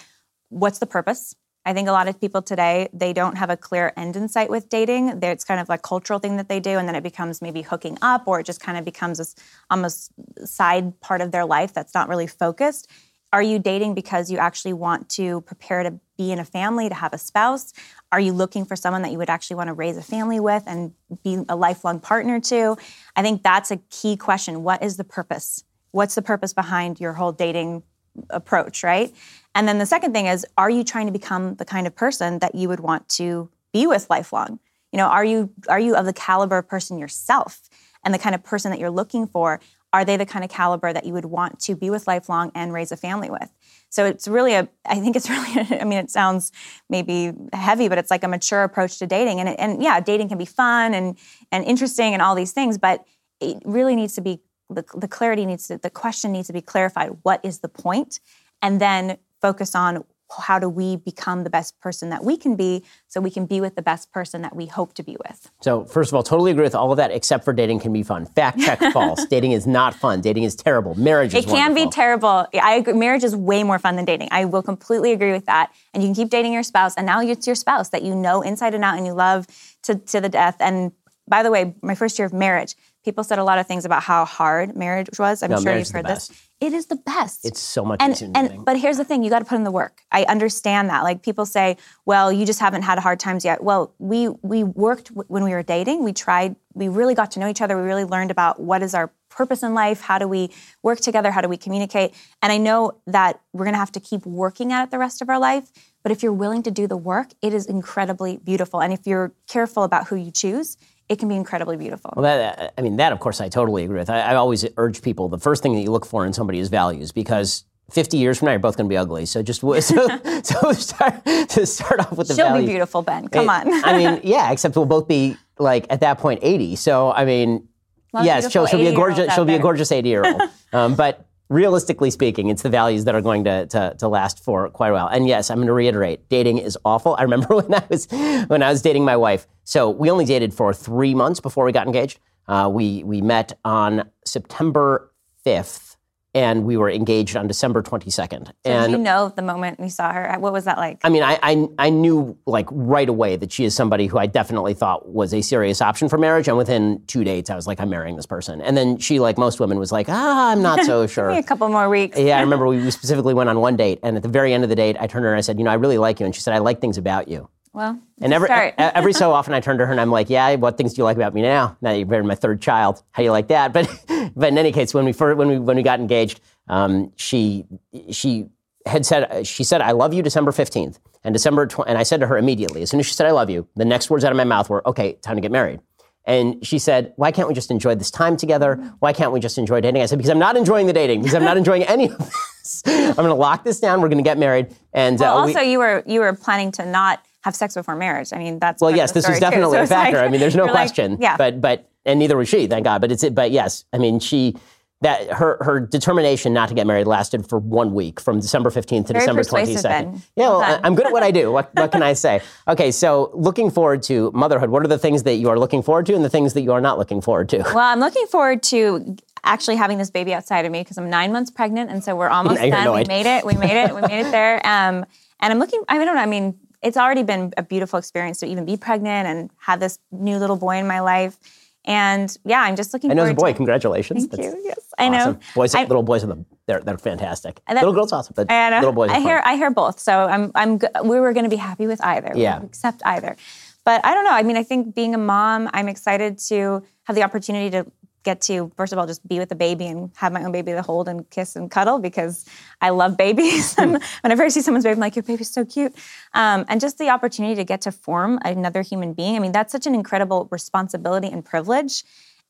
what's 0.49 0.79
the 0.79 0.87
purpose? 0.87 1.35
I 1.63 1.73
think 1.73 1.87
a 1.87 1.91
lot 1.91 2.07
of 2.07 2.19
people 2.19 2.41
today, 2.41 2.89
they 2.91 3.13
don't 3.13 3.37
have 3.37 3.51
a 3.51 3.57
clear 3.57 3.93
end 3.95 4.15
in 4.15 4.27
sight 4.27 4.49
with 4.49 4.67
dating. 4.69 5.19
It's 5.21 5.43
kind 5.43 5.59
of 5.59 5.69
like 5.69 5.83
cultural 5.83 6.17
thing 6.17 6.37
that 6.37 6.49
they 6.49 6.59
do, 6.59 6.79
and 6.79 6.87
then 6.87 6.95
it 6.95 7.03
becomes 7.03 7.39
maybe 7.39 7.61
hooking 7.61 7.99
up, 8.01 8.23
or 8.25 8.39
it 8.39 8.47
just 8.47 8.59
kind 8.59 8.79
of 8.79 8.83
becomes 8.83 9.19
this 9.19 9.35
almost 9.69 10.11
side 10.43 10.99
part 11.01 11.21
of 11.21 11.31
their 11.31 11.45
life 11.45 11.71
that's 11.71 11.93
not 11.93 12.09
really 12.09 12.25
focused. 12.25 12.89
Are 13.33 13.41
you 13.41 13.59
dating 13.59 13.95
because 13.95 14.29
you 14.29 14.37
actually 14.37 14.73
want 14.73 15.07
to 15.09 15.41
prepare 15.41 15.83
to 15.83 15.99
be 16.17 16.31
in 16.31 16.39
a 16.39 16.45
family, 16.45 16.89
to 16.89 16.95
have 16.95 17.13
a 17.13 17.17
spouse? 17.17 17.73
Are 18.11 18.19
you 18.19 18.33
looking 18.33 18.65
for 18.65 18.75
someone 18.75 19.03
that 19.03 19.11
you 19.11 19.17
would 19.17 19.29
actually 19.29 19.55
want 19.55 19.67
to 19.67 19.73
raise 19.73 19.95
a 19.95 20.01
family 20.01 20.39
with 20.39 20.63
and 20.67 20.93
be 21.23 21.43
a 21.47 21.55
lifelong 21.55 21.99
partner 21.99 22.39
to? 22.41 22.75
I 23.15 23.21
think 23.21 23.41
that's 23.41 23.71
a 23.71 23.77
key 23.89 24.17
question. 24.17 24.63
What 24.63 24.83
is 24.83 24.97
the 24.97 25.05
purpose? 25.05 25.63
What's 25.91 26.15
the 26.15 26.21
purpose 26.21 26.53
behind 26.53 26.99
your 26.99 27.13
whole 27.13 27.31
dating 27.31 27.83
approach, 28.29 28.83
right? 28.83 29.13
And 29.55 29.67
then 29.67 29.77
the 29.77 29.85
second 29.85 30.13
thing 30.13 30.25
is, 30.25 30.45
are 30.57 30.69
you 30.69 30.83
trying 30.83 31.05
to 31.05 31.11
become 31.11 31.55
the 31.55 31.65
kind 31.65 31.87
of 31.87 31.95
person 31.95 32.39
that 32.39 32.55
you 32.55 32.67
would 32.67 32.81
want 32.81 33.07
to 33.09 33.49
be 33.71 33.87
with 33.87 34.09
lifelong? 34.09 34.59
You 34.91 34.97
know, 34.97 35.07
are 35.07 35.23
you 35.23 35.49
are 35.69 35.79
you 35.79 35.95
of 35.95 36.05
the 36.05 36.13
caliber 36.13 36.57
of 36.57 36.67
person 36.67 36.97
yourself 36.97 37.69
and 38.03 38.13
the 38.13 38.19
kind 38.19 38.35
of 38.35 38.43
person 38.43 38.71
that 38.71 38.79
you're 38.79 38.91
looking 38.91 39.25
for? 39.25 39.61
Are 39.93 40.05
they 40.05 40.17
the 40.17 40.25
kind 40.25 40.43
of 40.45 40.49
caliber 40.49 40.93
that 40.93 41.05
you 41.05 41.13
would 41.13 41.25
want 41.25 41.59
to 41.59 41.75
be 41.75 41.89
with 41.89 42.07
lifelong 42.07 42.51
and 42.55 42.71
raise 42.71 42.91
a 42.91 42.97
family 42.97 43.29
with? 43.29 43.51
So 43.89 44.05
it's 44.05 44.27
really 44.27 44.53
a, 44.53 44.69
I 44.85 44.99
think 44.99 45.15
it's 45.15 45.29
really, 45.29 45.79
I 45.79 45.83
mean, 45.83 45.99
it 45.99 46.09
sounds 46.09 46.51
maybe 46.89 47.33
heavy, 47.53 47.89
but 47.89 47.97
it's 47.97 48.11
like 48.11 48.23
a 48.23 48.27
mature 48.27 48.63
approach 48.63 48.99
to 48.99 49.07
dating. 49.07 49.39
And, 49.39 49.49
and 49.59 49.83
yeah, 49.83 49.99
dating 49.99 50.29
can 50.29 50.37
be 50.37 50.45
fun 50.45 50.93
and, 50.93 51.17
and 51.51 51.65
interesting 51.65 52.13
and 52.13 52.21
all 52.21 52.35
these 52.35 52.53
things, 52.53 52.77
but 52.77 53.03
it 53.39 53.57
really 53.65 53.95
needs 53.95 54.15
to 54.15 54.21
be, 54.21 54.39
the, 54.69 54.85
the 54.95 55.07
clarity 55.07 55.45
needs 55.45 55.67
to, 55.67 55.77
the 55.77 55.89
question 55.89 56.31
needs 56.31 56.47
to 56.47 56.53
be 56.53 56.61
clarified. 56.61 57.11
What 57.23 57.41
is 57.43 57.59
the 57.59 57.67
point? 57.67 58.21
And 58.61 58.79
then 58.79 59.17
focus 59.41 59.75
on 59.75 60.05
how 60.39 60.59
do 60.59 60.69
we 60.69 60.95
become 60.95 61.43
the 61.43 61.49
best 61.49 61.79
person 61.79 62.09
that 62.09 62.23
we 62.23 62.37
can 62.37 62.55
be 62.55 62.83
so 63.07 63.19
we 63.19 63.29
can 63.29 63.45
be 63.45 63.59
with 63.59 63.75
the 63.75 63.81
best 63.81 64.11
person 64.11 64.41
that 64.41 64.55
we 64.55 64.65
hope 64.65 64.93
to 64.93 65.03
be 65.03 65.17
with? 65.25 65.51
So 65.61 65.85
first 65.85 66.11
of 66.11 66.15
all 66.15 66.23
totally 66.23 66.51
agree 66.51 66.63
with 66.63 66.75
all 66.75 66.91
of 66.91 66.97
that 66.97 67.11
except 67.11 67.43
for 67.43 67.53
dating 67.53 67.79
can 67.79 67.93
be 67.93 68.03
fun. 68.03 68.25
Fact 68.25 68.59
check 68.59 68.79
false. 68.93 69.25
Dating 69.25 69.51
is 69.51 69.67
not 69.67 69.93
fun. 69.93 70.21
Dating 70.21 70.43
is 70.43 70.55
terrible. 70.55 70.95
Marriage 70.95 71.33
is 71.33 71.45
it 71.45 71.47
can 71.47 71.73
wonderful. 71.73 71.85
be 71.85 71.91
terrible 71.91 72.47
i 72.61 72.75
agree. 72.75 72.93
Marriage 72.93 73.23
is 73.23 73.35
way 73.35 73.63
more 73.63 73.79
fun 73.79 73.95
than 73.95 74.05
dating. 74.05 74.29
I 74.31 74.45
will 74.45 74.63
completely 74.63 75.11
agree 75.11 75.31
with 75.31 75.45
that. 75.47 75.73
And 75.93 76.03
you 76.03 76.07
can 76.07 76.15
keep 76.15 76.29
dating 76.29 76.53
your 76.53 76.63
spouse 76.63 76.95
and 76.95 77.05
now 77.05 77.21
it's 77.21 77.47
your 77.47 77.55
spouse 77.55 77.89
that 77.89 78.03
you 78.03 78.15
know 78.15 78.41
inside 78.41 78.73
and 78.73 78.83
out 78.83 78.97
and 78.97 79.05
you 79.05 79.13
love 79.13 79.47
to, 79.83 79.95
to 79.95 80.21
the 80.21 80.29
death. 80.29 80.55
And 80.59 80.91
by 81.27 81.43
the 81.43 81.51
way 81.51 81.75
my 81.81 81.95
first 81.95 82.19
year 82.19 82.25
of 82.25 82.33
marriage 82.33 82.75
people 83.03 83.23
said 83.23 83.39
a 83.39 83.43
lot 83.43 83.59
of 83.59 83.67
things 83.67 83.85
about 83.85 84.03
how 84.03 84.25
hard 84.25 84.75
marriage 84.75 85.19
was 85.19 85.43
i'm 85.43 85.51
no, 85.51 85.59
sure 85.59 85.77
you've 85.77 85.89
heard 85.89 86.05
this 86.05 86.31
it 86.61 86.73
is 86.73 86.85
the 86.85 86.95
best. 86.95 87.43
It's 87.43 87.59
so 87.59 87.83
much 87.83 87.97
and, 88.01 88.13
easier. 88.13 88.31
And 88.35 88.63
but 88.63 88.77
here's 88.77 88.97
the 88.97 89.03
thing: 89.03 89.23
you 89.23 89.31
got 89.31 89.39
to 89.39 89.45
put 89.45 89.55
in 89.55 89.63
the 89.63 89.71
work. 89.71 90.03
I 90.11 90.23
understand 90.25 90.91
that. 90.91 91.01
Like 91.01 91.23
people 91.23 91.47
say, 91.47 91.75
"Well, 92.05 92.31
you 92.31 92.45
just 92.45 92.59
haven't 92.59 92.83
had 92.83 92.99
hard 92.99 93.19
times 93.19 93.43
yet." 93.43 93.63
Well, 93.63 93.95
we 93.97 94.29
we 94.29 94.63
worked 94.63 95.07
w- 95.09 95.25
when 95.27 95.43
we 95.43 95.51
were 95.51 95.63
dating. 95.63 96.03
We 96.03 96.13
tried. 96.13 96.55
We 96.75 96.87
really 96.87 97.15
got 97.15 97.31
to 97.31 97.39
know 97.39 97.47
each 97.47 97.61
other. 97.61 97.75
We 97.75 97.81
really 97.81 98.05
learned 98.05 98.29
about 98.29 98.59
what 98.59 98.83
is 98.83 98.93
our 98.93 99.11
purpose 99.29 99.63
in 99.63 99.73
life. 99.73 100.01
How 100.01 100.19
do 100.19 100.27
we 100.27 100.51
work 100.83 100.99
together? 100.99 101.31
How 101.31 101.41
do 101.41 101.49
we 101.49 101.57
communicate? 101.57 102.13
And 102.43 102.53
I 102.53 102.57
know 102.57 103.01
that 103.07 103.41
we're 103.53 103.65
going 103.65 103.73
to 103.73 103.79
have 103.79 103.93
to 103.93 103.99
keep 103.99 104.23
working 104.27 104.71
at 104.71 104.83
it 104.83 104.91
the 104.91 104.99
rest 104.99 105.23
of 105.23 105.29
our 105.29 105.39
life. 105.39 105.71
But 106.03 106.11
if 106.11 106.21
you're 106.21 106.33
willing 106.33 106.61
to 106.63 106.71
do 106.71 106.85
the 106.85 106.97
work, 106.97 107.31
it 107.41 107.53
is 107.53 107.65
incredibly 107.65 108.37
beautiful. 108.37 108.81
And 108.81 108.93
if 108.93 109.07
you're 109.07 109.33
careful 109.47 109.83
about 109.83 110.07
who 110.07 110.15
you 110.15 110.31
choose, 110.31 110.77
it 111.11 111.19
can 111.19 111.27
be 111.27 111.35
incredibly 111.35 111.75
beautiful. 111.75 112.13
Well, 112.15 112.23
that, 112.23 112.73
I 112.77 112.81
mean, 112.81 112.95
that 112.95 113.11
of 113.11 113.19
course 113.19 113.41
I 113.41 113.49
totally 113.49 113.83
agree 113.83 113.99
with. 113.99 114.09
I, 114.09 114.21
I 114.21 114.35
always 114.35 114.65
urge 114.77 115.01
people 115.01 115.27
the 115.27 115.37
first 115.37 115.61
thing 115.61 115.73
that 115.75 115.81
you 115.81 115.91
look 115.91 116.05
for 116.05 116.25
in 116.25 116.31
somebody 116.31 116.59
is 116.59 116.69
values 116.69 117.11
because 117.11 117.65
50 117.91 118.15
years 118.15 118.39
from 118.39 118.45
now, 118.45 118.51
you're 118.53 118.59
both 118.59 118.77
going 118.77 118.87
to 118.87 118.89
be 118.89 118.95
ugly. 118.95 119.25
So 119.25 119.43
just 119.43 119.59
so, 119.61 119.79
so 119.81 120.71
start 120.71 121.25
to 121.49 121.65
start 121.65 121.99
off 121.99 122.13
with 122.13 122.29
the 122.29 122.35
She'll 122.35 122.47
values. 122.47 122.65
be 122.65 122.71
beautiful, 122.71 123.01
Ben. 123.01 123.27
Come 123.27 123.45
it, 123.45 123.49
on. 123.49 123.73
I 123.85 123.97
mean, 123.97 124.21
yeah, 124.23 124.51
except 124.53 124.77
we'll 124.77 124.85
both 124.85 125.09
be 125.09 125.35
like 125.59 125.85
at 125.89 125.99
that 125.99 126.17
point 126.17 126.39
80. 126.43 126.77
So 126.77 127.11
I 127.11 127.25
mean, 127.25 127.67
yes, 128.13 128.49
she'll, 128.49 128.65
she'll 128.65 128.79
be 128.79 128.87
a 128.87 128.95
gorgeous 128.95 129.33
she'll 129.35 129.43
be 129.43 129.55
a 129.55 129.59
gorgeous 129.59 129.91
80 129.91 130.07
year 130.07 130.23
old. 130.25 130.41
um, 130.71 130.95
but 130.95 131.25
realistically 131.51 132.09
speaking, 132.09 132.47
it's 132.47 132.61
the 132.61 132.69
values 132.69 133.03
that 133.05 133.13
are 133.13 133.21
going 133.21 133.43
to, 133.43 133.65
to, 133.67 133.93
to, 133.99 134.07
last 134.07 134.43
for 134.43 134.69
quite 134.69 134.89
a 134.89 134.93
while. 134.93 135.07
And 135.07 135.27
yes, 135.27 135.51
I'm 135.51 135.57
going 135.57 135.67
to 135.67 135.73
reiterate, 135.73 136.29
dating 136.29 136.59
is 136.59 136.77
awful. 136.85 137.15
I 137.19 137.23
remember 137.23 137.55
when 137.57 137.73
I 137.73 137.83
was 137.89 138.07
when 138.47 138.63
I 138.63 138.71
was 138.71 138.81
dating 138.81 139.05
my 139.05 139.17
wife. 139.17 139.47
So 139.65 139.89
we 139.89 140.09
only 140.09 140.25
dated 140.25 140.53
for 140.53 140.73
three 140.73 141.13
months 141.13 141.39
before 141.39 141.65
we 141.65 141.71
got 141.71 141.85
engaged. 141.85 142.19
Uh, 142.47 142.69
we 142.73 143.03
we 143.03 143.21
met 143.21 143.57
on 143.65 144.09
September 144.25 145.11
5th 145.45 145.90
and 146.33 146.63
we 146.63 146.77
were 146.77 146.89
engaged 146.89 147.35
on 147.35 147.47
December 147.47 147.83
22nd. 147.83 148.47
So 148.47 148.53
and 148.63 148.91
did 148.91 148.97
you 148.97 149.03
know 149.03 149.33
the 149.35 149.41
moment 149.41 149.79
you 149.79 149.89
saw 149.89 150.13
her? 150.13 150.35
What 150.39 150.53
was 150.53 150.65
that 150.65 150.77
like? 150.77 150.99
I 151.03 151.09
mean, 151.09 151.23
I, 151.23 151.37
I, 151.43 151.67
I 151.77 151.89
knew 151.89 152.37
like 152.45 152.67
right 152.71 153.09
away 153.09 153.35
that 153.35 153.51
she 153.51 153.65
is 153.65 153.75
somebody 153.75 154.07
who 154.07 154.17
I 154.17 154.27
definitely 154.27 154.73
thought 154.73 155.09
was 155.09 155.33
a 155.33 155.41
serious 155.41 155.81
option 155.81 156.07
for 156.07 156.17
marriage. 156.17 156.47
And 156.47 156.57
within 156.57 157.03
two 157.07 157.23
dates, 157.23 157.49
I 157.49 157.55
was 157.55 157.67
like, 157.67 157.79
I'm 157.81 157.89
marrying 157.89 158.15
this 158.15 158.25
person. 158.25 158.61
And 158.61 158.77
then 158.77 158.97
she, 158.97 159.19
like 159.19 159.37
most 159.37 159.59
women, 159.59 159.77
was 159.77 159.91
like, 159.91 160.07
Ah, 160.09 160.51
I'm 160.51 160.61
not 160.61 160.83
so 160.85 161.05
sure. 161.15 161.29
A 161.29 161.43
couple 161.43 161.67
more 161.69 161.89
weeks. 161.89 162.17
yeah, 162.17 162.37
I 162.37 162.41
remember 162.41 162.65
we 162.67 162.89
specifically 162.91 163.33
went 163.33 163.49
on 163.49 163.59
one 163.59 163.75
date, 163.75 163.99
and 164.03 164.15
at 164.15 164.23
the 164.23 164.29
very 164.29 164.53
end 164.53 164.63
of 164.63 164.69
the 164.69 164.75
date, 164.75 164.95
I 164.99 165.07
turned 165.07 165.23
to 165.23 165.27
her 165.27 165.33
and 165.33 165.37
I 165.37 165.41
said, 165.41 165.57
You 165.57 165.65
know, 165.65 165.71
I 165.71 165.75
really 165.75 165.97
like 165.97 166.19
you. 166.19 166.25
And 166.25 166.33
she 166.33 166.41
said, 166.41 166.53
I 166.53 166.59
like 166.59 166.79
things 166.81 166.97
about 166.97 167.27
you. 167.27 167.49
Well, 167.73 167.99
and 168.21 168.33
every 168.33 168.49
every 168.49 169.13
so 169.21 169.31
often 169.31 169.53
I 169.53 169.61
turn 169.61 169.77
to 169.77 169.85
her 169.85 169.91
and 169.91 170.01
I'm 170.01 170.11
like, 170.11 170.29
"Yeah, 170.29 170.55
what 170.55 170.77
things 170.77 170.93
do 170.93 170.99
you 170.99 171.03
like 171.05 171.15
about 171.15 171.33
me 171.33 171.41
now? 171.41 171.77
Now 171.81 171.91
you're 171.91 172.07
married 172.07 172.25
my 172.25 172.35
third 172.35 172.61
child. 172.61 173.01
How 173.11 173.21
do 173.21 173.25
you 173.25 173.31
like 173.31 173.47
that?" 173.47 173.71
But 173.71 173.89
but 174.35 174.49
in 174.49 174.57
any 174.57 174.71
case, 174.71 174.93
when 174.93 175.05
we 175.05 175.13
first, 175.13 175.37
when 175.37 175.47
we 175.47 175.59
when 175.59 175.77
we 175.77 175.83
got 175.83 175.99
engaged, 175.99 176.41
um, 176.67 177.13
she 177.15 177.65
she 178.09 178.49
had 178.85 179.05
said 179.05 179.45
she 179.45 179.63
said 179.63 179.81
I 179.81 179.91
love 179.91 180.13
you 180.13 180.21
December 180.21 180.51
15th 180.51 180.97
and 181.23 181.33
December 181.33 181.67
tw- 181.67 181.81
and 181.87 181.97
I 181.97 182.03
said 182.03 182.19
to 182.21 182.27
her 182.27 182.37
immediately 182.37 182.81
as 182.81 182.89
soon 182.89 182.99
as 182.99 183.05
she 183.05 183.13
said 183.13 183.27
I 183.27 183.31
love 183.31 183.49
you 183.49 183.67
the 183.75 183.85
next 183.85 184.09
words 184.09 184.23
out 184.23 184.31
of 184.31 184.37
my 184.37 184.43
mouth 184.43 184.69
were 184.69 184.87
okay 184.87 185.13
time 185.21 185.35
to 185.35 185.41
get 185.41 185.51
married 185.51 185.81
and 186.25 186.65
she 186.65 186.79
said 186.79 187.13
why 187.15 187.31
can't 187.31 187.47
we 187.47 187.53
just 187.53 187.69
enjoy 187.69 187.93
this 187.95 188.09
time 188.09 188.37
together 188.37 188.77
why 188.99 189.13
can't 189.13 189.31
we 189.31 189.39
just 189.39 189.57
enjoy 189.57 189.81
dating 189.81 190.01
I 190.01 190.07
said 190.07 190.17
because 190.17 190.31
I'm 190.31 190.39
not 190.39 190.57
enjoying 190.57 190.87
the 190.87 190.93
dating 190.93 191.21
because 191.21 191.35
I'm 191.35 191.43
not 191.43 191.57
enjoying 191.57 191.83
any 191.83 192.09
of 192.09 192.17
this 192.17 192.81
I'm 192.85 193.13
going 193.15 193.27
to 193.27 193.35
lock 193.35 193.63
this 193.63 193.79
down 193.79 194.01
we're 194.01 194.09
going 194.09 194.17
to 194.17 194.27
get 194.27 194.39
married 194.39 194.75
and 194.93 195.19
well, 195.19 195.37
uh, 195.37 195.41
also 195.41 195.59
we, 195.59 195.71
you 195.71 195.79
were 195.79 196.03
you 196.07 196.21
were 196.21 196.33
planning 196.33 196.71
to 196.73 196.85
not 196.85 197.23
have 197.43 197.55
sex 197.55 197.73
before 197.73 197.95
marriage 197.95 198.33
I 198.33 198.37
mean 198.37 198.59
that's 198.59 198.81
well 198.81 198.95
yes 198.95 199.11
this 199.11 199.27
was 199.27 199.39
definitely 199.47 199.77
so 199.77 199.83
a 199.83 199.87
factor 199.87 200.17
like, 200.17 200.25
I 200.25 200.29
mean 200.29 200.39
there's 200.39 200.55
no 200.55 200.67
question 200.67 201.13
like, 201.13 201.21
yeah 201.21 201.37
but 201.37 201.61
but 201.61 201.89
and 202.05 202.19
neither 202.19 202.37
was 202.37 202.49
she 202.49 202.67
thank 202.67 202.85
God 202.85 203.01
but 203.01 203.11
it's 203.11 203.23
it 203.23 203.35
but 203.35 203.51
yes 203.51 203.85
I 203.93 203.97
mean 203.97 204.19
she 204.19 204.55
that 205.01 205.31
her 205.31 205.57
her 205.61 205.79
determination 205.79 206.53
not 206.53 206.69
to 206.69 206.75
get 206.75 206.85
married 206.85 207.07
lasted 207.07 207.47
for 207.47 207.57
one 207.57 207.93
week 207.93 208.19
from 208.19 208.39
December 208.39 208.69
15th 208.69 209.07
to 209.07 209.13
Very 209.13 209.25
December 209.25 209.41
22nd. 209.41 209.83
Ben. 209.83 210.21
Yeah, 210.35 210.49
well, 210.49 210.79
I'm 210.83 210.95
good 210.95 211.07
at 211.07 211.11
what 211.11 211.23
I 211.23 211.31
do. 211.31 211.51
What, 211.51 211.73
what 211.73 211.91
can 211.91 212.03
I 212.03 212.13
say? 212.25 212.41
Okay, 212.67 212.91
so 212.91 213.31
looking 213.33 213.71
forward 213.71 214.03
to 214.03 214.31
motherhood. 214.33 214.69
What 214.69 214.85
are 214.85 214.87
the 214.87 214.99
things 214.99 215.23
that 215.23 215.35
you 215.35 215.49
are 215.49 215.57
looking 215.57 215.81
forward 215.81 216.05
to 216.05 216.13
and 216.13 216.23
the 216.23 216.29
things 216.29 216.53
that 216.53 216.61
you 216.61 216.71
are 216.71 216.81
not 216.81 216.99
looking 216.99 217.19
forward 217.19 217.49
to? 217.49 217.57
Well, 217.59 217.79
I'm 217.79 217.99
looking 217.99 218.27
forward 218.27 218.61
to 218.63 219.15
actually 219.43 219.75
having 219.75 219.97
this 219.97 220.11
baby 220.11 220.35
outside 220.35 220.65
of 220.65 220.71
me 220.71 220.81
because 220.81 220.99
I'm 220.99 221.09
nine 221.09 221.31
months 221.31 221.49
pregnant, 221.49 221.89
and 221.89 222.03
so 222.03 222.15
we're 222.15 222.29
almost 222.37 222.61
done. 222.61 222.71
Annoyed. 222.71 223.07
We 223.07 223.13
made 223.13 223.25
it. 223.25 223.45
We 223.45 223.55
made 223.55 223.83
it. 223.83 223.95
We 223.95 224.01
made 224.01 224.27
it 224.27 224.31
there. 224.31 224.57
Um, 224.57 225.05
and 225.39 225.51
I'm 225.51 225.57
looking. 225.57 225.83
I 225.89 225.97
don't 225.97 226.13
know. 226.15 226.21
I 226.21 226.27
mean, 226.27 226.59
it's 226.81 226.97
already 226.97 227.23
been 227.23 227.53
a 227.57 227.63
beautiful 227.63 227.99
experience 227.99 228.39
to 228.39 228.45
even 228.45 228.65
be 228.65 228.77
pregnant 228.77 229.27
and 229.27 229.49
have 229.59 229.79
this 229.79 229.99
new 230.11 230.37
little 230.37 230.57
boy 230.57 230.77
in 230.77 230.87
my 230.87 230.99
life. 230.99 231.37
And 231.85 232.35
yeah, 232.45 232.61
I'm 232.61 232.75
just 232.75 232.93
looking. 232.93 233.09
I 233.09 233.15
know 233.15 233.23
it's 233.23 233.31
a 233.31 233.35
boy. 233.35 233.51
To, 233.51 233.57
Congratulations. 233.57 234.27
Thank 234.27 234.43
That's 234.43 234.55
you. 234.55 234.61
Yes, 234.63 234.79
I 234.99 235.09
know. 235.09 235.39
Boys, 235.55 235.73
I, 235.73 235.83
little 235.83 236.03
boys 236.03 236.23
are 236.23 236.27
the 236.27 236.45
they're 236.67 236.79
they're 236.81 236.97
fantastic. 236.97 237.59
That, 237.67 237.75
little 237.75 237.93
girls 237.93 238.13
awesome, 238.13 238.33
but 238.35 238.51
I 238.51 238.69
know. 238.69 238.77
little 238.77 238.93
boys. 238.93 239.09
I 239.09 239.15
fun. 239.15 239.21
hear 239.23 239.41
I 239.43 239.55
hear 239.55 239.71
both. 239.71 239.99
So 239.99 240.25
I'm 240.25 240.51
I'm 240.53 240.79
we 241.03 241.19
were 241.19 241.33
going 241.33 241.45
to 241.45 241.49
be 241.49 241.55
happy 241.55 241.87
with 241.87 242.03
either. 242.03 242.33
Yeah. 242.35 242.61
Accept 242.61 243.01
either. 243.03 243.35
But 243.83 244.05
I 244.05 244.13
don't 244.13 244.25
know. 244.25 244.31
I 244.31 244.43
mean, 244.43 244.57
I 244.57 244.63
think 244.63 244.93
being 244.93 245.15
a 245.15 245.17
mom, 245.17 245.69
I'm 245.73 245.87
excited 245.87 246.37
to 246.49 246.83
have 247.05 247.15
the 247.15 247.23
opportunity 247.23 247.71
to 247.71 247.91
get 248.23 248.41
to 248.41 248.71
first 248.77 248.93
of 248.93 248.99
all 248.99 249.07
just 249.07 249.27
be 249.27 249.39
with 249.39 249.49
the 249.49 249.55
baby 249.55 249.87
and 249.87 250.11
have 250.15 250.31
my 250.31 250.43
own 250.43 250.51
baby 250.51 250.71
to 250.71 250.81
hold 250.81 251.07
and 251.07 251.29
kiss 251.29 251.55
and 251.55 251.71
cuddle 251.71 251.99
because 251.99 252.45
I 252.81 252.89
love 252.89 253.17
babies. 253.17 253.75
and 253.77 254.01
whenever 254.21 254.43
I 254.43 254.49
see 254.49 254.61
someone's 254.61 254.83
baby, 254.83 254.93
I'm 254.93 254.99
like, 254.99 255.15
your 255.15 255.23
baby's 255.23 255.49
so 255.49 255.65
cute. 255.65 255.93
Um, 256.33 256.65
and 256.67 256.79
just 256.79 256.97
the 256.97 257.09
opportunity 257.09 257.55
to 257.55 257.63
get 257.63 257.81
to 257.81 257.91
form 257.91 258.39
another 258.43 258.81
human 258.81 259.13
being. 259.13 259.35
I 259.35 259.39
mean, 259.39 259.51
that's 259.51 259.71
such 259.71 259.87
an 259.87 259.95
incredible 259.95 260.47
responsibility 260.51 261.27
and 261.27 261.43
privilege. 261.43 262.03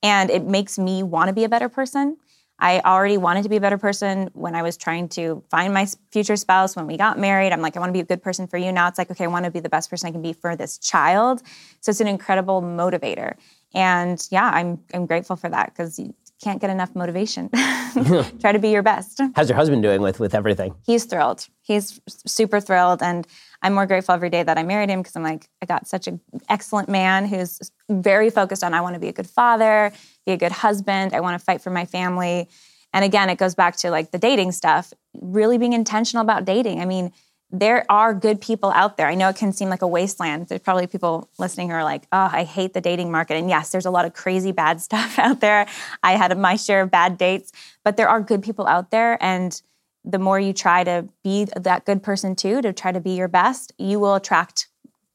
And 0.03 0.29
it 0.29 0.45
makes 0.45 0.79
me 0.79 1.03
want 1.03 1.27
to 1.27 1.33
be 1.33 1.43
a 1.43 1.49
better 1.49 1.69
person. 1.69 2.17
I 2.61 2.79
already 2.81 3.17
wanted 3.17 3.41
to 3.43 3.49
be 3.49 3.55
a 3.55 3.61
better 3.61 3.79
person 3.79 4.29
when 4.33 4.53
I 4.53 4.61
was 4.61 4.77
trying 4.77 5.09
to 5.09 5.43
find 5.49 5.73
my 5.73 5.87
future 6.11 6.35
spouse. 6.35 6.75
When 6.75 6.85
we 6.85 6.95
got 6.95 7.17
married, 7.17 7.51
I'm 7.51 7.61
like, 7.61 7.75
I 7.75 7.79
want 7.79 7.89
to 7.89 7.93
be 7.93 8.01
a 8.01 8.05
good 8.05 8.21
person 8.21 8.45
for 8.45 8.57
you. 8.57 8.71
Now 8.71 8.87
it's 8.87 8.99
like, 8.99 9.09
okay, 9.09 9.23
I 9.23 9.27
want 9.27 9.45
to 9.45 9.51
be 9.51 9.59
the 9.59 9.69
best 9.69 9.89
person 9.89 10.07
I 10.07 10.11
can 10.11 10.21
be 10.21 10.33
for 10.33 10.55
this 10.55 10.77
child. 10.77 11.41
So 11.79 11.89
it's 11.89 12.01
an 12.01 12.07
incredible 12.07 12.61
motivator. 12.61 13.33
And 13.73 14.25
yeah, 14.31 14.49
I'm 14.49 14.79
I'm 14.93 15.05
grateful 15.05 15.35
for 15.35 15.49
that 15.49 15.67
because 15.67 15.97
you 15.97 16.13
can't 16.41 16.59
get 16.59 16.69
enough 16.69 16.95
motivation. 16.95 17.49
Try 18.39 18.51
to 18.51 18.59
be 18.59 18.69
your 18.69 18.83
best. 18.83 19.21
How's 19.35 19.49
your 19.49 19.55
husband 19.55 19.83
doing 19.83 20.01
with 20.01 20.19
with 20.19 20.33
everything? 20.33 20.73
He's 20.85 21.05
thrilled. 21.05 21.47
He's 21.61 21.99
super 22.25 22.59
thrilled, 22.59 23.01
and 23.01 23.27
I'm 23.61 23.73
more 23.73 23.85
grateful 23.85 24.15
every 24.15 24.29
day 24.29 24.43
that 24.43 24.57
I 24.57 24.63
married 24.63 24.89
him 24.89 25.01
because 25.01 25.15
I'm 25.15 25.23
like, 25.23 25.47
I 25.61 25.65
got 25.65 25.87
such 25.87 26.07
an 26.07 26.19
excellent 26.49 26.89
man 26.89 27.27
who's 27.27 27.71
very 27.89 28.29
focused 28.29 28.63
on 28.63 28.73
I 28.73 28.81
want 28.81 28.95
to 28.95 28.99
be 28.99 29.09
a 29.09 29.13
good 29.13 29.29
father, 29.29 29.91
be 30.25 30.31
a 30.31 30.37
good 30.37 30.51
husband, 30.51 31.13
I 31.13 31.19
want 31.19 31.39
to 31.39 31.43
fight 31.43 31.61
for 31.61 31.69
my 31.69 31.85
family. 31.85 32.49
And 32.93 33.05
again, 33.05 33.29
it 33.29 33.37
goes 33.37 33.55
back 33.55 33.77
to 33.77 33.91
like 33.91 34.11
the 34.11 34.17
dating 34.17 34.51
stuff, 34.51 34.93
really 35.13 35.57
being 35.57 35.73
intentional 35.73 36.23
about 36.23 36.45
dating. 36.45 36.81
I 36.81 36.85
mean, 36.85 37.13
there 37.51 37.85
are 37.89 38.13
good 38.13 38.39
people 38.39 38.71
out 38.71 38.95
there. 38.95 39.07
I 39.07 39.15
know 39.15 39.27
it 39.29 39.35
can 39.35 39.51
seem 39.51 39.69
like 39.69 39.81
a 39.81 39.87
wasteland. 39.87 40.47
There's 40.47 40.61
probably 40.61 40.87
people 40.87 41.29
listening 41.37 41.69
who 41.69 41.75
are 41.75 41.83
like, 41.83 42.03
oh, 42.11 42.29
I 42.31 42.43
hate 42.43 42.73
the 42.73 42.79
dating 42.81 43.11
market. 43.11 43.35
And 43.35 43.49
yes, 43.49 43.71
there's 43.71 43.85
a 43.85 43.91
lot 43.91 44.05
of 44.05 44.13
crazy 44.13 44.51
bad 44.51 44.79
stuff 44.87 45.19
out 45.19 45.41
there. 45.41 45.67
I 46.01 46.13
had 46.13 46.37
my 46.37 46.55
share 46.55 46.81
of 46.81 46.91
bad 46.91 47.17
dates, 47.17 47.51
but 47.83 47.97
there 47.97 48.07
are 48.07 48.21
good 48.21 48.41
people 48.41 48.67
out 48.67 48.91
there. 48.91 49.21
And 49.21 49.61
the 50.05 50.17
more 50.17 50.39
you 50.39 50.53
try 50.53 50.83
to 50.83 51.07
be 51.23 51.45
that 51.55 51.85
good 51.85 52.01
person 52.01 52.35
too, 52.35 52.61
to 52.61 52.73
try 52.73 52.91
to 52.91 52.99
be 52.99 53.11
your 53.11 53.27
best, 53.27 53.73
you 53.77 53.99
will 53.99 54.15
attract 54.15 54.67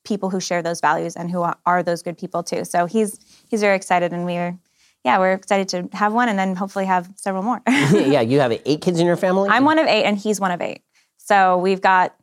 people 0.05 0.31
who 0.31 0.41
share 0.41 0.63
those 0.63 0.81
values 0.81 1.17
and 1.17 1.31
who 1.31 1.45
are 1.65 1.83
those 1.83 2.03
good 2.03 2.17
people 2.17 2.43
too. 2.43 2.65
So 2.65 2.87
he's 2.87 3.19
he's 3.49 3.61
very 3.61 3.75
excited, 3.75 4.13
and 4.13 4.25
we're 4.25 4.57
yeah 5.05 5.19
we're 5.19 5.33
excited 5.33 5.69
to 5.71 5.97
have 5.97 6.13
one, 6.13 6.29
and 6.29 6.39
then 6.39 6.55
hopefully 6.55 6.85
have 6.85 7.11
several 7.17 7.43
more. 7.43 7.61
yeah, 7.67 8.21
you 8.21 8.39
have 8.39 8.53
eight 8.65 8.81
kids 8.81 9.01
in 9.01 9.07
your 9.07 9.17
family. 9.17 9.49
I'm 9.51 9.65
one 9.65 9.81
of 9.81 9.89
eight, 9.89 10.05
and 10.05 10.17
he's 10.17 10.39
one 10.39 10.53
of 10.53 10.61
eight. 10.61 10.83
So 11.27 11.59
we've 11.59 11.81
got 11.81 12.15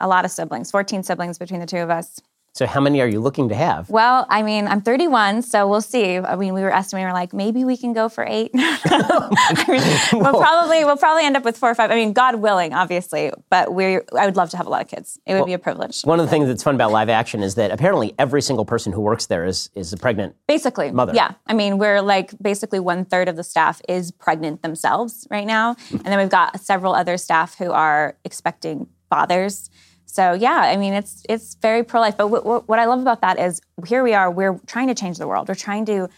a 0.00 0.06
lot 0.06 0.26
of 0.26 0.30
siblings, 0.30 0.70
14 0.70 1.02
siblings 1.02 1.38
between 1.38 1.60
the 1.60 1.66
two 1.66 1.78
of 1.78 1.88
us. 1.88 2.20
So, 2.56 2.68
how 2.68 2.80
many 2.80 3.00
are 3.00 3.08
you 3.08 3.18
looking 3.18 3.48
to 3.48 3.54
have? 3.56 3.90
Well, 3.90 4.26
I 4.30 4.44
mean, 4.44 4.68
I'm 4.68 4.80
31, 4.80 5.42
so 5.42 5.66
we'll 5.66 5.80
see. 5.80 6.18
I 6.18 6.36
mean, 6.36 6.54
we 6.54 6.62
were 6.62 6.72
estimating, 6.72 7.08
we're 7.08 7.12
like, 7.12 7.32
maybe 7.32 7.64
we 7.64 7.76
can 7.76 7.92
go 7.92 8.08
for 8.08 8.24
eight. 8.24 8.52
I 8.54 9.64
mean, 9.66 10.22
we'll 10.22 10.40
probably 10.40 10.84
we'll 10.84 10.96
probably 10.96 11.24
end 11.24 11.36
up 11.36 11.44
with 11.44 11.58
four 11.58 11.70
or 11.70 11.74
five. 11.74 11.90
I 11.90 11.96
mean, 11.96 12.12
God 12.12 12.36
willing, 12.36 12.72
obviously, 12.72 13.32
but 13.50 13.74
we 13.74 13.96
I 14.16 14.24
would 14.26 14.36
love 14.36 14.50
to 14.50 14.56
have 14.56 14.66
a 14.66 14.70
lot 14.70 14.82
of 14.82 14.88
kids. 14.88 15.18
It 15.26 15.32
would 15.32 15.40
well, 15.40 15.46
be 15.46 15.52
a 15.54 15.58
privilege. 15.58 16.02
One 16.02 16.20
of 16.20 16.26
the 16.26 16.30
things 16.30 16.46
that's 16.46 16.62
fun 16.62 16.76
about 16.76 16.92
live 16.92 17.08
action 17.08 17.42
is 17.42 17.56
that 17.56 17.72
apparently 17.72 18.14
every 18.20 18.40
single 18.40 18.64
person 18.64 18.92
who 18.92 19.00
works 19.00 19.26
there 19.26 19.44
is 19.44 19.68
is 19.74 19.92
a 19.92 19.96
pregnant 19.96 20.36
basically 20.46 20.92
mother. 20.92 21.12
Yeah, 21.12 21.32
I 21.48 21.54
mean, 21.54 21.78
we're 21.78 22.02
like 22.02 22.40
basically 22.40 22.78
one 22.78 23.04
third 23.04 23.28
of 23.28 23.34
the 23.34 23.42
staff 23.42 23.82
is 23.88 24.12
pregnant 24.12 24.62
themselves 24.62 25.26
right 25.28 25.46
now, 25.46 25.74
and 25.90 26.04
then 26.04 26.18
we've 26.18 26.28
got 26.28 26.60
several 26.60 26.94
other 26.94 27.16
staff 27.16 27.58
who 27.58 27.72
are 27.72 28.16
expecting 28.24 28.86
fathers. 29.10 29.70
So 30.14 30.32
yeah, 30.32 30.60
I 30.60 30.76
mean 30.76 30.94
it's 30.94 31.24
it's 31.28 31.56
very 31.56 31.82
pro 31.82 32.00
life. 32.00 32.16
But 32.16 32.26
w- 32.26 32.44
w- 32.44 32.62
what 32.66 32.78
I 32.78 32.84
love 32.84 33.00
about 33.00 33.20
that 33.22 33.36
is 33.40 33.60
here 33.84 34.04
we 34.04 34.14
are. 34.14 34.30
We're 34.30 34.60
trying 34.64 34.86
to 34.86 34.94
change 34.94 35.18
the 35.18 35.26
world. 35.26 35.48
We're 35.48 35.56
trying 35.56 35.86
to 35.86 36.08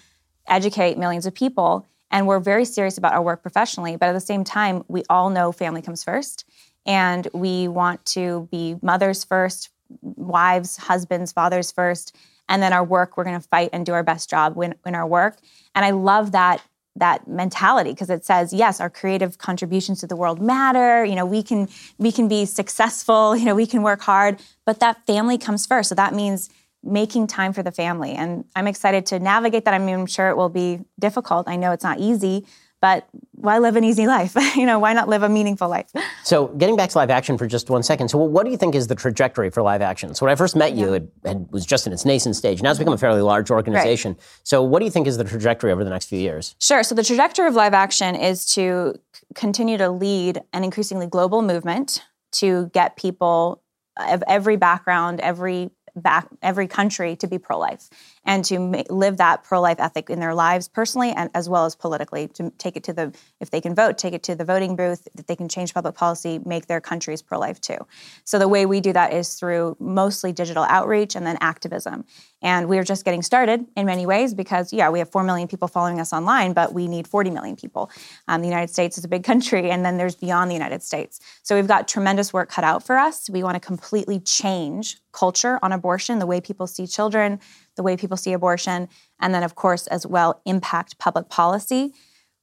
educate 0.46 0.98
millions 0.98 1.24
of 1.24 1.32
people, 1.32 1.86
and 2.10 2.26
we're 2.26 2.38
very 2.38 2.66
serious 2.66 2.98
about 2.98 3.14
our 3.14 3.22
work 3.22 3.40
professionally. 3.40 3.96
But 3.96 4.10
at 4.10 4.12
the 4.12 4.20
same 4.20 4.44
time, 4.44 4.84
we 4.88 5.02
all 5.08 5.30
know 5.30 5.50
family 5.50 5.80
comes 5.80 6.04
first, 6.04 6.44
and 6.84 7.26
we 7.32 7.68
want 7.68 8.04
to 8.16 8.46
be 8.50 8.76
mothers 8.82 9.24
first, 9.24 9.70
wives, 10.02 10.76
husbands, 10.76 11.32
fathers 11.32 11.72
first, 11.72 12.14
and 12.50 12.62
then 12.62 12.74
our 12.74 12.84
work. 12.84 13.16
We're 13.16 13.24
going 13.24 13.40
to 13.40 13.48
fight 13.48 13.70
and 13.72 13.86
do 13.86 13.94
our 13.94 14.02
best 14.02 14.28
job 14.28 14.58
in, 14.62 14.74
in 14.84 14.94
our 14.94 15.06
work. 15.06 15.38
And 15.74 15.86
I 15.86 15.92
love 15.92 16.32
that 16.32 16.60
that 16.96 17.26
mentality 17.28 17.90
because 17.90 18.10
it 18.10 18.24
says 18.24 18.52
yes 18.52 18.80
our 18.80 18.90
creative 18.90 19.38
contributions 19.38 20.00
to 20.00 20.06
the 20.06 20.16
world 20.16 20.40
matter. 20.40 21.04
You 21.04 21.14
know 21.14 21.26
we 21.26 21.42
can 21.42 21.68
we 21.98 22.12
can 22.12 22.28
be 22.28 22.44
successful 22.44 23.36
you 23.40 23.44
know 23.44 23.54
we 23.54 23.66
can 23.66 23.82
work 23.82 24.00
hard 24.00 24.40
but 24.64 24.80
that 24.80 25.06
family 25.06 25.38
comes 25.38 25.66
first. 25.66 25.88
So 25.88 25.94
that 25.94 26.14
means 26.14 26.50
making 26.82 27.26
time 27.26 27.52
for 27.52 27.62
the 27.62 27.72
family. 27.72 28.12
And 28.12 28.44
i'm 28.54 28.66
excited 28.66 29.06
to 29.06 29.18
navigate 29.18 29.64
that. 29.64 29.74
I 29.74 29.78
mean 29.78 29.94
i'm 29.94 30.06
sure 30.06 30.28
it 30.28 30.36
will 30.36 30.48
be 30.48 30.80
difficult. 30.98 31.48
I 31.48 31.56
know 31.56 31.72
it's 31.72 31.84
not 31.84 31.98
easy 31.98 32.46
but 32.80 33.08
why 33.32 33.58
live 33.58 33.76
an 33.76 33.84
easy 33.84 34.06
life? 34.06 34.34
you 34.56 34.66
know, 34.66 34.78
why 34.78 34.92
not 34.92 35.08
live 35.08 35.22
a 35.22 35.28
meaningful 35.28 35.68
life? 35.68 35.90
So, 36.24 36.48
getting 36.48 36.76
back 36.76 36.90
to 36.90 36.98
live 36.98 37.10
action 37.10 37.38
for 37.38 37.46
just 37.46 37.70
one 37.70 37.82
second. 37.82 38.08
So, 38.08 38.18
what 38.18 38.44
do 38.44 38.50
you 38.50 38.56
think 38.56 38.74
is 38.74 38.86
the 38.86 38.94
trajectory 38.94 39.50
for 39.50 39.62
live 39.62 39.82
action? 39.82 40.14
So, 40.14 40.26
when 40.26 40.32
I 40.32 40.36
first 40.36 40.56
met 40.56 40.74
you, 40.74 40.94
it, 40.94 41.08
it 41.24 41.50
was 41.50 41.64
just 41.64 41.86
in 41.86 41.92
its 41.92 42.04
nascent 42.04 42.36
stage. 42.36 42.62
Now 42.62 42.70
it's 42.70 42.78
become 42.78 42.94
a 42.94 42.98
fairly 42.98 43.22
large 43.22 43.50
organization. 43.50 44.12
Right. 44.12 44.22
So, 44.42 44.62
what 44.62 44.80
do 44.80 44.84
you 44.84 44.90
think 44.90 45.06
is 45.06 45.16
the 45.16 45.24
trajectory 45.24 45.72
over 45.72 45.84
the 45.84 45.90
next 45.90 46.06
few 46.06 46.18
years? 46.18 46.54
Sure. 46.60 46.82
So, 46.82 46.94
the 46.94 47.04
trajectory 47.04 47.46
of 47.46 47.54
live 47.54 47.74
action 47.74 48.14
is 48.14 48.46
to 48.54 48.94
continue 49.34 49.78
to 49.78 49.90
lead 49.90 50.42
an 50.52 50.64
increasingly 50.64 51.06
global 51.06 51.42
movement 51.42 52.04
to 52.32 52.66
get 52.74 52.96
people 52.96 53.62
of 53.96 54.22
every 54.28 54.56
background, 54.56 55.20
every 55.20 55.70
back 55.96 56.28
every 56.42 56.68
country 56.68 57.16
to 57.16 57.26
be 57.26 57.38
pro-life 57.38 57.88
and 58.26 58.44
to 58.44 58.58
live 58.90 59.16
that 59.16 59.44
pro-life 59.44 59.78
ethic 59.78 60.10
in 60.10 60.20
their 60.20 60.34
lives 60.34 60.68
personally 60.68 61.12
and 61.12 61.30
as 61.34 61.48
well 61.48 61.64
as 61.64 61.74
politically 61.74 62.28
to 62.28 62.50
take 62.58 62.76
it 62.76 62.84
to 62.84 62.92
the 62.92 63.14
if 63.40 63.50
they 63.50 63.60
can 63.60 63.74
vote 63.74 63.96
take 63.96 64.12
it 64.12 64.22
to 64.24 64.34
the 64.34 64.44
voting 64.44 64.76
booth 64.76 65.08
that 65.14 65.26
they 65.28 65.36
can 65.36 65.48
change 65.48 65.72
public 65.72 65.94
policy 65.94 66.40
make 66.44 66.66
their 66.66 66.80
countries 66.80 67.22
pro-life 67.22 67.60
too. 67.60 67.78
So 68.24 68.38
the 68.38 68.48
way 68.48 68.66
we 68.66 68.80
do 68.80 68.92
that 68.92 69.12
is 69.12 69.34
through 69.34 69.76
mostly 69.78 70.32
digital 70.32 70.64
outreach 70.64 71.14
and 71.14 71.26
then 71.26 71.38
activism. 71.40 72.04
And 72.42 72.68
we're 72.68 72.84
just 72.84 73.04
getting 73.04 73.22
started 73.22 73.64
in 73.76 73.86
many 73.86 74.04
ways 74.04 74.34
because 74.34 74.72
yeah 74.72 74.90
we 74.90 74.98
have 74.98 75.10
4 75.10 75.22
million 75.22 75.48
people 75.48 75.68
following 75.68 76.00
us 76.00 76.12
online 76.12 76.52
but 76.52 76.74
we 76.74 76.88
need 76.88 77.06
40 77.06 77.30
million 77.30 77.56
people. 77.56 77.90
Um, 78.28 78.42
the 78.42 78.48
united 78.48 78.70
states 78.70 78.98
is 78.98 79.04
a 79.04 79.08
big 79.08 79.24
country 79.30 79.70
and 79.70 79.84
then 79.84 79.96
there's 79.96 80.16
beyond 80.16 80.50
the 80.50 80.54
united 80.54 80.82
states. 80.82 81.20
So 81.42 81.54
we've 81.54 81.68
got 81.68 81.86
tremendous 81.88 82.32
work 82.32 82.50
cut 82.50 82.64
out 82.64 82.82
for 82.82 82.98
us. 82.98 83.30
We 83.30 83.42
want 83.42 83.54
to 83.54 83.60
completely 83.60 84.20
change 84.20 84.98
culture 85.12 85.58
on 85.62 85.72
abortion, 85.72 86.18
the 86.18 86.26
way 86.26 86.40
people 86.40 86.66
see 86.66 86.86
children, 86.86 87.40
the 87.76 87.82
way 87.82 87.96
people 87.96 88.16
see 88.16 88.32
abortion, 88.32 88.88
and 89.20 89.34
then, 89.34 89.42
of 89.42 89.54
course, 89.54 89.86
as 89.86 90.06
well, 90.06 90.40
impact 90.44 90.98
public 90.98 91.28
policy. 91.28 91.92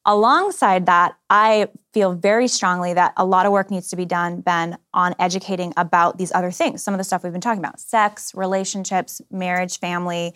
Alongside 0.06 0.86
that, 0.86 1.16
I 1.30 1.70
feel 1.94 2.14
very 2.14 2.50
strongly 2.50 2.94
that 2.94 3.14
a 3.16 3.26
lot 3.26 3.46
of 3.46 3.54
work 3.54 3.72
needs 3.72 3.88
to 3.90 3.96
be 3.96 4.06
done, 4.06 4.42
Ben, 4.42 4.78
on 4.94 5.16
educating 5.18 5.74
about 5.78 6.18
these 6.18 6.32
other 6.34 6.52
things. 6.52 6.84
Some 6.84 6.94
of 6.94 6.98
the 6.98 7.06
stuff 7.06 7.24
we've 7.24 7.32
been 7.32 7.42
talking 7.42 7.64
about 7.64 7.80
sex, 7.80 8.34
relationships, 8.36 9.22
marriage, 9.32 9.80
family, 9.80 10.34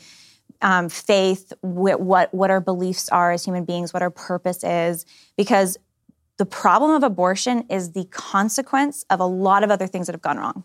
um, 0.62 0.88
faith, 0.88 1.52
wh- 1.62 2.00
what, 2.00 2.34
what 2.34 2.50
our 2.50 2.62
beliefs 2.62 3.10
are 3.10 3.32
as 3.32 3.44
human 3.44 3.66
beings, 3.66 3.94
what 3.94 4.02
our 4.02 4.10
purpose 4.10 4.64
is. 4.64 5.06
Because 5.36 5.78
the 6.38 6.46
problem 6.46 6.92
of 6.92 7.04
abortion 7.04 7.66
is 7.70 7.92
the 7.92 8.06
consequence 8.06 9.04
of 9.10 9.20
a 9.20 9.26
lot 9.26 9.64
of 9.64 9.70
other 9.70 9.88
things 9.88 10.08
that 10.08 10.14
have 10.14 10.22
gone 10.22 10.38
wrong. 10.38 10.64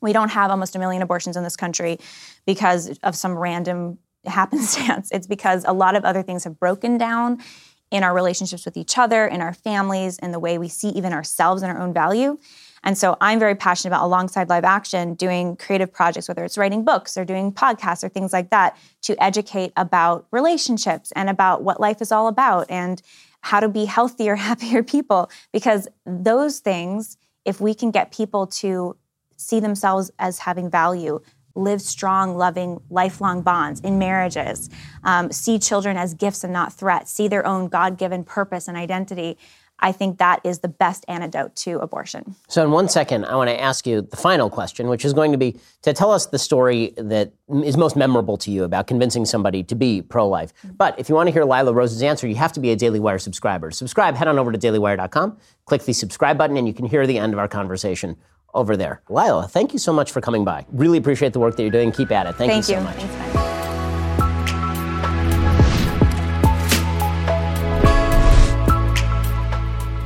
We 0.00 0.12
don't 0.12 0.30
have 0.30 0.50
almost 0.50 0.76
a 0.76 0.78
million 0.78 1.02
abortions 1.02 1.36
in 1.36 1.42
this 1.42 1.56
country 1.56 1.98
because 2.46 2.98
of 3.02 3.14
some 3.14 3.36
random 3.36 3.98
happenstance. 4.26 5.10
It's 5.12 5.26
because 5.26 5.64
a 5.66 5.72
lot 5.72 5.96
of 5.96 6.04
other 6.04 6.22
things 6.22 6.44
have 6.44 6.58
broken 6.58 6.98
down 6.98 7.42
in 7.90 8.02
our 8.02 8.14
relationships 8.14 8.64
with 8.64 8.76
each 8.76 8.98
other, 8.98 9.26
in 9.26 9.40
our 9.40 9.54
families, 9.54 10.18
in 10.18 10.32
the 10.32 10.40
way 10.40 10.58
we 10.58 10.68
see 10.68 10.88
even 10.88 11.12
ourselves 11.12 11.62
and 11.62 11.70
our 11.70 11.80
own 11.80 11.92
value. 11.92 12.36
And 12.82 12.96
so 12.96 13.16
I'm 13.20 13.38
very 13.38 13.54
passionate 13.54 13.90
about, 13.90 14.04
alongside 14.04 14.48
live 14.48 14.64
action, 14.64 15.14
doing 15.14 15.56
creative 15.56 15.92
projects, 15.92 16.28
whether 16.28 16.44
it's 16.44 16.58
writing 16.58 16.84
books 16.84 17.16
or 17.16 17.24
doing 17.24 17.52
podcasts 17.52 18.04
or 18.04 18.08
things 18.08 18.32
like 18.32 18.50
that, 18.50 18.76
to 19.02 19.22
educate 19.22 19.72
about 19.76 20.26
relationships 20.30 21.12
and 21.16 21.28
about 21.28 21.62
what 21.62 21.80
life 21.80 22.00
is 22.00 22.12
all 22.12 22.28
about 22.28 22.66
and 22.70 23.02
how 23.40 23.60
to 23.60 23.68
be 23.68 23.84
healthier, 23.84 24.34
happier 24.50 24.82
people. 24.82 25.30
Because 25.52 25.88
those 26.04 26.58
things, 26.60 27.16
if 27.44 27.60
we 27.60 27.74
can 27.74 27.90
get 27.90 28.12
people 28.12 28.46
to 28.48 28.96
see 29.36 29.60
themselves 29.60 30.10
as 30.18 30.40
having 30.40 30.70
value, 30.70 31.20
live 31.56 31.80
strong, 31.80 32.36
loving, 32.36 32.80
lifelong 32.90 33.42
bonds 33.42 33.80
in 33.80 33.98
marriages, 33.98 34.68
um, 35.04 35.32
see 35.32 35.58
children 35.58 35.96
as 35.96 36.14
gifts 36.14 36.44
and 36.44 36.52
not 36.52 36.72
threats, 36.72 37.10
see 37.10 37.28
their 37.28 37.46
own 37.46 37.68
God 37.68 37.98
given 37.98 38.24
purpose 38.24 38.68
and 38.68 38.76
identity. 38.76 39.38
I 39.78 39.92
think 39.92 40.18
that 40.18 40.40
is 40.42 40.60
the 40.60 40.68
best 40.68 41.04
antidote 41.06 41.54
to 41.56 41.78
abortion. 41.80 42.34
So, 42.48 42.64
in 42.64 42.70
one 42.70 42.88
second, 42.88 43.26
I 43.26 43.36
want 43.36 43.50
to 43.50 43.60
ask 43.60 43.86
you 43.86 44.00
the 44.00 44.16
final 44.16 44.48
question, 44.48 44.88
which 44.88 45.04
is 45.04 45.12
going 45.12 45.32
to 45.32 45.38
be 45.38 45.60
to 45.82 45.92
tell 45.92 46.12
us 46.12 46.26
the 46.26 46.38
story 46.38 46.94
that 46.96 47.32
is 47.62 47.76
most 47.76 47.94
memorable 47.94 48.38
to 48.38 48.50
you 48.50 48.64
about 48.64 48.86
convincing 48.86 49.26
somebody 49.26 49.62
to 49.64 49.74
be 49.74 50.00
pro 50.00 50.26
life. 50.26 50.54
But 50.64 50.98
if 50.98 51.10
you 51.10 51.14
want 51.14 51.26
to 51.26 51.32
hear 51.32 51.44
Lila 51.44 51.74
Rose's 51.74 52.02
answer, 52.02 52.26
you 52.26 52.36
have 52.36 52.54
to 52.54 52.60
be 52.60 52.70
a 52.70 52.76
Daily 52.76 53.00
Wire 53.00 53.18
subscriber. 53.18 53.70
subscribe, 53.70 54.14
head 54.14 54.28
on 54.28 54.38
over 54.38 54.50
to 54.50 54.58
dailywire.com, 54.58 55.36
click 55.66 55.82
the 55.82 55.92
subscribe 55.92 56.38
button, 56.38 56.56
and 56.56 56.66
you 56.66 56.72
can 56.72 56.86
hear 56.86 57.06
the 57.06 57.18
end 57.18 57.34
of 57.34 57.38
our 57.38 57.48
conversation 57.48 58.16
over 58.56 58.76
there. 58.76 59.02
Lila, 59.08 59.46
thank 59.46 59.72
you 59.72 59.78
so 59.78 59.92
much 59.92 60.10
for 60.10 60.20
coming 60.20 60.44
by. 60.44 60.66
Really 60.70 60.98
appreciate 60.98 61.32
the 61.32 61.40
work 61.40 61.56
that 61.56 61.62
you're 61.62 61.70
doing. 61.70 61.92
Keep 61.92 62.10
at 62.10 62.26
it. 62.26 62.34
Thank, 62.34 62.50
thank 62.50 62.68
you, 62.68 62.74
you 62.74 62.80
so 62.80 62.84
much. 62.84 62.96
Thanks, 62.96 63.56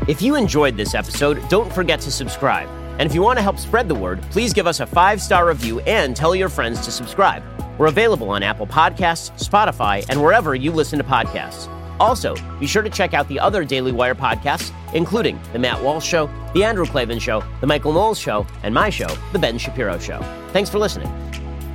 if 0.09 0.21
you 0.21 0.35
enjoyed 0.35 0.77
this 0.77 0.95
episode, 0.95 1.49
don't 1.49 1.73
forget 1.73 2.01
to 2.01 2.11
subscribe. 2.11 2.69
And 2.99 3.09
if 3.09 3.15
you 3.15 3.23
want 3.23 3.39
to 3.39 3.43
help 3.43 3.59
spread 3.59 3.89
the 3.89 3.95
word, 3.95 4.21
please 4.31 4.53
give 4.53 4.67
us 4.67 4.81
a 4.81 4.87
five 4.87 5.23
star 5.23 5.47
review 5.47 5.81
and 5.81 6.17
tell 6.17 6.35
your 6.35 6.49
friends 6.49 6.85
to 6.85 6.91
subscribe. 6.91 7.43
We're 7.79 7.87
available 7.87 8.29
on 8.29 8.43
Apple 8.43 8.67
Podcasts, 8.67 9.31
Spotify, 9.43 10.05
and 10.11 10.21
wherever 10.23 10.55
you 10.55 10.73
listen 10.73 10.99
to 10.99 11.05
podcasts. 11.05 11.69
Also, 12.01 12.35
be 12.59 12.67
sure 12.67 12.83
to 12.83 12.91
check 12.91 13.13
out 13.13 13.29
the 13.29 13.39
other 13.39 13.63
Daily 13.63 13.93
Wire 13.93 14.15
podcasts, 14.15 14.73
including 14.95 15.39
The 15.53 15.59
Matt 15.59 15.83
Walsh 15.83 16.07
Show, 16.07 16.31
The 16.55 16.65
Andrew 16.65 16.87
Klavan 16.87 17.19
Show, 17.19 17.45
The 17.61 17.67
Michael 17.67 17.93
Knowles 17.93 18.19
Show, 18.19 18.47
and 18.63 18.75
my 18.75 18.89
show, 18.89 19.09
The 19.33 19.39
Ben 19.39 19.59
Shapiro 19.59 19.99
Show. 19.99 20.21
Thanks 20.53 20.71
for 20.71 20.79
listening. 20.79 21.13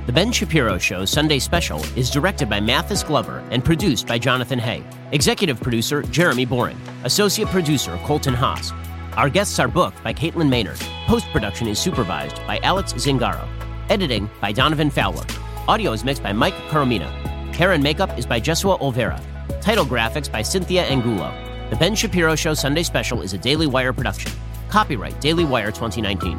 The 0.06 0.12
Ben 0.12 0.32
Shapiro 0.32 0.78
Show 0.78 1.04
Sunday 1.04 1.38
Special 1.38 1.82
is 1.96 2.10
directed 2.10 2.50
by 2.50 2.60
Mathis 2.60 3.02
Glover 3.02 3.42
and 3.50 3.64
produced 3.64 4.06
by 4.06 4.18
Jonathan 4.18 4.58
Hay. 4.58 4.84
Executive 5.12 5.60
producer 5.60 6.02
Jeremy 6.02 6.44
Boring. 6.44 6.78
Associate 7.04 7.48
producer 7.48 7.98
Colton 8.04 8.34
Haas. 8.34 8.72
Our 9.16 9.28
guests 9.28 9.58
are 9.58 9.68
booked 9.68 10.02
by 10.04 10.12
Caitlin 10.12 10.48
Maynard. 10.48 10.78
Post 11.06 11.26
production 11.32 11.68
is 11.68 11.78
supervised 11.78 12.36
by 12.46 12.58
Alex 12.58 12.92
Zingaro. 12.92 13.48
Editing 13.90 14.28
by 14.40 14.52
Donovan 14.52 14.90
Fowler. 14.90 15.24
Audio 15.68 15.92
is 15.92 16.04
mixed 16.04 16.22
by 16.22 16.32
Mike 16.32 16.54
Coromina. 16.68 17.10
Hair 17.54 17.72
and 17.72 17.82
makeup 17.82 18.16
is 18.18 18.26
by 18.26 18.40
Jesua 18.40 18.78
Olvera. 18.80 19.20
Title 19.66 19.84
graphics 19.84 20.30
by 20.30 20.42
Cynthia 20.42 20.84
Angulo. 20.84 21.34
The 21.70 21.76
Ben 21.76 21.96
Shapiro 21.96 22.36
Show 22.36 22.54
Sunday 22.54 22.84
Special 22.84 23.20
is 23.20 23.32
a 23.32 23.38
Daily 23.38 23.66
Wire 23.66 23.92
production. 23.92 24.30
Copyright 24.68 25.20
Daily 25.20 25.44
Wire 25.44 25.72
2019. 25.72 26.38